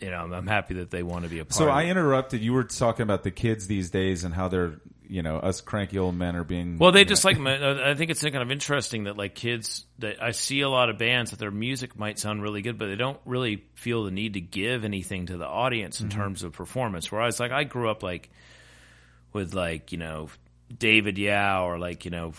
you 0.00 0.10
know, 0.10 0.16
I'm, 0.16 0.32
I'm 0.32 0.46
happy 0.46 0.74
that 0.74 0.90
they 0.90 1.02
want 1.02 1.24
to 1.24 1.30
be 1.30 1.38
a 1.38 1.44
part. 1.44 1.54
So 1.54 1.64
of 1.64 1.70
I 1.70 1.84
it. 1.84 1.90
interrupted. 1.90 2.42
You 2.42 2.52
were 2.52 2.64
talking 2.64 3.02
about 3.02 3.22
the 3.22 3.30
kids 3.30 3.66
these 3.66 3.90
days 3.90 4.24
and 4.24 4.34
how 4.34 4.48
they're, 4.48 4.80
you 5.06 5.22
know, 5.22 5.36
us 5.36 5.60
cranky 5.60 5.98
old 5.98 6.14
men 6.14 6.34
are 6.34 6.44
being. 6.44 6.78
Well, 6.78 6.92
they 6.92 7.04
just 7.04 7.24
know- 7.24 7.30
like. 7.30 7.60
I 7.60 7.94
think 7.94 8.10
it's 8.10 8.22
kind 8.22 8.36
of 8.36 8.50
interesting 8.50 9.04
that 9.04 9.16
like 9.16 9.34
kids 9.34 9.84
that 9.98 10.22
I 10.22 10.32
see 10.32 10.62
a 10.62 10.68
lot 10.68 10.90
of 10.90 10.98
bands 10.98 11.30
that 11.30 11.38
their 11.38 11.50
music 11.50 11.98
might 11.98 12.18
sound 12.18 12.42
really 12.42 12.62
good, 12.62 12.78
but 12.78 12.86
they 12.86 12.96
don't 12.96 13.20
really 13.24 13.64
feel 13.74 14.04
the 14.04 14.10
need 14.10 14.34
to 14.34 14.40
give 14.40 14.84
anything 14.84 15.26
to 15.26 15.36
the 15.36 15.46
audience 15.46 16.00
in 16.00 16.08
mm-hmm. 16.08 16.18
terms 16.18 16.42
of 16.42 16.52
performance. 16.52 17.12
Whereas 17.12 17.38
like 17.38 17.52
I 17.52 17.64
grew 17.64 17.90
up 17.90 18.02
like 18.02 18.30
with 19.32 19.54
like 19.54 19.92
you 19.92 19.98
know 19.98 20.28
David 20.76 21.18
Yow 21.18 21.68
or 21.68 21.78
like 21.78 22.04
you 22.04 22.10
know. 22.10 22.32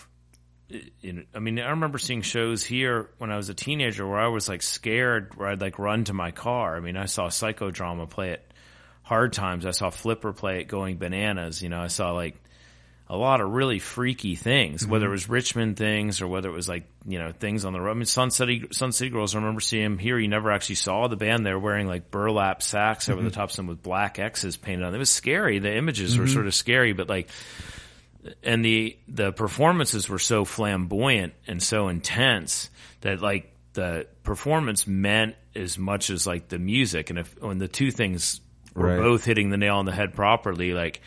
In, 1.02 1.26
I 1.34 1.38
mean, 1.38 1.60
I 1.60 1.70
remember 1.70 1.98
seeing 1.98 2.22
shows 2.22 2.64
here 2.64 3.10
when 3.18 3.30
I 3.30 3.36
was 3.36 3.48
a 3.48 3.54
teenager 3.54 4.06
where 4.06 4.18
I 4.18 4.28
was 4.28 4.48
like 4.48 4.62
scared, 4.62 5.36
where 5.36 5.48
I'd 5.48 5.60
like 5.60 5.78
run 5.78 6.04
to 6.04 6.12
my 6.12 6.32
car. 6.32 6.76
I 6.76 6.80
mean, 6.80 6.96
I 6.96 7.06
saw 7.06 7.28
Psychodrama 7.28 8.10
play 8.10 8.30
it 8.30 8.52
Hard 9.02 9.32
Times. 9.32 9.64
I 9.64 9.70
saw 9.70 9.90
Flipper 9.90 10.32
play 10.32 10.60
it 10.60 10.64
Going 10.64 10.96
Bananas. 10.96 11.62
You 11.62 11.68
know, 11.68 11.80
I 11.80 11.86
saw 11.86 12.12
like 12.12 12.36
a 13.08 13.16
lot 13.16 13.40
of 13.40 13.50
really 13.50 13.78
freaky 13.78 14.34
things, 14.34 14.84
whether 14.84 15.04
mm-hmm. 15.04 15.10
it 15.10 15.12
was 15.12 15.28
Richmond 15.28 15.76
things 15.76 16.20
or 16.20 16.26
whether 16.26 16.48
it 16.48 16.52
was 16.52 16.68
like, 16.68 16.88
you 17.06 17.20
know, 17.20 17.30
things 17.30 17.64
on 17.64 17.72
the 17.72 17.80
road. 17.80 17.92
I 17.92 17.94
mean, 17.94 18.04
Sun 18.04 18.32
City, 18.32 18.66
Sun 18.72 18.90
City 18.90 19.10
Girls, 19.10 19.36
I 19.36 19.38
remember 19.38 19.60
seeing 19.60 19.84
them 19.84 19.98
here. 19.98 20.18
You 20.18 20.26
never 20.26 20.50
actually 20.50 20.74
saw 20.74 21.06
the 21.06 21.14
band. 21.14 21.46
They 21.46 21.52
were 21.52 21.60
wearing 21.60 21.86
like 21.86 22.10
burlap 22.10 22.62
sacks 22.62 23.08
over 23.08 23.22
the 23.22 23.30
tops 23.30 23.52
of 23.54 23.58
them 23.58 23.66
with 23.68 23.80
black 23.84 24.18
X's 24.18 24.56
painted 24.56 24.84
on. 24.84 24.92
It 24.92 24.98
was 24.98 25.10
scary. 25.10 25.60
The 25.60 25.76
images 25.76 26.18
were 26.18 26.24
mm-hmm. 26.24 26.34
sort 26.34 26.46
of 26.48 26.54
scary, 26.56 26.92
but 26.94 27.08
like, 27.08 27.28
and 28.42 28.64
the, 28.64 28.96
the 29.08 29.32
performances 29.32 30.08
were 30.08 30.18
so 30.18 30.44
flamboyant 30.44 31.34
and 31.46 31.62
so 31.62 31.88
intense 31.88 32.70
that 33.02 33.20
like 33.20 33.52
the 33.74 34.06
performance 34.22 34.86
meant 34.86 35.34
as 35.54 35.78
much 35.78 36.10
as 36.10 36.26
like 36.26 36.48
the 36.48 36.58
music. 36.58 37.10
And 37.10 37.18
if, 37.18 37.40
when 37.40 37.58
the 37.58 37.68
two 37.68 37.90
things 37.90 38.40
were 38.74 38.86
Right. 38.88 38.98
both 38.98 39.24
hitting 39.24 39.50
the 39.50 39.56
nail 39.56 39.76
on 39.76 39.84
the 39.86 39.92
head 39.92 40.14
properly, 40.14 40.72
like, 40.72 41.00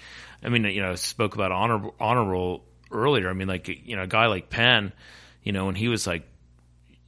I 0.44 0.50
mean, 0.50 0.64
you 0.66 0.82
know, 0.82 0.92
I 0.92 0.96
spoke 0.96 1.36
about 1.36 1.52
honor 1.52 1.90
Honor 2.00 2.26
Role 2.26 2.64
earlier. 2.92 3.30
I 3.30 3.34
mean, 3.34 3.48
like 3.48 3.68
you 3.68 3.96
know, 3.96 4.04
a 4.04 4.08
guy 4.08 4.28
like 4.28 4.50
Penn, 4.50 4.94
you 5.44 5.52
know, 5.52 5.66
when 5.66 5.76
he 5.76 5.88
was 5.88 6.08
like, 6.08 6.24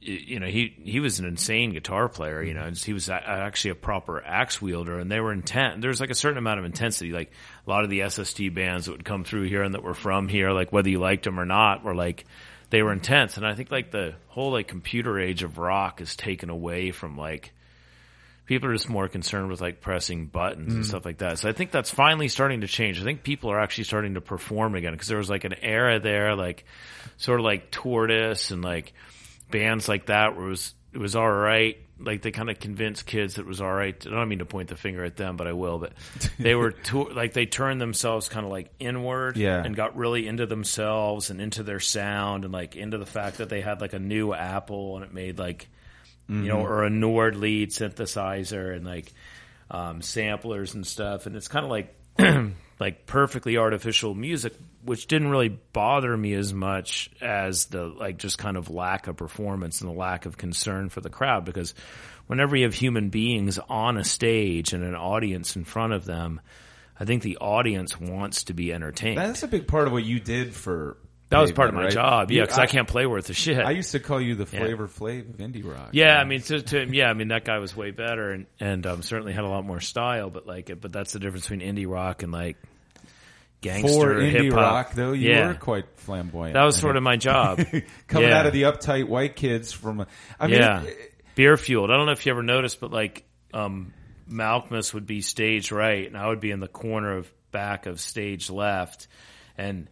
you 0.04 0.40
know, 0.40 0.46
he 0.46 0.74
he 0.82 1.00
was 1.00 1.20
an 1.20 1.26
insane 1.26 1.72
guitar 1.72 2.08
player. 2.08 2.42
You 2.42 2.54
know, 2.54 2.68
he 2.70 2.92
was 2.92 3.08
actually 3.08 3.70
a 3.70 3.76
proper 3.76 4.22
axe 4.22 4.60
wielder, 4.60 4.98
and 4.98 5.10
they 5.10 5.20
were 5.20 5.32
intent. 5.32 5.80
There's 5.80 6.00
like 6.00 6.10
a 6.10 6.14
certain 6.14 6.38
amount 6.38 6.58
of 6.58 6.64
intensity. 6.64 7.12
Like 7.12 7.30
a 7.66 7.70
lot 7.70 7.84
of 7.84 7.90
the 7.90 8.08
SST 8.08 8.52
bands 8.52 8.86
that 8.86 8.92
would 8.92 9.04
come 9.04 9.24
through 9.24 9.44
here 9.44 9.62
and 9.62 9.74
that 9.74 9.82
were 9.82 9.94
from 9.94 10.28
here, 10.28 10.50
like 10.50 10.72
whether 10.72 10.90
you 10.90 10.98
liked 10.98 11.24
them 11.24 11.38
or 11.38 11.44
not, 11.44 11.84
were 11.84 11.94
like 11.94 12.24
they 12.70 12.82
were 12.82 12.92
intense. 12.92 13.36
And 13.36 13.46
I 13.46 13.54
think 13.54 13.70
like 13.70 13.90
the 13.90 14.14
whole 14.28 14.52
like 14.52 14.66
computer 14.66 15.20
age 15.20 15.42
of 15.42 15.58
rock 15.58 16.00
is 16.00 16.16
taken 16.16 16.50
away 16.50 16.90
from 16.90 17.16
like 17.16 17.52
people 18.46 18.68
are 18.68 18.72
just 18.74 18.88
more 18.88 19.08
concerned 19.08 19.48
with 19.48 19.60
like 19.60 19.80
pressing 19.80 20.26
buttons 20.26 20.74
and 20.74 20.84
mm. 20.84 20.86
stuff 20.86 21.04
like 21.04 21.18
that. 21.18 21.38
So 21.38 21.48
I 21.48 21.52
think 21.52 21.70
that's 21.70 21.90
finally 21.90 22.28
starting 22.28 22.62
to 22.62 22.66
change. 22.66 23.00
I 23.00 23.04
think 23.04 23.22
people 23.22 23.50
are 23.52 23.60
actually 23.60 23.84
starting 23.84 24.14
to 24.14 24.20
perform 24.20 24.74
again 24.74 24.92
because 24.92 25.08
there 25.08 25.18
was 25.18 25.30
like 25.30 25.44
an 25.44 25.54
era 25.62 26.00
there, 26.00 26.34
like 26.34 26.64
sort 27.18 27.38
of 27.38 27.44
like 27.44 27.70
Tortoise 27.70 28.50
and 28.50 28.62
like 28.62 28.92
bands 29.52 29.88
like 29.88 30.06
that 30.06 30.34
where 30.36 30.46
it 30.46 30.50
was, 30.50 30.74
it 30.92 30.98
was 30.98 31.14
all 31.14 31.30
right. 31.30 31.78
Like 32.00 32.22
they 32.22 32.32
kind 32.32 32.50
of 32.50 32.58
convinced 32.58 33.06
kids 33.06 33.34
that 33.36 33.42
it 33.42 33.46
was 33.46 33.60
all 33.60 33.72
right. 33.72 33.94
I 34.04 34.10
don't 34.10 34.28
mean 34.28 34.40
to 34.40 34.44
point 34.44 34.68
the 34.70 34.76
finger 34.76 35.04
at 35.04 35.16
them, 35.16 35.36
but 35.36 35.46
I 35.46 35.52
will. 35.52 35.78
But 35.78 35.92
they 36.40 36.56
were 36.56 36.72
tour 36.72 37.12
like 37.14 37.32
they 37.32 37.46
turned 37.46 37.80
themselves 37.80 38.28
kind 38.28 38.44
of 38.44 38.50
like 38.50 38.72
inward, 38.80 39.36
Yeah. 39.36 39.62
and 39.62 39.76
got 39.76 39.96
really 39.96 40.26
into 40.26 40.46
themselves 40.46 41.30
and 41.30 41.40
into 41.40 41.62
their 41.62 41.78
sound 41.78 42.42
and 42.44 42.52
like 42.52 42.74
into 42.74 42.98
the 42.98 43.06
fact 43.06 43.38
that 43.38 43.48
they 43.50 43.60
had 43.60 43.80
like 43.80 43.92
a 43.92 44.00
new 44.00 44.34
Apple 44.34 44.96
and 44.96 45.04
it 45.04 45.14
made 45.14 45.38
like 45.38 45.68
you 46.28 46.48
know, 46.48 46.60
or 46.64 46.82
a 46.84 46.88
Nord 46.90 47.36
lead 47.36 47.70
synthesizer 47.70 48.74
and 48.74 48.86
like 48.86 49.12
um, 49.70 50.00
samplers 50.00 50.72
and 50.74 50.86
stuff. 50.86 51.26
And 51.26 51.36
it's 51.36 51.46
kind 51.48 51.64
of 51.64 51.70
like 51.70 51.94
like 52.80 53.06
perfectly 53.06 53.58
artificial 53.58 54.14
music, 54.14 54.54
which 54.84 55.06
didn't 55.06 55.28
really 55.28 55.48
bother 55.48 56.16
me 56.16 56.34
as 56.34 56.52
much 56.52 57.10
as 57.20 57.66
the 57.66 57.86
like 57.86 58.18
just 58.18 58.38
kind 58.38 58.56
of 58.56 58.70
lack 58.70 59.06
of 59.06 59.16
performance 59.16 59.80
and 59.80 59.90
the 59.90 59.94
lack 59.94 60.26
of 60.26 60.36
concern 60.36 60.88
for 60.88 61.00
the 61.00 61.10
crowd. 61.10 61.44
Because 61.44 61.74
whenever 62.26 62.56
you 62.56 62.64
have 62.64 62.74
human 62.74 63.10
beings 63.10 63.58
on 63.68 63.96
a 63.96 64.04
stage 64.04 64.72
and 64.72 64.84
an 64.84 64.94
audience 64.94 65.56
in 65.56 65.64
front 65.64 65.92
of 65.92 66.04
them, 66.04 66.40
I 66.98 67.04
think 67.04 67.22
the 67.22 67.38
audience 67.38 68.00
wants 68.00 68.44
to 68.44 68.54
be 68.54 68.72
entertained. 68.72 69.18
That's 69.18 69.42
a 69.42 69.48
big 69.48 69.66
part 69.66 69.86
of 69.86 69.92
what 69.92 70.04
you 70.04 70.20
did 70.20 70.54
for. 70.54 70.98
that 71.30 71.40
was 71.40 71.52
part 71.52 71.68
of 71.68 71.74
my 71.74 71.84
right? 71.84 71.92
job, 71.92 72.30
yeah, 72.30 72.42
because 72.42 72.58
I, 72.58 72.66
can't 72.66 72.86
play 72.86 73.06
worth 73.06 73.30
a 73.30 73.34
shit. 73.34 73.58
I 73.58 73.70
used 73.70 73.92
to 73.92 74.00
call 74.00 74.20
you 74.20 74.34
the 74.34 74.46
Flavor 74.46 74.88
Flav 74.88 75.30
of 75.30 75.36
indie 75.38 75.64
rock. 75.64 75.90
Yeah, 75.92 76.18
I 76.18 76.24
mean, 76.24 76.42
to, 76.42 76.60
to 76.62 76.86
yeah, 76.94 77.08
I 77.08 77.14
mean 77.14 77.28
that 77.28 77.44
guy 77.44 77.58
was 77.58 77.76
way 77.76 77.92
better 77.92 78.30
and 78.30 78.46
and 78.60 78.86
um, 78.86 79.02
certainly 79.02 79.32
had 79.32 79.44
a 79.44 79.48
lot 79.48 79.64
more 79.64 79.80
style. 79.80 80.30
But 80.30 80.46
like, 80.46 80.70
but 80.80 80.92
that's 80.92 81.12
the 81.12 81.18
difference 81.18 81.48
between 81.48 81.74
indie 81.74 81.90
rock 81.90 82.22
and 82.22 82.30
like 82.30 82.56
gangster 83.62 83.88
for 83.88 84.14
indie 84.16 84.30
hip 84.30 84.52
hop. 84.52 84.60
rock 84.60 84.92
though, 84.92 85.12
you 85.12 85.30
yeah, 85.30 85.48
were 85.48 85.54
quite 85.54 85.84
flamboyant. 85.96 86.54
that 86.54 86.64
was 86.64 86.76
sort 86.76 86.96
of 86.96 87.02
my 87.02 87.16
job. 87.16 87.58
coming 88.06 88.28
yeah. 88.28 88.38
out 88.38 88.46
of 88.46 88.52
the 88.52 88.62
uptight 88.62 89.08
white 89.08 89.34
kids 89.34 89.72
from. 89.72 90.04
I 90.38 90.46
mean, 90.46 90.58
yeah, 90.58 90.84
beer 91.34 91.56
fueled. 91.56 91.90
I 91.90 91.96
don't 91.96 92.06
know 92.06 92.12
if 92.12 92.26
you 92.26 92.32
ever 92.32 92.42
noticed, 92.42 92.80
but 92.80 92.90
like 92.90 93.24
um, 93.54 93.94
Malkmus 94.30 94.92
would 94.92 95.06
be 95.06 95.22
stage 95.22 95.72
right, 95.72 96.06
and 96.06 96.16
I 96.16 96.28
would 96.28 96.40
be 96.40 96.50
in 96.50 96.60
the 96.60 96.68
corner 96.68 97.16
of 97.16 97.32
back 97.50 97.86
of 97.86 98.00
stage 98.00 98.50
left. 98.50 99.08
And 99.56 99.88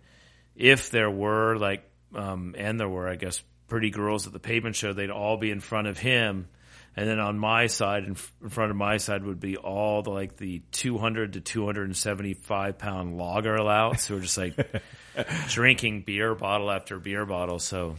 if 0.56 0.90
there 0.90 1.10
were 1.10 1.56
like, 1.56 1.88
um, 2.14 2.54
and 2.58 2.78
there 2.78 2.88
were, 2.88 3.08
I 3.08 3.16
guess, 3.16 3.42
pretty 3.68 3.90
girls 3.90 4.26
at 4.26 4.32
the 4.32 4.40
pavement 4.40 4.76
show, 4.76 4.92
they'd 4.92 5.10
all 5.10 5.36
be 5.36 5.50
in 5.50 5.60
front 5.60 5.86
of 5.86 5.98
him. 5.98 6.48
And 6.96 7.08
then 7.08 7.20
on 7.20 7.38
my 7.38 7.68
side, 7.68 8.04
in, 8.04 8.12
f- 8.12 8.32
in 8.42 8.48
front 8.48 8.70
of 8.72 8.76
my 8.76 8.96
side, 8.96 9.22
would 9.24 9.38
be 9.40 9.56
all 9.56 10.02
the 10.02 10.10
like 10.10 10.36
the 10.36 10.60
200 10.72 11.34
to 11.34 11.40
275 11.40 12.78
pound 12.78 13.16
lager 13.16 13.58
louts 13.62 14.06
who 14.08 14.14
were 14.16 14.20
just 14.20 14.36
like 14.36 14.54
drinking 15.48 16.02
beer 16.02 16.34
bottle 16.34 16.70
after 16.70 16.98
beer 16.98 17.24
bottle. 17.24 17.58
So 17.58 17.96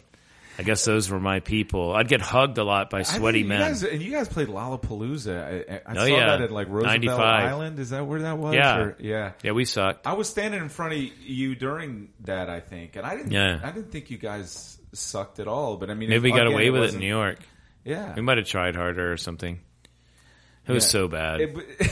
I 0.60 0.64
guess 0.64 0.84
those 0.86 1.10
were 1.10 1.20
my 1.20 1.40
people. 1.40 1.94
I'd 1.96 2.10
get 2.10 2.22
hugged 2.22 2.58
a 2.58 2.64
lot 2.64 2.90
by 2.90 3.00
I 3.00 3.04
sweaty 3.04 3.40
think 3.40 3.44
you 3.44 3.50
men. 3.50 3.60
Guys, 3.62 3.84
and 3.84 4.02
you 4.02 4.12
guys 4.12 4.28
played 4.28 4.50
Lollapalooza. 4.50 5.42
I, 5.70 5.74
I- 5.74 5.82
I 5.86 5.92
Oh, 5.92 5.94
saw 5.96 6.06
yeah. 6.06 6.26
that 6.28 6.42
at 6.42 6.52
like 6.52 6.68
Roosevelt 6.68 7.02
95. 7.02 7.20
Island. 7.20 7.80
Is 7.80 7.90
that 7.92 8.06
where 8.06 8.22
that 8.24 8.38
was? 8.38 8.54
Yeah. 8.56 8.78
Or- 8.78 8.96
yeah. 9.00 9.32
yeah, 9.42 9.52
we 9.54 9.66
sucked. 9.66 10.06
I 10.06 10.14
was 10.14 10.30
standing 10.30 10.62
in 10.62 10.70
front 10.70 10.94
of 10.94 11.00
you 11.00 11.56
during 11.56 12.10
that, 12.26 12.50
I 12.50 12.60
think, 12.60 12.98
and 12.98 13.06
I 13.06 13.16
didn't. 13.16 13.32
Yeah. 13.32 13.60
I 13.64 13.72
didn't 13.72 13.92
think 13.92 14.12
you 14.12 14.18
guys 14.18 14.78
sucked 14.94 15.40
at 15.40 15.48
all. 15.48 15.78
But 15.78 15.90
I 15.90 15.94
mean, 15.94 16.10
Maybe 16.10 16.32
we 16.32 16.38
got 16.38 16.48
away 16.48 16.70
with 16.70 16.84
it 16.84 16.94
in 16.96 17.00
New 17.00 17.08
York. 17.08 17.40
Yeah, 17.84 18.14
We 18.16 18.22
might 18.22 18.38
have 18.38 18.48
tried 18.48 18.76
harder 18.76 19.12
or 19.12 19.18
something. 19.18 19.60
It 20.68 20.72
was 20.72 20.86
Yeah. 20.86 20.90
so 20.90 21.08
bad. 21.08 21.42
It- 21.42 21.58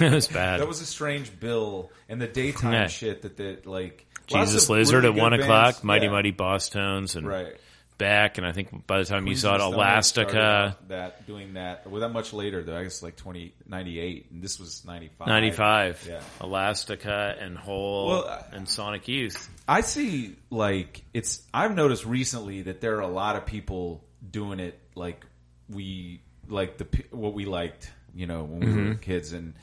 It, 0.00 0.12
was 0.12 0.26
bad. 0.26 0.58
that 0.60 0.66
was 0.66 0.80
a 0.80 0.86
strange 0.86 1.38
bill, 1.38 1.92
and 2.08 2.20
the 2.20 2.26
daytime 2.26 2.72
Yeah. 2.72 2.86
shit 2.88 3.22
that 3.22 3.36
that 3.36 3.64
like 3.64 4.06
lots 4.28 4.50
Jesus 4.50 4.64
of 4.64 4.70
Lizard 4.70 5.04
really 5.04 5.16
at 5.16 5.22
one 5.22 5.32
o'clock, 5.34 5.74
bands. 5.74 5.84
Mighty 5.84 6.06
Yeah. 6.06 6.12
Mighty 6.12 6.32
Bosstones, 6.32 7.14
and 7.14 7.28
right. 7.28 7.54
back. 7.96 8.38
And 8.38 8.46
I 8.46 8.50
think 8.50 8.88
by 8.88 8.98
the 8.98 9.04
time 9.04 9.28
you 9.28 9.36
saw 9.36 9.54
it, 9.54 9.60
of 9.60 9.70
the 9.72 9.76
Stone 10.02 10.24
Age 10.24 10.34
Elastica, 10.34 10.76
That 10.88 11.26
doing 11.28 11.52
that, 11.54 11.86
well, 11.88 12.00
that 12.00 12.08
much 12.08 12.32
later 12.32 12.64
though. 12.64 12.76
I 12.76 12.82
guess 12.82 13.04
like 13.04 13.14
20, 13.14 13.54
98, 13.68 14.26
and 14.32 14.42
this 14.42 14.58
was 14.58 14.84
ninety 14.84 15.10
five. 15.16 15.28
95, 15.28 16.06
Yeah. 16.08 16.20
Elastica, 16.40 17.36
and 17.38 17.56
Hole, 17.56 18.08
Well, 18.08 18.46
and 18.50 18.68
Sonic 18.68 19.06
Youth. 19.06 19.48
I 19.68 19.82
see 19.82 20.34
like 20.50 21.02
it's 21.14 21.40
I've 21.54 21.76
noticed 21.76 22.04
recently 22.04 22.62
that 22.62 22.80
there 22.80 22.96
are 22.96 23.02
a 23.02 23.06
lot 23.08 23.36
of 23.36 23.46
people 23.46 24.04
doing 24.28 24.58
it 24.58 24.76
like 24.98 25.24
we 25.68 26.20
like 26.48 26.78
the 26.78 26.86
what 27.10 27.34
we 27.34 27.44
liked, 27.44 27.90
you 28.14 28.26
know, 28.26 28.44
when 28.44 28.60
we 28.60 28.66
Mm-hmm. 28.66 28.88
were 28.88 28.94
kids 28.96 29.32
and 29.32 29.54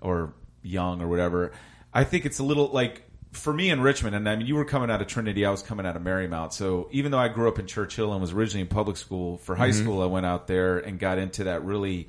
or 0.00 0.32
young 0.62 1.02
or 1.02 1.08
whatever. 1.08 1.52
I 1.92 2.04
think 2.04 2.26
it's 2.26 2.38
a 2.38 2.44
little 2.44 2.68
like 2.68 3.02
for 3.32 3.52
me 3.52 3.70
in 3.70 3.80
Richmond, 3.80 4.14
and 4.14 4.28
I 4.28 4.36
mean, 4.36 4.46
you 4.46 4.54
were 4.54 4.64
coming 4.64 4.90
out 4.90 5.00
of 5.00 5.08
Trinity, 5.08 5.44
I 5.44 5.50
was 5.50 5.62
coming 5.62 5.86
out 5.86 5.96
of 5.96 6.02
Marymount. 6.02 6.52
So 6.52 6.88
even 6.92 7.10
though 7.10 7.18
I 7.18 7.28
grew 7.28 7.48
up 7.48 7.58
in 7.58 7.66
Churchill 7.66 8.12
and 8.12 8.20
was 8.20 8.32
originally 8.32 8.62
in 8.62 8.68
public 8.68 8.96
school, 8.96 9.38
for 9.38 9.54
high 9.54 9.70
mm-hmm. 9.70 9.82
school, 9.82 10.02
I 10.02 10.06
went 10.06 10.26
out 10.26 10.46
there 10.46 10.78
and 10.78 10.98
got 10.98 11.18
into 11.18 11.44
that 11.44 11.64
really, 11.64 12.08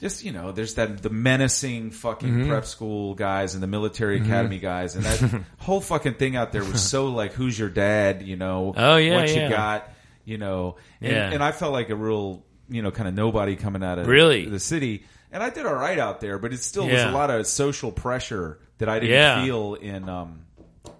just 0.00 0.24
you 0.24 0.32
know, 0.32 0.52
there's 0.52 0.74
that 0.74 1.02
the 1.02 1.10
menacing 1.10 1.90
fucking 1.90 2.28
mm-hmm. 2.28 2.48
prep 2.48 2.64
school 2.64 3.14
guys 3.14 3.54
and 3.54 3.62
the 3.62 3.66
military 3.66 4.18
mm-hmm. 4.18 4.26
academy 4.30 4.58
guys, 4.58 4.94
and 4.94 5.04
that 5.04 5.42
whole 5.58 5.80
fucking 5.80 6.14
thing 6.14 6.36
out 6.36 6.52
there 6.52 6.64
was 6.64 6.82
so 6.82 7.06
like, 7.06 7.32
who's 7.32 7.58
your 7.58 7.68
dad? 7.68 8.22
You 8.22 8.36
know, 8.36 8.72
Oh, 8.76 8.96
yeah, 8.96 9.16
what 9.16 9.28
yeah. 9.28 9.44
you 9.44 9.50
got? 9.50 9.90
You 10.30 10.38
know, 10.38 10.76
and, 11.00 11.12
Yeah. 11.12 11.30
and 11.32 11.42
I 11.42 11.50
felt 11.50 11.72
like 11.72 11.90
a 11.90 11.96
real, 11.96 12.44
you 12.68 12.82
know, 12.82 12.92
kind 12.92 13.08
of 13.08 13.14
nobody 13.14 13.56
coming 13.56 13.82
out 13.82 13.98
of 13.98 14.06
Really? 14.06 14.46
the 14.46 14.60
city. 14.60 15.04
And 15.32 15.42
I 15.42 15.50
did 15.50 15.66
all 15.66 15.74
right 15.74 15.98
out 15.98 16.20
there, 16.20 16.38
but 16.38 16.52
it 16.52 16.58
still 16.60 16.86
was 16.88 17.02
a 17.02 17.10
lot 17.10 17.30
of 17.30 17.46
social 17.48 17.90
pressure 17.90 18.60
that 18.78 18.88
I 18.88 19.00
didn't 19.00 19.14
Yeah. 19.16 19.44
feel 19.44 19.74
in 19.74 20.08
um, 20.08 20.42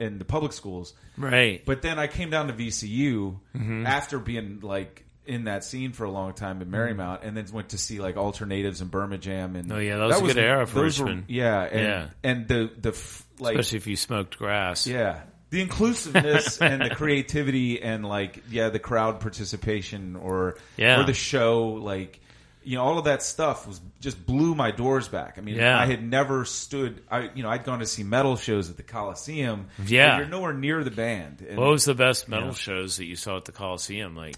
in 0.01 0.19
the 0.19 0.25
public 0.25 0.53
schools. 0.53 0.95
Right. 1.17 1.63
But 1.65 1.83
then 1.83 1.99
I 1.99 2.07
came 2.09 2.31
down 2.31 2.49
to 2.49 2.53
VCU 2.53 3.39
Mm-hmm. 3.57 3.87
after 3.87 4.19
being 4.19 4.61
like 4.63 5.05
in 5.27 5.45
that 5.45 5.63
scene 5.63 5.93
for 5.93 6.05
a 6.05 6.11
long 6.11 6.33
time 6.33 6.61
in 6.63 6.69
Marymount, 6.71 7.21
and 7.23 7.37
then 7.37 7.47
went 7.53 7.69
to 7.69 7.79
see 7.79 8.01
like 8.01 8.17
alternatives 8.17 8.81
and 8.81 8.91
Birmingham. 8.91 9.55
And 9.55 9.69
Mm-hmm. 9.69 9.77
Oh, 9.77 9.81
yeah, 9.81 9.97
that 9.99 10.09
was 10.23 10.33
a 10.33 10.35
good 10.35 10.39
era 10.39 10.67
for 10.67 10.81
those 10.81 10.99
were- 10.99 11.07
Richmond. 11.07 11.25
yeah, 11.29 11.63
and, 11.63 11.81
Yeah. 11.83 12.07
and 12.25 12.49
the 12.49 12.71
the 12.81 12.91
like 13.39 13.57
Especially 13.57 13.77
if 13.79 13.87
you 13.87 13.97
smoked 13.97 14.39
grass. 14.39 14.87
yeah. 14.89 15.21
The 15.51 15.61
inclusiveness 15.61 16.59
and 16.63 16.81
the 16.81 16.91
creativity 16.95 17.83
and 17.83 18.05
like 18.07 18.43
yeah 18.51 18.69
the 18.69 18.79
crowd 18.79 19.21
participation 19.21 20.17
or 20.17 20.57
Yeah. 20.77 21.01
or 21.01 21.05
the 21.05 21.15
show 21.15 21.65
like 21.73 22.21
you 22.63 22.77
know 22.77 22.85
all 22.85 22.99
of 22.99 23.05
that 23.07 23.23
stuff 23.23 23.67
was 23.67 23.81
just 24.01 24.25
blew 24.27 24.55
my 24.55 24.71
doors 24.71 25.09
back. 25.09 25.39
I 25.39 25.41
mean 25.41 25.57
Yeah. 25.57 25.79
I 25.79 25.87
had 25.87 26.03
never 26.05 26.45
stood 26.45 27.03
I 27.11 27.31
you 27.35 27.43
know 27.43 27.49
I'd 27.51 27.65
gone 27.65 27.81
to 27.81 27.87
see 27.87 28.03
metal 28.05 28.37
shows 28.37 28.71
at 28.71 28.77
the 28.77 28.83
Coliseum. 28.83 29.67
Yeah. 29.87 30.19
you're 30.19 30.27
nowhere 30.29 30.53
near 30.53 30.85
the 30.85 30.91
band. 30.91 31.45
And, 31.49 31.59
What 31.59 31.71
was 31.71 31.85
the 31.85 31.95
best 31.95 32.29
metal 32.29 32.53
shows 32.55 32.99
that 32.99 33.07
you 33.07 33.17
saw 33.17 33.37
at 33.37 33.45
the 33.45 33.53
Coliseum? 33.53 34.15
Like, 34.15 34.37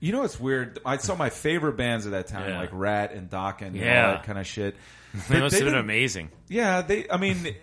you 0.00 0.12
know 0.12 0.22
it's 0.22 0.38
weird? 0.38 0.78
I 0.84 0.96
saw 0.98 1.14
my 1.16 1.30
favorite 1.30 1.76
bands 1.76 2.06
at 2.06 2.12
that 2.12 2.26
time 2.28 2.50
Yeah. 2.50 2.58
like 2.58 2.70
Ratt 2.72 3.12
and 3.12 3.28
Dokken 3.30 3.62
and 3.68 3.76
Yeah. 3.76 4.06
all 4.06 4.12
that 4.14 4.24
kind 4.24 4.38
of 4.38 4.46
shit. 4.46 4.76
they 5.14 5.20
But 5.28 5.38
must 5.40 5.52
they 5.58 5.64
have 5.64 5.72
been 5.72 5.80
amazing. 5.80 6.30
Yeah, 6.48 6.82
they. 6.82 7.08
I 7.10 7.16
mean, 7.18 7.54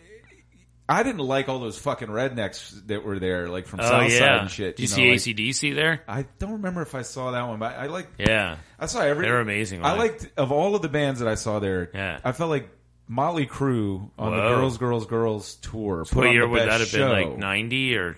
I 0.90 1.04
didn't 1.04 1.20
like 1.22 1.48
all 1.50 1.60
those 1.60 1.78
fucking 1.78 2.08
rednecks 2.08 2.88
that 2.88 3.04
were 3.06 3.20
there, 3.20 3.48
like 3.48 3.68
from 3.68 3.80
Oh 3.82 3.84
Southside 3.84 4.22
and 4.42 4.50
shit. 4.52 4.76
Did 4.76 4.90
you, 4.90 5.06
know, 5.06 5.12
like- 5.12 5.20
see 5.20 5.34
ACDC 5.36 5.76
there? 5.76 6.02
I 6.08 6.26
don't 6.40 6.54
remember 6.54 6.82
if 6.82 6.96
I 6.96 7.04
saw 7.04 7.32
that 7.32 7.48
one, 7.48 7.60
but 7.60 7.76
I 7.78 7.86
like. 7.86 8.08
Yeah. 8.18 8.58
I 8.80 8.88
saw 8.88 9.02
every. 9.02 9.26
They're 9.26 9.40
amazing 9.40 9.86
I 9.86 9.92
live. 9.92 10.00
liked 10.00 10.30
of 10.38 10.52
all 10.52 10.76
of 10.76 10.82
the 10.82 10.90
bands 10.90 11.20
that 11.20 11.30
I 11.30 11.36
saw 11.36 11.60
there. 11.60 11.92
Yeah. 11.94 12.20
I 12.24 12.32
felt 12.32 12.50
like 12.50 12.70
Motley 13.08 13.46
Crue 13.46 14.10
on 14.18 14.32
the 14.36 14.38
Whoa. 14.42 14.56
Girls, 14.58 14.78
Girls, 14.80 15.06
Girls 15.06 15.56
tour. 15.62 16.06
put 16.06 16.16
What 16.18 16.28
on 16.28 16.34
year 16.34 16.42
the 16.44 16.48
would 16.50 16.62
that 16.62 16.68
best 16.80 16.92
have 16.92 17.00
been? 17.00 17.24
show. 17.24 17.30
Like 17.30 17.38
ninety 17.38 17.96
or 17.96 18.18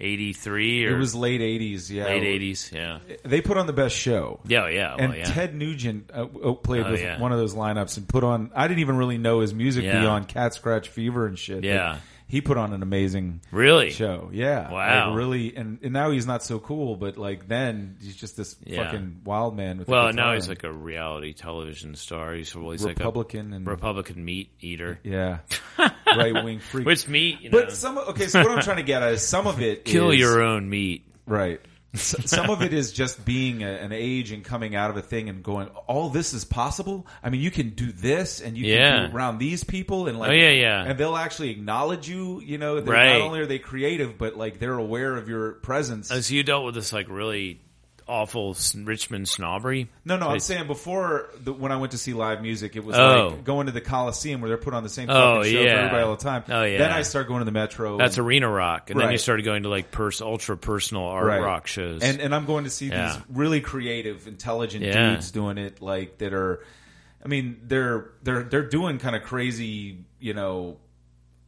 eighty 0.00 0.32
three 0.32 0.84
or 0.84 0.96
It 0.96 0.98
was 0.98 1.14
late 1.14 1.40
'80s. 1.40 1.90
Yeah, 1.90 2.04
late 2.06 2.22
eighties? 2.24 2.70
Yeah. 2.74 2.98
They 3.24 3.40
put 3.40 3.56
on 3.56 3.66
the 3.66 3.72
best 3.72 3.96
show. 3.96 4.40
Yeah. 4.46 4.68
Yeah. 4.68 4.94
And 4.98 5.10
Well, 5.10 5.18
yeah. 5.18 5.24
Ted 5.24 5.54
Nugent 5.54 6.10
uh, 6.12 6.22
uh, 6.24 6.54
played 6.54 6.86
Oh, 6.86 6.90
with 6.92 7.00
yeah. 7.00 7.20
one 7.20 7.30
of 7.32 7.38
those 7.38 7.54
lineups 7.54 7.96
and 7.98 8.08
put 8.08 8.24
on. 8.24 8.50
I 8.54 8.66
didn't 8.68 8.80
even 8.80 8.96
really 8.96 9.18
know 9.18 9.40
his 9.40 9.54
music 9.54 9.84
Yeah. 9.84 10.00
beyond 10.00 10.28
Cat 10.28 10.54
Scratch 10.54 10.88
Fever 10.88 11.26
and 11.26 11.38
shit. 11.38 11.58
but 11.62 11.64
Yeah. 11.64 11.98
He 12.32 12.40
put 12.40 12.56
on 12.56 12.72
an 12.72 12.82
amazing 12.82 13.42
really? 13.50 13.90
show. 13.90 14.30
Yeah. 14.32 14.72
Wow. 14.72 15.08
Like, 15.10 15.18
really, 15.18 15.54
and, 15.54 15.78
and 15.82 15.92
now 15.92 16.10
he's 16.12 16.26
not 16.26 16.42
so 16.42 16.58
cool, 16.58 16.96
but 16.96 17.18
like 17.18 17.46
then 17.46 17.98
he's 18.00 18.16
just 18.16 18.38
this 18.38 18.56
Yeah. 18.64 18.84
fucking 18.84 19.20
wild 19.26 19.54
man 19.54 19.76
with. 19.76 19.86
Well, 19.86 20.10
now 20.14 20.32
he's 20.32 20.48
like 20.48 20.64
a 20.64 20.72
reality 20.72 21.34
television 21.34 21.94
star. 21.94 22.32
He's 22.32 22.56
always 22.56 22.82
Republican 22.82 23.50
like 23.50 23.56
and 23.58 23.66
Republican 23.66 24.24
meat 24.24 24.48
eater. 24.62 24.98
yeah, 25.02 25.40
right 26.16 26.42
wing 26.42 26.60
freak. 26.60 26.86
Which 26.86 27.06
meat? 27.06 27.42
You 27.42 27.50
know, 27.50 27.60
but 27.60 27.72
some 27.74 27.98
okay, 27.98 28.26
so 28.28 28.40
what 28.42 28.50
I'm 28.52 28.62
trying 28.62 28.78
to 28.78 28.82
get 28.82 29.02
at 29.02 29.12
is 29.12 29.20
some 29.20 29.46
of 29.46 29.60
it 29.68 29.84
kill 29.84 30.10
is- 30.10 30.18
your 30.18 30.42
own 30.42 30.70
meat. 30.70 31.04
right. 31.26 31.60
Some 31.94 32.48
of 32.48 32.62
it 32.62 32.72
is 32.72 32.90
just 32.92 33.22
being 33.24 33.62
a, 33.62 33.66
an 33.68 33.92
age 33.92 34.32
and 34.32 34.42
coming 34.42 34.74
out 34.74 34.88
of 34.90 34.96
a 34.96 35.02
thing 35.02 35.28
and 35.28 35.42
going, 35.42 35.68
all 35.86 36.08
this 36.08 36.32
is 36.32 36.44
possible. 36.44 37.06
I 37.22 37.28
mean, 37.28 37.40
you 37.42 37.50
can 37.50 37.70
do 37.70 37.92
this 37.92 38.40
and 38.40 38.56
you 38.56 38.66
Yeah. 38.66 38.76
can 38.90 38.98
do 39.00 39.04
it 39.08 39.14
around 39.14 39.38
these 39.38 39.62
people 39.62 40.06
and 40.08 40.18
like, 40.18 40.30
Oh, 40.30 40.34
yeah, 40.34 40.50
yeah. 40.50 40.84
and 40.84 40.98
they'll 40.98 41.16
actually 41.16 41.50
acknowledge 41.50 42.08
you. 42.08 42.40
You 42.40 42.56
know, 42.58 42.80
Right. 42.80 43.18
not 43.18 43.20
only 43.26 43.40
are 43.40 43.46
they 43.46 43.58
creative, 43.58 44.16
but 44.16 44.36
like 44.36 44.58
they're 44.58 44.78
aware 44.78 45.16
of 45.16 45.28
your 45.28 45.52
presence. 45.54 46.10
As 46.10 46.30
you 46.30 46.42
dealt 46.42 46.64
with 46.64 46.74
this 46.74 46.92
like 46.92 47.08
really 47.10 47.60
awful 48.12 48.56
Richmond 48.76 49.28
snobbery. 49.28 49.88
No, 50.04 50.16
no, 50.16 50.28
I'm 50.28 50.38
saying 50.40 50.66
before 50.66 51.30
the, 51.42 51.52
when 51.52 51.72
I 51.72 51.76
went 51.76 51.92
to 51.92 51.98
see 51.98 52.12
live 52.12 52.42
music, 52.42 52.76
it 52.76 52.84
was 52.84 52.96
Oh. 52.96 53.28
like 53.28 53.44
going 53.44 53.66
to 53.66 53.72
the 53.72 53.80
Coliseum 53.80 54.40
where 54.40 54.48
they're 54.48 54.58
put 54.58 54.74
on 54.74 54.82
the 54.82 54.88
same 54.88 55.08
Oh, 55.10 55.42
show 55.42 55.48
yeah. 55.48 55.70
everybody 55.70 56.02
all 56.02 56.16
the 56.16 56.22
time. 56.22 56.44
Oh, 56.48 56.62
yeah. 56.64 56.78
Then 56.78 56.90
I 56.92 57.02
start 57.02 57.26
going 57.28 57.40
to 57.40 57.44
the 57.44 57.50
Metro. 57.52 57.96
That's 57.98 58.18
and, 58.18 58.26
arena 58.26 58.48
rock, 58.48 58.90
and 58.90 59.00
then 59.00 59.06
you 59.06 59.10
Right. 59.12 59.20
started 59.20 59.44
going 59.44 59.62
to 59.64 59.68
like 59.68 59.90
pers- 59.90 60.20
ultra 60.20 60.56
personal 60.56 61.04
art 61.04 61.26
Right. 61.26 61.40
rock 61.42 61.66
shows. 61.66 62.02
and 62.02 62.20
and 62.20 62.34
I'm 62.34 62.44
going 62.46 62.64
to 62.64 62.70
see 62.70 62.88
Yeah. 62.88 63.14
these 63.14 63.22
really 63.30 63.60
creative, 63.60 64.26
intelligent 64.28 64.84
Yeah. 64.84 65.10
dudes 65.10 65.30
doing 65.30 65.58
it 65.58 65.80
like 65.82 66.18
that 66.18 66.32
are. 66.34 66.62
I 67.24 67.28
mean, 67.28 67.58
they're 67.64 68.10
they're 68.22 68.42
they're 68.42 68.68
doing 68.68 68.98
kind 68.98 69.14
of 69.16 69.22
crazy, 69.22 69.98
you 70.20 70.34
know, 70.34 70.78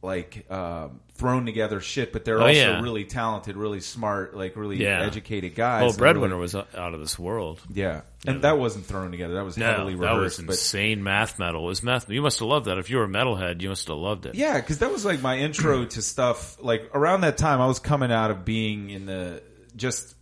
like 0.05 0.49
um, 0.51 1.01
thrown 1.15 1.45
together 1.45 1.81
shit, 1.81 2.13
but 2.13 2.23
they're 2.23 2.39
Oh, 2.39 2.47
also 2.47 2.53
yeah. 2.53 2.81
really 2.81 3.03
talented, 3.05 3.57
really 3.57 3.79
smart, 3.81 4.35
like 4.37 4.55
really 4.55 4.77
Yeah. 4.77 5.01
educated 5.01 5.55
guys. 5.55 5.93
oh, 5.93 5.97
Breadwinner 5.97 6.35
really- 6.35 6.41
was 6.41 6.55
out 6.55 6.93
of 6.93 6.99
this 6.99 7.17
world. 7.19 7.59
yeah, 7.73 8.01
and 8.25 8.41
that 8.43 8.57
wasn't 8.57 8.85
thrown 8.85 9.11
together. 9.11 9.33
That 9.33 9.43
was 9.45 9.57
No, 9.57 9.65
heavily 9.65 9.93
that 9.95 9.99
was 9.99 10.09
rehearsed, 10.39 10.45
but 10.45 10.53
insane 10.53 11.03
math 11.03 11.37
metal. 11.39 11.63
It 11.65 11.67
was 11.67 11.83
math. 11.83 12.09
You 12.09 12.21
must 12.21 12.39
have 12.39 12.47
loved 12.47 12.67
that. 12.67 12.77
If 12.77 12.89
you 12.89 12.97
were 12.97 13.03
a 13.05 13.07
metalhead, 13.09 13.61
you 13.61 13.69
must 13.69 13.87
have 13.87 13.97
loved 13.97 14.25
it. 14.25 14.35
Yeah, 14.35 14.55
because 14.59 14.77
that 14.79 14.91
was 14.91 15.03
like 15.05 15.21
my 15.21 15.37
intro 15.37 15.83
to 15.95 16.01
stuff. 16.01 16.57
Like 16.61 16.89
around 16.93 17.21
that 17.21 17.37
time, 17.37 17.59
I 17.61 17.67
was 17.67 17.79
coming 17.79 18.11
out 18.11 18.31
of 18.31 18.45
being 18.45 18.89
in 18.89 19.05
the 19.05 19.41
just 19.75 20.14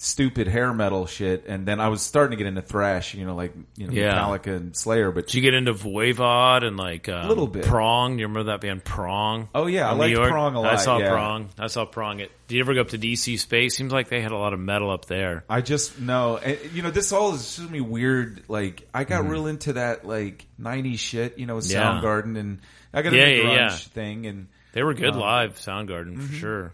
stupid 0.00 0.46
hair 0.46 0.72
metal 0.72 1.06
shit, 1.06 1.44
and 1.48 1.66
then 1.66 1.80
I 1.80 1.88
was 1.88 2.02
starting 2.02 2.30
to 2.30 2.36
get 2.42 2.46
into 2.48 2.62
thrash. 2.62 3.14
You 3.14 3.26
know, 3.26 3.34
like 3.34 3.52
you 3.76 3.86
know 3.88 3.92
Yeah. 3.92 4.14
Metallica 4.14 4.56
and 4.56 4.76
Slayer. 4.76 5.10
But 5.10 5.26
Did 5.26 5.34
you 5.34 5.42
get 5.42 5.54
into 5.54 5.74
Voivod 5.74 6.64
and 6.64 6.76
like 6.76 7.08
um, 7.08 7.28
Little 7.28 7.46
bit. 7.48 7.64
Prong? 7.64 8.16
Do 8.16 8.20
you 8.20 8.28
remember 8.28 8.52
that 8.52 8.60
band 8.60 8.84
Prong? 8.84 9.48
Oh, 9.54 9.66
yeah, 9.66 9.88
I 9.88 9.92
In 9.92 9.98
liked 9.98 10.12
New 10.14 10.18
York? 10.20 10.30
Prong 10.30 10.54
a 10.54 10.60
I 10.60 10.64
lot, 10.64 10.72
I 10.72 10.76
saw 10.76 10.98
yeah. 10.98 11.10
Prong. 11.10 11.48
I 11.58 11.66
saw 11.66 11.84
Prong. 11.84 12.20
It. 12.20 12.30
Did 12.46 12.54
you 12.54 12.60
ever 12.62 12.74
go 12.74 12.80
up 12.80 12.88
to 12.90 12.98
DC 12.98 13.38
Space? 13.38 13.76
Seems 13.76 13.92
like 13.92 14.08
they 14.08 14.20
had 14.22 14.32
a 14.32 14.38
lot 14.38 14.52
of 14.54 14.60
metal 14.60 14.90
up 14.90 15.04
there. 15.06 15.44
I 15.50 15.60
just 15.60 16.00
know, 16.00 16.38
and, 16.38 16.58
you 16.72 16.82
know, 16.82 16.90
this 16.90 17.12
all 17.12 17.34
is 17.34 17.56
just 17.56 17.70
me 17.70 17.80
weird. 17.80 18.44
Like 18.48 18.88
I 18.94 19.04
got 19.04 19.28
real 19.28 19.46
into 19.46 19.74
that 19.74 20.06
like 20.06 20.46
'90s 20.60 20.98
shit. 20.98 21.38
You 21.38 21.46
know, 21.46 21.56
with 21.56 21.64
Mm-hmm. 21.68 21.72
Yeah. 21.74 22.00
Soundgarden, 22.00 22.38
and 22.38 22.60
I 22.94 23.02
got 23.02 23.12
Yeah, 23.12 23.24
into 23.26 23.42
yeah, 23.42 23.48
grunge 23.50 23.56
yeah. 23.56 23.76
thing, 23.92 24.26
and 24.26 24.46
They 24.72 24.82
were 24.82 24.94
good 24.94 25.14
Um, 25.14 25.18
live. 25.20 25.56
Soundgarden 25.58 26.20
for 26.22 26.32
sure. 26.32 26.72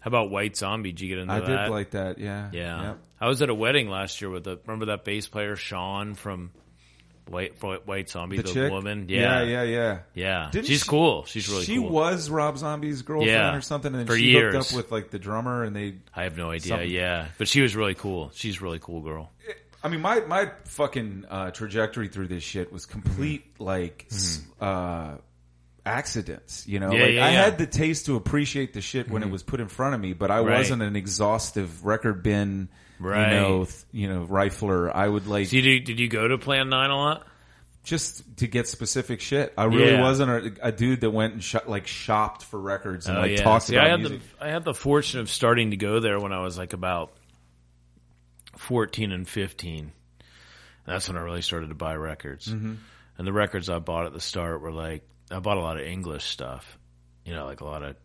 How 0.00 0.08
about 0.08 0.30
White 0.30 0.56
Zombie? 0.56 0.92
Did 0.92 1.00
you 1.02 1.08
get 1.08 1.18
into 1.18 1.32
I 1.34 1.40
that? 1.40 1.58
I 1.58 1.62
did 1.64 1.70
like 1.70 1.90
that. 1.92 2.18
Yeah, 2.18 2.50
Yeah. 2.52 2.82
Yep. 2.82 2.98
I 3.20 3.28
was 3.28 3.42
at 3.42 3.50
a 3.50 3.54
wedding 3.54 3.88
last 3.90 4.20
year 4.22 4.30
with 4.30 4.44
the 4.44 4.58
remember 4.66 4.86
that 4.86 5.04
bass 5.04 5.28
player 5.28 5.54
Sean 5.56 6.14
from 6.14 6.52
White 7.28 7.62
White, 7.62 8.08
Zombie, 8.08 8.38
The 8.38 8.52
the, 8.52 8.70
woman. 8.70 9.06
yeah, 9.08 9.42
Yeah, 9.42 9.42
yeah, 9.42 9.62
yeah. 9.62 9.98
yeah. 10.14 10.48
Didn't 10.50 10.66
She's 10.66 10.80
she- 10.82 10.88
cool. 10.88 11.24
She's 11.26 11.48
really 11.48 11.64
she 11.64 11.76
cool. 11.76 11.90
was 11.90 12.28
Rob 12.30 12.58
Zombie's 12.58 13.02
girlfriend 13.02 13.30
Yeah, 13.30 13.54
or 13.54 13.60
something, 13.60 13.92
and 13.92 14.00
then 14.00 14.06
for 14.06 14.16
she 14.16 14.24
years. 14.30 14.54
hooked 14.54 14.72
up 14.72 14.76
with 14.76 14.90
like 14.90 15.10
the 15.10 15.18
drummer, 15.20 15.62
and 15.62 15.76
they 15.76 15.96
I 16.16 16.24
have 16.24 16.36
no 16.36 16.50
idea. 16.50 16.68
Something. 16.70 16.90
Yeah, 16.90 17.26
but 17.38 17.46
she 17.46 17.60
was 17.60 17.76
really 17.76 17.94
cool. 17.94 18.30
She's 18.34 18.60
a 18.60 18.64
really 18.64 18.80
cool 18.80 19.00
girl. 19.02 19.30
I 19.84 19.88
mean, 19.88 20.00
my 20.00 20.20
my 20.20 20.50
fucking 20.64 21.26
uh, 21.30 21.50
trajectory 21.52 22.08
through 22.08 22.28
this 22.28 22.42
shit 22.42 22.72
was 22.72 22.84
complete 22.86 23.44
like 23.60 24.06
s 24.10 24.40
uh, 24.60 25.16
accidents. 25.86 26.66
You 26.66 26.80
know, 26.80 26.90
Mm-hmm. 26.90 26.96
Yeah, 26.98 27.04
like 27.06 27.14
yeah, 27.14 27.26
I 27.26 27.30
yeah. 27.32 27.44
had 27.44 27.58
the 27.58 27.66
taste 27.66 28.06
to 28.06 28.16
appreciate 28.16 28.72
the 28.74 28.80
shit 28.80 29.10
when 29.10 29.22
it 29.22 29.30
was 29.30 29.42
put 29.42 29.60
in 29.60 29.68
front 29.68 29.94
of 29.94 30.00
me, 30.00 30.12
but 30.12 30.30
I 30.30 30.40
Right. 30.40 30.58
wasn't 30.58 30.82
an 30.82 30.96
exhaustive 30.96 31.84
record 31.84 32.22
bin. 32.22 32.68
Right. 32.98 33.32
You 33.32 33.40
know, 33.40 33.64
th- 33.64 33.76
you 33.92 34.08
know, 34.08 34.26
rifler. 34.26 34.94
I 34.94 35.08
would 35.08 35.26
like 35.26 35.48
Did 35.48 35.64
you 35.64 35.80
did 35.80 35.98
you 35.98 36.08
go 36.08 36.28
to 36.28 36.36
Plan 36.38 36.68
Nine 36.68 36.90
a 36.90 36.96
lot? 36.96 37.26
just 37.82 38.36
to 38.36 38.46
get 38.46 38.68
specific 38.68 39.22
shit. 39.22 39.54
I 39.56 39.64
really 39.64 39.98
wasn't 39.98 40.58
a, 40.58 40.66
a 40.66 40.70
dude 40.72 41.00
that 41.00 41.10
went 41.10 41.32
and 41.32 41.42
shop, 41.42 41.66
like 41.66 41.86
shopped 41.86 42.44
for 42.44 42.60
records 42.60 43.06
and 43.06 43.16
Oh 43.16 43.22
like 43.22 43.36
talked 43.36 43.64
See, 43.68 43.74
about 43.76 43.86
I 43.86 43.90
had 43.90 44.00
music. 44.00 44.20
the 44.38 44.44
I 44.44 44.48
had 44.50 44.64
the 44.64 44.74
fortune 44.74 45.20
of 45.20 45.30
starting 45.30 45.70
to 45.70 45.78
go 45.78 45.98
there 45.98 46.20
when 46.20 46.30
I 46.34 46.40
was 46.40 46.58
like 46.58 46.74
about 46.74 47.12
fourteen 48.56 49.12
and 49.12 49.26
fifteen. 49.28 49.92
That's 50.86 51.08
when 51.08 51.16
I 51.16 51.20
really 51.22 51.42
started 51.42 51.68
to 51.68 51.74
buy 51.74 51.94
records. 51.94 52.48
Mm-hmm. 52.48 52.74
And 53.18 53.26
the 53.26 53.32
records 53.32 53.68
I 53.68 53.78
bought 53.78 54.06
at 54.06 54.12
the 54.12 54.20
start 54.20 54.60
were 54.60 54.72
like 54.72 55.02
I 55.30 55.38
bought 55.38 55.56
a 55.56 55.60
lot 55.60 55.78
of 55.78 55.86
English 55.86 56.24
stuff. 56.24 56.78
You 57.24 57.34
know, 57.34 57.44
like 57.44 57.60
a 57.60 57.64
lot 57.64 57.82
of 57.82 57.96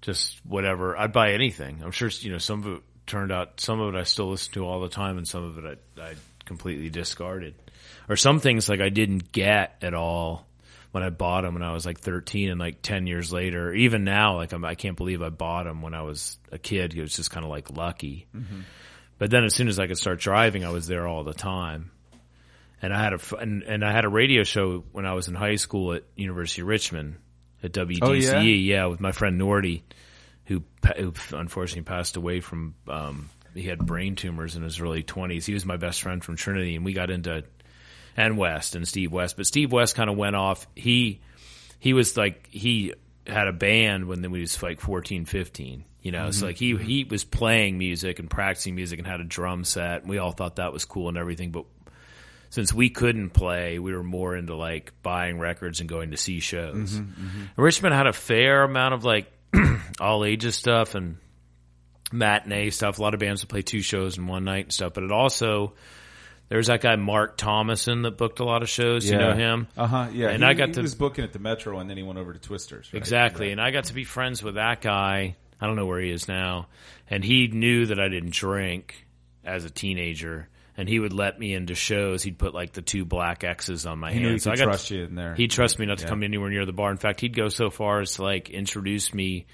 just 0.00 0.44
whatever. 0.44 0.96
I'd 0.96 1.12
buy 1.12 1.32
anything. 1.32 1.80
I'm 1.82 1.92
sure 1.92 2.10
you 2.20 2.32
know 2.32 2.38
some 2.38 2.64
of 2.64 2.72
it 2.74 2.82
turned 3.06 3.32
out. 3.32 3.60
Some 3.60 3.80
of 3.80 3.94
it 3.94 3.98
I 3.98 4.02
still 4.02 4.30
listen 4.30 4.52
to 4.54 4.66
all 4.66 4.80
the 4.80 4.88
time, 4.88 5.18
and 5.18 5.26
some 5.26 5.44
of 5.44 5.64
it 5.64 5.78
I, 5.98 6.02
I 6.02 6.14
completely 6.44 6.90
discarded. 6.90 7.54
Or 8.08 8.16
some 8.16 8.40
things 8.40 8.68
like 8.68 8.80
I 8.80 8.88
didn't 8.88 9.32
get 9.32 9.76
at 9.80 9.94
all 9.94 10.46
when 10.90 11.02
I 11.02 11.10
bought 11.10 11.42
them 11.42 11.54
when 11.54 11.62
I 11.62 11.72
was 11.72 11.86
like 11.86 12.00
13, 12.00 12.50
and 12.50 12.60
like 12.60 12.82
10 12.82 13.06
years 13.06 13.32
later, 13.32 13.72
even 13.72 14.04
now, 14.04 14.36
like 14.36 14.52
I'm, 14.52 14.64
I 14.64 14.74
can't 14.74 14.96
believe 14.96 15.22
I 15.22 15.30
bought 15.30 15.64
them 15.64 15.80
when 15.80 15.94
I 15.94 16.02
was 16.02 16.36
a 16.50 16.58
kid. 16.58 16.94
It 16.94 17.00
was 17.00 17.16
just 17.16 17.30
kind 17.30 17.44
of 17.44 17.50
like 17.50 17.70
lucky. 17.70 18.26
Mm-hmm. 18.36 18.60
But 19.18 19.30
then 19.30 19.44
as 19.44 19.54
soon 19.54 19.68
as 19.68 19.78
I 19.78 19.86
could 19.86 19.98
start 19.98 20.20
driving, 20.20 20.64
I 20.64 20.70
was 20.70 20.86
there 20.86 21.06
all 21.06 21.24
the 21.24 21.32
time. 21.32 21.90
And 22.82 22.92
I 22.92 23.02
had 23.02 23.12
a 23.12 23.20
and, 23.38 23.62
and 23.62 23.84
I 23.84 23.92
had 23.92 24.04
a 24.04 24.08
radio 24.08 24.42
show 24.42 24.84
when 24.92 25.06
I 25.06 25.14
was 25.14 25.28
in 25.28 25.34
high 25.34 25.56
school 25.56 25.92
at 25.94 26.02
University 26.16 26.62
of 26.62 26.68
Richmond, 26.68 27.16
at 27.62 27.72
WDCE. 27.72 27.98
Oh, 28.02 28.12
yeah? 28.12 28.40
yeah? 28.40 28.86
with 28.86 29.00
my 29.00 29.12
friend 29.12 29.40
Nordy, 29.40 29.82
who, 30.46 30.64
who 30.96 31.12
unfortunately 31.32 31.82
passed 31.82 32.16
away 32.16 32.40
from. 32.40 32.74
Um, 32.88 33.30
he 33.54 33.64
had 33.64 33.84
brain 33.84 34.16
tumors 34.16 34.56
in 34.56 34.62
his 34.62 34.80
early 34.80 35.02
twenties. 35.02 35.46
He 35.46 35.54
was 35.54 35.64
my 35.64 35.76
best 35.76 36.02
friend 36.02 36.24
from 36.24 36.36
Trinity, 36.36 36.74
and 36.74 36.84
we 36.84 36.92
got 36.92 37.10
into 37.10 37.44
and 38.16 38.36
West 38.36 38.74
and 38.74 38.86
Steve 38.86 39.12
West. 39.12 39.36
But 39.36 39.46
Steve 39.46 39.72
West 39.72 39.94
kind 39.94 40.10
of 40.10 40.16
went 40.16 40.36
off. 40.36 40.66
He 40.74 41.20
he 41.78 41.92
was 41.92 42.16
like 42.16 42.48
he 42.50 42.94
had 43.26 43.48
a 43.48 43.52
band 43.52 44.06
when 44.06 44.22
he 44.22 44.28
was 44.28 44.62
like 44.62 44.80
14, 44.80 45.24
15. 45.24 45.84
You 46.02 46.10
know, 46.10 46.32
so 46.32 46.46
like 46.46 46.56
he 46.56 46.76
he 46.76 47.04
was 47.04 47.22
playing 47.22 47.78
music 47.78 48.18
and 48.18 48.28
practicing 48.28 48.74
music 48.74 48.98
and 48.98 49.06
had 49.06 49.20
a 49.20 49.24
drum 49.24 49.64
set. 49.64 50.02
And 50.02 50.10
we 50.10 50.18
all 50.18 50.32
thought 50.32 50.56
that 50.56 50.72
was 50.72 50.84
cool 50.84 51.08
and 51.08 51.16
everything, 51.16 51.52
but 51.52 51.64
since 52.52 52.70
we 52.70 52.90
couldn't 52.90 53.30
play, 53.30 53.78
we 53.78 53.94
were 53.94 54.02
more 54.02 54.36
into 54.36 54.54
like 54.54 54.92
buying 55.02 55.38
records 55.38 55.80
and 55.80 55.88
going 55.88 56.10
to 56.10 56.18
see 56.18 56.38
shows. 56.38 57.00
Richmond 57.56 57.94
had 57.94 58.06
a 58.06 58.12
fair 58.12 58.62
amount 58.64 58.92
of 58.92 59.06
like 59.06 59.32
all 60.00 60.22
ages 60.22 60.54
stuff 60.54 60.94
and 60.94 61.16
matinee 62.12 62.68
stuff. 62.68 62.98
A 62.98 63.02
lot 63.02 63.14
of 63.14 63.20
bands 63.20 63.42
would 63.42 63.48
play 63.48 63.62
two 63.62 63.80
shows 63.80 64.18
in 64.18 64.26
one 64.26 64.44
night 64.44 64.66
and 64.66 64.72
stuff, 64.72 64.92
but 64.92 65.02
it 65.02 65.10
also 65.10 65.72
there's 66.50 66.66
that 66.66 66.82
guy 66.82 66.94
Mark 66.96 67.38
Thomason 67.38 68.02
that 68.02 68.18
booked 68.18 68.38
a 68.38 68.44
lot 68.44 68.62
of 68.62 68.68
shows. 68.68 69.08
You 69.08 69.16
know 69.16 69.32
him? 69.32 69.66
Uh 69.74 69.86
huh. 69.86 70.08
Yeah. 70.12 70.28
And 70.28 70.42
he, 70.42 70.50
I 70.50 70.52
got 70.52 70.68
he 70.68 70.74
to 70.74 70.82
was 70.82 70.94
booking 70.94 71.24
at 71.24 71.32
the 71.32 71.38
Metro, 71.38 71.78
and 71.78 71.88
then 71.88 71.96
he 71.96 72.02
went 72.02 72.18
over 72.18 72.34
to 72.34 72.38
Twisters. 72.38 72.90
Right? 72.92 72.98
Exactly. 72.98 73.50
And 73.50 73.62
I 73.62 73.70
got 73.70 73.84
to 73.84 73.94
be 73.94 74.04
friends 74.04 74.42
with 74.42 74.56
that 74.56 74.82
guy. 74.82 75.36
I 75.58 75.66
don't 75.66 75.76
know 75.76 75.86
where 75.86 76.00
he 76.00 76.10
is 76.10 76.28
now. 76.28 76.68
And 77.08 77.24
he 77.24 77.46
knew 77.46 77.86
that 77.86 77.98
I 77.98 78.08
didn't 78.08 78.34
drink 78.34 79.06
as 79.42 79.64
a 79.64 79.70
teenager. 79.70 80.50
And 80.82 80.88
he 80.88 80.98
would 80.98 81.12
let 81.12 81.38
me 81.38 81.54
into 81.54 81.76
shows. 81.76 82.24
He'd 82.24 82.38
put 82.38 82.54
like 82.54 82.72
the 82.72 82.82
two 82.82 83.04
black 83.04 83.44
X's 83.44 83.86
on 83.86 84.00
my 84.00 84.12
He 84.12 84.18
knew 84.18 84.24
he 84.24 84.30
hands. 84.30 84.42
So 84.42 84.50
I 84.50 84.56
got 84.56 84.64
trust 84.64 84.90
you 84.90 85.04
in 85.04 85.14
there. 85.14 85.36
He'd 85.36 85.52
trust 85.52 85.78
me 85.78 85.86
not 85.86 85.98
to 85.98 86.04
Yeah. 86.04 86.08
come 86.10 86.24
anywhere 86.24 86.50
near 86.50 86.66
the 86.66 86.72
bar. 86.72 86.90
In 86.90 86.96
fact, 86.96 87.20
he'd 87.20 87.36
go 87.36 87.48
so 87.48 87.70
far 87.70 88.00
as 88.00 88.14
to 88.14 88.22
like 88.24 88.50
introduce 88.50 89.14
me 89.14 89.46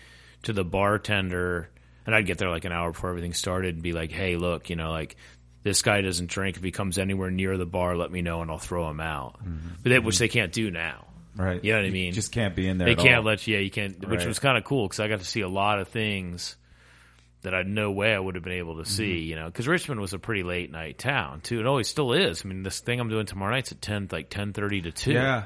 to 0.45 0.55
the 0.55 0.65
bartender. 0.65 1.69
And 2.07 2.15
I'd 2.15 2.25
get 2.25 2.39
there 2.39 2.49
like 2.49 2.65
an 2.65 2.73
hour 2.73 2.93
before 2.93 3.11
everything 3.11 3.35
started 3.35 3.75
and 3.75 3.83
be 3.83 3.93
like, 3.93 4.11
hey, 4.11 4.37
look, 4.37 4.71
you 4.71 4.77
know, 4.77 4.91
like 4.91 5.17
this 5.65 5.83
guy 5.83 6.01
doesn't 6.01 6.31
drink. 6.31 6.57
If 6.57 6.63
he 6.63 6.71
comes 6.71 6.97
anywhere 6.97 7.31
near 7.31 7.59
the 7.59 7.67
bar, 7.67 7.95
let 7.95 8.11
me 8.11 8.23
know 8.23 8.41
and 8.41 8.51
I'll 8.51 8.57
throw 8.57 8.89
him 8.89 9.01
out. 9.01 9.39
Mm-hmm. 9.45 9.69
But 9.83 9.91
they, 9.91 9.99
which 9.99 10.19
they 10.19 10.29
can't 10.29 10.51
do 10.53 10.71
now. 10.71 11.05
Right. 11.37 11.63
You 11.63 11.73
know 11.73 11.81
what 11.81 11.87
I 11.87 11.91
mean? 11.91 12.15
just 12.15 12.33
can't 12.33 12.57
be 12.57 12.67
in 12.67 12.79
there. 12.79 12.89
They 12.89 12.95
can't 12.95 13.19
all. 13.19 13.23
let 13.25 13.47
you. 13.47 13.57
Yeah, 13.57 13.61
you 13.61 13.71
can't. 13.71 13.99
Which 14.09 14.21
Right. 14.21 14.29
was 14.29 14.39
kind 14.39 14.57
of 14.57 14.65
cool 14.65 14.87
because 14.89 14.99
I 15.01 15.09
got 15.09 15.19
to 15.19 15.27
see 15.27 15.43
a 15.43 15.49
lot 15.49 15.79
of 15.79 15.89
things 15.89 16.57
that 17.43 17.55
I 17.55 17.63
no 17.63 17.91
way 17.93 18.15
I 18.15 18.19
would 18.19 18.35
have 18.35 18.45
been 18.45 18.55
able 18.55 18.79
to 18.79 18.85
see. 18.85 19.15
Mm-hmm. 19.15 19.29
You 19.31 19.37
know, 19.37 19.47
because 19.47 19.69
Richmond 19.69 20.01
was 20.01 20.13
a 20.13 20.19
pretty 20.19 20.43
late 20.43 20.71
night 20.71 20.99
town 20.99 21.41
too. 21.41 21.61
It 21.61 21.67
always 21.67 21.89
still 21.89 22.13
is. 22.13 22.45
I 22.45 22.49
mean, 22.49 22.63
this 22.63 22.81
thing 22.81 23.01
I'm 23.01 23.09
doing 23.09 23.27
tomorrow 23.27 23.53
night's 23.53 23.73
at 23.73 23.81
ten, 23.81 24.09
like 24.11 24.31
ten 24.31 24.53
thirty 24.53 24.83
to 24.83 24.93
two. 24.93 25.13
Yeah. 25.13 25.45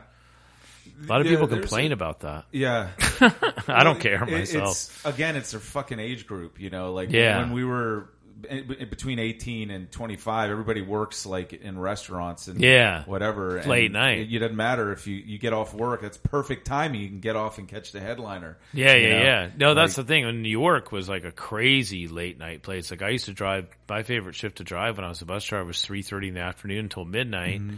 a 1.02 1.06
lot 1.06 1.20
of 1.20 1.27
Yeah, 1.27 1.32
people 1.32 1.48
complain 1.48 1.90
a- 1.93 1.94
about 1.94 2.20
that. 2.20 2.44
Yeah. 2.51 2.90
I 3.69 3.85
don't 3.85 4.01
care 4.01 4.23
It- 4.24 4.31
myself. 4.31 4.70
It's, 4.70 5.05
again, 5.05 5.36
it's 5.36 5.51
their 5.52 5.60
fucking 5.60 5.98
age 6.01 6.27
group. 6.27 6.59
You 6.60 6.70
know, 6.70 6.93
like 6.93 7.10
Yeah. 7.12 7.39
when 7.40 7.52
we 7.52 7.64
were 7.64 8.09
between 8.40 9.18
eighteen 9.18 9.70
and 9.70 9.90
twenty 9.90 10.16
five, 10.16 10.50
everybody 10.50 10.82
works 10.82 11.24
like 11.26 11.52
in 11.52 11.78
restaurants 11.78 12.48
and 12.48 12.60
Yeah. 12.60 13.04
whatever. 13.04 13.56
and 13.59 13.66
Late 13.68 13.92
night. 13.92 14.18
It, 14.18 14.34
it 14.34 14.38
doesn't 14.40 14.56
matter 14.56 14.92
if 14.92 15.06
you 15.06 15.16
you 15.16 15.38
get 15.38 15.52
off 15.52 15.74
work. 15.74 16.02
That's 16.02 16.16
perfect 16.16 16.66
timing. 16.66 17.00
You 17.00 17.09
can 17.09 17.20
get 17.20 17.36
off 17.36 17.59
and 17.59 17.68
catch 17.68 17.92
the 17.92 18.00
headliner. 18.00 18.59
Yeah, 18.72 18.94
yeah, 18.94 19.09
know? 19.18 19.24
yeah. 19.24 19.50
No, 19.56 19.74
that's 19.74 19.96
Like- 19.96 20.06
the 20.06 20.10
thing. 20.12 20.24
In 20.28 20.42
New 20.42 20.48
York 20.48 20.92
was 20.92 21.09
like 21.09 21.24
a 21.24 21.32
crazy 21.32 22.09
late 22.09 22.38
night 22.38 22.62
place. 22.62 22.90
Like 22.90 23.02
I 23.02 23.10
used 23.10 23.26
to 23.26 23.32
drive. 23.32 23.68
My 23.88 24.02
favorite 24.02 24.34
shift 24.34 24.56
to 24.59 24.64
drive 24.64 24.96
when 24.96 25.04
I 25.04 25.09
was 25.09 25.20
a 25.22 25.26
bus 25.26 25.44
driver 25.44 25.66
was 25.66 25.82
three 25.82 26.02
thirty 26.02 26.28
in 26.28 26.34
the 26.34 26.40
afternoon 26.40 26.78
until 26.86 27.04
midnight. 27.04 27.60
Mm-hmm. 27.60 27.76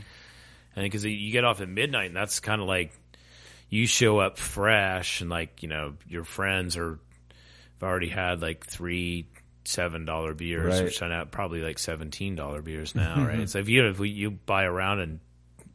And 0.76 0.84
because 0.84 1.04
you 1.04 1.30
get 1.32 1.44
off 1.44 1.60
at 1.60 1.68
midnight, 1.68 2.06
and 2.06 2.16
that's 2.16 2.40
kind 2.40 2.60
of 2.60 2.66
like 2.66 2.92
you 3.68 3.86
show 3.86 4.18
up 4.18 4.38
fresh, 4.38 5.20
and 5.20 5.30
like 5.30 5.62
you 5.62 5.68
know 5.68 5.94
your 6.08 6.24
friends 6.24 6.76
are 6.76 6.98
have 7.80 7.82
already 7.82 8.08
had 8.08 8.40
like 8.40 8.64
three 8.64 9.26
seven 9.64 10.04
dollar 10.04 10.34
beers, 10.34 10.74
Right. 10.74 10.84
which 10.84 11.02
I 11.02 11.08
know 11.08 11.24
probably 11.30 11.60
like 11.60 11.78
seventeen 11.78 12.34
dollar 12.36 12.62
beers 12.62 12.94
now, 12.94 13.24
right? 13.26 13.48
So 13.48 13.58
if 13.58 13.68
you 13.68 13.86
if 13.88 13.98
we, 13.98 14.10
you 14.10 14.30
buy 14.30 14.64
around 14.64 15.00
and 15.00 15.20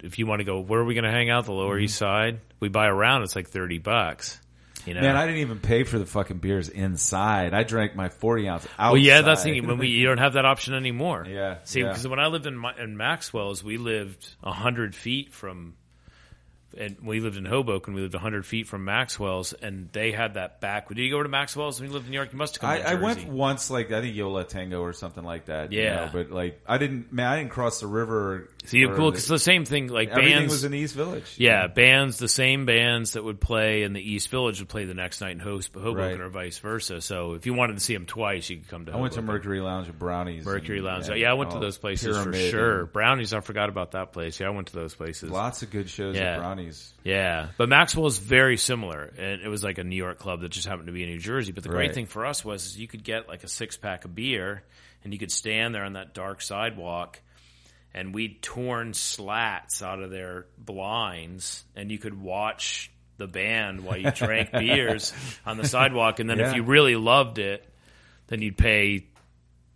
if 0.02 0.20
you 0.20 0.28
want 0.28 0.40
to 0.40 0.46
go, 0.46 0.60
where 0.60 0.80
are 0.80 0.86
we 0.86 0.94
going 0.94 1.04
to 1.04 1.12
hang 1.12 1.30
out? 1.30 1.46
The 1.46 1.52
Lower 1.52 1.78
East 1.78 1.96
mm-hmm. 1.96 2.06
Side. 2.06 2.40
We 2.60 2.70
buy 2.70 2.88
around. 2.88 3.24
It's 3.24 3.36
like 3.36 3.50
thirty 3.50 3.80
bucks. 3.80 4.40
You 4.86 4.94
know, 4.94 5.02
Man, 5.02 5.18
I 5.18 5.26
didn't 5.26 5.42
even 5.42 5.60
pay 5.60 5.84
for 5.84 6.00
the 6.00 6.06
fucking 6.06 6.38
beers 6.38 6.70
inside. 6.70 7.54
I 7.54 7.64
drank 7.64 7.96
my 7.96 8.10
forty 8.10 8.48
ounce 8.48 8.64
outside. 8.78 8.92
Well, 8.92 8.98
yeah, 8.98 9.22
that's 9.22 9.44
the 9.44 9.52
thing. 9.52 9.68
When 9.68 9.78
we 9.78 9.88
you 9.88 10.06
don't 10.08 10.20
have 10.20 10.34
that 10.34 10.46
option 10.46 10.74
anymore. 10.74 11.26
Yeah, 11.30 11.58
See, 11.64 11.82
yeah. 11.82 11.90
because 11.90 12.08
when 12.08 12.20
I 12.20 12.28
lived 12.28 12.48
in 12.48 12.64
in 12.80 12.98
Maxwell's, 12.98 13.64
we 13.64 13.78
lived 13.78 14.28
hundred 14.42 14.96
feet 14.96 15.34
from, 15.34 15.76
and 16.78 16.98
we 17.04 17.20
lived 17.20 17.38
in 17.38 17.46
Hoboken. 17.46 17.92
And 17.92 17.96
we 17.96 18.02
lived 18.02 18.16
hundred 18.16 18.46
feet 18.46 18.68
from 18.68 18.86
Maxwell's, 18.86 19.54
and 19.54 19.90
they 19.92 20.12
had 20.12 20.36
that 20.36 20.60
back. 20.62 20.88
Did 20.90 20.98
you 21.00 21.10
go 21.10 21.22
to 21.24 21.30
Maxwell's 21.30 21.80
when 21.80 21.90
you 21.90 21.94
lived 21.94 22.06
in 22.06 22.12
New 22.12 22.18
York? 22.18 22.32
You 22.32 22.38
must 22.38 22.56
have 22.56 22.62
come 22.62 22.70
I, 22.70 22.92
I 22.92 22.94
went 22.96 23.28
once, 23.28 23.70
like 23.70 23.92
I 23.92 24.02
think 24.02 24.16
Yo 24.16 24.30
La 24.32 24.44
Tengo 24.44 24.82
or 24.82 24.94
something 24.94 25.24
like 25.24 25.46
that. 25.46 25.72
you 25.72 25.82
Yeah. 25.82 26.06
know, 26.06 26.10
but 26.14 26.32
like 26.32 26.62
I 26.68 26.78
didn't. 26.78 27.12
Man, 27.14 27.28
I 27.28 27.38
didn't 27.38 27.52
cross 27.52 27.80
the 27.80 27.88
river. 27.88 28.50
You're 28.74 28.94
or 28.94 28.96
cool 28.96 29.06
the- 29.08 29.12
because 29.14 29.28
the 29.28 29.40
same 29.40 29.66
thing. 29.66 29.88
Like 29.88 30.10
everything 30.10 30.34
bands 30.38 30.54
was 30.54 30.64
in 30.64 30.72
the 30.72 30.78
East 30.80 30.96
Village. 30.96 31.36
Yeah, 31.38 31.68
bands, 31.68 32.18
the 32.18 32.28
same 32.28 32.66
bands 32.66 33.14
that 33.14 33.24
would 33.24 33.40
play 33.42 33.84
in 33.84 33.94
the 33.94 34.02
East 34.02 34.30
Village 34.30 34.60
would 34.60 34.70
play 34.70 34.86
the 34.86 34.94
next 34.94 35.22
night 35.22 35.32
in 35.32 35.40
Hoboken 35.40 35.94
Right. 35.96 36.20
or 36.20 36.30
vice 36.30 36.58
versa. 36.60 37.02
So 37.02 37.34
if 37.34 37.46
you 37.46 37.54
wanted 37.54 37.74
to 37.74 37.80
see 37.80 37.94
them 37.94 38.06
twice, 38.06 38.50
you 38.50 38.58
could 38.58 38.68
come 38.68 38.86
to 38.86 38.94
I 38.94 38.98
went 38.98 39.14
to 39.14 39.22
Mercury 39.22 39.62
Lounge 39.62 39.88
and 39.88 39.98
Brownies. 39.98 40.46
Mercury 40.46 40.78
and- 40.80 40.88
Lounge. 40.88 41.08
and, 41.10 41.18
Yeah, 41.20 41.32
I 41.32 41.34
went 41.34 41.52
to 41.52 41.58
oh, 41.58 41.62
those 41.62 41.78
places 41.78 42.18
for 42.22 42.34
sure. 42.34 42.80
and 42.82 42.92
Brownies, 42.94 43.34
I 43.34 43.40
forgot 43.40 43.70
about 43.70 43.92
that 43.92 44.12
place. 44.14 44.40
Yeah, 44.40 44.48
I 44.48 44.52
went 44.52 44.68
to 44.68 44.74
those 44.76 44.94
places. 44.96 45.30
Lots 45.32 45.64
of 45.64 45.72
good 45.72 45.90
shows 45.90 46.16
Yeah. 46.16 46.34
at 46.34 46.40
Brownies. 46.40 46.94
Yeah, 47.04 47.48
but 47.58 47.70
Maxwell 47.70 48.08
is 48.08 48.18
very 48.18 48.58
similar, 48.58 49.12
and 49.18 49.42
it 49.42 49.48
was 49.48 49.64
like 49.64 49.78
a 49.78 49.84
New 49.84 49.96
York 49.96 50.20
club 50.20 50.42
that 50.42 50.50
just 50.50 50.68
happened 50.68 50.88
to 50.88 50.94
be 50.94 51.04
in 51.04 51.10
New 51.10 51.18
Jersey. 51.20 51.52
But 51.52 51.64
the 51.64 51.70
great 51.70 51.94
thing 51.94 52.06
for 52.06 52.26
us 52.26 52.44
was 52.46 52.66
is 52.66 52.80
you 52.80 52.88
could 52.88 53.04
get 53.04 53.28
like 53.28 53.44
a 53.44 53.48
six 53.48 53.78
pack 53.78 54.06
of 54.06 54.14
beer, 54.16 54.64
and 55.04 55.14
you 55.14 55.20
could 55.20 55.32
stand 55.32 55.74
there 55.74 55.84
on 55.86 55.94
that 55.94 56.14
dark 56.14 56.42
sidewalk, 56.42 57.20
and 57.94 58.14
we'd 58.14 58.42
torn 58.42 58.94
slats 58.94 59.82
out 59.82 60.02
of 60.02 60.12
their 60.12 60.46
blinds, 60.58 61.64
and 61.76 61.92
you 61.92 61.98
could 61.98 62.20
watch 62.20 62.92
the 63.18 63.28
band 63.28 63.84
while 63.84 63.98
you 63.98 64.12
drank 64.12 64.52
beers 64.54 65.14
on 65.46 65.58
the 65.58 65.68
sidewalk. 65.68 66.20
And 66.20 66.30
then 66.30 66.40
Yeah. 66.40 66.50
if 66.52 66.56
you 66.56 66.64
really 66.64 66.96
loved 66.96 67.38
it, 67.40 67.68
then 68.28 68.42
you'd 68.42 68.58
pay 68.58 69.06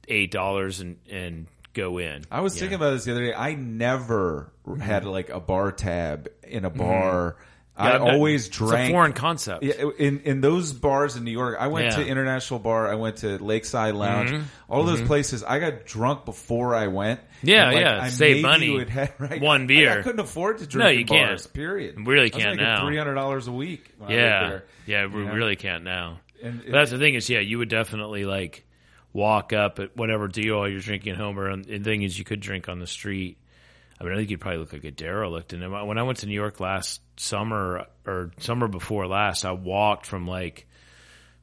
eight 0.07 0.31
dollars 0.31 0.79
and 0.79 0.97
and 1.09 1.47
go 1.73 1.97
in. 1.97 2.23
I 2.31 2.41
was 2.41 2.57
thinking 2.57 2.75
about 2.75 2.91
this 2.91 3.05
the 3.05 3.11
other 3.13 3.25
day. 3.25 3.33
I 3.33 3.55
never 3.55 4.53
had 4.79 5.05
like 5.05 5.29
a 5.29 5.39
bar 5.39 5.71
tab 5.71 6.29
in 6.43 6.65
a 6.65 6.69
bar. 6.69 7.31
Mm-hmm. 7.31 7.49
Yeah, 7.77 7.97
always 7.97 8.47
it's 8.47 8.55
drank. 8.57 8.89
a 8.89 8.93
foreign 8.93 9.13
concept. 9.13 9.63
Yeah, 9.63 9.89
in 9.97 10.19
in 10.21 10.41
those 10.41 10.71
bars 10.73 11.15
in 11.15 11.23
New 11.23 11.31
York, 11.31 11.57
I 11.59 11.67
went 11.67 11.85
Yeah. 11.87 12.03
to 12.03 12.07
International 12.07 12.59
Bar. 12.59 12.87
I 12.91 12.95
went 12.95 13.17
to 13.17 13.43
Lakeside 13.43 13.95
Lounge. 13.95 14.29
Mhm. 14.29 14.43
All 14.69 14.81
of 14.81 14.87
those 14.87 15.01
places, 15.07 15.43
I 15.43 15.57
got 15.57 15.85
drunk 15.85 16.23
before 16.25 16.75
I 16.75 16.87
went. 16.87 17.19
Yeah, 17.41 17.65
like, 17.71 17.77
yeah, 17.79 17.99
I 18.01 18.09
save 18.09 18.43
money. 18.43 18.77
right, 19.19 19.41
One 19.41 19.63
I- 19.63 19.65
beer. 19.65 19.99
I, 19.99 20.01
couldn't 20.03 20.19
afford 20.19 20.59
to 20.59 20.67
drink. 20.67 20.83
No, 20.85 20.89
you 20.91 21.05
can't. 21.05 21.29
bars, 21.31 21.47
Period. 21.47 21.95
You 21.97 22.05
really 22.05 22.27
I 22.27 22.29
can't 22.29 22.59
now. 22.59 22.85
Three 22.85 22.97
hundred 22.97 23.15
dollars 23.15 23.47
a 23.47 23.51
week. 23.51 23.85
When 23.97 24.11
Yeah, 24.11 24.49
there. 24.49 24.63
yeah, 24.85 25.05
we 25.07 25.23
know? 25.25 25.33
really 25.33 25.55
can't 25.55 25.83
now. 25.83 26.19
And 26.43 26.61
But 26.63 26.71
that's 26.71 26.91
the 26.91 26.99
thing 26.99 27.15
is, 27.15 27.27
yeah, 27.29 27.39
you 27.39 27.57
would 27.57 27.69
definitely 27.69 28.25
like 28.25 28.65
walk 29.13 29.51
up 29.53 29.79
at 29.79 29.95
whatever 29.97 30.27
deal 30.27 30.67
you're 30.67 30.79
drinking 30.79 31.13
at 31.13 31.17
home, 31.17 31.39
or 31.39 31.49
and 31.49 31.65
the 31.65 31.79
thing 31.79 32.03
is, 32.03 32.17
you 32.19 32.25
could 32.25 32.39
drink 32.39 32.69
on 32.69 32.79
the 32.79 32.87
street. 32.87 33.37
I 34.03 34.09
mean, 34.09 34.13
I 34.15 34.17
think 34.17 34.29
you'd 34.31 34.41
probably 34.41 34.59
look 34.59 34.73
like 34.73 34.83
a 34.83 34.91
derelict. 34.91 35.53
And 35.53 35.71
when 35.87 35.97
I 35.97 36.03
went 36.03 36.19
to 36.19 36.27
New 36.27 36.33
York 36.35 36.59
last 36.59 37.01
summer 37.17 37.85
or 38.05 38.31
summer 38.39 38.67
before 38.67 39.07
last, 39.07 39.45
I 39.45 39.51
walked 39.53 40.05
from 40.05 40.27
like 40.27 40.67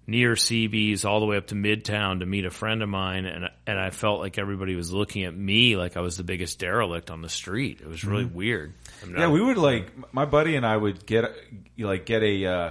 near 0.06 0.32
CB's 0.34 1.04
all 1.04 1.20
the 1.20 1.26
way 1.26 1.36
up 1.36 1.46
to 1.48 1.54
Midtown 1.54 2.18
to 2.20 2.26
meet 2.26 2.44
a 2.44 2.50
friend 2.50 2.82
of 2.82 2.88
mine, 2.88 3.26
and 3.26 3.48
and 3.66 3.78
I 3.78 3.90
felt 3.90 4.20
like 4.20 4.38
everybody 4.38 4.74
was 4.74 4.92
looking 4.92 5.24
at 5.24 5.34
me 5.36 5.76
like 5.76 5.96
I 5.96 6.00
was 6.00 6.16
the 6.16 6.24
biggest 6.24 6.58
derelict 6.58 7.10
on 7.10 7.22
the 7.22 7.28
street. 7.28 7.80
It 7.80 7.86
was 7.88 8.04
really 8.04 8.24
weird. 8.24 8.74
I 9.02 9.06
mean, 9.06 9.14
Mm-hmm. 9.14 9.20
Yeah, 9.20 9.26
I- 9.28 9.32
we 9.32 9.40
would 9.42 9.56
like 9.58 10.12
my 10.14 10.24
buddy 10.26 10.56
and 10.56 10.66
I 10.66 10.76
would 10.76 11.06
get 11.06 11.24
like 11.78 12.06
get 12.06 12.22
a 12.22 12.46
uh, 12.46 12.70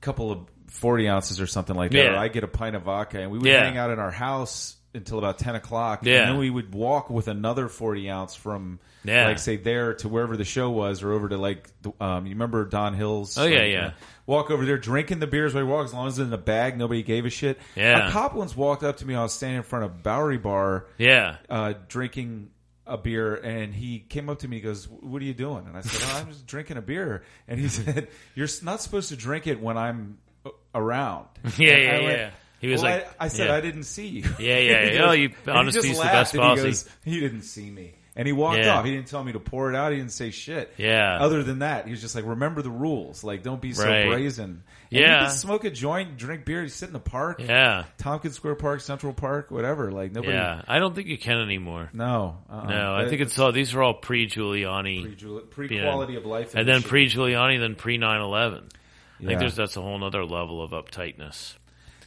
couple 0.00 0.32
of 0.32 0.40
forty 0.68 1.08
ounces 1.08 1.40
or 1.40 1.46
something 1.46 1.76
like 1.76 1.92
that. 1.92 1.98
Yeah. 1.98 2.12
Or 2.14 2.16
I 2.18 2.28
get 2.28 2.44
a 2.44 2.48
pint 2.48 2.76
of 2.76 2.82
vodka, 2.82 3.20
and 3.20 3.30
we 3.30 3.38
would 3.38 3.46
Yeah. 3.46 3.64
hang 3.64 3.78
out 3.78 3.90
in 3.90 3.98
our 3.98 4.10
house 4.10 4.76
until 4.92 5.18
about 5.18 5.38
ten 5.38 5.54
o'clock. 5.54 6.00
Yeah. 6.04 6.22
and 6.22 6.30
then 6.32 6.38
we 6.38 6.50
would 6.50 6.74
walk 6.74 7.10
with 7.10 7.28
another 7.28 7.68
forty 7.68 8.10
ounce 8.10 8.34
from 8.34 8.80
Yeah. 9.06 9.26
like 9.26 9.38
say 9.38 9.56
there 9.56 9.94
to 9.94 10.08
wherever 10.08 10.36
the 10.36 10.44
show 10.44 10.70
was, 10.70 11.02
or 11.02 11.12
over 11.12 11.28
to 11.28 11.36
like 11.36 11.68
um, 12.00 12.26
you 12.26 12.32
remember 12.34 12.64
Don 12.64 12.94
Hills? 12.94 13.36
Oh, 13.38 13.44
yeah, 13.46 13.58
like, 13.60 13.70
yeah. 13.72 13.86
uh, 13.86 13.90
walk 14.26 14.50
over 14.50 14.64
there, 14.64 14.78
drinking 14.78 15.18
the 15.20 15.26
beers 15.26 15.54
while 15.54 15.64
we 15.64 15.70
walk, 15.70 15.84
as 15.84 15.94
long 15.94 16.06
as 16.06 16.14
it's 16.18 16.24
in 16.24 16.30
the 16.30 16.38
bag, 16.38 16.76
nobody 16.76 17.02
gave 17.02 17.24
a 17.26 17.30
shit. 17.30 17.58
Yeah. 17.74 18.08
a 18.08 18.10
cop 18.12 18.34
once 18.34 18.56
walked 18.56 18.82
up 18.82 18.96
to 18.98 19.06
me. 19.06 19.14
I 19.14 19.22
was 19.22 19.32
standing 19.32 19.58
in 19.58 19.62
front 19.62 19.84
of 19.84 20.02
Bowery 20.02 20.38
Bar 20.38 20.86
yeah, 20.98 21.36
uh, 21.50 21.74
drinking 21.88 22.50
a 22.86 22.96
beer, 22.96 23.34
and 23.34 23.74
he 23.74 23.98
came 23.98 24.28
up 24.28 24.38
to 24.40 24.48
me. 24.48 24.56
He 24.56 24.62
goes, 24.62 24.88
"What 24.88 25.20
are 25.20 25.24
you 25.24 25.34
doing?" 25.34 25.66
And 25.66 25.76
I 25.76 25.80
said, 25.80 26.08
oh, 26.08 26.18
"I'm 26.20 26.28
just 26.28 26.46
drinking 26.46 26.76
a 26.76 26.82
beer." 26.82 27.24
And 27.48 27.58
he 27.58 27.68
said, 27.70 28.08
"You're 28.34 28.48
not 28.62 28.80
supposed 28.80 29.08
to 29.08 29.16
drink 29.16 29.46
it 29.46 29.60
when 29.60 29.76
I'm 29.76 30.18
uh, 30.44 30.50
around." 30.74 31.26
Yeah, 31.58 31.72
And 31.72 31.82
yeah, 31.82 31.92
went, 32.06 32.18
yeah. 32.18 32.30
He 32.60 32.68
was 32.68 32.82
"Well, 32.82 32.92
like- 32.96 33.08
I, 33.20 33.26
I 33.26 33.28
said 33.28 33.48
yeah. 33.48 33.54
I 33.56 33.60
didn't 33.60 33.84
see 33.84 34.06
you. 34.06 34.22
Yeah, 34.38 34.58
yeah, 34.58 34.84
He 34.90 34.94
yeah. 34.96 35.04
Oh, 35.08 35.12
you- 35.12 35.28
he 35.30 35.50
honesty's 35.50 35.96
the 35.98 36.02
best 36.04 36.34
and 36.34 36.42
he 36.42 36.46
policy. 36.48 36.62
goes, 36.68 36.88
He 37.04 37.20
didn't 37.20 37.42
see 37.42 37.70
me. 37.70 37.94
And 38.18 38.26
he 38.26 38.32
walked 38.32 38.60
Yeah. 38.60 38.78
off. 38.78 38.84
He 38.86 38.92
didn't 38.92 39.08
tell 39.08 39.22
me 39.22 39.32
to 39.32 39.38
pour 39.40 39.68
it 39.70 39.76
out. 39.76 39.92
He 39.92 39.98
didn't 39.98 40.12
say 40.12 40.30
shit. 40.30 40.72
Yeah. 40.78 41.18
Other 41.20 41.42
than 41.42 41.58
that, 41.58 41.84
he 41.84 41.90
was 41.90 42.00
just 42.00 42.14
like, 42.14 42.24
remember 42.24 42.62
the 42.62 42.70
rules. 42.70 43.22
Like, 43.22 43.42
don't 43.42 43.60
be 43.60 43.74
so 43.74 43.86
Right. 43.86 44.08
brazen. 44.08 44.44
And 44.44 44.62
Yeah. 44.88 45.20
You 45.20 45.26
can 45.26 45.36
smoke 45.36 45.64
a 45.64 45.70
joint, 45.70 46.16
drink 46.16 46.46
beer, 46.46 46.62
you 46.62 46.68
sit 46.68 46.86
in 46.88 46.94
the 46.94 46.98
park. 46.98 47.42
Yeah. 47.46 47.84
Tompkins 47.98 48.34
Square 48.34 48.54
Park, 48.54 48.80
Central 48.80 49.12
Park, 49.12 49.50
whatever. 49.50 49.92
Like, 49.92 50.12
nobody. 50.12 50.32
Yeah. 50.32 50.62
I 50.66 50.78
don't 50.78 50.94
think 50.94 51.08
you 51.08 51.18
can 51.18 51.38
anymore. 51.42 51.90
No. 51.92 52.38
Uh-uh. 52.50 52.66
No, 52.70 52.94
I 52.94 53.06
think 53.06 53.20
it's 53.20 53.38
all, 53.38 53.52
these 53.52 53.74
are 53.74 53.82
all 53.82 53.92
pre 53.94 54.26
Giuliani. 54.26 55.50
pre 55.50 55.68
Yeah. 55.76 55.82
quality 55.82 56.16
of 56.16 56.24
life. 56.24 56.54
And 56.54 56.66
then 56.66 56.80
pre 56.82 57.08
Giuliani, 57.10 57.60
then 57.60 57.74
pre 57.74 57.98
9 57.98 58.20
11. 58.22 58.64
I 58.72 59.22
Yeah. 59.22 59.28
think 59.28 59.40
there's, 59.40 59.56
that's 59.56 59.76
a 59.76 59.82
whole 59.82 60.02
other 60.02 60.24
level 60.24 60.62
of 60.62 60.70
uptightness. 60.70 61.56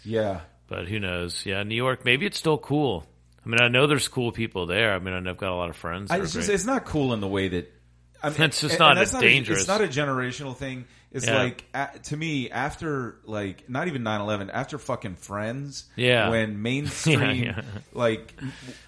Yeah. 0.04 0.40
But 0.68 0.88
who 0.88 1.00
knows? 1.00 1.46
Yeah, 1.46 1.64
New 1.64 1.76
York, 1.76 2.06
maybe 2.06 2.26
it's 2.26 2.38
still 2.38 2.58
cool. 2.58 3.06
I 3.50 3.52
mean, 3.52 3.62
I 3.62 3.68
know 3.68 3.88
there's 3.88 4.08
cool 4.08 4.32
people 4.32 4.68
there. 4.68 4.94
I 4.94 5.00
mean, 5.00 5.28
I've 5.28 5.38
got 5.38 5.52
a 5.52 5.56
lot 5.56 5.70
of 5.72 5.76
friends. 5.76 6.12
I, 6.12 6.20
it's, 6.20 6.34
just, 6.34 6.50
it's 6.50 6.66
not 6.66 6.86
cool 6.86 7.14
in 7.14 7.20
the 7.20 7.28
way 7.28 7.48
that. 7.48 7.74
I 8.22 8.30
mean, 8.30 8.42
It's 8.44 8.62
just 8.62 8.74
and- 8.74 8.80
not 8.80 8.90
and 8.92 9.00
that's 9.00 9.14
as 9.16 9.22
a- 9.22 9.26
dangerous. 9.26 9.60
it's 9.60 9.68
not 9.68 9.82
a 9.82 9.88
generational 9.88 10.56
thing. 10.56 10.86
It's 11.12 11.26
Yeah. 11.26 11.38
like 11.42 11.64
a 11.74 11.88
to 12.04 12.18
me 12.18 12.52
after 12.52 13.18
like 13.24 13.68
not 13.68 13.88
even 13.88 14.04
9-11, 14.04 14.52
after 14.54 14.78
fucking 14.78 15.16
Friends. 15.16 15.86
Yeah. 15.96 16.30
When 16.30 16.62
mainstream 16.70 17.22
Yeah, 17.22 17.32
yeah. 17.34 17.62
like 17.94 18.36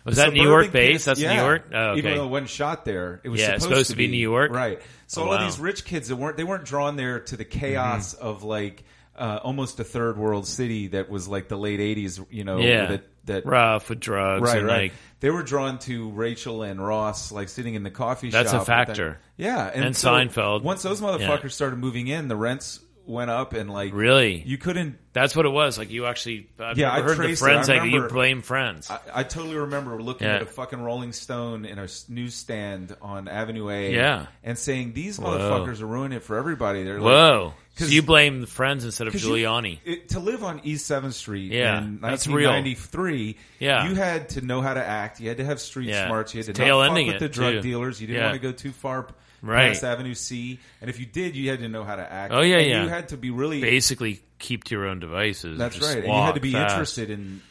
Was 0.06 0.18
that 0.18 0.32
New 0.34 0.44
York 0.44 0.72
based? 0.72 1.06
That's 1.08 1.20
New. 1.20 1.32
York? 1.32 1.70
Oh, 1.74 1.96
Even 1.96 2.12
okay. 2.12 2.20
though 2.20 2.26
it 2.26 2.30
wasn't 2.30 2.50
shot 2.50 2.86
there, 2.86 3.22
it 3.24 3.30
was 3.30 3.42
supposed, 3.42 3.64
supposed 3.64 3.90
to 3.92 3.96
be 3.98 4.08
New 4.08 4.18
York? 4.18 4.52
right? 4.52 4.80
So 5.08 5.24
Oh, 5.24 5.26
all 5.28 5.34
of 5.34 5.42
these 5.42 5.60
rich 5.60 5.84
kids 5.84 6.10
that 6.10 6.16
weren't 6.18 6.38
they 6.38 6.44
weren't 6.44 6.66
drawn 6.66 6.96
there 6.96 7.22
to 7.22 7.38
the 7.38 7.46
chaos 7.46 8.14
Mm-hmm. 8.14 8.28
of 8.28 8.44
like. 8.44 8.84
Uh, 9.22 9.40
almost 9.44 9.80
a 9.80 9.84
third 9.84 10.18
world 10.18 10.48
city 10.48 10.88
that 10.88 11.08
was 11.10 11.28
like 11.28 11.48
the 11.48 11.56
late 11.58 11.80
'80s, 11.80 12.26
you 12.32 12.44
know. 12.44 12.58
yeah. 12.58 12.88
that 12.88 13.04
that 13.26 13.46
Rough 13.46 13.88
with 13.90 14.00
drugs 14.00 14.42
right, 14.42 14.58
and 14.58 14.66
right. 14.68 14.82
like, 14.84 14.94
they 15.20 15.30
were 15.30 15.44
drawn 15.44 15.78
to 15.80 16.10
Rachel 16.10 16.64
and 16.64 16.84
Ross, 16.84 17.32
like 17.32 17.48
sitting 17.50 17.76
in 17.76 17.84
the 17.84 17.92
coffee 17.92 18.32
shop. 18.32 18.40
That's 18.46 18.50
a 18.50 18.52
shop. 18.54 18.60
with 18.62 18.68
that- 18.70 18.88
factor. 18.88 19.20
Yeah, 19.38 19.70
and, 19.72 19.94
Seinfeld. 19.94 20.64
Once 20.64 20.82
those 20.82 21.02
motherfuckers 21.02 21.52
started 21.52 21.78
moving 21.78 22.08
in, 22.08 22.30
the 22.30 22.36
rents 22.36 22.80
went 23.06 23.30
up, 23.30 23.54
and 23.54 23.70
like 23.72 23.94
really? 23.94 24.42
you 24.44 24.58
couldn't. 24.58 24.98
That's 25.14 25.36
what 25.36 25.46
it 25.46 25.50
was. 25.50 25.78
Like 25.78 25.92
you 25.92 26.08
actually, 26.08 26.50
I've 26.60 26.80
Yeah, 26.80 26.96
never 26.96 26.98
I 26.98 27.02
heard 27.10 27.18
the 27.20 27.24
traced 27.26 27.42
it. 27.42 27.46
friends 27.46 27.70
I 27.70 27.74
like 27.78 27.84
you 27.92 27.96
remember- 27.98 28.14
blame 28.16 28.42
friends. 28.42 28.90
I, 28.90 29.00
I 29.14 29.24
totally 29.24 29.58
remember 29.58 30.02
looking 30.02 30.26
Yeah. 30.28 30.38
at 30.38 30.42
a 30.42 30.46
fucking 30.48 30.82
Rolling 30.82 31.12
Stone 31.12 31.66
in 31.66 31.78
a 31.78 31.84
s- 31.84 32.06
newsstand 32.10 32.96
on 33.04 33.28
Avenue 33.28 33.70
A, 33.70 33.94
Yeah. 33.94 34.26
and 34.44 34.58
saying 34.58 34.94
these 34.94 35.20
motherfuckers 35.20 35.82
are 35.82 35.86
ruining 35.88 36.18
it 36.18 36.24
for 36.24 36.38
everybody. 36.38 36.84
They're 36.84 37.00
like, 37.00 37.04
Whoa. 37.04 37.54
So 37.78 37.86
you 37.86 38.02
blame 38.02 38.42
the 38.42 38.48
friends 38.48 38.84
instead 38.86 39.08
of 39.08 39.14
'Cause 39.14 39.24
you- 39.24 39.32
Giuliani. 39.34 39.80
it- 39.86 40.10
to 40.10 40.20
live 40.20 40.44
on 40.44 40.60
East 40.64 40.86
Seventh 40.86 41.16
Street 41.16 41.52
Yeah, 41.52 41.80
in 41.80 42.00
that's 42.02 42.28
real. 42.28 42.50
1993, 42.52 43.38
Yeah. 43.60 43.88
you 43.88 43.96
had 43.96 44.30
to 44.30 44.42
know 44.42 44.62
how 44.62 44.74
to 44.74 44.86
act. 44.86 45.20
You 45.22 45.30
had 45.30 45.38
to 45.38 45.46
have 45.46 45.60
street 45.60 45.88
Yeah. 45.90 46.06
smarts. 46.08 46.34
You 46.34 46.40
had 46.40 46.48
to 46.48 46.54
Tail 46.54 46.80
not 46.80 46.90
fuck 46.96 47.06
with 47.08 47.16
it, 47.16 47.20
the 47.20 47.30
drug 47.30 47.54
too. 47.56 47.62
dealers. 47.62 48.02
You 48.02 48.08
didn't 48.08 48.20
Yeah. 48.22 48.30
want 48.30 48.42
to 48.42 48.48
go 48.48 48.52
too 48.52 48.72
far 48.72 49.08
Right. 49.42 49.70
past 49.70 49.84
Avenue 49.84 50.14
C. 50.14 50.60
And 50.82 50.90
if 50.90 51.00
you 51.00 51.06
did, 51.06 51.36
you 51.36 51.50
had 51.50 51.60
to 51.60 51.70
know 51.70 51.84
how 51.84 51.96
to 51.96 52.12
act. 52.14 52.34
Oh, 52.34 52.42
yeah, 52.42 52.58
And 52.58 52.68
yeah. 52.70 52.84
You 52.84 52.90
had 52.90 53.10
to 53.10 53.18
be 53.18 53.32
really. 53.32 53.62
Basically, 53.62 54.22
keep 54.38 54.66
to 54.66 54.76
your 54.76 54.86
own 54.86 55.00
devices. 55.00 55.58
that's 55.58 55.80
right. 55.82 55.98
And 55.98 56.08
you 56.08 56.14
had 56.14 56.36
to 56.36 56.42
be 56.42 56.52
fast. 56.52 56.74
interested 56.74 57.10
in. 57.10 57.42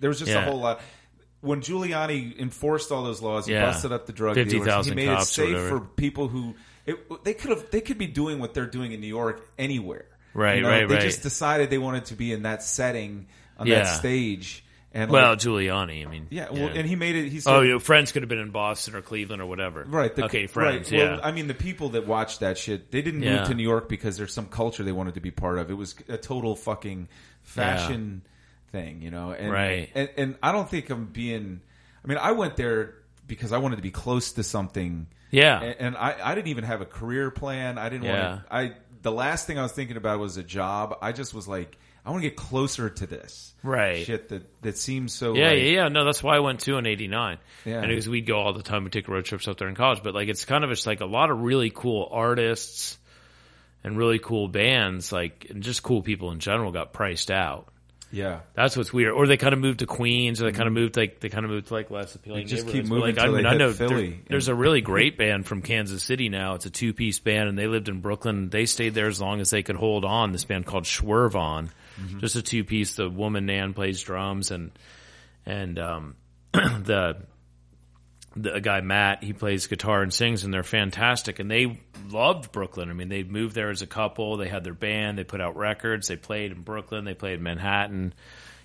There 0.00 0.08
was 0.08 0.18
just 0.20 0.32
a 0.32 0.40
whole 0.40 0.60
lot. 0.60 0.80
When 1.40 1.60
Giuliani 1.60 2.38
enforced 2.38 2.90
all 2.90 3.02
those 3.04 3.20
laws, 3.20 3.46
he 3.46 3.52
Yeah. 3.52 3.66
busted 3.66 3.92
up 3.92 4.06
the 4.06 4.14
drug 4.14 4.34
dealers. 4.36 4.50
50,000 4.52 4.96
He 4.98 5.04
made 5.06 5.12
it 5.12 5.22
safe 5.24 5.58
for 5.68 5.80
people 5.80 6.28
who 6.28 6.54
it, 6.86 7.24
they 7.24 7.34
could 7.34 7.50
have. 7.50 7.70
They 7.70 7.80
could 7.80 7.98
be 7.98 8.06
doing 8.06 8.38
what 8.38 8.54
they're 8.54 8.66
doing 8.66 8.92
in 8.92 9.00
New 9.00 9.06
York 9.06 9.40
anywhere. 9.58 10.06
Right, 10.34 10.56
You 10.56 10.62
know, 10.62 10.68
right, 10.68 10.88
They 10.88 10.94
right. 10.96 11.02
just 11.02 11.22
decided 11.22 11.70
they 11.70 11.78
wanted 11.78 12.06
to 12.06 12.14
be 12.14 12.32
in 12.32 12.42
that 12.42 12.62
setting 12.62 13.26
on 13.58 13.66
Yeah. 13.68 13.84
that 13.84 13.96
stage. 13.98 14.64
And 14.92 15.10
Well, 15.10 15.30
like, 15.30 15.38
Giuliani, 15.40 16.06
I 16.06 16.10
mean. 16.10 16.26
yeah, 16.30 16.48
well, 16.52 16.68
and 16.68 16.86
he 16.86 16.94
made 16.96 17.16
it. 17.16 17.28
He 17.28 17.40
said, 17.40 17.52
Oh, 17.52 17.60
your 17.62 17.80
friends 17.80 18.12
could 18.12 18.22
have 18.22 18.28
been 18.28 18.38
in 18.38 18.50
Boston 18.50 18.94
or 18.94 19.00
Cleveland 19.00 19.42
or 19.42 19.46
whatever. 19.46 19.84
right. 19.88 20.14
The, 20.14 20.24
okay, 20.26 20.46
friends. 20.46 20.90
Right. 20.92 20.98
Yeah. 21.00 21.10
Well, 21.12 21.20
I 21.24 21.32
mean, 21.32 21.46
the 21.48 21.54
people 21.54 21.90
that 21.90 22.06
watched 22.06 22.40
that 22.40 22.58
shit, 22.58 22.90
they 22.92 23.02
didn't 23.02 23.22
Yeah. 23.22 23.38
move 23.40 23.48
to 23.48 23.54
New 23.54 23.62
York 23.64 23.88
because 23.88 24.16
there's 24.16 24.32
some 24.32 24.46
culture 24.46 24.82
they 24.84 24.92
wanted 24.92 25.14
to 25.14 25.20
be 25.20 25.30
part 25.32 25.58
of. 25.58 25.68
It 25.70 25.74
was 25.74 25.96
a 26.08 26.16
total 26.16 26.54
fucking 26.56 27.08
fashion 27.42 28.22
thing, 28.72 29.02
you 29.02 29.10
know. 29.10 29.32
And, 29.32 29.50
Right. 29.52 29.90
And, 29.94 30.08
and 30.16 30.34
I 30.42 30.52
don't 30.52 30.68
think 30.68 30.90
I'm 30.90 31.06
being. 31.06 31.60
I 32.04 32.08
mean, 32.08 32.18
I 32.18 32.32
went 32.32 32.56
there 32.56 32.94
because 33.26 33.52
I 33.52 33.58
wanted 33.58 33.76
to 33.76 33.82
be 33.82 33.90
close 33.90 34.32
to 34.32 34.42
something. 34.42 35.06
yeah. 35.30 35.60
And, 35.62 35.76
and 35.80 35.96
I, 35.96 36.16
I 36.22 36.34
didn't 36.34 36.48
even 36.48 36.64
have 36.64 36.80
a 36.80 36.86
career 36.86 37.30
plan. 37.30 37.78
I 37.78 37.88
didn't 37.88 38.04
Yeah. 38.04 38.28
want 38.30 38.46
to. 38.48 38.54
I 38.54 38.72
the 39.02 39.12
last 39.12 39.46
thing 39.46 39.58
I 39.58 39.62
was 39.62 39.72
thinking 39.72 39.96
about 39.98 40.18
was 40.18 40.36
a 40.38 40.42
job. 40.42 40.96
I 41.02 41.12
just 41.12 41.34
was 41.34 41.46
like, 41.46 41.76
I 42.06 42.10
want 42.10 42.22
to 42.22 42.28
get 42.28 42.36
closer 42.36 42.88
to 42.90 43.06
this. 43.06 43.54
Right. 43.62 44.04
Shit 44.06 44.28
that 44.30 44.62
that 44.62 44.78
seems 44.78 45.12
so. 45.14 45.34
Yeah, 45.34 45.48
like, 45.50 45.58
yeah, 45.58 45.64
yeah. 45.64 45.88
No, 45.88 46.04
that's 46.04 46.22
why 46.22 46.36
I 46.36 46.40
went 46.40 46.60
to 46.60 46.76
in 46.76 46.86
'89. 46.86 47.38
Yeah. 47.64 47.78
and 47.80 47.88
because 47.88 48.08
we'd 48.08 48.26
go 48.26 48.38
all 48.38 48.52
the 48.52 48.62
time. 48.62 48.84
We'd 48.84 48.92
take 48.92 49.08
road 49.08 49.24
trips 49.24 49.46
up 49.48 49.56
there 49.58 49.68
in 49.68 49.74
college. 49.74 50.02
But 50.02 50.14
like, 50.14 50.28
it's 50.28 50.44
kind 50.44 50.64
of 50.64 50.70
just 50.70 50.86
like 50.86 51.00
a 51.00 51.06
lot 51.06 51.30
of 51.30 51.40
really 51.40 51.70
cool 51.70 52.08
artists 52.12 52.98
and 53.82 53.96
really 53.98 54.18
cool 54.18 54.48
bands, 54.48 55.12
like 55.12 55.46
and 55.50 55.62
just 55.62 55.82
cool 55.82 56.02
people 56.02 56.30
in 56.32 56.40
general, 56.40 56.72
got 56.72 56.92
priced 56.92 57.30
out. 57.30 57.68
Yeah. 58.14 58.40
That's 58.54 58.76
what's 58.76 58.92
weird. 58.92 59.12
Or 59.12 59.26
they 59.26 59.36
kind 59.36 59.52
of 59.52 59.58
moved 59.58 59.80
to 59.80 59.86
Queens, 59.86 60.40
or 60.40 60.44
they 60.44 60.52
kind 60.56 60.68
of 60.68 60.72
moved 60.72 60.96
like 60.96 61.18
they 61.20 61.28
kind 61.28 61.44
of 61.44 61.50
moved 61.50 61.66
to 61.68 61.74
like 61.74 61.90
less 61.90 62.14
appealing. 62.14 62.42
They 62.42 62.44
just 62.44 62.66
keep 62.68 62.84
But, 62.84 62.88
moving 62.94 63.16
like, 63.16 63.18
I 63.18 63.28
mean, 63.28 63.44
I 63.44 63.56
know 63.56 63.72
Philly. 63.72 64.10
there- 64.10 64.18
there's 64.28 64.48
a 64.48 64.54
really 64.54 64.80
great 64.80 65.18
band 65.18 65.46
from 65.46 65.62
Kansas 65.62 66.02
City 66.02 66.28
now. 66.28 66.54
It's 66.54 66.66
a 66.66 66.70
two 66.70 66.92
piece 66.92 67.18
band, 67.18 67.48
and 67.48 67.58
they 67.58 67.66
lived 67.66 67.88
in 67.88 68.00
Brooklyn. 68.00 68.50
They 68.50 68.66
stayed 68.66 68.94
there 68.94 69.08
as 69.08 69.20
long 69.20 69.40
as 69.40 69.50
they 69.50 69.62
could 69.64 69.76
hold 69.76 70.04
on. 70.04 70.30
This 70.32 70.44
band 70.44 70.64
called 70.66 70.84
Schwervon, 70.84 71.70
Mm-hmm. 72.00 72.18
just 72.20 72.36
a 72.36 72.42
two 72.42 72.62
piece. 72.64 72.94
The 72.96 73.08
woman 73.10 73.46
Nan 73.46 73.72
plays 73.74 74.00
drums, 74.02 74.50
and 74.50 74.70
and 75.46 75.78
um, 75.78 76.14
the 76.52 77.16
the 78.36 78.60
guy 78.60 78.80
Matt 78.80 79.22
he 79.22 79.32
plays 79.32 79.66
guitar 79.66 80.02
and 80.02 80.12
sings, 80.12 80.44
and 80.44 80.52
they're 80.52 80.62
fantastic. 80.62 81.38
And 81.38 81.50
they 81.50 81.80
loved 82.08 82.52
Brooklyn. 82.52 82.90
I 82.90 82.92
mean, 82.92 83.08
they 83.08 83.22
moved 83.22 83.54
there 83.54 83.70
as 83.70 83.82
a 83.82 83.86
couple. 83.86 84.36
They 84.36 84.48
had 84.48 84.64
their 84.64 84.74
band. 84.74 85.18
They 85.18 85.24
put 85.24 85.40
out 85.40 85.56
records. 85.56 86.08
They 86.08 86.16
played 86.16 86.52
in 86.52 86.62
Brooklyn. 86.62 87.04
They 87.04 87.14
played 87.14 87.38
in 87.38 87.42
Manhattan. 87.42 88.14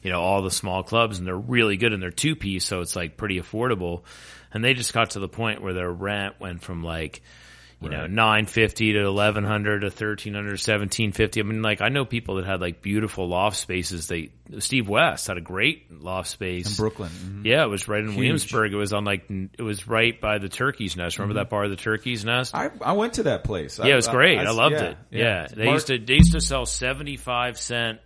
You 0.01 0.11
know, 0.11 0.21
all 0.21 0.41
the 0.41 0.51
small 0.51 0.81
clubs, 0.83 1.19
and 1.19 1.27
they're 1.27 1.35
really 1.35 1.77
good. 1.77 1.93
And 1.93 2.01
they're 2.01 2.11
two 2.11 2.35
piece, 2.35 2.65
so 2.65 2.81
it's 2.81 2.95
like 2.95 3.17
pretty 3.17 3.39
affordable. 3.39 4.03
And 4.53 4.63
they 4.63 4.73
just 4.73 4.93
got 4.93 5.11
to 5.11 5.19
the 5.19 5.27
point 5.27 5.61
where 5.61 5.73
their 5.73 5.91
rent 5.91 6.39
went 6.39 6.61
from 6.61 6.83
like. 6.83 7.21
You 7.81 7.87
know, 7.87 8.07
nine 8.07 8.45
fifty 8.45 8.91
to 8.91 8.99
eleven 9.05 9.45
hundred 9.45 9.79
to 9.81 9.89
thirteen 9.89 10.33
hundred, 10.33 10.57
seventeen 10.59 11.13
fifty. 11.13 11.39
I 11.39 11.43
mean, 11.43 11.61
like 11.61 11.79
I 11.79 11.87
know 11.87 12.03
people 12.03 12.35
that 12.35 12.45
had 12.45 12.59
like 12.59 12.81
beautiful 12.81 13.29
loft 13.29 13.55
spaces. 13.55 14.07
They 14.07 14.31
Steve 14.59 14.89
West 14.89 15.27
had 15.27 15.37
a 15.37 15.41
great 15.41 15.89
loft 15.89 16.27
space 16.29 16.77
In 16.77 16.83
Brooklyn. 16.83 17.09
Mhm. 17.09 17.45
yeah, 17.45 17.63
it 17.63 17.67
was 17.69 17.87
right 17.87 18.01
in 18.01 18.07
Huge. 18.09 18.17
Williamsburg. 18.17 18.73
It 18.73 18.75
was 18.75 18.91
on 18.91 19.05
like 19.05 19.29
it 19.29 19.61
was 19.61 19.87
right 19.87 20.19
by 20.19 20.39
the 20.39 20.49
Turkey's 20.49 20.97
Nest. 20.97 21.19
Remember 21.19 21.35
that 21.39 21.49
bar, 21.49 21.69
the 21.69 21.77
Turkey's 21.77 22.25
Nest? 22.25 22.53
I, 22.53 22.69
I 22.81 22.91
went 22.91 23.13
to 23.13 23.23
that 23.23 23.45
place. 23.45 23.79
yeah, 23.79 23.93
it 23.93 23.95
was 23.95 24.09
great. 24.09 24.39
I, 24.39 24.51
loved 24.51 24.75
yeah, 24.75 24.83
it. 24.83 24.97
Yeah, 25.11 25.47
they 25.47 25.63
Mark- 25.63 25.75
used 25.75 25.87
to 25.87 25.97
they 25.99 26.15
used 26.15 26.33
to 26.33 26.41
sell 26.41 26.65
seventy 26.65 27.15
five 27.15 27.57
cent 27.57 27.99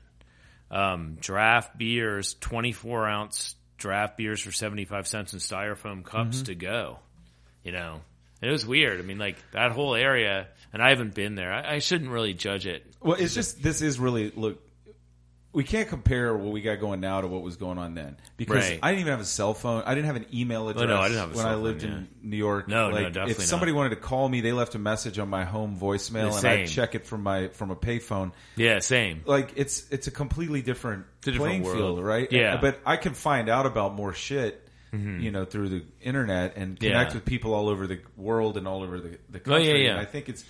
um, 0.69 1.17
draft 1.19 1.75
beers, 1.77 2.35
twenty 2.39 2.73
four 2.73 3.07
ounce 3.07 3.55
draft 3.77 4.17
beers 4.17 4.39
for 4.39 4.51
seventy 4.51 4.85
five 4.85 5.07
cents 5.07 5.33
in 5.33 5.39
styrofoam 5.39 6.03
cups 6.03 6.37
Mm-hmm. 6.37 6.45
to 6.45 6.55
go. 6.55 6.99
You 7.63 7.71
know, 7.71 8.01
and 8.43 8.49
it 8.49 8.51
was 8.51 8.65
weird. 8.65 8.99
I 8.99 9.03
mean, 9.03 9.17
like 9.17 9.37
that 9.51 9.71
whole 9.71 9.95
area, 9.95 10.49
and 10.73 10.83
I 10.83 10.89
haven't 10.89 11.13
been 11.15 11.35
there. 11.35 11.53
I, 11.53 11.75
I 11.75 11.79
shouldn't 11.79 12.11
really 12.11 12.33
judge 12.33 12.67
it. 12.67 12.85
Well, 13.01 13.15
it's 13.17 13.33
just 13.33 13.63
this 13.63 13.81
is 13.81 13.97
really 13.99 14.31
look. 14.35 14.59
We 15.53 15.63
can't 15.63 15.87
compare 15.87 16.35
what 16.35 16.51
we 16.51 16.61
got 16.61 16.79
going 16.79 16.99
now 16.99 17.21
to 17.21 17.27
what 17.27 17.43
was 17.43 17.57
going 17.57 17.77
on 17.77 17.93
then 17.93 18.17
because 18.37 18.67
Right. 18.71 18.79
I 18.81 18.89
didn't 18.89 19.01
even 19.01 19.11
have 19.11 19.19
a 19.21 19.23
cell 19.25 19.53
phone. 19.53 19.83
I 19.85 19.93
didn't 19.93 20.07
have 20.07 20.15
an 20.15 20.25
email 20.33 20.67
address 20.67 20.87
no, 20.87 20.97
I 20.99 21.07
didn't 21.09 21.19
have 21.19 21.29
a 21.29 21.35
when 21.35 21.43
cell 21.45 21.51
I 21.51 21.55
lived 21.61 21.83
in 21.83 22.07
New 22.23 22.37
York. 22.37 22.67
No, 22.67 22.89
no, 22.89 22.97
definitely 23.03 23.31
If 23.33 23.37
not. 23.37 23.47
somebody 23.47 23.71
wanted 23.71 23.89
to 23.91 23.97
call 23.97 24.27
me, 24.27 24.41
they 24.41 24.51
left 24.51 24.73
a 24.73 24.79
message 24.79 25.19
on 25.19 25.29
my 25.29 25.45
home 25.45 25.77
voicemail, 25.79 26.31
The 26.31 26.37
and 26.37 26.47
I 26.47 26.65
same. 26.65 26.65
check 26.67 26.95
it 26.95 27.05
from 27.05 27.21
my 27.21 27.49
from 27.49 27.69
a 27.69 27.75
payphone. 27.75 28.31
Yeah, 28.55 28.79
same. 28.79 29.21
Like 29.27 29.53
it's 29.55 29.87
it's 29.91 30.07
a 30.07 30.11
completely 30.11 30.63
different 30.63 31.05
a 31.21 31.25
different 31.25 31.39
playing 31.41 31.63
world. 31.63 31.77
field, 31.77 32.03
right? 32.03 32.31
Yeah. 32.31 32.57
but 32.59 32.79
I 32.83 32.97
can 32.97 33.13
find 33.13 33.47
out 33.47 33.67
about 33.67 33.93
more 33.93 34.13
shit. 34.13 34.59
Mm-hmm. 34.93 35.21
You 35.21 35.31
know, 35.31 35.45
through 35.45 35.69
the 35.69 35.83
internet 36.01 36.55
and 36.55 36.79
connect 36.79 37.11
Yeah. 37.11 37.15
with 37.15 37.25
people 37.25 37.53
all 37.55 37.67
over 37.67 37.87
the 37.87 37.99
world 38.15 38.57
and 38.57 38.67
all 38.67 38.83
over 38.83 38.99
the, 38.99 39.17
the 39.29 39.41
Oh, 39.51 39.57
yeah, 39.57 39.65
country. 39.65 39.85
yeah. 39.85 39.91
And 39.91 39.99
I 39.99 40.05
think 40.05 40.29
it's 40.29 40.43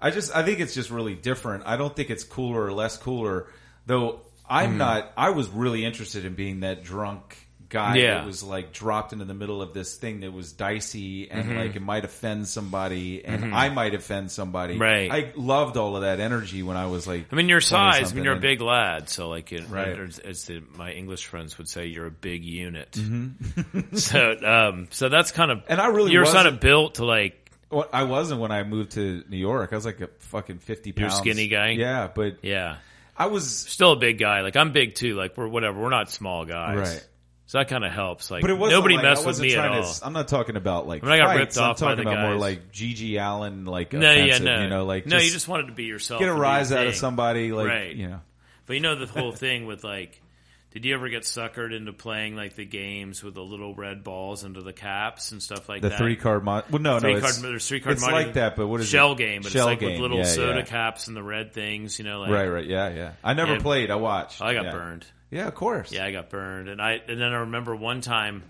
I 0.00 0.10
just 0.10 0.34
I 0.34 0.44
think 0.44 0.60
it's 0.60 0.74
just 0.74 0.90
really 0.90 1.14
different. 1.16 1.64
I 1.66 1.76
don't 1.76 1.94
think 1.94 2.10
it's 2.10 2.24
cooler 2.24 2.62
or 2.64 2.72
less 2.72 2.96
cooler. 2.96 3.48
Though 3.86 4.20
I'm 4.48 4.74
mm. 4.74 4.78
not 4.78 5.12
I 5.16 5.30
was 5.30 5.48
really 5.48 5.84
interested 5.84 6.24
in 6.24 6.34
being 6.34 6.60
that 6.60 6.84
drunk 6.84 7.41
guy 7.72 7.96
Yeah. 7.96 8.14
that 8.18 8.26
was 8.26 8.44
like 8.44 8.72
dropped 8.72 9.12
into 9.12 9.24
the 9.24 9.34
middle 9.34 9.60
of 9.60 9.72
this 9.74 9.96
thing 9.96 10.20
that 10.20 10.32
was 10.32 10.52
dicey 10.52 11.28
and 11.30 11.56
like 11.56 11.74
it 11.74 11.82
might 11.82 12.04
offend 12.04 12.46
somebody 12.46 13.24
and 13.24 13.52
I 13.54 13.68
might 13.70 13.94
offend 13.94 14.30
somebody. 14.30 14.78
Right. 14.78 15.10
I 15.10 15.32
loved 15.34 15.76
all 15.76 15.96
of 15.96 16.02
that 16.02 16.20
energy 16.20 16.62
when 16.62 16.76
I 16.76 16.86
was 16.86 17.06
like 17.06 17.26
I 17.32 17.34
mean, 17.36 17.48
your 17.48 17.60
20 17.60 17.64
size. 17.66 18.12
I 18.12 18.14
mean, 18.14 18.22
you're 18.24 18.36
a 18.36 18.40
big 18.40 18.60
lad, 18.60 19.08
so 19.08 19.28
like, 19.28 19.50
it, 19.52 19.68
Right. 19.68 19.98
as, 19.98 20.20
as 20.20 20.44
the, 20.44 20.62
my 20.76 20.92
English 20.92 21.26
friends 21.26 21.58
would 21.58 21.68
say, 21.68 21.86
you're 21.86 22.06
a 22.06 22.10
big 22.12 22.44
unit. 22.44 22.92
Mm-hmm. 22.92 23.96
so, 23.96 24.36
um, 24.44 24.88
so 24.90 25.08
that's 25.08 25.32
kind 25.32 25.50
of, 25.50 25.62
And 25.66 25.80
I 25.80 25.86
really 25.88 26.12
you're 26.12 26.22
wasn't- 26.24 26.46
of 26.46 26.60
built 26.60 26.94
to 26.96 27.04
like, 27.04 27.50
Well, 27.70 27.88
I 27.92 28.04
wasn't 28.04 28.40
when 28.40 28.52
I 28.52 28.62
moved 28.64 28.92
to 28.92 29.24
New 29.28 29.38
York. 29.38 29.72
I 29.72 29.74
was 29.76 29.86
like 29.86 30.00
a 30.02 30.08
fucking 30.18 30.58
fifty 30.58 30.92
You're 30.94 31.06
a 31.06 31.10
pounds. 31.10 31.20
skinny 31.22 31.48
guy? 31.48 31.70
Yeah, 31.70 32.08
but 32.14 32.36
yeah, 32.44 32.76
I 33.16 33.26
was 33.26 33.48
still 33.50 33.92
a 33.92 33.96
big 33.96 34.18
guy. 34.18 34.42
Like 34.42 34.56
I'm 34.56 34.72
big 34.72 34.94
too. 34.94 35.14
Like 35.14 35.36
we're 35.38 35.48
whatever. 35.48 35.80
We're 35.80 35.88
not 35.88 36.10
small 36.10 36.44
guys, 36.44 36.76
right. 36.76 37.08
So 37.52 37.58
that 37.58 37.68
kind 37.68 37.84
of 37.84 37.92
helps. 37.92 38.30
Like 38.30 38.40
But 38.40 38.48
it 38.48 38.54
wasn't 38.54 38.78
nobody 38.78 38.94
like, 38.96 39.04
I 39.04 39.08
messed 39.10 39.20
with 39.20 39.26
wasn't 39.26 39.48
me 39.48 39.54
at 39.54 39.56
trying 39.58 39.82
all. 39.84 39.92
to. 39.92 40.06
I'm 40.06 40.12
not 40.14 40.28
talking 40.28 40.56
about 40.56 40.86
like. 40.88 41.02
I 41.02 41.06
mean, 41.06 41.14
I 41.14 41.18
got 41.18 41.26
fights. 41.26 41.38
ripped 41.38 41.58
I'm 41.58 41.64
off 41.72 41.80
by 41.80 41.86
talking 41.90 42.04
the 42.06 42.10
about 42.10 42.22
more 42.22 42.32
guys. 42.32 42.40
like 42.40 42.72
GG 42.72 43.20
Allin, 43.22 43.64
like 43.66 43.92
no, 43.92 44.00
yeah, 44.10 44.24
offensive, 44.24 44.44
no, 44.46 44.62
you 44.62 44.68
know, 44.70 44.84
like 44.86 45.04
no, 45.04 45.18
you 45.18 45.30
just 45.30 45.48
wanted 45.48 45.66
to 45.66 45.72
be 45.74 45.84
yourself. 45.84 46.18
get 46.20 46.28
a 46.28 46.32
and 46.32 46.38
do 46.38 46.42
rise 46.42 46.72
out 46.72 46.86
of 46.86 46.94
thing. 46.94 46.98
somebody, 47.00 47.52
like 47.52 47.66
Right. 47.68 47.94
you 47.94 48.08
know. 48.08 48.20
But 48.64 48.72
you 48.76 48.80
know 48.80 48.94
the 48.94 49.04
whole 49.06 49.32
thing 49.44 49.66
with 49.66 49.84
like, 49.84 50.22
did 50.70 50.86
you 50.86 50.94
ever 50.94 51.10
get 51.10 51.24
suckered 51.24 51.76
into 51.76 51.92
playing 51.92 52.36
like 52.36 52.54
the 52.56 52.64
games 52.64 53.22
with 53.22 53.34
the 53.34 53.42
little 53.44 53.74
red 53.74 54.02
balls 54.02 54.44
into 54.44 54.62
the 54.62 54.72
caps 54.72 55.32
and 55.32 55.42
stuff 55.42 55.68
like 55.68 55.82
The 55.82 55.90
that? 55.90 55.98
three 55.98 56.16
card 56.16 56.44
mod. 56.44 56.64
Well, 56.70 56.80
no, 56.80 57.00
Three 57.00 57.12
no, 57.12 57.20
card, 57.20 57.30
it's, 57.32 57.42
there's 57.42 57.68
three 57.68 57.80
card 57.80 57.96
it's 57.96 58.00
Mario- 58.02 58.24
like 58.24 58.34
that, 58.36 58.56
but 58.56 58.66
what 58.66 58.80
is 58.80 58.88
shell 58.88 59.12
it? 59.12 59.18
game, 59.18 59.42
but 59.42 59.52
Shell 59.52 59.68
it's 59.68 59.72
like 59.72 59.80
with 59.82 59.90
game. 59.90 60.00
little 60.00 60.16
Yeah, 60.16 60.24
soda 60.24 60.60
yeah. 60.60 60.62
caps 60.64 61.06
and 61.08 61.14
the 61.14 61.22
red 61.22 61.52
things. 61.52 61.98
You 61.98 62.06
know, 62.06 62.20
like 62.20 62.30
Right, 62.30 62.46
right, 62.48 62.64
yeah, 62.66 62.88
yeah. 62.94 63.12
I 63.22 63.34
never 63.34 63.56
Yeah. 63.56 63.60
played. 63.60 63.90
I 63.90 63.96
watched. 63.96 64.40
I 64.40 64.54
got 64.54 64.64
yeah. 64.64 64.72
burned. 64.72 65.04
Yeah, 65.32 65.48
of 65.48 65.54
course. 65.56 65.90
Yeah, 65.90 66.04
I 66.04 66.12
got 66.12 66.30
burned, 66.30 66.68
and 66.68 66.80
I 66.80 67.00
and 67.08 67.20
then 67.20 67.32
I 67.32 67.38
remember 67.38 67.74
one 67.74 68.00
time, 68.02 68.42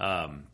um, 0.00 0.44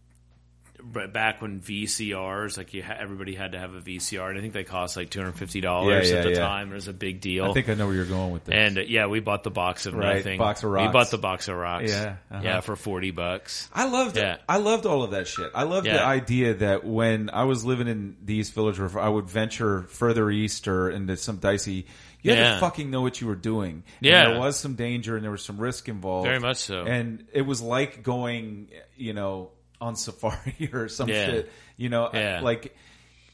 back 1.12 1.40
when 1.40 1.60
VCRs 1.60 2.56
like 2.58 2.74
you 2.74 2.82
ha- 2.82 2.96
everybody 2.98 3.36
had 3.36 3.52
to 3.52 3.58
have 3.60 3.72
a 3.72 3.80
VCR, 3.80 4.28
and 4.30 4.36
I 4.36 4.40
think 4.40 4.52
they 4.52 4.64
cost 4.64 4.96
like 4.96 5.10
two 5.10 5.20
hundred 5.20 5.34
fifty 5.36 5.60
dollars 5.60 6.10
Yeah, 6.10 6.16
at 6.16 6.24
yeah, 6.24 6.30
the 6.30 6.36
yeah. 6.40 6.46
time. 6.48 6.72
It 6.72 6.74
was 6.74 6.88
a 6.88 6.92
big 6.92 7.20
deal. 7.20 7.44
I 7.44 7.52
think 7.52 7.68
I 7.68 7.74
know 7.74 7.86
where 7.86 7.94
you're 7.94 8.04
going 8.04 8.32
with 8.32 8.44
this. 8.44 8.54
and 8.56 8.78
uh, 8.78 8.80
yeah, 8.80 9.06
we 9.06 9.20
bought 9.20 9.44
the 9.44 9.50
box 9.52 9.86
of 9.86 9.94
Right, 9.94 10.16
nothing. 10.16 10.38
box 10.38 10.64
of 10.64 10.70
rocks. 10.70 10.88
We 10.88 10.92
bought 10.92 11.10
the 11.12 11.18
box 11.18 11.46
of 11.46 11.56
rocks. 11.56 11.90
Yeah, 11.92 12.16
uh-huh. 12.32 12.40
yeah, 12.42 12.60
for 12.60 12.74
forty 12.74 13.12
bucks. 13.12 13.68
I 13.72 13.86
loved 13.88 14.16
Yeah. 14.16 14.34
it. 14.34 14.40
I 14.48 14.56
loved 14.56 14.86
all 14.86 15.04
of 15.04 15.12
that 15.12 15.28
shit. 15.28 15.52
I 15.54 15.62
loved 15.62 15.86
the 15.86 16.02
idea 16.02 16.54
that 16.54 16.84
when 16.84 17.30
I 17.30 17.44
was 17.44 17.64
living 17.64 17.86
in 17.86 18.16
the 18.24 18.34
East 18.34 18.52
Village, 18.54 18.80
or 18.80 18.98
I 18.98 19.08
would 19.08 19.28
venture 19.30 19.82
further 19.82 20.28
east 20.30 20.66
or 20.66 20.90
into 20.90 21.16
some 21.16 21.36
dicey, 21.36 21.86
you 22.22 22.30
had 22.32 22.38
Yeah. 22.38 22.54
to 22.54 22.60
fucking 22.60 22.90
know 22.90 23.02
what 23.02 23.20
you 23.20 23.26
were 23.26 23.34
doing. 23.34 23.82
And 23.98 24.06
Yeah. 24.06 24.28
there 24.30 24.38
was 24.40 24.58
some 24.58 24.74
danger 24.74 25.16
and 25.16 25.24
there 25.24 25.30
was 25.30 25.44
some 25.44 25.58
risk 25.58 25.88
involved. 25.88 26.26
Very 26.26 26.40
much 26.40 26.58
so. 26.58 26.84
And 26.84 27.26
it 27.32 27.42
was 27.42 27.60
like 27.60 28.02
going, 28.02 28.68
you 28.96 29.12
know, 29.12 29.50
on 29.80 29.96
safari 29.96 30.70
or 30.72 30.88
some 30.88 31.08
Yeah. 31.08 31.26
shit. 31.26 31.52
You 31.76 31.88
know, 31.88 32.10
Yeah. 32.14 32.40
like 32.42 32.74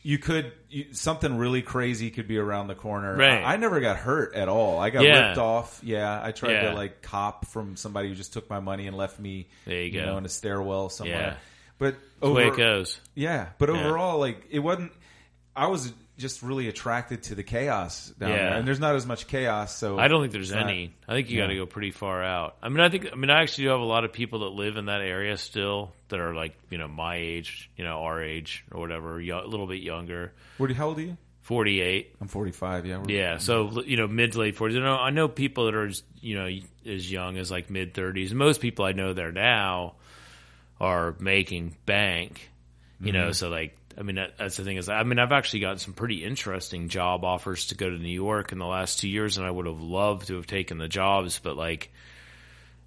you 0.02 0.16
could 0.16 0.52
you, 0.70 0.86
something 0.92 1.36
really 1.36 1.60
crazy 1.60 2.10
could 2.10 2.28
be 2.28 2.38
around 2.38 2.68
the 2.68 2.74
corner. 2.74 3.14
Right. 3.16 3.42
I, 3.42 3.54
I 3.54 3.56
never 3.56 3.80
got 3.80 3.96
hurt 3.96 4.34
at 4.34 4.48
all. 4.48 4.78
I 4.78 4.90
got 4.90 5.02
Yeah. 5.04 5.28
ripped 5.28 5.38
off. 5.38 5.80
Yeah, 5.82 6.20
I 6.22 6.30
tried 6.32 6.52
Yeah. 6.52 6.70
to 6.70 6.74
like 6.74 7.02
cop 7.02 7.46
from 7.48 7.76
somebody 7.76 8.08
who 8.08 8.14
just 8.14 8.32
took 8.32 8.48
my 8.48 8.60
money 8.60 8.86
and 8.86 8.96
left 8.96 9.18
me. 9.18 9.48
There 9.66 9.82
you 9.82 9.90
go. 10.00 10.06
know, 10.06 10.18
in 10.18 10.24
a 10.24 10.28
stairwell 10.28 10.88
somewhere. 10.88 11.20
Yeah. 11.20 11.34
But 11.78 11.96
The 12.20 12.30
way 12.30 12.44
over, 12.44 12.54
it 12.54 12.56
goes. 12.56 13.00
yeah, 13.14 13.48
but 13.58 13.70
overall, 13.70 14.18
like 14.18 14.46
it 14.50 14.58
wasn't. 14.60 14.92
I 15.54 15.66
was 15.66 15.92
just 16.18 16.42
really 16.42 16.68
attracted 16.68 17.22
to 17.24 17.34
the 17.34 17.42
chaos 17.42 18.08
down 18.10 18.30
Yeah. 18.30 18.36
there, 18.36 18.52
and 18.54 18.68
there's 18.68 18.80
not 18.80 18.96
as 18.96 19.06
much 19.06 19.26
chaos. 19.28 19.76
So 19.76 19.98
I 19.98 20.08
don't 20.08 20.20
think 20.20 20.32
there's 20.32 20.50
it's 20.50 20.56
not- 20.56 20.68
any. 20.68 20.92
I 21.06 21.14
think 21.14 21.30
you 21.30 21.40
got 21.40 21.46
to 21.46 21.54
go 21.54 21.64
pretty 21.64 21.92
far 21.92 22.22
out. 22.22 22.56
I 22.62 22.68
mean, 22.68 22.80
I 22.80 22.88
think. 22.88 23.08
I 23.10 23.16
mean, 23.16 23.30
I 23.30 23.42
actually 23.42 23.64
do 23.64 23.70
have 23.70 23.80
a 23.80 23.84
lot 23.84 24.04
of 24.04 24.12
people 24.12 24.40
that 24.40 24.50
live 24.50 24.76
in 24.76 24.86
that 24.86 25.00
area 25.00 25.36
still 25.38 25.92
that 26.08 26.20
are 26.20 26.34
like 26.34 26.58
you 26.70 26.78
know 26.78 26.88
my 26.88 27.16
age, 27.16 27.70
you 27.76 27.84
know 27.84 28.02
our 28.02 28.22
age 28.22 28.64
or 28.72 28.80
whatever, 28.80 29.20
a 29.20 29.46
little 29.46 29.66
bit 29.66 29.80
younger. 29.80 30.32
What? 30.58 30.70
How 30.72 30.88
old 30.88 30.98
are 30.98 31.02
you? 31.02 31.16
Forty 31.40 31.80
eight. 31.80 32.14
I'm 32.20 32.28
45. 32.28 32.84
Yeah. 32.84 33.02
Yeah, 33.08 33.38
so 33.38 33.80
you 33.80 33.96
know, 33.96 34.06
mid 34.06 34.32
to 34.32 34.40
late 34.40 34.54
forties. 34.56 34.74
You 34.76 34.82
know, 34.82 34.96
I 34.96 35.08
know 35.08 35.28
people 35.28 35.64
that 35.64 35.74
are 35.74 35.86
as, 35.86 36.02
you 36.20 36.36
know 36.38 36.50
as 36.84 37.10
young 37.10 37.38
as 37.38 37.50
like 37.50 37.70
mid 37.70 37.94
thirties. 37.94 38.34
Most 38.34 38.60
people 38.60 38.84
I 38.84 38.92
know 38.92 39.14
there 39.14 39.32
now 39.32 39.94
are 40.78 41.14
making 41.20 41.76
bank. 41.86 42.50
You 43.00 43.12
know, 43.12 43.26
mm-hmm. 43.26 43.32
so 43.32 43.48
like, 43.48 43.77
I 43.98 44.02
mean, 44.02 44.16
that, 44.16 44.38
that's 44.38 44.56
the 44.56 44.64
thing 44.64 44.76
is, 44.76 44.88
I 44.88 45.02
mean, 45.02 45.18
I've 45.18 45.32
actually 45.32 45.60
gotten 45.60 45.78
some 45.78 45.92
pretty 45.92 46.24
interesting 46.24 46.88
job 46.88 47.24
offers 47.24 47.66
to 47.66 47.74
go 47.74 47.90
to 47.90 47.98
New 47.98 48.08
York 48.08 48.52
in 48.52 48.58
the 48.58 48.66
last 48.66 49.00
two 49.00 49.08
years, 49.08 49.38
and 49.38 49.46
I 49.46 49.50
would 49.50 49.66
have 49.66 49.80
loved 49.80 50.28
to 50.28 50.36
have 50.36 50.46
taken 50.46 50.78
the 50.78 50.86
jobs, 50.86 51.40
but 51.42 51.56
like, 51.56 51.90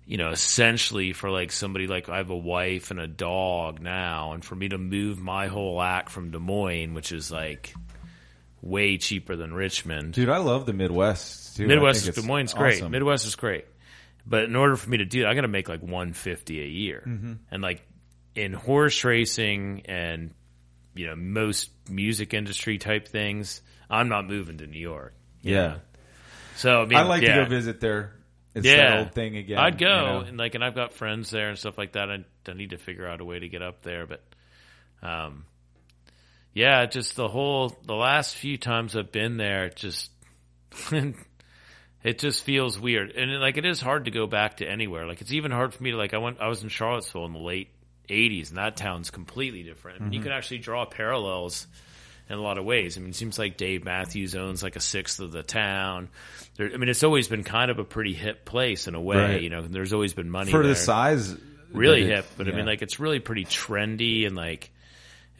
you 0.05 0.17
know, 0.17 0.29
essentially 0.29 1.11
for 1.11 1.29
like 1.29 1.51
somebody 1.51 1.87
like 1.87 2.07
I 2.07 2.17
have 2.17 2.29
a 2.29 2.37
wife 2.37 2.91
and 2.91 2.99
a 2.99 3.07
dog 3.07 3.81
now, 3.81 4.31
and 4.31 4.43
for 4.43 4.55
me 4.55 4.69
to 4.69 4.77
move 4.77 5.19
my 5.19 5.47
whole 5.47 5.81
act 5.81 6.09
from 6.09 6.31
Des 6.31 6.39
Moines, 6.39 6.93
which 6.93 7.11
is 7.11 7.29
like 7.29 7.73
way 8.61 8.97
cheaper 8.97 9.35
than 9.35 9.53
Richmond. 9.53 10.13
Dude, 10.13 10.29
I 10.29 10.37
love 10.37 10.65
the 10.65 10.73
Midwest 10.73 11.57
too. 11.57 11.67
Midwest 11.67 12.07
is 12.07 12.15
Des 12.15 12.21
Moines 12.21 12.53
great. 12.53 12.75
awesome. 12.75 12.91
Midwest 12.91 13.25
is 13.25 13.35
great. 13.35 13.65
But 14.25 14.45
in 14.45 14.55
order 14.55 14.75
for 14.75 14.89
me 14.89 14.97
to 14.97 15.05
do 15.05 15.21
that, 15.21 15.29
I 15.29 15.33
got 15.33 15.41
to 15.41 15.47
make 15.47 15.67
like 15.67 15.81
150 15.81 16.61
a 16.61 16.65
year. 16.65 17.03
Mm-hmm. 17.05 17.33
And 17.51 17.61
like 17.61 17.85
in 18.35 18.53
horse 18.53 19.03
racing 19.03 19.83
and 19.85 20.33
you 20.93 21.07
know 21.07 21.15
most 21.15 21.69
music 21.89 22.33
industry 22.33 22.77
type 22.77 23.07
things, 23.07 23.61
I'm 23.89 24.09
not 24.09 24.27
moving 24.27 24.57
to 24.59 24.67
New 24.67 24.79
York. 24.79 25.13
Yeah. 25.41 25.55
know? 25.55 25.75
So 26.55 26.81
I 26.81 26.85
mean, 26.85 26.97
I 26.97 27.03
like 27.03 27.23
yeah. 27.23 27.35
to 27.35 27.43
go 27.43 27.49
visit 27.49 27.79
there. 27.79 28.13
It's 28.53 28.65
Yeah, 28.65 28.75
that 28.75 28.99
old 28.99 29.13
thing 29.13 29.37
again. 29.37 29.57
I'd 29.57 29.77
go 29.77 29.87
you 29.87 29.93
know? 29.93 30.19
and 30.21 30.37
like, 30.37 30.55
and 30.55 30.63
I've 30.63 30.75
got 30.75 30.93
friends 30.93 31.29
there 31.29 31.49
and 31.49 31.57
stuff 31.57 31.77
like 31.77 31.93
that. 31.93 32.09
I, 32.09 32.25
I 32.47 32.53
need 32.53 32.71
to 32.71 32.77
figure 32.77 33.07
out 33.07 33.21
a 33.21 33.25
way 33.25 33.39
to 33.39 33.47
get 33.47 33.61
up 33.61 33.81
there, 33.81 34.05
but, 34.05 34.21
um, 35.01 35.45
yeah, 36.53 36.85
just 36.85 37.15
the 37.15 37.29
whole 37.29 37.69
the 37.85 37.95
last 37.95 38.35
few 38.35 38.57
times 38.57 38.95
I've 38.95 39.11
been 39.11 39.37
there, 39.37 39.65
it 39.65 39.77
just 39.77 40.11
it 40.91 42.19
just 42.19 42.43
feels 42.43 42.77
weird, 42.77 43.11
and 43.11 43.39
like 43.39 43.57
it 43.57 43.65
is 43.65 43.79
hard 43.79 44.05
to 44.05 44.11
go 44.11 44.27
back 44.27 44.57
to 44.57 44.67
anywhere. 44.67 45.07
Like 45.07 45.21
it's 45.21 45.31
even 45.31 45.51
hard 45.51 45.73
for 45.73 45.81
me 45.81 45.91
to 45.91 45.97
like 45.97 46.13
I 46.13 46.17
went 46.17 46.41
I 46.41 46.47
was 46.47 46.61
in 46.61 46.69
Charlottesville 46.69 47.25
in 47.25 47.33
the 47.33 47.39
late 47.39 47.69
'80s, 48.11 48.49
and 48.49 48.57
that 48.57 48.75
town's 48.77 49.09
completely 49.09 49.63
different. 49.63 50.01
I 50.01 50.03
mean, 50.03 50.13
you 50.13 50.19
mm-hmm. 50.19 50.29
can 50.29 50.37
actually 50.37 50.59
draw 50.59 50.85
parallels 50.85 51.67
in 52.29 52.37
a 52.37 52.41
lot 52.41 52.57
of 52.57 52.65
ways. 52.65 52.97
I 52.97 53.01
mean, 53.01 53.09
it 53.09 53.15
seems 53.15 53.37
like 53.37 53.57
Dave 53.57 53.83
Matthews 53.83 54.35
owns 54.35 54.63
like 54.63 54.75
a 54.75 54.79
sixth 54.79 55.19
of 55.19 55.31
the 55.31 55.43
town. 55.43 56.09
There, 56.55 56.71
I 56.73 56.77
mean, 56.77 56.89
it's 56.89 57.03
always 57.03 57.27
been 57.27 57.43
kind 57.43 57.69
of 57.69 57.79
a 57.79 57.83
pretty 57.83 58.13
hip 58.13 58.45
place 58.45 58.87
in 58.87 58.95
a 58.95 59.01
way. 59.01 59.17
Right. 59.17 59.41
You 59.41 59.49
know, 59.49 59.61
there's 59.61 59.93
always 59.93 60.13
been 60.13 60.29
money 60.29 60.51
for 60.51 60.63
there 60.63 60.69
the 60.69 60.75
size. 60.75 61.35
really 61.73 62.05
hip, 62.05 62.25
but 62.37 62.47
I 62.47 62.51
mean, 62.51 62.65
like 62.65 62.81
it's 62.81 62.99
really 62.99 63.19
pretty 63.19 63.45
trendy 63.45 64.25
and 64.25 64.35
like 64.35 64.71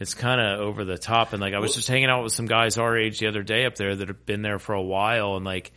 it's 0.00 0.14
kind 0.14 0.40
of 0.40 0.60
over 0.60 0.84
the 0.84 0.98
top. 0.98 1.32
And 1.32 1.40
like 1.40 1.54
I 1.54 1.60
was 1.60 1.74
just 1.74 1.88
hanging 1.88 2.10
out 2.10 2.24
with 2.24 2.32
some 2.32 2.46
guys 2.46 2.76
our 2.76 2.96
age 2.96 3.20
the 3.20 3.28
other 3.28 3.42
day 3.42 3.64
up 3.64 3.76
there 3.76 3.94
that 3.94 4.08
have 4.08 4.26
been 4.26 4.42
there 4.42 4.58
for 4.58 4.74
a 4.74 4.82
while, 4.82 5.36
and 5.36 5.44
like 5.44 5.72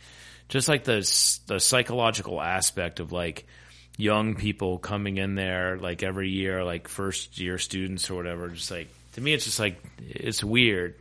just 0.48 0.68
like 0.68 0.84
the 0.84 0.98
the 1.46 1.58
psychological 1.60 2.40
aspect 2.40 3.00
of 3.00 3.12
like 3.12 3.46
young 3.96 4.34
people 4.34 4.78
coming 4.78 5.16
in 5.16 5.34
there 5.34 5.78
like 5.78 6.02
every 6.02 6.30
year, 6.30 6.64
like 6.64 6.88
first 6.88 7.38
year 7.38 7.58
students 7.58 8.10
or 8.10 8.14
whatever. 8.14 8.48
Just 8.48 8.70
like 8.70 8.88
to 9.14 9.20
me, 9.20 9.32
it's 9.32 9.44
just 9.44 9.58
like 9.58 9.82
it's 10.08 10.42
weird. 10.44 10.94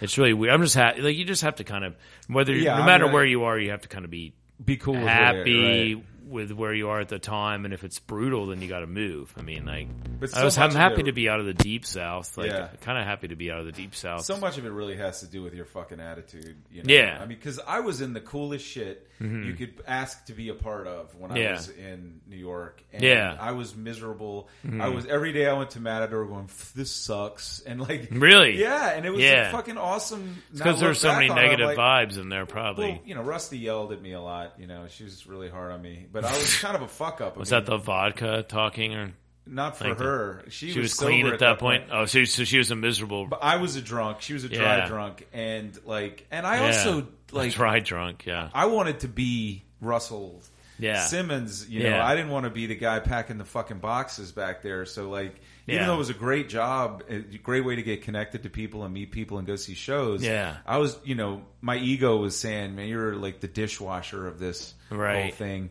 It's 0.00 0.18
really 0.18 0.32
weird. 0.32 0.52
I'm 0.54 0.62
just 0.62 0.74
ha- 0.74 0.94
like 0.98 1.16
you 1.16 1.24
just 1.24 1.42
have 1.42 1.56
to 1.56 1.64
kind 1.64 1.84
of 1.84 1.94
whether 2.26 2.52
Yeah, 2.54 2.76
no 2.76 2.82
I 2.82 2.86
matter 2.86 3.04
mean, 3.04 3.12
where 3.12 3.24
you 3.24 3.44
are, 3.44 3.58
you 3.58 3.70
have 3.70 3.82
to 3.82 3.88
kind 3.88 4.04
of 4.04 4.10
be 4.10 4.32
be 4.64 4.76
cool. 4.76 4.94
With 4.94 5.02
happy 5.04 5.92
It, 5.92 5.94
right? 5.96 6.04
With 6.32 6.50
where 6.50 6.74
you 6.74 6.88
are 6.88 7.00
at 7.00 7.08
the 7.08 7.18
time, 7.18 7.64
and 7.64 7.72
if 7.72 7.84
it's 7.84 7.98
brutal, 8.00 8.46
then 8.46 8.60
you 8.62 8.68
got 8.68 8.80
to 8.80 8.86
move. 8.86 9.32
I 9.38 9.42
mean, 9.42 9.64
like, 9.66 9.88
But 10.18 10.36
I 10.36 10.44
was, 10.44 10.58
I'm 10.58 10.72
happy 10.72 11.02
it- 11.02 11.04
to 11.04 11.12
be 11.12 11.28
out 11.28 11.38
of 11.38 11.46
the 11.46 11.54
deep 11.54 11.84
south. 11.86 12.36
Like, 12.36 12.50
Yeah. 12.50 12.68
kind 12.80 12.98
of 12.98 13.04
happy 13.04 13.28
to 13.28 13.36
be 13.36 13.50
out 13.52 13.60
of 13.60 13.66
the 13.66 13.72
deep 13.72 13.94
south. 13.94 14.24
So 14.24 14.36
much 14.38 14.58
of 14.58 14.66
it 14.66 14.70
really 14.70 14.96
has 14.96 15.20
to 15.20 15.26
do 15.26 15.42
with 15.42 15.54
your 15.54 15.66
fucking 15.66 16.00
attitude. 16.00 16.56
You 16.72 16.82
know? 16.82 16.92
Yeah. 16.94 17.18
I 17.20 17.26
mean, 17.26 17.38
because 17.38 17.60
I 17.60 17.80
was 17.80 18.00
in 18.00 18.12
the 18.14 18.20
coolest 18.20 18.64
shit 18.66 19.08
mm-hmm. 19.22 19.44
you 19.44 19.54
could 19.54 19.74
ask 19.86 20.24
to 20.26 20.32
be 20.32 20.48
a 20.48 20.54
part 20.54 20.86
of 20.86 21.14
when 21.16 21.32
I 21.32 21.52
was 21.52 21.68
in 21.68 22.20
New 22.28 22.36
York. 22.36 22.82
And 22.92 23.02
Yeah. 23.02 23.36
I 23.38 23.52
was 23.52 23.74
miserable. 23.76 24.48
Mm-hmm. 24.66 24.80
I 24.80 24.88
was 24.88 25.06
every 25.06 25.32
day 25.32 25.46
I 25.46 25.52
went 25.54 25.70
to 25.70 25.80
Matador 25.80 26.24
going, 26.26 26.48
"This 26.74 26.90
sucks," 26.90 27.60
and 27.66 27.80
like 27.80 28.08
Really? 28.10 28.60
yeah, 28.60 28.90
and 28.90 29.06
it 29.06 29.10
was 29.10 29.20
Yeah. 29.22 29.48
a 29.48 29.52
fucking 29.52 29.78
awesome. 29.78 30.42
because 30.52 30.80
there's 30.80 31.00
so 31.00 31.12
many 31.12 31.28
back 31.28 31.36
on 31.36 31.38
it, 31.38 31.40
I'm 31.40 31.50
negative 31.50 31.76
like, 31.76 31.78
vibes 32.10 32.18
in 32.18 32.28
there, 32.28 32.46
probably. 32.46 32.90
Well, 32.92 33.00
you 33.04 33.14
know, 33.14 33.22
Rusty 33.22 33.58
yelled 33.58 33.92
at 33.92 34.02
me 34.02 34.12
a 34.12 34.20
lot. 34.20 34.54
You 34.58 34.66
know, 34.66 34.86
she 34.88 35.04
was 35.04 35.26
really 35.26 35.48
hard 35.48 35.72
on 35.72 35.80
me, 35.82 36.06
but 36.10 36.21
I 36.24 36.32
was 36.32 36.58
kind 36.60 36.76
of 36.76 36.82
a 36.82 36.88
fuck 36.88 37.20
up. 37.20 37.36
Was 37.36 37.50
that 37.50 37.66
the 37.66 37.76
vodka 37.76 38.44
talking, 38.48 38.94
or 38.94 39.12
not 39.46 39.76
for 39.76 39.88
like 39.88 39.98
her? 39.98 40.44
She, 40.48 40.70
she 40.72 40.80
was, 40.80 40.94
sober 40.94 41.10
clean 41.10 41.26
at 41.26 41.38
that 41.40 41.58
point? 41.58 41.84
Oh, 41.90 42.06
so, 42.06 42.24
so 42.24 42.44
she 42.44 42.58
was 42.58 42.70
a 42.70 42.76
miserable, 42.76 43.26
But 43.26 43.40
I 43.42 43.56
was 43.56 43.76
a 43.76 43.82
drunk. 43.82 44.20
She 44.20 44.32
was 44.34 44.44
a 44.44 44.48
dry 44.48 44.78
Yeah. 44.78 44.86
drunk, 44.86 45.26
and 45.32 45.78
like, 45.84 46.26
and 46.30 46.46
I 46.46 46.56
yeah, 46.60 46.66
also 46.66 47.08
like 47.32 47.52
dry 47.52 47.80
drunk. 47.80 48.24
Yeah, 48.26 48.50
I 48.54 48.66
wanted 48.66 49.00
to 49.00 49.08
be 49.08 49.64
Russell 49.80 50.40
Yeah. 50.78 51.04
Simmons. 51.06 51.68
You 51.68 51.82
know, 51.84 51.88
Yeah. 51.90 52.06
I 52.06 52.14
didn't 52.14 52.30
want 52.30 52.44
to 52.44 52.50
be 52.50 52.66
the 52.66 52.74
guy 52.74 53.00
packing 53.00 53.38
the 53.38 53.44
fucking 53.44 53.78
boxes 53.78 54.32
back 54.32 54.62
there. 54.62 54.84
So 54.86 55.10
like, 55.10 55.40
even 55.68 55.86
though 55.86 55.94
it 55.94 55.98
was 55.98 56.10
a 56.10 56.14
great 56.14 56.48
job, 56.48 57.04
a 57.08 57.20
great 57.20 57.64
way 57.64 57.76
to 57.76 57.82
get 57.82 58.02
connected 58.02 58.42
to 58.42 58.50
people 58.50 58.84
and 58.84 58.92
meet 58.92 59.12
people 59.12 59.38
and 59.38 59.46
go 59.46 59.54
see 59.56 59.74
shows. 59.74 60.24
Yeah. 60.24 60.56
I 60.66 60.78
was, 60.78 60.98
you 61.04 61.14
know, 61.14 61.42
my 61.60 61.76
ego 61.76 62.16
was 62.16 62.36
saying, 62.36 62.74
man, 62.74 62.88
you're 62.88 63.14
like 63.14 63.38
the 63.40 63.46
dishwasher 63.48 64.26
of 64.26 64.40
this 64.40 64.74
whole 64.90 65.30
thing. 65.30 65.70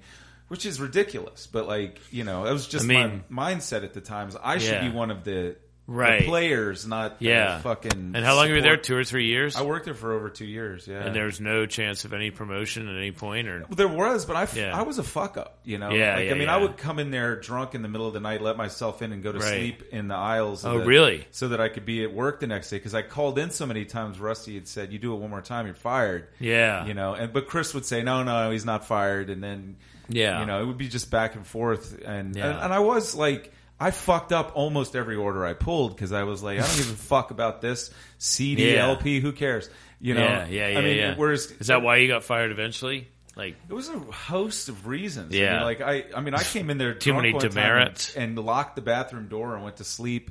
Which 0.52 0.65
is 0.65 0.82
ridiculous, 0.82 1.48
but 1.48 1.65
like 1.65 1.98
you 2.11 2.26
know, 2.26 2.44
that 2.44 2.52
was 2.52 2.68
just 2.68 2.84
I 2.84 2.88
mean- 2.90 3.23
my 3.30 3.53
mindset 3.56 3.86
at 3.86 3.94
the 3.94 4.02
times. 4.02 4.36
I 4.44 4.57
should 4.57 4.73
Yeah. 4.73 4.90
be 4.90 4.94
one 4.94 5.10
of 5.10 5.23
the 5.23 5.56
Right. 5.88 6.19
the 6.19 6.26
players, 6.28 6.86
not 6.88 7.19
the 7.19 7.26
Yeah. 7.26 7.60
fucking. 7.60 8.11
And 8.15 8.23
how 8.23 8.36
long 8.36 8.49
were 8.49 8.57
you 8.57 8.61
there? 8.61 8.78
Two 8.78 8.95
or 8.95 9.03
three 9.03 9.26
years? 9.26 9.56
I 9.57 9.64
worked 9.64 9.86
there 9.86 9.94
for 9.94 10.14
over 10.14 10.30
two 10.30 10.45
years. 10.45 10.88
Yeah, 10.88 10.99
and 11.06 11.14
there's 11.15 11.41
no 11.41 11.65
chance 11.65 12.06
of 12.06 12.14
any 12.14 12.32
promotion 12.32 12.88
at 12.88 12.95
any 12.95 13.11
point, 13.11 13.48
or 13.48 13.65
There 13.69 13.88
was, 13.90 14.26
but 14.26 14.36
I, 14.38 14.44
f- 14.44 14.56
Yeah. 14.56 14.78
I 14.78 14.84
was 14.84 14.99
a 14.99 15.03
fuck 15.03 15.38
up, 15.38 15.60
you 15.65 15.78
know. 15.80 15.90
Yeah, 15.91 16.15
like, 16.15 16.26
yeah, 16.28 16.32
I 16.32 16.38
mean, 16.38 16.49
I 16.49 16.57
would 16.57 16.78
come 16.78 16.99
in 16.99 17.11
there 17.11 17.36
drunk 17.38 17.73
in 17.76 17.82
the 17.82 17.90
middle 17.90 18.07
of 18.07 18.14
the 18.14 18.19
night, 18.22 18.41
let 18.41 18.56
myself 18.57 19.02
in, 19.02 19.11
and 19.11 19.22
go 19.23 19.32
to 19.32 19.40
Right. 19.40 19.48
sleep 19.57 19.84
in 19.91 20.07
the 20.07 20.15
aisles. 20.15 20.64
of 20.64 20.73
Oh, 20.73 20.80
the- 20.80 20.86
really? 20.86 21.26
So 21.32 21.48
that 21.49 21.60
I 21.61 21.68
could 21.69 21.86
be 21.86 22.03
at 22.03 22.14
work 22.14 22.40
the 22.41 22.48
next 22.48 22.69
day 22.69 22.78
because 22.78 22.94
I 22.94 23.02
called 23.02 23.40
in 23.40 23.49
so 23.52 23.65
many 23.65 23.84
times. 23.86 24.19
Rusty 24.19 24.56
had 24.56 24.68
said, 24.68 24.91
"You 24.94 24.99
do 24.99 25.14
it 25.14 25.18
one 25.18 25.30
more 25.30 25.41
time, 25.41 25.65
you're 25.65 25.76
fired." 25.76 26.28
yeah, 26.40 26.86
You 26.86 26.94
know, 26.94 27.14
and 27.15 27.32
but 27.34 27.48
Chris 27.48 27.73
would 27.73 27.86
say, 27.86 28.02
"No, 28.03 28.23
no, 28.23 28.52
he's 28.52 28.65
not 28.65 28.86
fired," 28.86 29.30
and 29.30 29.41
then 29.44 29.76
yeah, 30.12 30.40
you 30.42 30.46
know, 30.46 30.62
it 30.62 30.66
would 30.66 30.78
be 30.78 30.88
just 30.88 31.10
back 31.12 31.36
and 31.36 31.46
forth, 31.46 32.00
and 32.06 32.36
Yeah. 32.36 32.50
and, 32.52 32.60
and 32.60 32.74
I 32.74 32.80
was 32.80 33.16
like. 33.16 33.52
I 33.84 33.90
fucked 33.90 34.32
up 34.32 34.52
almost 34.54 34.96
every 34.96 35.16
order 35.16 35.44
I 35.44 35.54
pulled 35.54 35.96
because 35.96 36.12
I 36.12 36.22
was 36.22 36.44
like, 36.44 36.60
I 36.60 36.62
don't 36.68 36.78
give 36.78 36.92
a 36.92 36.96
fuck 36.96 37.32
about 37.32 37.62
this 37.62 37.90
CD, 38.20 38.76
Yeah. 38.76 38.86
LP, 38.90 39.20
who 39.20 39.32
cares? 39.32 39.72
You 40.00 40.14
know, 40.14 40.22
yeah, 40.22 40.46
yeah, 40.46 40.68
yeah. 40.68 40.78
I 40.78 40.82
mean, 40.84 40.98
yeah. 40.98 41.16
whereas 41.18 41.50
is 41.50 41.66
that 41.66 41.82
why 41.82 41.96
you 41.96 42.08
got 42.08 42.24
fired 42.24 42.52
eventually? 42.52 43.08
Like, 43.36 43.56
it 43.68 43.74
was 43.74 43.90
a 43.90 43.98
host 43.98 44.70
of 44.70 44.86
reasons. 44.86 45.34
I 45.34 45.38
Yeah. 45.40 45.54
mean, 45.54 45.62
like 45.64 45.82
I, 45.82 46.04
I 46.16 46.22
mean, 46.22 46.36
I 46.36 46.44
came 46.44 46.70
in 46.70 46.78
there 46.78 46.94
Too 47.08 47.16
many 47.16 47.34
demerits. 47.34 48.14
and, 48.16 48.38
and 48.38 48.46
locked 48.46 48.76
the 48.76 48.84
bathroom 48.84 49.30
door 49.30 49.56
and 49.56 49.64
went 49.64 49.78
to 49.78 49.84
sleep 49.84 50.30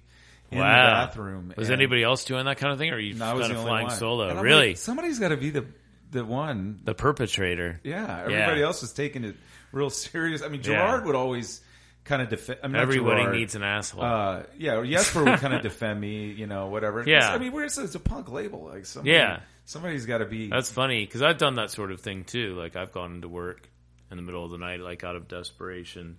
in 0.53 0.59
wow, 0.61 0.85
the 1.01 1.07
bathroom. 1.07 1.53
Was 1.57 1.71
and- 1.71 1.77
anybody 1.77 2.05
else 2.05 2.25
doing 2.25 2.45
that 2.45 2.59
kind 2.59 2.73
of 2.73 2.79
thing, 2.79 2.91
or 2.91 2.95
are 2.95 2.99
you 3.01 3.15
No, 3.15 3.25
I 3.25 3.35
was 3.35 3.49
kind 3.49 3.59
of 3.59 3.65
flying 3.65 3.89
one. 3.89 3.97
solo? 3.97 4.41
Really, 4.41 4.69
like, 4.69 4.77
somebody's 4.77 5.19
got 5.19 5.31
to 5.31 5.37
be 5.37 5.51
the 5.51 5.65
the 6.11 6.25
one. 6.25 6.81
the 6.85 6.95
perpetrator? 6.95 7.81
Yeah, 7.85 8.21
everybody 8.25 8.61
Yeah. 8.61 8.67
else 8.67 8.83
was 8.83 8.93
taking 8.93 9.25
it 9.25 9.37
real 9.73 9.91
serious. 9.91 10.43
I 10.43 10.49
mean, 10.49 10.61
Yeah. 10.61 10.67
Gerard 10.75 11.05
would 11.07 11.15
always 11.15 11.61
kind 12.05 12.23
of 12.23 12.29
defend. 12.29 12.61
I 12.63 12.69
mean, 12.69 12.77
Everybody 12.77 13.23
Gerard. 13.23 13.37
needs 13.37 13.55
an 13.55 13.63
asshole. 13.63 14.03
Uh, 14.03 14.43
yeah, 14.59 14.83
Jesper 14.85 15.25
would 15.25 15.39
kind 15.39 15.55
of 15.55 15.63
defend 15.63 16.01
me, 16.01 16.33
you 16.33 16.47
know, 16.47 16.69
whatever. 16.69 17.05
Yeah. 17.07 17.33
I 17.33 17.39
mean, 17.39 17.53
we're, 17.53 17.65
it's, 17.65 17.79
a 17.79 18.01
punk 18.01 18.31
label, 18.31 18.65
like 18.65 18.87
somebody, 18.87 19.13
Yeah. 19.13 19.41
somebody's 19.65 20.07
got 20.07 20.19
to 20.19 20.25
be. 20.27 20.49
That's 20.49 20.71
funny 20.71 21.05
because 21.05 21.23
I've 21.23 21.39
done 21.39 21.55
that 21.57 21.71
sort 21.71 21.93
of 21.93 22.01
thing 22.01 22.25
too. 22.25 22.55
Like 22.55 22.77
I've 22.77 22.93
gone 22.93 23.15
into 23.17 23.29
work 23.29 23.69
in 24.11 24.17
the 24.17 24.23
middle 24.23 24.45
of 24.45 24.51
the 24.51 24.59
night, 24.59 24.81
like 24.81 25.05
out 25.05 25.15
of 25.17 25.29
desperation, 25.29 26.19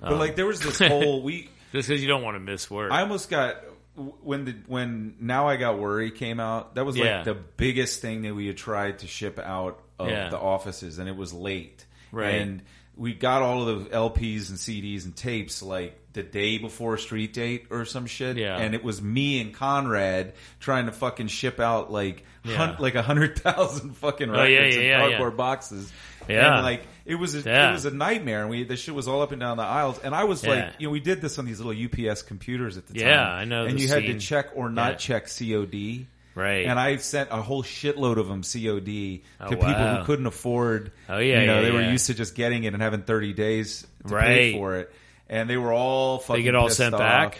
but 0.00 0.18
like, 0.18 0.36
there 0.36 0.46
was 0.46 0.60
this 0.60 0.78
whole 0.78 1.22
we. 1.22 1.48
just 1.72 1.88
because 1.88 2.02
you 2.02 2.08
don't 2.08 2.22
want 2.22 2.34
to 2.34 2.40
miss 2.40 2.70
work. 2.70 2.92
I 2.92 3.00
almost 3.00 3.30
got 3.30 3.56
when 3.96 4.44
the 4.46 4.54
when 4.66 5.14
now 5.20 5.48
I 5.48 5.56
got 5.56 5.78
worry 5.78 6.10
came 6.10 6.40
out. 6.40 6.74
That 6.76 6.86
was 6.86 6.96
like 6.96 7.04
Yeah. 7.06 7.22
the 7.24 7.34
biggest 7.34 8.00
thing 8.00 8.22
that 8.22 8.34
we 8.34 8.46
had 8.46 8.56
tried 8.56 9.00
to 9.00 9.06
ship 9.06 9.38
out 9.38 9.80
of 9.98 10.08
Yeah. 10.08 10.28
the 10.30 10.38
offices, 10.38 10.98
and 10.98 11.08
it 11.08 11.16
was 11.16 11.32
late. 11.32 11.84
Right. 12.10 12.34
and 12.42 12.62
we 12.94 13.14
got 13.14 13.40
all 13.40 13.66
of 13.66 13.84
the 13.84 13.90
LPs 13.96 14.50
and 14.50 14.58
CDs 14.58 15.06
and 15.06 15.16
tapes 15.16 15.62
like 15.62 15.98
the 16.12 16.22
day 16.22 16.58
before 16.58 16.98
Street 16.98 17.32
Date 17.32 17.68
or 17.70 17.86
some 17.86 18.04
shit. 18.04 18.36
Yeah. 18.36 18.58
and 18.58 18.74
it 18.74 18.84
was 18.84 19.00
me 19.00 19.40
and 19.40 19.54
Conrad 19.54 20.34
trying 20.60 20.84
to 20.86 20.92
fucking 20.92 21.28
ship 21.28 21.58
out 21.58 21.90
like 21.90 22.22
Yeah. 22.44 22.56
hun- 22.56 22.76
like 22.80 22.94
a 22.94 23.00
hundred 23.02 23.38
thousand 23.38 23.96
fucking 23.96 24.28
Oh, 24.28 24.34
yeah, 24.44 24.58
records 24.58 24.76
yeah, 24.76 24.82
in 24.82 24.86
yeah, 24.88 24.98
cardboard 25.08 25.32
yeah. 25.32 25.36
boxes. 25.36 25.90
Yeah. 26.28 26.54
and 26.56 26.64
like 26.64 26.82
it 27.04 27.16
was 27.16 27.34
a, 27.34 27.40
Yeah. 27.40 27.70
it 27.70 27.72
was 27.72 27.84
a 27.84 27.90
nightmare. 27.90 28.42
And 28.42 28.50
we 28.50 28.64
the 28.64 28.76
shit 28.76 28.94
was 28.94 29.08
all 29.08 29.22
up 29.22 29.32
and 29.32 29.40
down 29.40 29.56
the 29.56 29.62
aisles, 29.64 29.98
and 30.02 30.14
I 30.14 30.24
was 30.24 30.42
Yeah. 30.44 30.50
like, 30.50 30.74
you 30.78 30.86
know, 30.86 30.92
we 30.92 31.00
did 31.00 31.20
this 31.20 31.38
on 31.38 31.44
these 31.44 31.60
little 31.60 31.72
UPS 31.74 32.22
computers 32.22 32.76
at 32.76 32.86
the 32.86 32.94
time. 32.94 33.08
Yeah, 33.08 33.28
I 33.28 33.44
know 33.44 33.64
And 33.66 33.80
you 33.80 33.88
had 33.88 34.02
to 34.04 34.18
check 34.18 34.48
or 34.54 34.70
not 34.70 34.92
Yeah. 34.92 34.96
check 34.96 35.28
COD. 35.28 36.06
right. 36.34 36.64
And 36.66 36.78
I 36.80 36.96
sent 36.96 37.30
a 37.30 37.42
whole 37.42 37.62
shitload 37.62 38.16
of 38.16 38.28
them 38.28 38.42
COD 38.42 39.22
Oh, 39.40 39.50
to 39.50 39.56
people 39.56 39.74
who 39.96 40.04
couldn't 40.04 40.26
afford. 40.26 40.92
Oh, 41.08 41.18
yeah, 41.18 41.40
you 41.40 41.46
know, 41.46 41.56
yeah, 41.56 41.60
they 41.62 41.70
were 41.72 41.82
used 41.82 42.06
to 42.06 42.14
just 42.14 42.34
getting 42.34 42.64
it 42.64 42.72
and 42.72 42.82
having 42.82 43.02
thirty 43.02 43.32
days 43.32 43.86
to 44.08 44.14
Right. 44.14 44.26
pay 44.26 44.52
for 44.54 44.76
it, 44.76 44.90
and 45.28 45.50
they 45.50 45.56
were 45.56 45.72
all 45.72 46.18
fucking. 46.20 46.40
they 46.40 46.44
get 46.44 46.54
all 46.54 46.70
sent 46.70 46.94
off. 46.94 47.00
back. 47.00 47.38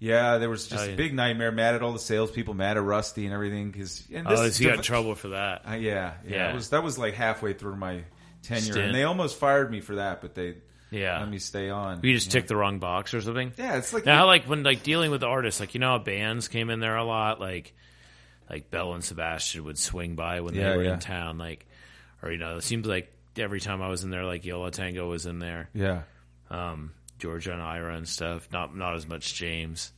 Yeah, 0.00 0.38
there 0.38 0.48
was 0.48 0.68
just 0.68 0.88
Oh, 0.88 0.92
a 0.92 0.96
big 0.96 1.12
nightmare. 1.14 1.50
Mad 1.50 1.74
at 1.74 1.82
all 1.82 1.92
the 1.92 1.98
salespeople, 1.98 2.54
mad 2.54 2.76
at 2.76 2.82
Rusty 2.84 3.24
and 3.24 3.34
everything. 3.34 3.70
Because 3.70 4.04
Oh, 4.10 4.44
you 4.44 4.68
got 4.68 4.76
in 4.76 4.82
trouble 4.82 5.14
for 5.16 5.28
that. 5.30 5.62
uh, 5.68 5.72
yeah, 5.74 6.14
yeah, 6.24 6.30
Yeah. 6.50 6.54
Was 6.54 6.70
that 6.70 6.82
was 6.84 6.98
like 6.98 7.14
halfway 7.14 7.52
through 7.52 7.76
my 7.76 8.04
tenure, 8.42 8.62
Stint. 8.62 8.78
and 8.78 8.94
they 8.94 9.02
almost 9.02 9.38
fired 9.38 9.70
me 9.70 9.80
for 9.80 9.96
that, 9.96 10.20
but 10.20 10.34
they 10.36 10.54
Yeah. 10.90 11.18
let 11.18 11.28
me 11.28 11.38
stay 11.40 11.68
on. 11.68 12.00
You 12.04 12.14
just 12.14 12.28
yeah. 12.28 12.32
ticked 12.34 12.48
the 12.48 12.56
wrong 12.56 12.78
box 12.78 13.12
or 13.12 13.20
something. 13.20 13.52
Yeah, 13.56 13.76
it's 13.76 13.92
like 13.92 14.06
Now, 14.06 14.26
like 14.26 14.44
when 14.44 14.62
like 14.62 14.84
dealing 14.84 15.10
with 15.10 15.24
artists, 15.24 15.58
like 15.60 15.74
you 15.74 15.80
know, 15.80 15.88
how 15.90 15.98
bands 15.98 16.46
came 16.48 16.70
in 16.70 16.78
there 16.80 16.96
a 16.96 17.04
lot, 17.04 17.40
like 17.40 17.74
like 18.48 18.70
Bell 18.70 18.94
and 18.94 19.02
Sebastian 19.02 19.64
would 19.64 19.78
swing 19.78 20.14
by 20.14 20.40
when 20.42 20.54
Yeah, 20.54 20.70
they 20.70 20.76
were 20.76 20.84
yeah. 20.84 20.94
in 20.94 21.00
town, 21.00 21.38
like 21.38 21.66
or 22.22 22.30
you 22.30 22.38
know, 22.38 22.56
it 22.58 22.62
seems 22.62 22.86
like 22.86 23.12
every 23.36 23.60
time 23.60 23.82
I 23.82 23.88
was 23.88 24.04
in 24.04 24.10
there, 24.10 24.24
like 24.24 24.44
Yo 24.44 24.60
La 24.60 24.70
Tengo 24.70 25.08
was 25.08 25.26
in 25.26 25.38
there, 25.40 25.68
yeah. 25.74 26.02
um, 26.50 26.92
Georgia 27.18 27.52
and 27.52 27.62
Ira 27.62 27.96
and 27.96 28.08
stuff. 28.08 28.48
Not 28.52 28.76
not 28.76 28.94
as 28.94 29.06
much 29.06 29.34
James, 29.34 29.92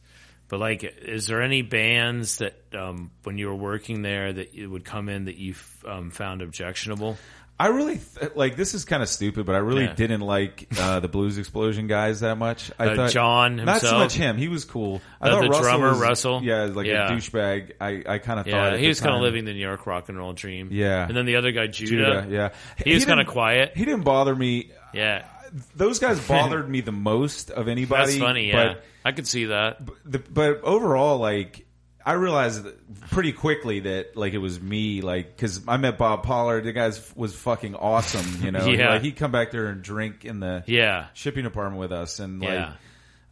but 0.49 0.61
like, 0.61 0.83
is 0.85 1.27
there 1.27 1.43
any 1.43 1.63
bands 1.63 2.39
that 2.39 2.55
um, 2.75 3.11
when 3.25 3.39
you 3.39 3.49
were 3.49 3.55
working 3.57 4.03
there 4.03 4.33
that 4.33 4.55
it 4.55 4.67
would 4.67 4.85
come 4.85 5.09
in 5.09 5.27
that 5.27 5.37
you 5.37 5.55
um, 5.87 6.11
found 6.11 6.43
objectionable? 6.43 7.17
I 7.59 7.67
really 7.67 7.99
th- 8.19 8.33
like 8.37 8.57
this 8.57 8.73
is 8.73 8.87
kind 8.87 9.03
of 9.03 9.09
stupid, 9.11 9.45
but 9.45 9.55
I 9.55 9.59
really 9.59 9.85
Yeah. 9.85 9.93
didn't 9.93 10.23
like 10.23 10.67
uh, 10.79 11.01
the 11.01 11.09
Blues 11.09 11.37
Explosion 11.37 11.89
guys 11.89 12.21
that 12.21 12.39
much. 12.39 12.71
I 12.79 12.87
Uh, 12.87 12.97
thought 12.97 13.11
Jon 13.11 13.57
not 13.57 13.83
so 13.83 13.99
much 13.99 14.15
him. 14.15 14.39
He 14.39 14.49
was 14.49 14.65
cool. 14.65 15.03
I 15.21 15.29
Uh, 15.29 15.31
thought 15.33 15.43
the 15.43 15.49
Russell 15.51 15.63
drummer, 15.65 15.89
was- 15.91 16.01
Russell? 16.01 16.41
yeah, 16.43 16.65
like 16.73 16.87
Yeah. 16.87 17.09
a 17.09 17.11
douchebag. 17.11 17.73
I, 17.79 18.03
I 18.09 18.17
kind 18.17 18.41
of 18.41 18.47
thought 18.47 18.51
Yeah, 18.53 18.73
at 18.73 18.81
he 18.81 18.89
was 18.89 19.03
kind 19.03 19.15
of 19.15 19.21
living 19.21 19.45
the 19.45 19.53
New 19.53 19.61
York 19.61 19.87
rock 19.87 20.09
and 20.09 20.17
roll 20.17 20.33
dream. 20.33 20.71
Yeah. 20.73 21.07
and 21.07 21.15
then 21.15 21.27
the 21.27 21.37
other 21.37 21.53
guy 21.53 21.67
Judah, 21.67 22.23
Judah. 22.23 22.27
Yeah, 22.31 22.49
he 22.83 22.95
was 22.95 23.05
kind 23.05 23.21
of 23.21 23.27
quiet. 23.27 23.73
He 23.77 23.85
didn't 23.85 24.05
bother 24.05 24.35
me. 24.35 24.71
Yeah, 24.95 25.27
Those 25.75 25.99
guys 25.99 26.21
bothered 26.29 26.69
me 26.69 26.81
the 26.81 26.93
most 26.93 27.51
of 27.51 27.69
anybody. 27.69 28.13
that's 28.13 28.19
funny. 28.19 28.49
Yeah, 28.49 28.75
but 28.75 28.85
I 29.05 29.13
could 29.13 29.27
see 29.27 29.47
that. 29.47 29.81
the, 30.05 30.19
but 30.19 30.63
overall, 30.63 31.19
like 31.19 31.67
I 32.05 32.13
realized 32.15 32.67
pretty 33.11 33.33
quickly 33.33 33.81
that 33.81 34.17
like 34.17 34.33
it 34.33 34.39
was 34.39 34.61
me, 34.61 35.01
like 35.01 35.37
because 35.37 35.61
I 35.69 35.77
met 35.77 35.99
Bob 35.99 36.23
Pollard. 36.23 36.65
The 36.65 36.73
guy 36.73 36.91
was 37.15 37.35
fucking 37.35 37.75
awesome, 37.75 38.45
you 38.45 38.51
know. 38.51 38.67
Yeah. 38.67 38.91
like 38.91 39.03
he'd 39.03 39.17
come 39.17 39.33
back 39.33 39.51
there 39.51 39.67
and 39.67 39.83
drink 39.83 40.25
in 40.25 40.41
the 40.41 40.65
Yeah, 40.67 41.07
shipping 41.15 41.45
department 41.45 41.81
with 41.81 41.93
us, 41.93 42.19
and 42.21 42.41
like. 42.41 42.51
Yeah. 42.51 42.73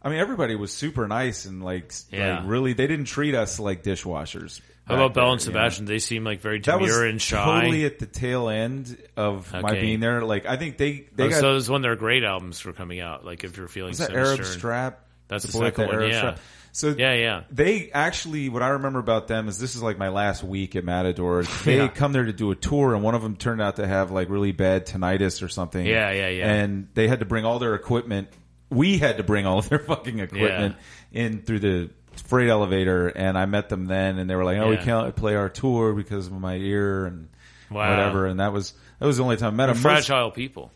I 0.01 0.07
mean, 0.07 0.19
everybody 0.19 0.55
was 0.55 0.71
super 0.71 1.09
nice 1.09 1.43
and 1.43 1.61
like, 1.61 1.91
Yeah. 2.09 2.39
like 2.39 2.47
really, 2.49 2.71
they 2.71 2.87
didn't 2.87 3.03
treat 3.07 3.35
us 3.35 3.59
like 3.59 3.83
dishwashers. 3.83 4.61
How 4.89 4.95
about 4.95 5.13
Bell 5.13 5.31
and 5.31 5.41
you 5.41 5.47
know? 5.47 5.51
Sebastian? 5.53 5.85
They 5.85 5.99
seem 5.99 6.23
like 6.23 6.41
very 6.41 6.59
That 6.59 6.79
was 6.81 6.89
demure 6.91 7.05
and 7.07 7.21
shy. 7.21 7.43
totally 7.43 7.85
at 7.85 7.99
the 7.99 8.05
tail 8.05 8.49
end 8.49 8.97
of 9.15 9.51
my 9.53 9.59
Okay. 9.71 9.81
being 9.81 9.99
there. 9.99 10.23
Like, 10.23 10.45
I 10.45 10.57
think 10.57 10.77
they 10.77 11.05
they 11.15 11.25
Oh, 11.25 11.29
got 11.29 11.39
so 11.39 11.51
it 11.51 11.53
was 11.53 11.69
when 11.69 11.81
their 11.81 11.95
great 11.95 12.23
albums 12.23 12.63
were 12.65 12.73
coming 12.73 12.99
out. 12.99 13.23
Like 13.25 13.43
if 13.43 13.55
you're 13.57 13.67
feeling 13.67 13.89
was 13.91 13.99
that 13.99 14.07
sinister. 14.07 14.27
Arab 14.27 14.39
and- 14.39 14.47
Strap. 14.47 15.05
That's 15.27 15.45
the 15.45 15.51
boy 15.51 15.65
with 15.65 15.75
second 15.75 15.85
one, 15.87 15.95
Arab 15.95 16.11
yeah. 16.11 16.17
Strap. 16.17 16.39
So 16.71 16.95
Yeah, 16.97 17.13
yeah. 17.13 17.41
They 17.51 17.91
actually, 17.91 18.49
what 18.49 18.61
I 18.63 18.69
remember 18.69 18.99
about 18.99 19.27
them 19.27 19.47
is 19.47 19.59
this 19.59 19.75
is 19.75 19.81
like 19.83 19.97
my 19.99 20.09
last 20.09 20.43
week 20.43 20.75
at 20.75 20.83
Matador. 20.83 21.43
They 21.65 21.77
Yeah. 21.77 21.87
come 21.87 22.13
there 22.13 22.25
to 22.25 22.33
do 22.33 22.49
a 22.51 22.55
tour, 22.55 22.93
and 22.95 23.03
one 23.03 23.13
of 23.15 23.21
them 23.21 23.35
turned 23.35 23.61
out 23.61 23.75
to 23.77 23.87
have 23.87 24.11
like 24.11 24.29
really 24.29 24.51
bad 24.53 24.85
tinnitus 24.87 25.43
or 25.43 25.49
something. 25.49 25.85
Yeah, 25.85 26.11
yeah, 26.11 26.29
yeah. 26.29 26.51
And 26.51 26.87
they 26.95 27.07
had 27.07 27.19
to 27.19 27.25
bring 27.25 27.45
all 27.45 27.59
their 27.59 27.75
equipment. 27.75 28.29
We 28.71 28.97
had 28.99 29.17
to 29.17 29.23
bring 29.23 29.45
all 29.47 29.59
of 29.59 29.69
their 29.69 29.79
fucking 29.79 30.19
equipment 30.19 30.75
in 31.11 31.41
through 31.41 31.59
the 31.59 31.89
freight 32.27 32.49
elevator, 32.49 33.07
and 33.07 33.37
I 33.37 33.45
met 33.45 33.69
them 33.69 33.85
then, 33.85 34.17
and 34.19 34.29
they 34.29 34.35
were 34.35 34.45
like, 34.45 34.57
"Oh, 34.57 34.69
we 34.69 34.77
can't 34.77 35.15
play 35.15 35.35
our 35.35 35.49
tour 35.49 35.93
because 35.93 36.27
of 36.27 36.33
my 36.33 36.55
ear 36.55 37.05
and 37.05 37.29
Wow. 37.71 37.89
whatever." 37.89 38.25
And 38.27 38.39
that 38.39 38.53
was 38.53 38.73
that 38.99 39.05
was 39.05 39.17
the 39.17 39.23
only 39.23 39.37
time 39.37 39.53
I 39.53 39.57
met 39.57 39.65
them. 39.67 39.75
Most- 39.77 39.81
fragile 40.07 40.31
people. 40.31 40.71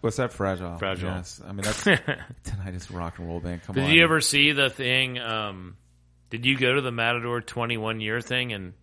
what's 0.00 0.16
that? 0.16 0.32
Fragile. 0.32 0.78
Fragile. 0.78 1.10
Yes. 1.10 1.40
I 1.46 1.52
mean 1.52 1.62
that's 1.62 1.84
tinnitus 2.44 2.94
rock 2.94 3.18
and 3.18 3.28
roll 3.28 3.40
band. 3.40 3.62
Come 3.62 3.74
Did 3.76 3.84
on. 3.84 3.90
you 3.92 4.02
ever 4.02 4.20
see 4.20 4.52
the 4.52 4.68
thing? 4.70 5.18
Um, 5.18 5.76
did 6.30 6.44
you 6.46 6.56
go 6.56 6.74
to 6.74 6.80
the 6.80 6.90
Matador 6.92 7.40
21 7.40 8.00
year 8.00 8.20
thing 8.20 8.50
in 8.50 8.74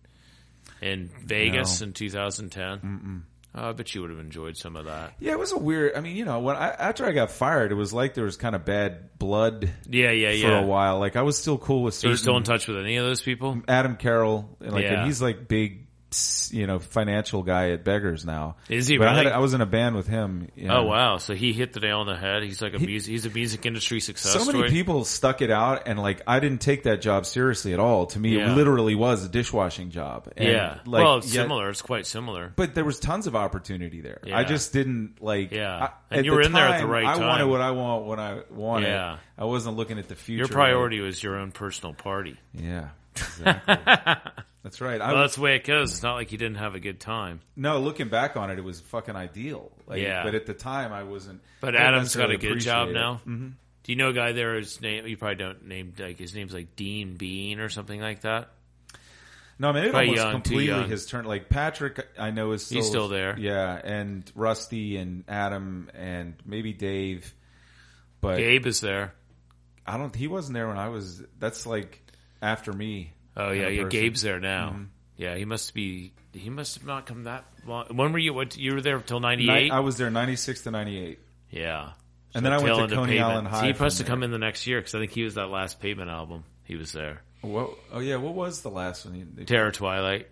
in 0.80 1.10
Vegas 1.24 1.80
No. 1.80 1.88
in 1.88 1.92
2010? 1.92 3.24
Oh, 3.54 3.70
I 3.70 3.72
bet 3.72 3.92
you 3.94 4.02
would 4.02 4.10
have 4.10 4.20
enjoyed 4.20 4.56
some 4.56 4.76
of 4.76 4.84
that. 4.84 5.14
Yeah, 5.18 5.32
it 5.32 5.38
was 5.38 5.50
a 5.50 5.58
weird. 5.58 5.96
I 5.96 6.00
mean, 6.00 6.16
you 6.16 6.24
know, 6.24 6.38
when 6.38 6.54
I, 6.56 6.68
after 6.68 7.04
I 7.04 7.10
got 7.10 7.32
fired, 7.32 7.72
it 7.72 7.74
was 7.74 7.92
like 7.92 8.14
there 8.14 8.24
was 8.24 8.36
kind 8.36 8.54
of 8.54 8.64
bad 8.64 9.18
blood 9.18 9.68
Yeah, 9.88 10.12
yeah, 10.12 10.30
for 10.30 10.52
yeah. 10.52 10.60
a 10.60 10.66
while. 10.66 11.00
Like 11.00 11.16
I 11.16 11.22
was 11.22 11.36
still 11.36 11.58
cool 11.58 11.82
with 11.82 12.04
Are 12.04 12.08
you 12.10 12.16
still 12.16 12.36
in 12.36 12.44
touch 12.44 12.68
with 12.68 12.76
any 12.78 12.96
of 12.96 13.04
those 13.04 13.20
people? 13.22 13.60
Adam 13.66 13.96
Carroll. 13.96 14.56
and, 14.60 14.72
Like 14.72 14.84
Yeah. 14.84 14.98
and 14.98 15.06
he's 15.06 15.20
like 15.20 15.48
big, 15.48 15.86
you 16.52 16.66
know, 16.66 16.78
financial 16.78 17.42
guy 17.42 17.70
at 17.70 17.84
Beggars 17.84 18.24
now. 18.24 18.56
Is 18.68 18.86
he 18.88 18.98
But 18.98 19.08
I, 19.08 19.14
had, 19.14 19.26
I 19.28 19.38
was 19.38 19.54
in 19.54 19.60
a 19.60 19.66
band 19.66 19.94
with 19.96 20.06
him. 20.06 20.48
you 20.56 20.64
oh, 20.64 20.68
know. 20.68 20.78
Oh 20.80 20.84
wow! 20.84 21.16
So 21.18 21.34
he 21.34 21.52
hit 21.52 21.72
the 21.72 21.80
nail 21.80 22.00
on 22.00 22.06
the 22.06 22.16
head. 22.16 22.42
He's 22.42 22.60
like 22.60 22.74
a 22.74 22.78
music. 22.78 23.10
He's 23.10 23.26
a 23.26 23.30
music 23.30 23.64
industry 23.66 24.00
success 24.00 24.32
So 24.32 24.40
many 24.40 24.58
story. 24.58 24.70
people 24.70 25.04
stuck 25.04 25.42
it 25.42 25.50
out, 25.50 25.82
and 25.86 25.98
like 25.98 26.22
I 26.26 26.40
didn't 26.40 26.60
take 26.60 26.84
that 26.84 27.00
job 27.00 27.26
seriously 27.26 27.72
at 27.72 27.78
all. 27.80 28.06
To 28.06 28.18
me, 28.18 28.36
Yeah. 28.36 28.52
it 28.52 28.56
literally 28.56 28.94
was 28.94 29.24
a 29.24 29.28
dishwashing 29.28 29.90
job. 29.90 30.32
And, 30.36 30.48
yeah. 30.48 30.78
like, 30.84 31.04
well, 31.04 31.16
it's 31.18 31.32
yet- 31.32 31.42
similar. 31.42 31.70
It's 31.70 31.82
quite 31.82 32.06
similar. 32.06 32.52
But 32.56 32.74
there 32.74 32.84
was 32.84 32.98
tons 32.98 33.26
of 33.26 33.36
opportunity 33.36 34.00
there. 34.00 34.20
Yeah. 34.24 34.38
I 34.38 34.44
just 34.44 34.72
didn't 34.72 35.22
like. 35.22 35.52
Yeah. 35.52 35.88
I, 36.10 36.16
And 36.16 36.26
you 36.26 36.32
were 36.32 36.42
in 36.42 36.52
there 36.52 36.66
at 36.66 36.80
the 36.80 36.86
right 36.86 37.04
time, 37.04 37.22
I 37.22 37.26
wanted 37.26 37.46
what 37.46 37.60
I 37.60 37.70
want 37.70 38.06
when 38.06 38.18
I 38.18 38.40
wanted. 38.50 38.88
Yeah. 38.88 39.18
I 39.38 39.44
wasn't 39.44 39.76
looking 39.76 39.98
at 39.98 40.08
the 40.08 40.16
future. 40.16 40.38
Your 40.40 40.48
priority 40.48 41.00
was 41.00 41.22
your 41.22 41.36
own 41.36 41.52
personal 41.52 41.94
party. 41.94 42.36
Yeah. 42.54 42.88
Exactly. 43.16 44.32
That's 44.62 44.80
right. 44.80 45.00
I 45.00 45.12
Well, 45.12 45.22
was, 45.22 45.30
that's 45.30 45.36
the 45.36 45.40
way 45.42 45.56
it 45.56 45.64
goes. 45.64 45.92
It's 45.92 46.02
not 46.02 46.14
like 46.14 46.32
you 46.32 46.38
didn't 46.38 46.58
have 46.58 46.74
a 46.74 46.80
good 46.80 47.00
time. 47.00 47.40
no, 47.56 47.78
looking 47.80 48.08
back 48.08 48.36
on 48.36 48.50
it, 48.50 48.58
it 48.58 48.64
was 48.64 48.80
fucking 48.80 49.16
ideal. 49.16 49.72
Like, 49.86 50.02
Yeah. 50.02 50.22
But 50.22 50.34
at 50.34 50.44
the 50.46 50.54
time, 50.54 50.92
I 50.92 51.02
wasn't. 51.04 51.40
But 51.60 51.74
Adam's 51.74 52.14
got 52.14 52.30
a 52.30 52.36
good 52.36 52.60
job 52.60 52.88
it. 52.90 52.92
now. 52.92 53.20
Mhm. 53.26 53.52
Do 53.82 53.92
you 53.92 53.96
know 53.96 54.10
a 54.10 54.12
guy 54.12 54.32
there? 54.32 54.54
His 54.56 54.80
name 54.82 55.06
you 55.06 55.16
probably 55.16 55.36
don't 55.36 55.66
name 55.66 55.94
like 55.98 56.18
his 56.18 56.34
name's 56.34 56.52
like 56.52 56.76
Dean 56.76 57.16
Bean 57.16 57.60
or 57.60 57.70
something 57.70 57.98
like 58.00 58.20
that. 58.20 58.50
No, 59.58 59.70
I 59.70 59.72
mean 59.72 59.84
it 59.84 59.94
almost 59.94 60.16
young, 60.16 60.32
completely 60.32 60.66
young. 60.66 60.88
his 60.88 61.06
turn. 61.06 61.24
Like 61.24 61.48
Patrick, 61.48 62.06
I 62.18 62.30
know 62.30 62.52
is 62.52 62.64
still, 62.64 62.76
He's 62.76 62.86
still 62.86 63.08
there. 63.08 63.38
Yeah, 63.38 63.74
and 63.82 64.30
Rusty 64.34 64.96
and 64.98 65.24
Adam 65.28 65.90
and 65.94 66.34
maybe 66.44 66.72
Dave, 66.74 67.34
but 68.20 68.36
Gabe 68.36 68.66
is 68.66 68.80
there. 68.80 69.14
I 69.86 69.96
don't. 69.96 70.14
He 70.14 70.28
wasn't 70.28 70.54
there 70.54 70.68
when 70.68 70.78
I 70.78 70.88
was. 70.90 71.22
That's 71.38 71.66
like 71.66 72.02
after 72.42 72.72
me. 72.72 73.12
Oh 73.36 73.50
yeah, 73.52 73.68
yeah. 73.68 73.84
person. 73.84 74.00
Gabe's 74.00 74.22
there 74.22 74.40
now. 74.40 74.70
Mm-hmm. 74.70 74.82
Yeah, 75.16 75.36
he 75.36 75.44
must 75.44 75.74
be. 75.74 76.12
He 76.32 76.48
must 76.50 76.76
have 76.76 76.86
not 76.86 77.06
come 77.06 77.24
that 77.24 77.44
long. 77.66 77.86
When 77.94 78.12
were 78.12 78.18
you? 78.18 78.32
What 78.32 78.56
you 78.56 78.74
were 78.74 78.80
there 78.80 78.98
till 79.00 79.20
ninety 79.20 79.46
Ni- 79.46 79.52
eight? 79.52 79.72
I 79.72 79.80
was 79.80 79.96
there 79.96 80.10
ninety 80.10 80.36
six 80.36 80.62
to 80.62 80.70
ninety 80.70 80.98
eight, 80.98 81.18
Yeah. 81.50 81.90
and 82.34 82.44
then 82.44 82.52
I 82.52 82.58
went 82.58 82.88
to 82.90 82.94
Coney. 82.94 83.18
Island 83.20 83.48
High. 83.48 83.60
So 83.60 83.66
he 83.66 83.72
must 83.84 83.98
have 83.98 84.06
come 84.06 84.22
in 84.22 84.30
the 84.30 84.38
next 84.38 84.66
year 84.66 84.78
because 84.80 84.94
I 84.94 84.98
think 85.00 85.12
he 85.12 85.22
was 85.24 85.34
that 85.34 85.48
last 85.48 85.80
pavement 85.80 86.10
album. 86.10 86.44
He 86.64 86.76
was 86.76 86.92
there. 86.92 87.22
What, 87.42 87.70
oh 87.92 88.00
yeah, 88.00 88.16
what 88.16 88.34
was 88.34 88.62
the 88.62 88.70
last 88.70 89.04
one? 89.06 89.44
Terror 89.46 89.70
Twilight. 89.72 90.28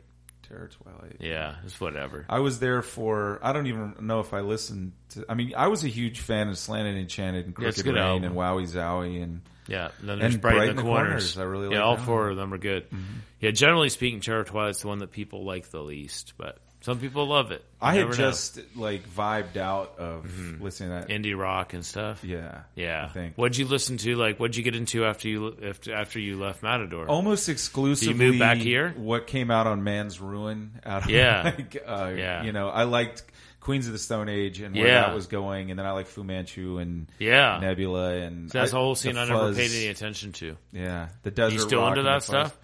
Terror 0.49 0.69
Twilight. 0.83 1.17
Yeah, 1.21 1.57
it's 1.65 1.81
whatever. 1.81 2.25
I 2.29 2.41
was 2.41 2.59
there 2.59 2.83
for. 2.83 3.39
I 3.43 3.53
don't 3.53 3.67
even 3.67 3.95
know 4.01 4.21
if 4.21 4.33
I 4.33 4.41
listened 4.41 4.93
to. 5.11 5.25
I 5.29 5.35
mean, 5.35 5.53
I 5.57 5.69
was 5.69 5.85
a 5.85 5.89
huge 5.89 6.21
fan 6.21 6.49
of 6.49 6.57
Slanted 6.59 6.97
Enchanted 6.97 7.47
and 7.47 7.55
Yeah, 7.61 7.69
it's 7.69 7.79
a 7.79 7.83
Crooked 7.83 7.97
Rain 8.01 8.05
album. 8.25 8.25
and 8.25 8.35
Wowee 8.37 8.67
Zowee 8.69 9.23
and 9.23 9.43
Yeah, 9.67 9.91
and 10.01 10.09
then 10.09 10.19
there's 10.19 10.35
And 10.35 10.43
Bright, 10.43 10.55
Bright 10.57 10.69
in 10.71 10.77
the, 10.77 10.83
corners. 10.83 11.37
I 11.39 11.43
really 11.45 11.69
yeah, 11.75 11.85
like 11.85 11.99
all 11.99 12.05
four 12.05 12.29
of 12.31 12.37
them 12.37 12.53
are 12.55 12.59
good. 12.59 12.89
Mm-hmm. 12.91 13.03
Yeah, 13.41 13.51
generally 13.53 13.89
speaking, 13.89 14.21
Terror 14.21 14.45
Twilight's 14.45 14.81
the 14.83 14.89
one 14.89 14.99
that 14.99 15.11
people 15.13 15.45
like 15.45 15.71
the 15.71 15.81
least, 15.83 16.33
but 16.39 16.59
some 16.81 17.01
people 17.01 17.27
love 17.27 17.51
it. 17.51 17.61
You 17.61 17.77
I 17.81 17.95
had 17.95 18.01
never 18.07 18.11
know. 18.11 18.15
Mm-hmm. 18.15 18.23
just 18.23 18.61
like 18.77 19.09
vibed 19.11 19.57
out 19.57 19.99
of 19.99 20.61
listening 20.61 20.91
to 21.01 21.07
that. 21.07 21.09
indie 21.09 21.37
rock 21.39 21.75
and 21.75 21.85
stuff. 21.85 22.23
yeah, 22.25 22.63
Yeah. 22.75 23.11
What'd 23.37 23.57
you 23.57 23.67
listen 23.67 23.97
to? 23.99 24.15
Like, 24.17 24.39
what'd 24.39 24.57
you 24.57 24.63
get 24.63 24.75
into 24.77 25.05
after 25.05 25.29
you 25.29 25.57
after 25.65 25.93
after 25.95 26.19
you 26.21 26.39
left 26.39 26.63
Matador? 26.63 27.07
almost 27.09 27.49
exclusively. 27.49 28.15
move 28.15 28.39
back 28.39 28.59
here? 28.59 28.95
What 28.97 29.27
came 29.27 29.51
out 29.51 29.67
on 29.67 29.83
Man's 29.85 30.21
Ruin? 30.21 30.81
Out 30.87 31.05
of, 31.05 31.11
Yeah. 31.11 31.43
like, 31.57 31.83
uh, 31.87 32.13
Yeah. 32.17 32.43
You 32.45 32.53
know, 32.53 32.69
I 32.69 32.85
liked 32.85 33.23
Queens 33.61 33.87
of 33.87 33.93
the 33.93 33.99
Stone 33.99 34.29
Age 34.29 34.61
and 34.61 34.75
where 34.75 34.87
Yeah. 34.87 35.01
that 35.03 35.15
was 35.15 35.27
going, 35.27 35.71
and 35.71 35.79
then 35.79 35.85
I 35.85 35.91
like 35.93 36.07
Fu 36.07 36.25
Manchu 36.25 36.79
and 36.79 37.07
yeah, 37.19 37.59
Nebula 37.61 38.13
and 38.15 38.49
that's 38.49 38.73
I- 38.73 38.77
a 38.77 38.81
whole 38.81 38.95
scene 38.95 39.15
the 39.17 39.21
I 39.21 39.25
never 39.27 39.53
paid 39.53 39.71
any 39.73 39.89
attention 39.89 40.33
to. 40.35 40.57
Yeah, 40.73 41.09
the 41.23 41.31
desert. 41.31 41.55
You 41.55 41.61
still 41.61 41.87
into 41.89 42.05
that 42.05 42.23
stuff? 42.23 42.57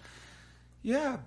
Yeah, 0.81 1.17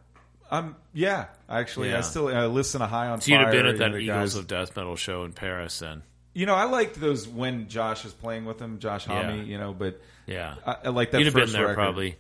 I'm. 0.51 0.77
Yeah, 0.93 1.27
actually, 1.49 1.91
Yeah. 1.91 1.99
I 1.99 2.01
still 2.03 2.29
I 2.29 2.47
listen 2.47 2.81
to 2.81 2.87
High 2.87 3.09
on 3.09 3.21
So 3.21 3.31
you'd 3.33 3.37
Fire. 3.39 3.45
have 3.47 3.53
been 3.53 3.67
at 3.67 3.73
you 3.73 3.79
that 3.79 3.93
the 3.93 3.99
Eagles 3.99 4.17
guys- 4.33 4.37
of 4.37 4.47
Death 4.47 4.77
Metal 4.77 4.97
show 4.97 5.25
in 5.25 5.33
Paris 5.33 5.79
then. 5.79 6.03
You 6.35 6.47
know, 6.47 6.55
I 6.55 6.65
liked 6.65 7.01
those 7.01 7.27
when 7.27 7.69
Josh 7.69 8.05
was 8.05 8.13
playing 8.13 8.45
with 8.45 8.59
them, 8.59 8.79
Josh 8.79 9.05
Homme. 9.07 9.39
Yeah. 9.39 9.43
You 9.45 9.59
know, 9.59 9.73
but 9.73 10.01
Yeah, 10.27 10.55
I, 10.67 10.77
I 10.85 10.89
like 10.91 11.11
that. 11.11 11.19
you'd 11.19 11.25
have 11.27 11.35
been 11.35 11.51
there 11.53 11.63
record. 11.63 11.75
probably. 11.75 12.17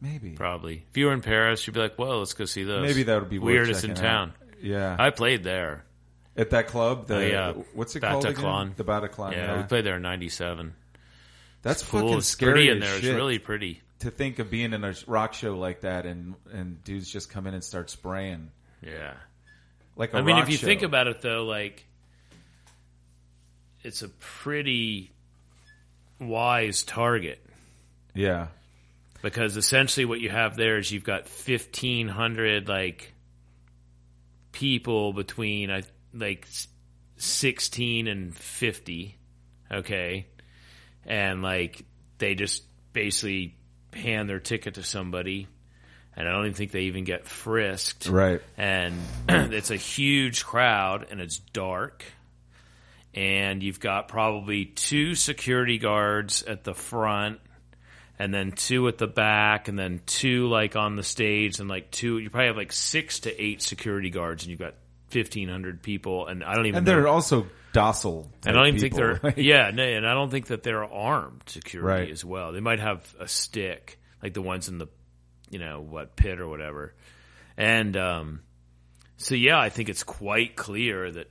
Maybe, 0.00 0.30
Probably. 0.30 0.84
If 0.90 0.96
you 0.96 1.06
were 1.06 1.12
in 1.12 1.22
Paris, 1.22 1.66
you'd 1.66 1.72
be 1.72 1.80
like, 1.80 1.98
"Well, 1.98 2.20
let's 2.20 2.32
go 2.34 2.44
see 2.44 2.62
those." 2.62 2.82
maybe 2.86 3.02
that 3.04 3.20
would 3.20 3.30
be 3.30 3.38
worth 3.40 3.46
weirdest 3.46 3.82
in 3.84 3.90
checking 3.90 4.02
town. 4.04 4.28
out. 4.28 4.62
Yeah, 4.62 4.96
I 4.98 5.10
played 5.10 5.42
there. 5.44 5.84
at 6.36 6.50
that 6.50 6.68
club. 6.68 7.08
The 7.08 7.16
Oh, 7.16 7.20
yeah. 7.20 7.52
what's 7.74 7.96
it 7.96 8.00
called 8.00 8.24
Bataclan. 8.24 8.62
again? 8.66 8.74
The 8.76 8.84
Bataclan. 8.84 9.32
Yeah, 9.32 9.38
Yeah, 9.38 9.56
we 9.56 9.62
played 9.64 9.84
there 9.84 9.96
in 9.96 10.02
'97. 10.02 10.72
that's 11.62 11.82
Cool. 11.82 12.00
fucking 12.02 12.18
It's 12.18 12.28
scary. 12.28 12.52
pretty 12.52 12.68
in 12.70 12.80
as 12.80 12.88
there. 12.88 12.98
It's 12.98 13.06
really 13.08 13.38
pretty. 13.40 13.80
To 14.00 14.10
think 14.10 14.38
of 14.38 14.50
being 14.50 14.72
in 14.72 14.84
a 14.84 14.94
rock 15.06 15.34
show 15.34 15.56
like 15.56 15.80
that 15.80 16.06
and 16.06 16.34
and 16.52 16.82
dudes 16.84 17.10
just 17.10 17.30
come 17.30 17.46
in 17.46 17.54
and 17.54 17.64
start 17.64 17.90
spraying. 17.90 18.50
Yeah. 18.82 19.14
like 19.96 20.14
I 20.14 20.18
I 20.18 20.22
mean, 20.22 20.38
if 20.38 20.48
you 20.50 20.58
think 20.58 20.82
about 20.82 21.08
it, 21.08 21.20
though, 21.20 21.44
like 21.44 21.84
it's 23.82 24.02
a 24.02 24.08
pretty 24.08 25.12
wise 26.20 26.82
target. 26.82 27.44
Yeah, 28.14 28.48
because 29.22 29.56
essentially 29.56 30.04
what 30.04 30.20
you 30.20 30.30
have 30.30 30.56
there 30.56 30.78
is 30.78 30.90
you've 30.90 31.04
got 31.04 31.28
fifteen 31.28 32.08
hundred 32.08 32.68
like 32.68 33.14
people 34.52 35.12
between 35.12 35.70
I 35.70 35.82
like 36.14 36.46
sixteen 37.16 38.06
and 38.06 38.34
fifty, 38.34 39.16
okay, 39.70 40.26
and 41.04 41.42
like 41.42 41.84
they 42.18 42.34
just 42.34 42.62
basically 42.92 43.54
hand 43.92 44.28
their 44.28 44.40
ticket 44.40 44.74
to 44.74 44.82
somebody. 44.82 45.48
And 46.16 46.28
I 46.28 46.32
don't 46.32 46.42
even 46.46 46.54
think 46.54 46.72
they 46.72 46.82
even 46.82 47.04
get 47.04 47.26
frisked 47.26 48.08
right. 48.08 48.40
and 48.56 48.96
it's 49.28 49.70
a 49.70 49.76
huge 49.76 50.44
crowd 50.44 51.06
and 51.10 51.20
it's 51.20 51.38
dark 51.38 52.04
and 53.14 53.62
you've 53.62 53.80
got 53.80 54.08
probably 54.08 54.64
two 54.64 55.14
security 55.14 55.78
guards 55.78 56.42
at 56.42 56.64
the 56.64 56.74
front 56.74 57.40
and 58.18 58.34
then 58.34 58.52
two 58.52 58.88
at 58.88 58.98
the 58.98 59.06
back 59.06 59.68
and 59.68 59.78
then 59.78 60.00
two 60.06 60.48
like 60.48 60.74
on 60.76 60.96
the 60.96 61.02
stage 61.04 61.60
and 61.60 61.68
like 61.68 61.90
two 61.90 62.18
you 62.18 62.30
probably 62.30 62.48
have 62.48 62.56
like 62.56 62.72
six 62.72 63.20
to 63.20 63.42
eight 63.42 63.62
security 63.62 64.10
guards 64.10 64.42
and 64.42 64.50
you've 64.50 64.58
got 64.58 64.74
1500 65.12 65.82
people 65.82 66.26
and 66.26 66.42
i 66.44 66.54
don't 66.54 66.66
even 66.66 66.78
And 66.78 66.86
know 66.86 66.92
they're 66.92 67.08
also 67.08 67.46
docile. 67.72 68.30
And 68.46 68.56
I 68.56 68.60
don't 68.60 68.68
even 68.76 68.80
people. 68.80 68.98
think 69.16 69.36
they're 69.36 69.44
yeah, 69.44 69.70
no, 69.72 69.82
and 69.82 70.06
I 70.06 70.14
don't 70.14 70.30
think 70.30 70.46
that 70.48 70.62
they're 70.62 70.84
armed 70.84 71.42
security 71.46 72.02
Right. 72.02 72.10
as 72.10 72.24
well. 72.24 72.52
They 72.52 72.60
might 72.60 72.80
have 72.80 73.14
a 73.18 73.28
stick, 73.28 73.98
like 74.22 74.34
the 74.34 74.42
ones 74.42 74.68
in 74.68 74.78
the, 74.78 74.86
you 75.50 75.58
know, 75.58 75.80
what 75.80 76.16
pit 76.16 76.40
or 76.40 76.48
whatever. 76.48 76.94
And 77.56 77.96
um, 77.96 78.40
so 79.16 79.34
yeah, 79.34 79.58
I 79.58 79.68
think 79.68 79.88
it's 79.88 80.04
quite 80.04 80.56
clear 80.56 81.10
that 81.10 81.30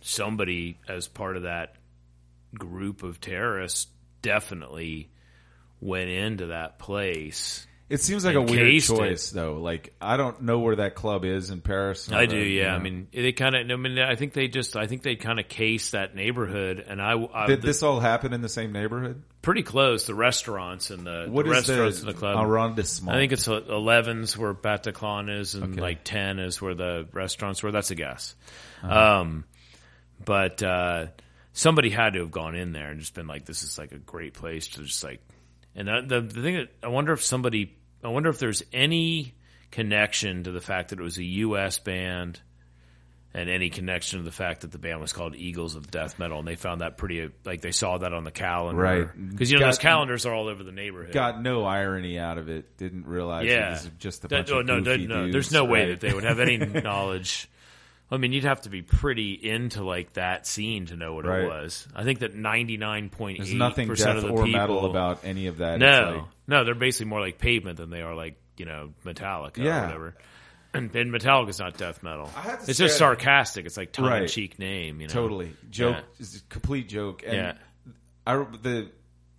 somebody, 0.00 0.78
as 0.88 1.08
part 1.08 1.36
of 1.36 1.42
that 1.42 1.74
group 2.54 3.02
of 3.02 3.20
terrorists, 3.20 3.88
definitely 4.22 5.10
went 5.80 6.10
into 6.10 6.46
that 6.46 6.78
place. 6.78 7.66
It 7.90 8.02
seems 8.02 8.22
like 8.22 8.34
a 8.34 8.42
weird 8.42 8.66
Encased 8.68 8.90
it. 8.90 8.96
choice, 8.96 9.30
though. 9.30 9.54
Like 9.54 9.94
I 9.98 10.18
don't 10.18 10.42
know 10.42 10.58
where 10.58 10.76
that 10.76 10.94
club 10.94 11.24
is 11.24 11.48
in 11.48 11.62
Paris. 11.62 12.12
I 12.12 12.26
do, 12.26 12.36
Uh, 12.36 12.40
yeah. 12.40 12.44
you 12.44 12.68
I 12.68 12.76
know. 12.76 12.84
mean, 12.84 13.08
they 13.14 13.32
kind 13.32 13.54
of. 13.56 13.70
I 13.70 13.76
mean, 13.76 13.98
I 13.98 14.14
think 14.14 14.34
they 14.34 14.46
just. 14.48 14.76
I 14.76 14.86
think 14.86 15.02
they 15.02 15.16
kind 15.16 15.40
of 15.40 15.48
cased 15.48 15.92
that 15.92 16.14
neighborhood, 16.14 16.84
and 16.86 17.00
I. 17.00 17.14
I 17.32 17.46
did 17.46 17.62
this 17.62 17.82
all 17.82 17.98
happen 17.98 18.34
in 18.34 18.42
the 18.42 18.48
same 18.48 18.72
neighborhood? 18.72 19.22
pretty 19.40 19.62
close. 19.62 20.04
The 20.04 20.14
restaurants 20.14 20.90
and 20.90 21.06
the, 21.06 21.26
What 21.30 21.46
the 21.46 21.52
is 21.52 21.56
restaurants 21.68 22.00
the 22.00 22.08
and 22.08 22.14
the 22.14 22.18
club. 22.18 22.44
arrondissement? 22.46 23.16
I 23.16 23.20
think 23.20 23.32
it's 23.32 23.46
elevens 23.48 24.36
where 24.36 24.52
Bataclan 24.52 25.34
is, 25.40 25.54
and 25.54 25.80
like 25.80 26.04
ten 26.04 26.38
is 26.38 26.60
where 26.60 26.74
the 26.74 27.08
restaurants 27.12 27.62
were. 27.62 27.72
That's 27.72 27.90
a 27.90 27.94
guess. 27.94 28.34
Uh-huh. 28.82 29.20
Um, 29.20 29.44
but 30.22 30.62
uh, 30.62 31.06
somebody 31.54 31.88
had 31.88 32.12
to 32.14 32.18
have 32.20 32.30
gone 32.30 32.54
in 32.54 32.72
there 32.72 32.90
and 32.90 33.00
just 33.00 33.14
been 33.14 33.26
like, 33.26 33.46
"This 33.46 33.62
is 33.62 33.78
like 33.78 33.92
a 33.92 33.98
great 33.98 34.34
place 34.34 34.68
to 34.68 34.82
just 34.82 35.02
like." 35.02 35.22
And 35.74 35.88
the 36.10 36.20
the 36.20 36.42
thing 36.42 36.56
that 36.56 36.68
I 36.82 36.88
wonder 36.88 37.12
if 37.12 37.22
somebody, 37.22 37.76
I 38.04 38.08
wonder 38.08 38.30
if 38.30 38.38
there's 38.38 38.62
any 38.72 39.34
connection 39.70 40.44
to 40.44 40.50
the 40.52 40.60
fact 40.60 40.90
that 40.90 40.98
it 40.98 41.02
was 41.02 41.18
a 41.18 41.24
U.S. 41.24 41.78
band. 41.78 42.40
And 43.34 43.50
any 43.50 43.68
connection 43.68 44.20
to 44.20 44.24
the 44.24 44.32
fact 44.32 44.62
that 44.62 44.72
the 44.72 44.78
band 44.78 45.02
was 45.02 45.12
called 45.12 45.36
Eagles 45.36 45.76
of 45.76 45.90
Death 45.90 46.18
Metal, 46.18 46.38
and 46.38 46.48
they 46.48 46.56
found 46.56 46.80
that 46.80 46.96
pretty 46.96 47.28
like 47.44 47.60
they 47.60 47.72
saw 47.72 47.98
that 47.98 48.14
on 48.14 48.24
the 48.24 48.30
calendar, 48.30 48.80
Right. 48.80 49.06
Because 49.30 49.50
you 49.50 49.58
know 49.58 49.64
Got- 49.64 49.66
those 49.72 49.78
calendars 49.78 50.24
are 50.26 50.32
all 50.32 50.48
over 50.48 50.64
the 50.64 50.72
neighborhood. 50.72 51.12
got 51.12 51.40
no 51.40 51.64
irony 51.66 52.18
out 52.18 52.38
of 52.38 52.48
it. 52.48 52.78
Didn't 52.78 53.06
realize 53.06 53.44
Yeah. 53.46 53.68
it 53.68 53.70
was 53.72 53.90
just 53.98 54.24
a 54.24 54.28
That- 54.28 54.46
bunch 54.46 54.50
oh, 54.50 54.60
of 54.60 54.66
no, 54.66 54.80
goofy 54.80 55.06
no, 55.06 55.14
no, 55.16 55.22
dudes, 55.24 55.32
there's 55.34 55.52
no 55.52 55.66
way 55.66 55.80
right? 55.80 55.88
that 55.90 56.00
they 56.00 56.14
would 56.14 56.24
have 56.24 56.40
any 56.40 56.56
knowledge. 56.82 57.48
I 58.10 58.16
mean, 58.16 58.32
you'd 58.32 58.44
have 58.44 58.62
to 58.62 58.70
be 58.70 58.80
pretty 58.82 59.32
into 59.34 59.84
like 59.84 60.14
that 60.14 60.46
scene 60.46 60.86
to 60.86 60.96
know 60.96 61.12
what 61.14 61.26
Right. 61.26 61.42
it 61.42 61.48
was. 61.48 61.86
I 61.94 62.04
think 62.04 62.20
that 62.20 62.34
ninety 62.34 62.76
nine 62.78 63.10
point 63.10 63.38
There's 63.38 63.52
nothing 63.52 63.86
percent 63.88 64.16
death 64.16 64.24
of 64.24 64.30
the 64.30 64.34
or 64.34 64.44
people, 64.46 64.60
metal 64.60 64.86
about 64.86 65.20
any 65.24 65.46
of 65.46 65.58
that. 65.58 65.78
No, 65.78 66.12
like- 66.16 66.24
no, 66.46 66.64
they're 66.64 66.74
basically 66.74 67.10
more 67.10 67.20
like 67.20 67.38
pavement 67.38 67.76
than 67.76 67.90
they 67.90 68.00
are 68.02 68.14
like 68.14 68.36
you 68.56 68.64
know 68.64 68.94
Metallica 69.04 69.58
Yeah. 69.58 69.80
or 69.80 69.86
whatever. 69.86 70.14
And, 70.74 70.90
and 70.96 71.12
Metallica's 71.12 71.58
not 71.58 71.76
death 71.76 72.02
metal. 72.02 72.30
I 72.36 72.40
have 72.42 72.64
to 72.64 72.70
It's 72.70 72.78
just 72.78 72.96
sarcastic. 72.98 73.66
It's 73.66 73.76
like 73.76 73.92
tongue 73.92 74.06
in 74.06 74.12
Right. 74.12 74.28
cheek 74.28 74.58
name. 74.58 75.00
You 75.00 75.06
know, 75.08 75.12
Totally 75.12 75.52
joke. 75.70 75.96
Yeah. 75.96 76.02
It's 76.18 76.36
a 76.36 76.42
complete 76.48 76.88
joke. 76.88 77.22
And 77.26 77.34
Yeah. 77.36 77.52
I 78.26 78.36
the 78.62 78.90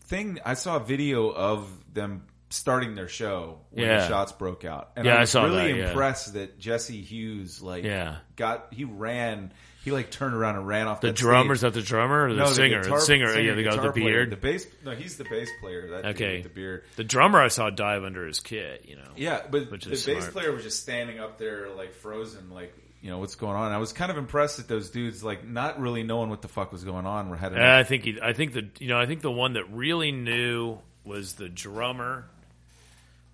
thing 0.02 0.40
I 0.46 0.54
saw 0.56 0.78
a 0.78 0.80
video 0.80 1.30
of 1.30 1.68
them 1.94 2.24
starting 2.50 2.96
their 2.96 3.08
show 3.08 3.60
when 3.72 3.88
the 3.88 4.08
shots 4.08 4.32
broke 4.32 4.66
out, 4.66 4.92
and 4.96 5.06
Yeah, 5.06 5.14
I 5.14 5.18
I 5.18 5.20
was 5.22 5.30
saw 5.30 5.44
really 5.46 5.72
that, 5.74 5.78
yeah. 5.78 5.88
impressed 5.90 6.34
that 6.34 6.60
Jesse 6.60 7.02
Hughes 7.02 7.62
like 7.62 7.84
Yeah. 7.84 8.18
got 8.36 8.68
he 8.72 8.84
ran 8.86 9.54
he 9.84 9.92
like 9.92 10.12
turned 10.12 10.34
around 10.36 10.56
and 10.58 10.68
ran 10.68 10.88
off 10.88 11.00
The 11.02 11.12
drummer's 11.14 11.64
at 11.64 11.74
the 11.74 11.82
drummer 11.82 12.26
or 12.26 12.34
the 12.34 12.40
no, 12.40 12.46
singer? 12.48 12.82
guitar- 12.82 13.00
the 13.00 13.06
singer, 13.06 13.40
yeah, 13.40 13.54
the 13.54 13.64
guy 13.64 13.70
with 13.70 13.78
the 13.78 13.82
guitar 13.82 13.92
player. 13.94 14.06
beard. 14.26 14.30
The 14.32 14.36
bass, 14.36 14.68
no, 14.84 14.92
he's 14.92 15.18
the 15.18 15.24
bass 15.24 15.50
player. 15.62 15.88
That 15.92 16.06
Okay. 16.08 16.42
the 16.42 16.50
beard. 16.50 16.84
The 16.98 17.04
drummer 17.06 17.40
I 17.40 17.48
saw 17.48 17.70
dive 17.70 18.04
under 18.04 18.26
his 18.28 18.40
kit. 18.42 18.84
You 18.86 18.98
know, 18.98 19.10
Yeah, 19.16 19.42
but 19.50 19.70
the 19.70 19.78
bass 20.06 20.28
player 20.30 20.52
was 20.52 20.64
just 20.64 20.82
standing 20.82 21.20
up 21.20 21.38
there 21.38 21.70
like 21.78 21.94
frozen, 21.94 22.50
like 22.50 22.74
you 23.02 23.10
know 23.10 23.20
what's 23.20 23.36
going 23.36 23.56
on. 23.56 23.72
I 23.72 23.78
was 23.78 23.94
kind 23.94 24.12
of 24.12 24.18
impressed 24.18 24.58
that 24.58 24.68
those 24.68 24.90
dudes, 24.90 25.24
like 25.24 25.48
not 25.48 25.80
really 25.80 26.04
knowing 26.04 26.30
what 26.30 26.42
the 26.42 26.50
fuck 26.50 26.72
was 26.74 26.84
going 26.84 27.06
on, 27.06 27.30
were 27.30 27.38
had 27.38 27.54
Uh, 27.58 27.62
I 27.78 27.84
think 27.84 28.04
he, 28.04 28.20
I 28.22 28.34
think 28.34 28.52
the 28.54 28.68
you 28.80 28.90
know 28.90 29.00
I 29.00 29.06
think 29.06 29.22
the 29.22 29.32
one 29.32 29.54
that 29.54 29.72
really 29.72 30.12
knew 30.12 30.80
was 31.06 31.34
the 31.34 31.48
drummer 31.48 32.26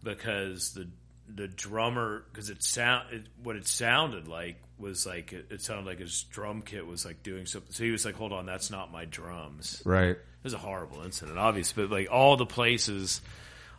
because 0.06 0.74
the 0.74 0.88
the 1.28 1.48
drummer 1.48 2.24
because 2.32 2.50
it 2.50 2.64
sound 2.64 3.12
it, 3.12 3.24
what 3.44 3.58
it 3.58 3.68
sounded 3.68 4.30
like 4.30 4.62
was 4.78 5.06
like 5.06 5.34
it, 5.34 5.48
it 5.50 5.62
sounded 5.62 5.86
like 5.86 6.00
his 6.00 6.24
drum 6.24 6.62
kit 6.62 6.86
was 6.88 7.06
like 7.06 7.24
doing 7.24 7.46
something. 7.46 7.74
So 7.74 7.84
he 7.84 7.92
was 7.92 8.06
like, 8.06 8.16
"Hold 8.16 8.32
on, 8.32 8.46
that's 8.46 8.72
not 8.72 8.92
my 8.92 9.04
drums." 9.04 9.82
right. 9.84 10.12
It 10.12 10.44
was 10.44 10.54
a 10.54 10.60
horrible 10.60 11.02
incident, 11.02 11.38
obviously, 11.38 11.84
but 11.84 11.92
like 11.92 12.12
all 12.12 12.38
the 12.38 12.46
places, 12.46 13.20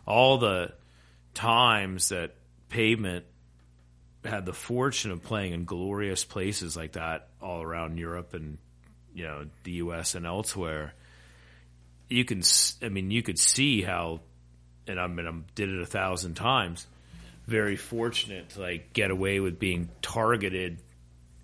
all 0.05 0.39
the 0.39 0.73
times 1.33 2.09
that 2.09 2.35
pavement 2.69 3.25
had 4.25 4.45
the 4.45 4.53
fortune 4.53 5.13
of 5.13 5.23
playing 5.23 5.53
in 5.53 5.65
glorious 5.65 6.25
places 6.25 6.77
like 6.77 6.93
that 6.93 7.29
all 7.41 7.63
around 7.63 7.99
Europe 7.99 8.35
and 8.35 8.59
you 9.15 9.25
know 9.25 9.47
the 9.65 9.73
U.S. 9.73 10.15
and 10.15 10.27
elsewhere. 10.27 10.95
You 12.09 12.25
can, 12.25 12.43
I 12.83 12.89
mean, 12.89 13.11
you 13.11 13.23
could 13.23 13.39
see 13.39 13.83
how, 13.83 14.21
and 14.87 15.01
I 15.01 15.07
mean, 15.07 15.27
I 15.27 15.33
did 15.55 15.69
it 15.71 15.81
a 15.81 15.87
thousand 15.87 16.35
times. 16.35 16.87
Very 17.47 17.77
fortunate 17.77 18.51
to 18.51 18.61
like 18.61 18.93
get 18.93 19.11
away 19.11 19.41
with 19.41 19.59
being 19.59 19.89
targeted, 20.03 20.79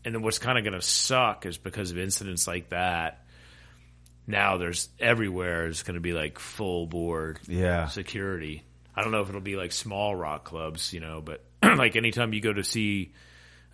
and 0.05 0.14
then 0.14 0.23
what's 0.23 0.39
kind 0.39 0.59
of 0.59 0.64
going 0.64 0.74
to 0.74 0.82
suck 0.82 1.47
is 1.47 1.56
because 1.59 1.90
of 1.93 1.98
incidents 1.98 2.47
like 2.47 2.70
that. 2.70 3.24
Now 4.27 4.56
there's 4.56 4.89
everywhere 5.01 5.66
is 5.66 5.82
going 5.82 5.94
to 5.94 6.01
be 6.01 6.12
like 6.12 6.39
full 6.39 6.86
board 6.86 7.40
Yeah. 7.47 7.86
security. 7.89 8.62
I 8.94 9.02
don't 9.02 9.10
know 9.10 9.20
if 9.23 9.28
it'll 9.28 9.40
be 9.40 9.56
like 9.56 9.73
small 9.73 10.14
rock 10.14 10.44
clubs, 10.44 10.93
you 10.93 11.01
know, 11.01 11.20
but 11.20 11.43
like 11.62 11.97
anytime 11.97 12.32
you 12.32 12.40
go 12.40 12.52
to 12.52 12.62
see 12.62 13.12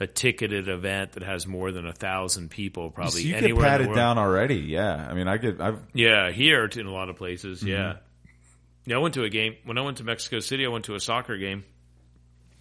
a 0.01 0.07
ticketed 0.07 0.69
event 0.69 1.13
that 1.13 1.23
has 1.23 1.47
more 1.47 1.73
than 1.73 1.87
a 1.87 1.93
thousand 1.93 2.51
people, 2.51 2.91
probably 2.91 3.23
So 3.23 3.29
you 3.29 3.35
anywhere 3.35 3.81
in 3.83 3.91
it 3.91 3.95
down 3.95 4.17
already. 4.17 4.57
Yeah. 4.61 4.95
I 5.11 5.13
mean, 5.15 5.29
I 5.29 5.39
could. 5.39 5.61
I've 5.61 5.81
Yeah, 5.93 6.31
here 6.31 6.65
in 6.65 6.87
a 6.87 6.93
lot 6.93 7.09
of 7.09 7.17
places. 7.17 7.59
Mm-hmm. 7.61 7.69
Yeah. 7.69 7.97
Yeah, 8.89 8.97
I 8.97 8.99
went 9.01 9.15
to 9.15 9.25
a 9.25 9.29
game 9.29 9.57
when 9.67 9.77
I 9.77 9.83
went 9.83 9.99
to 9.99 10.05
Mexico 10.05 10.41
City. 10.41 10.65
I 10.65 10.71
went 10.71 10.87
to 10.87 10.95
a 10.95 11.01
soccer 11.01 11.37
game, 11.37 11.63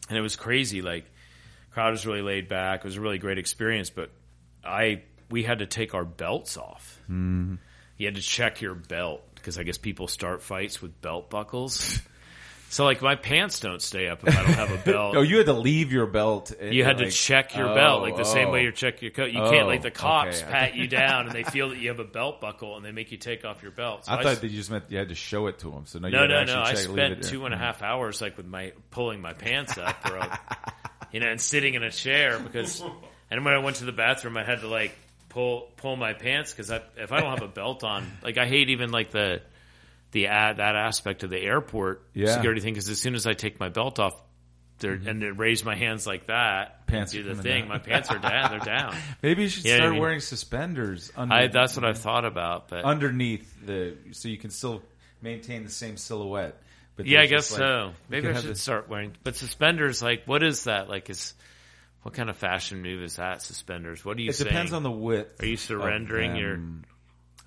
and 0.10 0.18
it 0.18 0.22
was 0.22 0.36
crazy. 0.36 0.82
Like, 0.82 1.06
crowd 1.72 1.92
was 1.92 2.06
really 2.06 2.22
laid 2.22 2.50
back. 2.50 2.82
It 2.82 2.84
was 2.84 2.98
a 2.98 3.02
really 3.02 3.18
great 3.18 3.38
experience. 3.38 3.90
But 3.90 4.12
I 4.62 5.04
we 5.32 5.44
had 5.44 5.60
to 5.60 5.66
take 5.66 5.94
our 5.94 6.04
belts 6.04 6.58
off. 6.58 7.00
Mm. 7.10 7.60
You 7.96 8.08
had 8.08 8.16
to 8.16 8.22
check 8.22 8.60
your 8.60 8.76
belt 8.76 9.24
because 9.36 9.58
I 9.58 9.64
guess 9.64 9.78
people 9.78 10.10
start 10.10 10.42
fights 10.42 10.82
with 10.82 11.00
belt 11.02 11.30
buckles. 11.30 12.02
so 12.70 12.84
like 12.84 13.02
my 13.02 13.16
pants 13.16 13.60
don't 13.60 13.82
stay 13.82 14.08
up 14.08 14.28
if 14.28 14.38
I 14.38 14.44
don't 14.44 14.54
have 14.54 14.72
a 14.72 14.78
belt. 14.92 15.16
Oh, 15.16 15.22
you 15.22 15.38
had 15.38 15.46
to 15.46 15.54
leave 15.54 15.92
your 15.92 16.06
belt. 16.06 16.52
You 16.62 16.84
had 16.84 16.98
to 16.98 17.10
check 17.10 17.56
your 17.56 17.70
Oh, 17.70 17.76
belt, 17.76 18.02
like 18.02 18.18
the 18.18 18.24
same 18.24 18.50
oh. 18.50 18.52
way 18.52 18.64
you 18.64 18.72
check 18.72 19.02
your 19.02 19.12
coat. 19.12 19.32
You 19.32 19.42
Oh, 19.42 19.50
can't, 19.50 19.68
like 19.68 19.82
the 19.82 19.92
cops 19.92 20.42
okay. 20.42 20.52
pat 20.52 20.76
you 20.76 20.88
down 20.88 21.28
and 21.28 21.36
they 21.36 21.44
feel 21.52 21.70
that 21.70 21.78
you 21.78 21.90
have 21.90 22.00
a 22.00 22.04
belt 22.04 22.42
buckle 22.42 22.76
and 22.76 22.86
they 22.86 22.92
make 22.92 23.12
you 23.12 23.18
take 23.18 23.46
off 23.46 23.62
your 23.64 23.72
belt. 23.72 24.06
So 24.06 24.12
I 24.12 24.18
s- 24.18 24.24
thought 24.24 24.42
that 24.42 24.48
you 24.50 24.58
just 24.58 24.70
meant 24.72 24.86
you 24.90 24.98
had 24.98 25.10
to 25.10 25.16
show 25.16 25.48
it 25.48 25.60
to 25.60 25.72
them. 25.72 25.86
So 25.86 26.00
no, 26.00 26.08
you 26.08 26.14
no, 26.14 26.28
no, 26.28 26.44
no. 26.44 26.62
I 26.62 26.74
spent 26.74 27.24
two 27.24 27.46
and 27.46 27.54
a 27.54 27.58
hmm. 27.58 27.64
half 27.64 27.82
hours 27.82 28.22
like 28.22 28.38
with 28.38 28.48
my 28.48 28.74
pulling 28.92 29.22
my 29.22 29.34
pants 29.34 29.78
up, 29.78 29.96
or 30.10 30.20
you 31.12 31.20
know, 31.20 31.28
and 31.28 31.40
sitting 31.42 31.74
in 31.74 31.84
a 31.84 31.92
chair 31.92 32.40
because. 32.40 32.84
And 33.30 33.44
when 33.44 33.54
I 33.54 33.58
went 33.58 33.76
to 33.78 33.86
the 33.86 33.92
bathroom, 33.92 34.38
I 34.38 34.46
had 34.46 34.62
to 34.62 34.70
like 34.70 34.98
pull 35.30 35.68
pull 35.76 35.98
my 35.98 36.14
pants 36.14 36.52
because 36.52 36.72
I, 36.72 36.82
if 36.96 37.12
I 37.12 37.20
don't 37.20 37.30
have 37.30 37.42
a 37.42 37.52
belt 37.52 37.84
on, 37.84 38.10
like 38.24 38.38
I 38.38 38.48
hate 38.48 38.70
even 38.70 38.92
like 38.92 39.12
the 39.12 39.42
the 40.12 40.28
ad, 40.28 40.58
that 40.58 40.76
aspect 40.76 41.24
of 41.24 41.30
the 41.30 41.40
airport 41.40 42.04
Yeah. 42.14 42.34
security 42.36 42.62
thing. 42.62 42.74
Because 42.74 42.90
as 42.90 43.00
soon 43.00 43.16
as 43.16 43.26
I 43.28 43.34
take 43.34 43.60
my 43.60 43.70
belt 43.70 44.00
off. 44.00 44.22
There, 44.80 44.94
and 44.94 45.20
then 45.24 45.38
raise 45.38 45.66
my 45.66 45.74
hands 45.76 46.06
like 46.06 46.28
that, 46.28 46.82
Mm-hmm. 46.86 46.92
Pants 46.98 47.12
do 47.12 47.24
the 47.24 47.34
thing. 47.34 47.62
down. 47.62 47.68
My 47.70 47.80
pants 47.80 48.12
are 48.12 48.20
down. 48.20 48.52
They're 48.52 48.60
down. 48.60 48.96
Maybe 49.24 49.42
you 49.42 49.50
should 49.50 49.66
I 49.66 49.76
start 49.78 49.94
mean- 49.94 50.00
wearing 50.00 50.20
suspenders. 50.20 51.12
Under, 51.18 51.34
I, 51.34 51.48
that's 51.48 51.76
what 51.76 51.84
I 51.84 51.94
thought 51.94 52.26
about, 52.26 52.68
but 52.70 52.86
underneath 52.86 53.52
the 53.66 53.98
so 54.12 54.30
you 54.30 54.38
can 54.38 54.52
still 54.52 54.84
maintain 55.20 55.64
the 55.64 55.72
same 55.72 55.98
silhouette. 55.98 56.62
But 56.96 57.08
Yeah, 57.08 57.22
I 57.22 57.26
guess 57.26 57.50
like- 57.52 57.58
so. 57.58 57.94
Maybe 58.08 58.28
I 58.28 58.36
should 58.40 58.52
this- 58.52 58.62
start 58.62 58.88
wearing. 58.88 59.14
But 59.24 59.36
suspenders, 59.36 60.04
like, 60.04 60.26
what 60.28 60.44
is 60.44 60.66
that? 60.66 60.90
Like, 60.90 61.10
is 61.10 61.34
what 62.04 62.14
kind 62.14 62.30
of 62.30 62.38
fashion 62.38 62.84
move 62.84 63.02
is 63.02 63.16
that? 63.16 63.42
Suspenders. 63.42 64.06
What 64.06 64.18
are 64.18 64.22
you 64.22 64.30
It 64.30 64.34
saying? 64.36 64.50
depends 64.50 64.74
on 64.74 64.84
the 64.84 64.92
width. 64.92 65.42
Are 65.42 65.48
you 65.48 65.58
surrendering 65.58 66.36
your? 66.36 66.60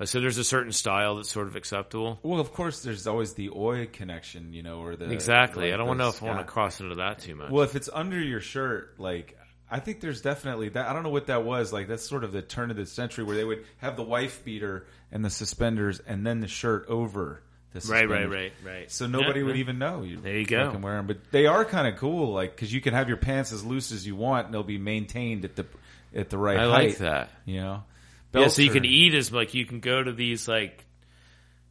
Them. 0.00 0.02
Oh, 0.02 0.06
so 0.06 0.20
there's 0.20 0.38
a 0.38 0.44
certain 0.44 0.72
style 0.72 1.16
that's 1.16 1.30
sort 1.30 1.46
of 1.46 1.56
acceptable. 1.56 2.18
Well, 2.22 2.40
of 2.40 2.52
course, 2.52 2.82
there's 2.82 3.06
always 3.06 3.34
the 3.34 3.50
oi 3.50 3.86
connection, 3.92 4.52
you 4.52 4.62
know, 4.62 4.80
or 4.80 4.96
the 4.96 5.10
Exactly. 5.10 5.66
like 5.66 5.74
I 5.74 5.76
don't 5.76 5.88
the 5.88 5.94
know 5.94 6.08
if 6.08 6.22
I 6.22 6.26
want 6.26 6.38
to 6.38 6.44
cross 6.44 6.80
into 6.80 6.96
that 6.96 7.18
too 7.20 7.34
much. 7.34 7.50
Well, 7.50 7.62
if 7.64 7.76
it's 7.76 7.88
under 7.92 8.18
your 8.18 8.40
shirt, 8.40 8.94
like 8.98 9.36
I 9.70 9.78
think 9.78 10.00
there's 10.00 10.20
definitely 10.20 10.70
that. 10.70 10.88
I 10.88 10.92
don't 10.92 11.02
know 11.04 11.10
what 11.10 11.26
that 11.28 11.44
was. 11.44 11.72
Like 11.72 11.86
that's 11.88 12.08
sort 12.08 12.24
of 12.24 12.32
the 12.32 12.42
turn 12.42 12.70
of 12.70 12.76
the 12.76 12.86
century 12.86 13.24
where 13.24 13.36
they 13.36 13.44
would 13.44 13.64
have 13.78 13.96
the 13.96 14.02
wife 14.02 14.44
beater 14.44 14.86
and 15.12 15.24
the 15.24 15.30
suspenders, 15.30 16.00
and 16.00 16.26
then 16.26 16.40
the 16.40 16.48
shirt 16.48 16.86
over 16.88 17.42
the 17.72 17.76
right, 17.76 17.82
suspenders. 17.82 18.10
right, 18.10 18.28
right, 18.30 18.52
right. 18.64 18.90
So 18.90 19.06
nobody 19.06 19.40
Yeah, 19.40 19.46
would 19.46 19.54
yeah. 19.56 19.60
even 19.60 19.78
know 19.78 20.02
you. 20.02 20.16
There 20.16 20.36
you 20.38 20.44
go. 20.46 20.66
fucking 20.66 20.82
wear 20.82 20.96
'em. 20.98 21.06
But 21.06 21.30
they 21.30 21.46
are 21.46 21.64
kind 21.64 21.86
of 21.86 22.00
cool, 22.00 22.32
like 22.32 22.56
because 22.56 22.72
you 22.72 22.80
can 22.80 22.94
have 22.94 23.06
your 23.06 23.16
pants 23.18 23.52
as 23.52 23.62
loose 23.64 23.92
as 23.92 24.04
you 24.06 24.16
want, 24.16 24.46
and 24.46 24.54
they'll 24.54 24.62
be 24.64 24.78
maintained 24.78 25.44
at 25.44 25.54
the 25.56 25.66
at 26.14 26.30
the 26.30 26.38
right 26.38 26.58
I 26.58 26.62
height. 26.68 26.70
like 26.88 26.98
that. 26.98 27.30
You 27.44 27.60
know, 27.60 27.84
Yeah, 28.32 28.48
so 28.48 28.62
you 28.62 28.70
can 28.70 28.84
eat 28.84 29.14
as 29.14 29.32
like 29.32 29.54
you 29.54 29.66
can 29.66 29.80
go 29.80 30.02
to 30.02 30.12
these 30.12 30.46
like 30.48 30.84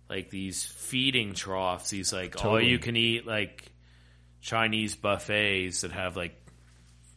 like 0.09 0.29
these 0.29 0.65
feeding 0.65 1.33
troughs, 1.33 1.89
these 1.89 2.11
like 2.11 2.43
all 2.43 2.59
you 2.61 2.79
can 2.79 2.95
eat 2.95 3.25
like 3.27 3.71
Chinese 4.41 4.95
buffets 4.95 5.81
that 5.81 5.91
have 5.91 6.15
like 6.17 6.35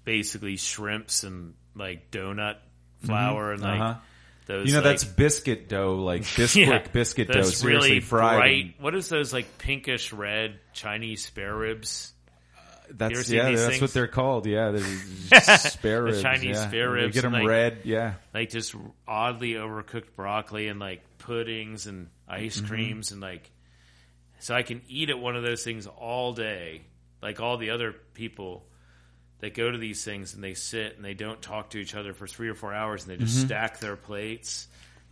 basically 0.05 0.57
shrimps 0.57 1.25
and 1.25 1.55
like 1.75 2.11
donut 2.11 2.57
flour 3.05 3.53
and 3.53 3.63
like 3.63 3.81
Uh-huh. 3.81 4.01
those. 4.47 4.67
You 4.67 4.73
know, 4.75 4.79
like- 4.79 4.85
that's 4.85 5.05
biscuit 5.05 5.69
dough, 5.69 5.97
like 5.97 6.23
Bisquick 6.37 6.67
Yeah, 6.67 6.85
biscuit 6.93 7.29
dough, 7.29 7.43
seriously 7.43 7.89
really 7.91 8.01
fried. 8.01 8.37
bright. 8.39 8.75
What 8.81 8.95
is 8.95 9.09
those 9.09 9.33
like 9.33 9.59
pinkish 9.59 10.13
red 10.13 10.59
Chinese 10.73 11.25
spare 11.25 11.55
ribs? 11.55 12.12
You 12.93 12.99
That's 12.99 13.31
yeah, 13.31 13.51
that's 13.51 13.67
things? 13.67 13.81
what 13.81 13.93
they're 13.93 14.07
called. 14.07 14.47
Yeah, 14.47 14.71
they're 14.71 15.41
spare 15.59 16.11
The. 16.13 16.21
Chinese 16.23 16.57
yeah. 16.57 16.69
spare 16.69 16.89
They 16.93 17.03
ribs 17.03 17.15
Get 17.15 17.23
them 17.23 17.33
like- 17.33 17.47
red. 17.47 17.79
Yeah, 17.85 18.15
like 18.35 18.51
just 18.51 18.75
oddly 19.09 19.53
overcooked 19.55 20.15
broccoli 20.15 20.69
and 20.69 20.79
like 20.81 21.03
puddings 21.19 21.87
and 21.87 22.09
ice 22.29 22.59
Mm-hmm. 22.59 22.67
creams 22.67 23.13
and 23.13 23.21
like 23.21 23.51
so 24.41 24.55
I 24.55 24.63
can 24.63 24.83
eat 24.89 25.09
at 25.11 25.19
one 25.19 25.37
of 25.37 25.43
those 25.43 25.63
things 25.63 25.87
all 25.87 26.33
day 26.33 26.83
like 27.23 27.41
all 27.41 27.57
the 27.59 27.71
other 27.71 27.95
people 28.15 28.65
that 29.41 29.55
go 29.55 29.71
to 29.71 29.79
these 29.79 30.05
things 30.05 30.35
and 30.35 30.43
they 30.43 30.55
sit 30.55 30.97
and 30.97 31.05
they 31.05 31.15
don't 31.15 31.41
talk 31.43 31.71
to 31.71 31.79
each 31.79 31.95
other 31.95 32.13
for 32.13 32.27
three 32.27 32.49
or 32.49 32.55
four 32.55 32.73
hours 32.75 33.03
and 33.07 33.13
they 33.13 33.17
just 33.17 33.41
stack 33.43 33.79
their 33.81 33.97
plates 33.97 34.67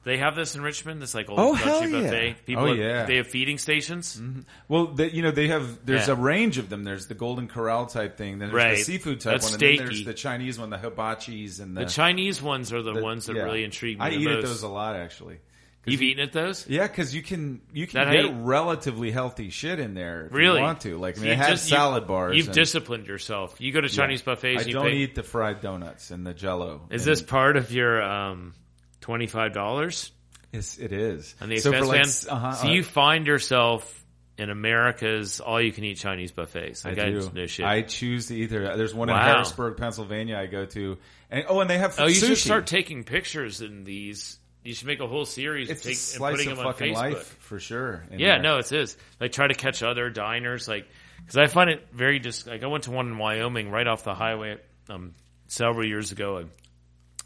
they 0.05 0.17
have 0.19 0.35
this 0.35 0.55
in 0.55 0.63
Richmond 0.63 1.03
this 1.03 1.15
like 1.15 1.29
old 1.29 1.39
Mm-hmm. 1.39 1.49
Oh, 1.69 1.71
country 1.73 1.91
hell 1.93 2.01
yeah. 2.03 2.11
buffet 2.11 2.47
people 2.47 2.63
Oh, 2.65 2.67
have- 2.69 2.77
yeah. 2.79 3.05
they 3.07 3.17
have 3.17 3.27
feeding 3.27 3.59
stations 3.59 4.21
Well, 4.69 4.87
they, 4.87 5.11
you 5.11 5.23
know, 5.23 5.31
they 5.31 5.49
have. 5.49 5.85
There's 5.85 6.09
Yeah. 6.09 6.15
a 6.15 6.17
range 6.17 6.59
of 6.59 6.69
them. 6.69 6.85
There's 6.85 7.07
the 7.07 7.15
Golden 7.15 7.49
Corral 7.49 7.87
type 7.87 8.17
thing. 8.17 8.39
Then 8.39 8.49
there's 8.51 8.55
Right. 8.65 8.77
the 8.79 8.83
seafood 8.85 9.21
type 9.21 9.35
That's 9.41 9.45
one, 9.47 9.55
and 9.55 9.61
then 9.63 9.73
steaky. 9.75 9.79
there's 9.79 10.05
the 10.05 10.15
Chinese 10.15 10.59
one, 10.59 10.71
the 10.71 10.79
hibachis, 10.79 11.61
and 11.61 11.77
the, 11.77 11.85
the 11.85 11.91
Chinese 11.91 12.41
ones 12.43 12.73
are 12.73 12.83
the, 12.83 12.93
the- 12.95 13.03
ones 13.03 13.27
that 13.27 13.37
yeah. 13.37 13.43
really 13.43 13.65
intrigue 13.65 13.99
me 13.99 14.05
I 14.05 14.11
the 14.11 14.17
eat 14.17 14.25
most 14.25 14.37
at 14.39 14.45
those 14.45 14.63
a 14.63 14.69
lot, 14.69 14.97
actually. 14.97 15.39
you've 15.87 16.03
eaten 16.03 16.23
at 16.23 16.33
those 16.33 16.67
Yeah, 16.69 16.87
because 16.87 17.15
you 17.15 17.23
can 17.23 17.61
you 17.73 17.87
can 17.87 18.05
That 18.05 18.13
get 18.13 18.27
how 18.31 18.33
relatively 18.43 19.11
healthy 19.11 19.49
shit 19.51 19.79
in 19.81 19.95
there 19.95 20.27
if 20.27 20.33
Really? 20.33 20.59
you 20.59 20.63
want 20.65 20.83
to. 20.83 20.99
Like 20.99 21.15
I 21.15 21.17
So 21.17 21.21
mean, 21.23 21.31
you 21.31 21.37
they 21.37 21.43
have 21.43 21.49
just- 21.51 21.71
you- 21.71 21.77
salad 21.77 22.07
bars. 22.07 22.37
You've 22.37 22.47
and- 22.49 22.55
disciplined 22.55 23.07
yourself. 23.07 23.61
You 23.61 23.73
go 23.73 23.81
to 23.81 23.89
Chinese 23.89 24.23
buffets. 24.23 24.65
I 24.65 24.67
you 24.67 24.75
don't 24.75 24.87
pay, 24.87 24.97
eat 24.97 25.15
the 25.15 25.23
fried 25.23 25.61
donuts 25.63 26.11
and 26.11 26.27
the 26.27 26.35
Jello. 26.35 26.87
Is 26.91 27.07
And 27.07 27.11
this 27.13 27.23
part 27.23 27.57
of 27.57 27.73
your 27.73 28.03
um, 28.03 28.53
twenty 29.01 29.27
five 29.27 29.53
dollars 29.53 30.13
It's, 30.53 30.79
it 30.79 30.93
is. 30.93 31.35
on 31.41 31.49
the 31.49 31.59
So 31.59 31.71
expense 31.71 32.25
like 32.27 32.29
plan? 32.31 32.37
uh-huh, 32.37 32.53
so 32.63 32.69
uh, 32.69 32.71
you 32.73 32.83
find 32.85 33.27
yourself 33.27 33.97
in 34.39 34.49
America's 34.49 35.41
all 35.41 35.61
you 35.61 35.71
can 35.71 35.85
eat 35.85 35.97
Chinese 35.99 36.33
buffets. 36.33 36.87
I 36.87 36.91
Like 36.91 36.99
I, 36.99 37.11
do. 37.11 37.31
no 37.35 37.47
shit. 37.47 37.67
I 37.67 37.83
choose 37.83 38.29
to 38.29 38.37
either. 38.37 38.77
There's 38.77 38.95
one 38.95 39.11
in 39.11 39.17
Harrisburg, 39.17 39.77
Pennsylvania. 39.77 40.39
I 40.39 40.47
go 40.47 40.65
to, 40.65 40.97
and 41.31 41.45
oh, 41.49 41.61
and 41.61 41.69
they 41.69 41.77
have 41.79 41.95
oh, 41.99 42.07
you 42.07 42.15
sushi. 42.15 42.29
should 42.29 42.39
start 42.39 42.67
taking 42.67 43.05
pictures 43.05 43.61
in 43.61 43.85
these. 43.85 44.39
You 44.65 44.75
should 44.75 44.87
make 44.87 45.01
a 45.01 45.07
whole 45.07 45.25
series 45.25 45.71
it's 45.71 45.83
take, 45.83 46.21
and 46.21 46.31
putting 46.37 46.51
of 46.53 46.57
them 46.59 46.67
on 46.67 46.73
fucking 46.73 46.95
Facebook. 46.95 47.15
life 47.15 47.37
for 47.41 47.59
sure. 47.61 48.05
Yeah, 48.11 48.35
there. 48.35 48.43
no, 48.43 48.59
it 48.59 48.71
is. 48.73 48.97
Like 49.21 49.33
try 49.33 49.47
to 49.47 49.55
catch 49.55 49.83
other 49.83 50.11
diners, 50.11 50.67
like 50.69 50.87
because 51.19 51.37
I 51.37 51.47
find 51.47 51.69
it 51.71 51.89
very 51.93 52.19
just 52.19 52.47
like 52.47 52.63
I 52.63 52.67
went 52.67 52.85
to 52.85 52.91
one 52.91 53.09
in 53.09 53.19
Wyoming 53.19 53.71
right 53.71 53.87
off 53.87 54.05
the 54.05 54.15
highway 54.15 54.59
um, 54.89 55.13
several 55.49 55.87
years 55.87 56.13
ago. 56.13 56.37
And 56.39 56.51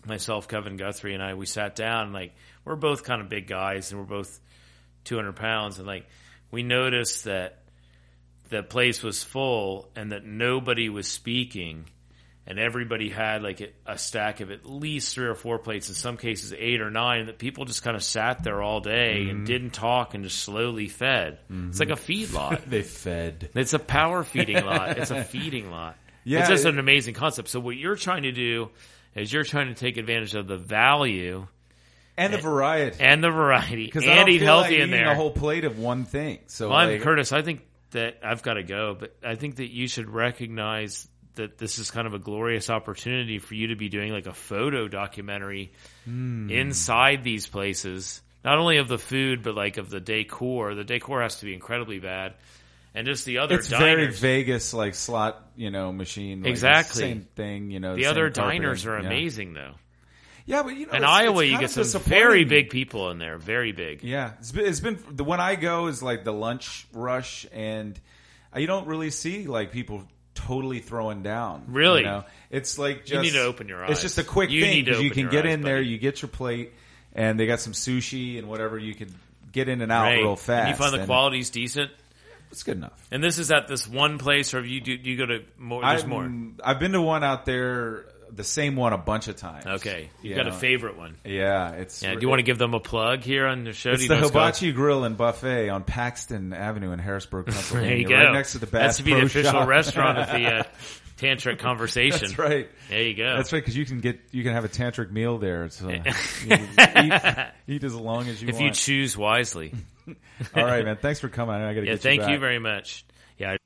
myself, 0.06 0.48
Kevin 0.48 0.76
Guthrie, 0.76 1.14
and 1.14 1.22
I 1.22 1.34
we 1.34 1.46
sat 1.46 1.76
down. 1.76 2.04
And, 2.06 2.12
like 2.12 2.34
we're 2.64 2.76
both 2.76 3.04
kind 3.04 3.20
of 3.20 3.28
big 3.28 3.46
guys, 3.46 3.90
and 3.92 4.00
we're 4.00 4.06
both 4.06 4.40
two 5.04 5.16
hundred 5.16 5.36
pounds, 5.36 5.78
and 5.78 5.86
like 5.86 6.06
we 6.50 6.62
noticed 6.62 7.24
that 7.24 7.60
the 8.50 8.62
place 8.62 9.02
was 9.02 9.22
full 9.22 9.88
and 9.96 10.12
that 10.12 10.24
nobody 10.24 10.88
was 10.88 11.08
speaking. 11.08 11.86
And 12.46 12.58
everybody 12.58 13.08
had 13.08 13.42
like 13.42 13.62
a, 13.62 13.68
a 13.86 13.96
stack 13.96 14.40
of 14.40 14.50
at 14.50 14.66
least 14.66 15.14
three 15.14 15.24
or 15.28 15.34
four 15.34 15.58
plates, 15.58 15.88
in 15.88 15.94
some 15.94 16.18
cases 16.18 16.52
eight 16.52 16.82
or 16.82 16.90
nine, 16.90 17.20
and 17.20 17.28
that 17.30 17.38
people 17.38 17.64
just 17.64 17.82
kind 17.82 17.96
of 17.96 18.02
sat 18.04 18.44
there 18.44 18.60
all 18.60 18.80
day 18.80 19.20
Mm-hmm. 19.20 19.30
and 19.30 19.46
didn't 19.46 19.70
talk 19.70 20.12
and 20.12 20.24
just 20.24 20.40
slowly 20.40 20.88
fed. 20.88 21.38
It's 21.48 21.80
like 21.80 21.88
a 21.88 21.96
feed 21.96 22.32
lot. 22.32 22.60
They 22.68 22.82
fed. 22.82 23.48
It's 23.54 23.72
a 23.72 23.78
power 23.78 24.24
feeding 24.24 24.62
lot. 24.62 24.98
It's 24.98 25.10
a 25.10 25.24
feeding 25.32 25.70
lot. 25.70 25.96
Yeah, 26.22 26.40
it's 26.40 26.50
just 26.50 26.66
it- 26.66 26.74
an 26.74 26.78
amazing 26.78 27.14
concept. 27.14 27.48
So 27.48 27.60
what 27.60 27.76
you're 27.78 27.96
trying 27.96 28.24
to 28.24 28.32
do 28.32 28.68
is 29.14 29.32
you're 29.32 29.44
trying 29.44 29.68
to 29.68 29.74
take 29.74 29.96
advantage 29.96 30.34
of 30.34 30.46
the 30.46 30.56
value 30.56 31.46
And 32.16 32.32
the 32.32 32.38
variety. 32.38 32.96
and 33.00 33.22
the 33.22 33.30
variety 33.30 33.84
Because 33.86 34.04
I 34.06 34.10
and 34.10 34.20
don't 34.20 34.28
eat 34.30 34.42
healthy 34.42 34.74
like 34.74 34.80
in 34.80 34.90
there. 34.90 35.10
a 35.10 35.14
whole 35.14 35.30
plate 35.30 35.64
of 35.64 35.78
one 35.78 36.04
thing. 36.04 36.38
So 36.46 36.68
Well, 36.68 36.78
I'm 36.78 36.88
like, 36.90 37.02
Curtis. 37.02 37.32
I 37.32 37.42
think 37.42 37.62
that 37.92 38.18
I've 38.24 38.42
got 38.42 38.54
to 38.54 38.62
go, 38.64 38.96
but 38.98 39.14
I 39.24 39.34
think 39.36 39.56
that 39.56 39.70
you 39.70 39.86
should 39.88 40.08
recognize 40.10 41.08
that 41.36 41.58
this 41.58 41.78
is 41.78 41.90
kind 41.90 42.06
of 42.06 42.14
a 42.14 42.18
glorious 42.18 42.70
opportunity 42.70 43.38
for 43.40 43.54
you 43.54 43.68
to 43.68 43.76
be 43.76 43.88
doing 43.88 44.12
like 44.12 44.26
a 44.26 44.32
photo 44.32 44.86
documentary 44.88 45.72
Hmm. 46.04 46.48
inside 46.50 47.24
these 47.24 47.46
places 47.46 48.20
not 48.44 48.58
only 48.58 48.76
of 48.76 48.88
the 48.88 48.98
food, 48.98 49.42
but 49.42 49.54
like 49.54 49.78
of 49.78 49.88
the 49.88 50.00
decor. 50.00 50.74
The 50.74 50.84
decor 50.84 51.22
has 51.22 51.36
to 51.36 51.46
be 51.46 51.54
incredibly 51.54 51.98
bad, 51.98 52.34
and 52.94 53.06
just 53.06 53.24
the 53.24 53.38
other 53.38 53.56
It's 53.56 53.68
very. 53.68 54.06
Vegas, 54.10 54.72
like 54.74 54.94
slot, 54.94 55.42
you 55.56 55.70
know, 55.70 55.92
machine. 55.92 56.42
like, 56.42 56.50
Exactly. 56.50 57.00
same 57.02 57.26
thing. 57.36 57.70
You 57.70 57.80
know, 57.80 57.96
the 57.96 58.02
same 58.02 58.10
other 58.10 58.30
carpeting, 58.30 58.62
diners 58.62 58.86
are 58.86 59.00
yeah. 59.00 59.06
amazing, 59.06 59.54
though. 59.54 59.72
Yeah, 60.46 60.62
but 60.62 60.76
you 60.76 60.86
know, 60.86 60.92
In 60.92 60.96
it's- 60.98 61.10
Iowa, 61.10 61.42
it's 61.42 61.52
you 61.52 61.58
get 61.58 61.70
some 61.70 62.02
very 62.02 62.44
big 62.44 62.68
people 62.70 63.10
in 63.10 63.18
there, 63.18 63.38
very 63.38 63.72
big. 63.72 64.02
Yeah, 64.02 64.32
it's 64.38 64.52
been, 64.52 64.66
it's 64.66 64.80
been 64.80 64.98
the 65.10 65.24
one 65.24 65.40
I 65.40 65.56
go 65.56 65.86
is 65.86 66.02
like 66.02 66.24
the 66.24 66.32
lunch 66.34 66.86
rush, 66.92 67.46
and 67.52 67.98
you 68.54 68.66
don't 68.66 68.86
really 68.86 69.10
see 69.10 69.46
like 69.46 69.72
people 69.72 70.04
totally 70.34 70.80
throwing 70.80 71.22
down. 71.22 71.64
Really? 71.68 72.00
you 72.00 72.06
know? 72.06 72.24
it's 72.50 72.78
like 72.78 73.06
just, 73.06 73.12
You 73.14 73.20
need 73.22 73.38
to 73.38 73.44
open 73.44 73.68
your 73.68 73.82
eyes. 73.84 73.92
It's 73.92 74.02
just 74.02 74.18
a 74.18 74.24
quick 74.24 74.50
You 74.50 74.60
thing 74.60 74.70
need 74.74 74.86
to 74.86 74.92
'cause 74.92 75.02
you 75.02 75.10
can 75.10 75.30
get 75.30 75.46
eyes, 75.46 75.54
in 75.54 75.62
there, 75.62 75.76
buddy. 75.78 75.88
you 75.88 75.96
get 75.98 76.20
your 76.20 76.28
plate, 76.28 76.72
and 77.14 77.40
they 77.40 77.46
got 77.46 77.60
some 77.60 77.72
sushi 77.72 78.38
and 78.38 78.46
whatever 78.48 78.76
you 78.78 78.94
can 78.94 79.14
get 79.50 79.68
in 79.70 79.80
and 79.80 79.90
out 79.90 80.02
Right. 80.02 80.18
real 80.18 80.36
fast. 80.36 80.68
And 80.68 80.68
you 80.70 80.74
find 80.76 80.92
the 80.92 80.98
and 80.98 81.06
quality's 81.06 81.48
decent. 81.50 81.90
It's 82.54 82.62
good 82.62 82.76
enough. 82.76 83.04
And 83.10 83.20
this 83.20 83.38
is 83.38 83.50
at 83.50 83.66
this 83.66 83.88
one 83.88 84.18
place, 84.18 84.54
or 84.54 84.64
you 84.64 84.80
do 84.80 84.92
you 84.92 85.16
go 85.16 85.26
to 85.26 85.40
more? 85.58 85.82
There's 85.82 86.04
I've, 86.04 86.08
more. 86.08 86.32
I've 86.62 86.78
been 86.78 86.92
to 86.92 87.02
one 87.02 87.24
out 87.24 87.46
there, 87.46 88.06
the 88.30 88.44
same 88.44 88.76
one 88.76 88.92
a 88.92 88.96
bunch 88.96 89.26
of 89.26 89.34
times. 89.34 89.66
Okay, 89.66 90.08
you 90.22 90.30
You 90.30 90.36
got 90.36 90.46
a 90.46 90.52
favorite 90.52 90.96
one. 90.96 91.16
Yeah, 91.24 91.72
it's 91.72 92.00
Yeah, 92.00 92.14
do 92.14 92.20
you 92.20 92.28
want 92.28 92.38
to 92.38 92.44
give 92.44 92.58
them 92.58 92.72
a 92.72 92.78
plug 92.78 93.24
here 93.24 93.48
on 93.48 93.64
the 93.64 93.72
show? 93.72 93.90
It's 93.90 93.98
Do 93.98 94.02
you 94.04 94.08
the 94.08 94.20
know 94.20 94.26
Scott? 94.28 94.54
Hibachi 94.54 94.70
Grill 94.70 95.02
and 95.02 95.16
Buffet 95.16 95.68
on 95.68 95.82
Paxton 95.82 96.52
Avenue 96.52 96.92
in 96.92 97.00
Harrisburg, 97.00 97.46
Pennsylvania. 97.52 97.88
There 97.88 97.98
you 97.98 98.08
go. 98.08 98.14
Right 98.14 98.32
next 98.32 98.52
to 98.52 98.58
the 98.58 98.66
Bass 98.66 98.82
That's 98.82 98.96
to 98.98 99.02
be 99.02 99.10
Pro 99.10 99.20
the 99.22 99.26
official 99.26 99.50
Shop. 99.50 99.68
restaurant 99.68 100.18
of 100.18 100.28
the 100.28 100.46
uh, 100.46 100.62
tantric 101.18 101.58
conversation. 101.58 102.20
That's 102.20 102.38
right. 102.38 102.68
There 102.88 103.02
you 103.02 103.14
go. 103.14 103.34
That's 103.36 103.52
right, 103.52 103.58
because 103.58 103.76
you 103.76 103.84
can 103.84 103.98
get 103.98 104.20
you 104.30 104.44
can 104.44 104.52
have 104.52 104.64
a 104.64 104.68
tantric 104.68 105.10
meal 105.10 105.38
there. 105.38 105.68
So 105.70 105.90
eat, 105.90 106.02
eat 107.66 107.82
as 107.82 107.94
long 107.96 108.28
as 108.28 108.40
you 108.40 108.46
want. 108.46 108.56
If 108.56 108.60
you 108.60 108.70
choose 108.70 109.16
wisely. 109.16 109.74
All 110.06 110.64
right, 110.64 110.84
man. 110.84 110.96
Thanks 110.96 111.20
for 111.20 111.28
coming. 111.28 111.54
I 111.54 111.74
got 111.74 111.80
to 111.80 111.86
Yeah, 111.86 111.92
get 111.92 112.00
thank 112.02 112.22
you, 112.22 112.34
you 112.34 112.38
very 112.38 112.58
much. 112.58 113.04
Yeah, 113.38 113.56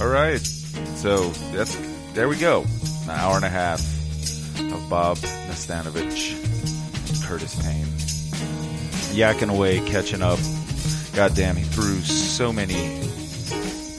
All 0.00 0.08
right. 0.08 0.40
So 0.40 1.28
that's 1.54 1.76
there 2.14 2.28
we 2.28 2.36
go. 2.36 2.64
An 3.04 3.10
hour 3.10 3.36
and 3.36 3.44
a 3.44 3.48
half 3.48 3.80
of 4.60 4.90
Bob 4.90 5.16
Nastanovich, 5.18 6.34
Curtis 7.26 7.54
Payne, 7.62 7.86
yakking 9.16 9.50
away, 9.50 9.80
catching 9.86 10.22
up. 10.22 10.38
Goddamn, 11.14 11.56
he 11.56 11.64
threw 11.64 12.00
so 12.00 12.52
many 12.52 13.00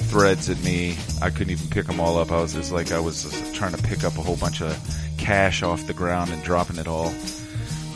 threads 0.10 0.50
at 0.50 0.62
me. 0.64 0.98
I 1.22 1.30
couldn't 1.30 1.52
even 1.52 1.68
pick 1.70 1.86
them 1.88 2.00
all 2.00 2.18
up. 2.18 2.32
I 2.32 2.42
was 2.42 2.54
just 2.54 2.72
like 2.72 2.92
I 2.92 3.00
was 3.00 3.24
just 3.24 3.56
trying 3.56 3.74
to 3.74 3.82
pick 3.84 4.04
up 4.04 4.18
a 4.18 4.22
whole 4.22 4.38
bunch 4.38 4.62
of 4.62 4.78
cash 5.18 5.64
off 5.64 5.88
the 5.88 5.94
ground 5.94 6.32
and 6.32 6.42
dropping 6.44 6.78
it 6.78 6.88
all. 6.88 7.10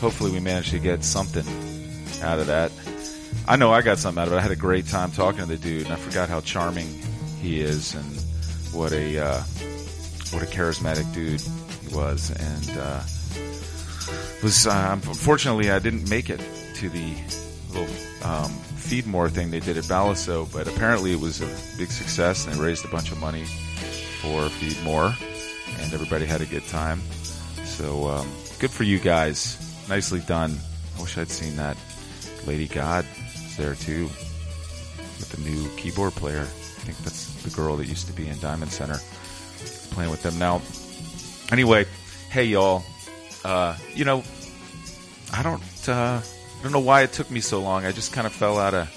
Hopefully, 0.00 0.30
we 0.32 0.40
managed 0.40 0.70
to 0.70 0.78
get 0.78 1.02
something 1.04 1.44
out 2.22 2.38
of 2.38 2.46
that. 2.46 2.72
I 3.48 3.56
know 3.56 3.72
I 3.72 3.82
got 3.82 3.98
something 3.98 4.20
out 4.20 4.28
of 4.28 4.34
it. 4.34 4.36
I 4.38 4.40
had 4.40 4.50
a 4.50 4.56
great 4.56 4.86
time 4.86 5.10
talking 5.10 5.40
to 5.40 5.46
the 5.46 5.56
dude, 5.56 5.84
and 5.84 5.92
I 5.92 5.96
forgot 5.96 6.28
how 6.28 6.40
charming 6.40 6.88
he 7.40 7.60
is 7.60 7.94
and 7.94 8.04
what 8.72 8.92
a 8.92 9.18
uh, 9.18 9.40
what 10.32 10.42
a 10.42 10.46
charismatic 10.46 11.12
dude 11.14 11.40
he 11.40 11.94
was. 11.94 12.30
And 12.30 12.78
uh, 12.78 13.02
was 14.42 14.66
uh, 14.66 14.92
unfortunately 14.92 15.70
I 15.70 15.78
didn't 15.78 16.08
make 16.10 16.30
it 16.30 16.40
to 16.76 16.88
the 16.88 17.14
little 17.72 17.94
um, 18.24 18.50
feed 18.50 19.06
more 19.06 19.28
thing 19.28 19.50
they 19.50 19.60
did 19.60 19.76
at 19.76 19.84
Balliceaux, 19.84 20.52
but 20.52 20.66
apparently 20.68 21.12
it 21.12 21.20
was 21.20 21.40
a 21.40 21.78
big 21.78 21.90
success, 21.90 22.46
and 22.46 22.54
they 22.54 22.60
raised 22.60 22.84
a 22.84 22.88
bunch 22.88 23.12
of 23.12 23.20
money 23.20 23.44
for 23.44 24.48
Feed 24.48 24.82
More, 24.84 25.14
and 25.80 25.92
everybody 25.92 26.26
had 26.26 26.40
a 26.40 26.46
good 26.46 26.66
time. 26.66 27.00
So 27.64 28.08
um, 28.08 28.28
good 28.58 28.70
for 28.70 28.84
you 28.84 28.98
guys. 28.98 29.56
Nicely 29.88 30.20
done. 30.20 30.56
I 30.96 31.02
wish 31.02 31.18
I'd 31.18 31.30
seen 31.30 31.56
that. 31.56 31.76
Lady 32.46 32.68
God 32.68 33.04
is 33.34 33.56
there 33.56 33.74
too 33.74 34.04
with 34.04 35.30
the 35.30 35.40
new 35.42 35.68
keyboard 35.76 36.12
player. 36.12 36.42
I 36.42 36.88
think 36.88 36.98
that's 36.98 37.42
the 37.42 37.50
girl 37.50 37.76
that 37.76 37.86
used 37.86 38.06
to 38.06 38.12
be 38.12 38.28
in 38.28 38.38
Diamond 38.38 38.70
Center 38.70 38.98
playing 39.90 40.10
with 40.10 40.22
them 40.22 40.38
now. 40.38 40.60
Anyway, 41.50 41.86
hey 42.30 42.44
y'all. 42.44 42.82
Uh, 43.44 43.76
you 43.94 44.04
know, 44.04 44.22
I 45.32 45.42
don't 45.42 45.62
uh, 45.88 46.20
I 46.20 46.62
don't 46.62 46.72
know 46.72 46.80
why 46.80 47.02
it 47.02 47.12
took 47.12 47.30
me 47.30 47.40
so 47.40 47.60
long. 47.60 47.86
I 47.86 47.92
just 47.92 48.12
kind 48.12 48.26
of 48.26 48.32
fell 48.32 48.58
out 48.58 48.74
of 48.74 48.88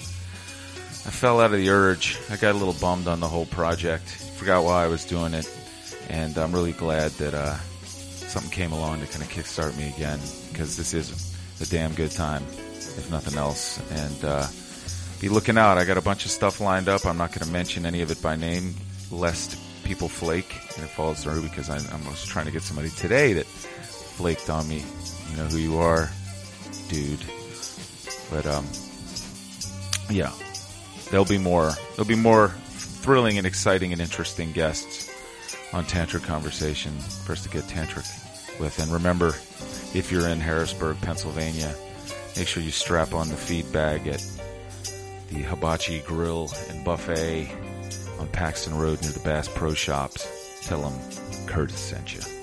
I 1.06 1.10
fell 1.10 1.40
out 1.40 1.52
of 1.52 1.58
the 1.58 1.70
urge. 1.70 2.18
I 2.30 2.36
got 2.36 2.54
a 2.54 2.58
little 2.58 2.74
bummed 2.74 3.08
on 3.08 3.20
the 3.20 3.28
whole 3.28 3.46
project. 3.46 4.04
Forgot 4.36 4.64
why 4.64 4.84
I 4.84 4.86
was 4.88 5.04
doing 5.04 5.34
it, 5.34 5.48
and 6.08 6.36
I'm 6.36 6.52
really 6.52 6.72
glad 6.72 7.12
that 7.12 7.34
uh, 7.34 7.56
something 7.84 8.50
came 8.50 8.72
along 8.72 9.00
to 9.00 9.06
kind 9.06 9.22
of 9.22 9.28
kickstart 9.28 9.76
me 9.76 9.88
again 9.88 10.18
because 10.50 10.76
this 10.76 10.92
is 10.92 11.36
a 11.60 11.66
damn 11.66 11.94
good 11.94 12.10
time, 12.10 12.44
if 12.96 13.10
nothing 13.10 13.38
else. 13.38 13.80
And 13.90 14.24
uh, 14.24 14.46
be 15.20 15.28
looking 15.28 15.58
out. 15.58 15.78
I 15.78 15.84
got 15.84 15.98
a 15.98 16.02
bunch 16.02 16.24
of 16.24 16.30
stuff 16.30 16.60
lined 16.60 16.88
up. 16.88 17.04
I'm 17.06 17.18
not 17.18 17.30
going 17.32 17.46
to 17.46 17.52
mention 17.52 17.86
any 17.86 18.02
of 18.02 18.10
it 18.10 18.22
by 18.22 18.36
name, 18.36 18.74
lest 19.10 19.58
people 19.84 20.08
flake 20.08 20.54
and 20.76 20.84
it 20.84 20.88
falls 20.88 21.24
through 21.24 21.42
because 21.42 21.68
I, 21.68 21.76
I 21.76 22.08
was 22.08 22.24
trying 22.24 22.46
to 22.46 22.52
get 22.52 22.62
somebody 22.62 22.90
today 22.90 23.32
that 23.34 23.46
flaked 23.46 24.48
on 24.48 24.68
me. 24.68 24.84
You 25.30 25.36
know 25.36 25.46
who 25.46 25.58
you 25.58 25.78
are, 25.78 26.10
dude. 26.88 27.24
But 28.30 28.46
um, 28.46 28.66
yeah, 30.08 30.32
there'll 31.10 31.24
be 31.24 31.38
more. 31.38 31.72
There'll 31.96 32.08
be 32.08 32.14
more 32.14 32.48
thrilling 32.48 33.38
and 33.38 33.46
exciting 33.46 33.92
and 33.92 34.00
interesting 34.00 34.52
guests 34.52 35.10
on 35.72 35.84
Tantric 35.84 36.24
Conversation 36.24 36.92
us 37.32 37.42
to 37.42 37.48
get 37.48 37.64
tantric 37.64 38.06
with. 38.60 38.78
And 38.78 38.92
remember, 38.92 39.28
if 39.94 40.10
you're 40.10 40.28
in 40.28 40.40
Harrisburg, 40.40 41.00
Pennsylvania, 41.00 41.74
make 42.36 42.48
sure 42.48 42.62
you 42.62 42.70
strap 42.70 43.14
on 43.14 43.28
the 43.28 43.36
feed 43.36 43.70
bag 43.72 44.06
at 44.06 44.24
the 45.28 45.42
Hibachi 45.42 46.00
Grill 46.00 46.50
and 46.68 46.84
Buffet 46.84 47.50
on 48.18 48.28
Paxton 48.28 48.76
Road 48.76 49.00
near 49.02 49.12
the 49.12 49.20
Bass 49.20 49.48
Pro 49.48 49.74
Shops. 49.74 50.26
Tell 50.62 50.82
them 50.82 51.46
Curtis 51.46 51.78
sent 51.78 52.14
you. 52.14 52.39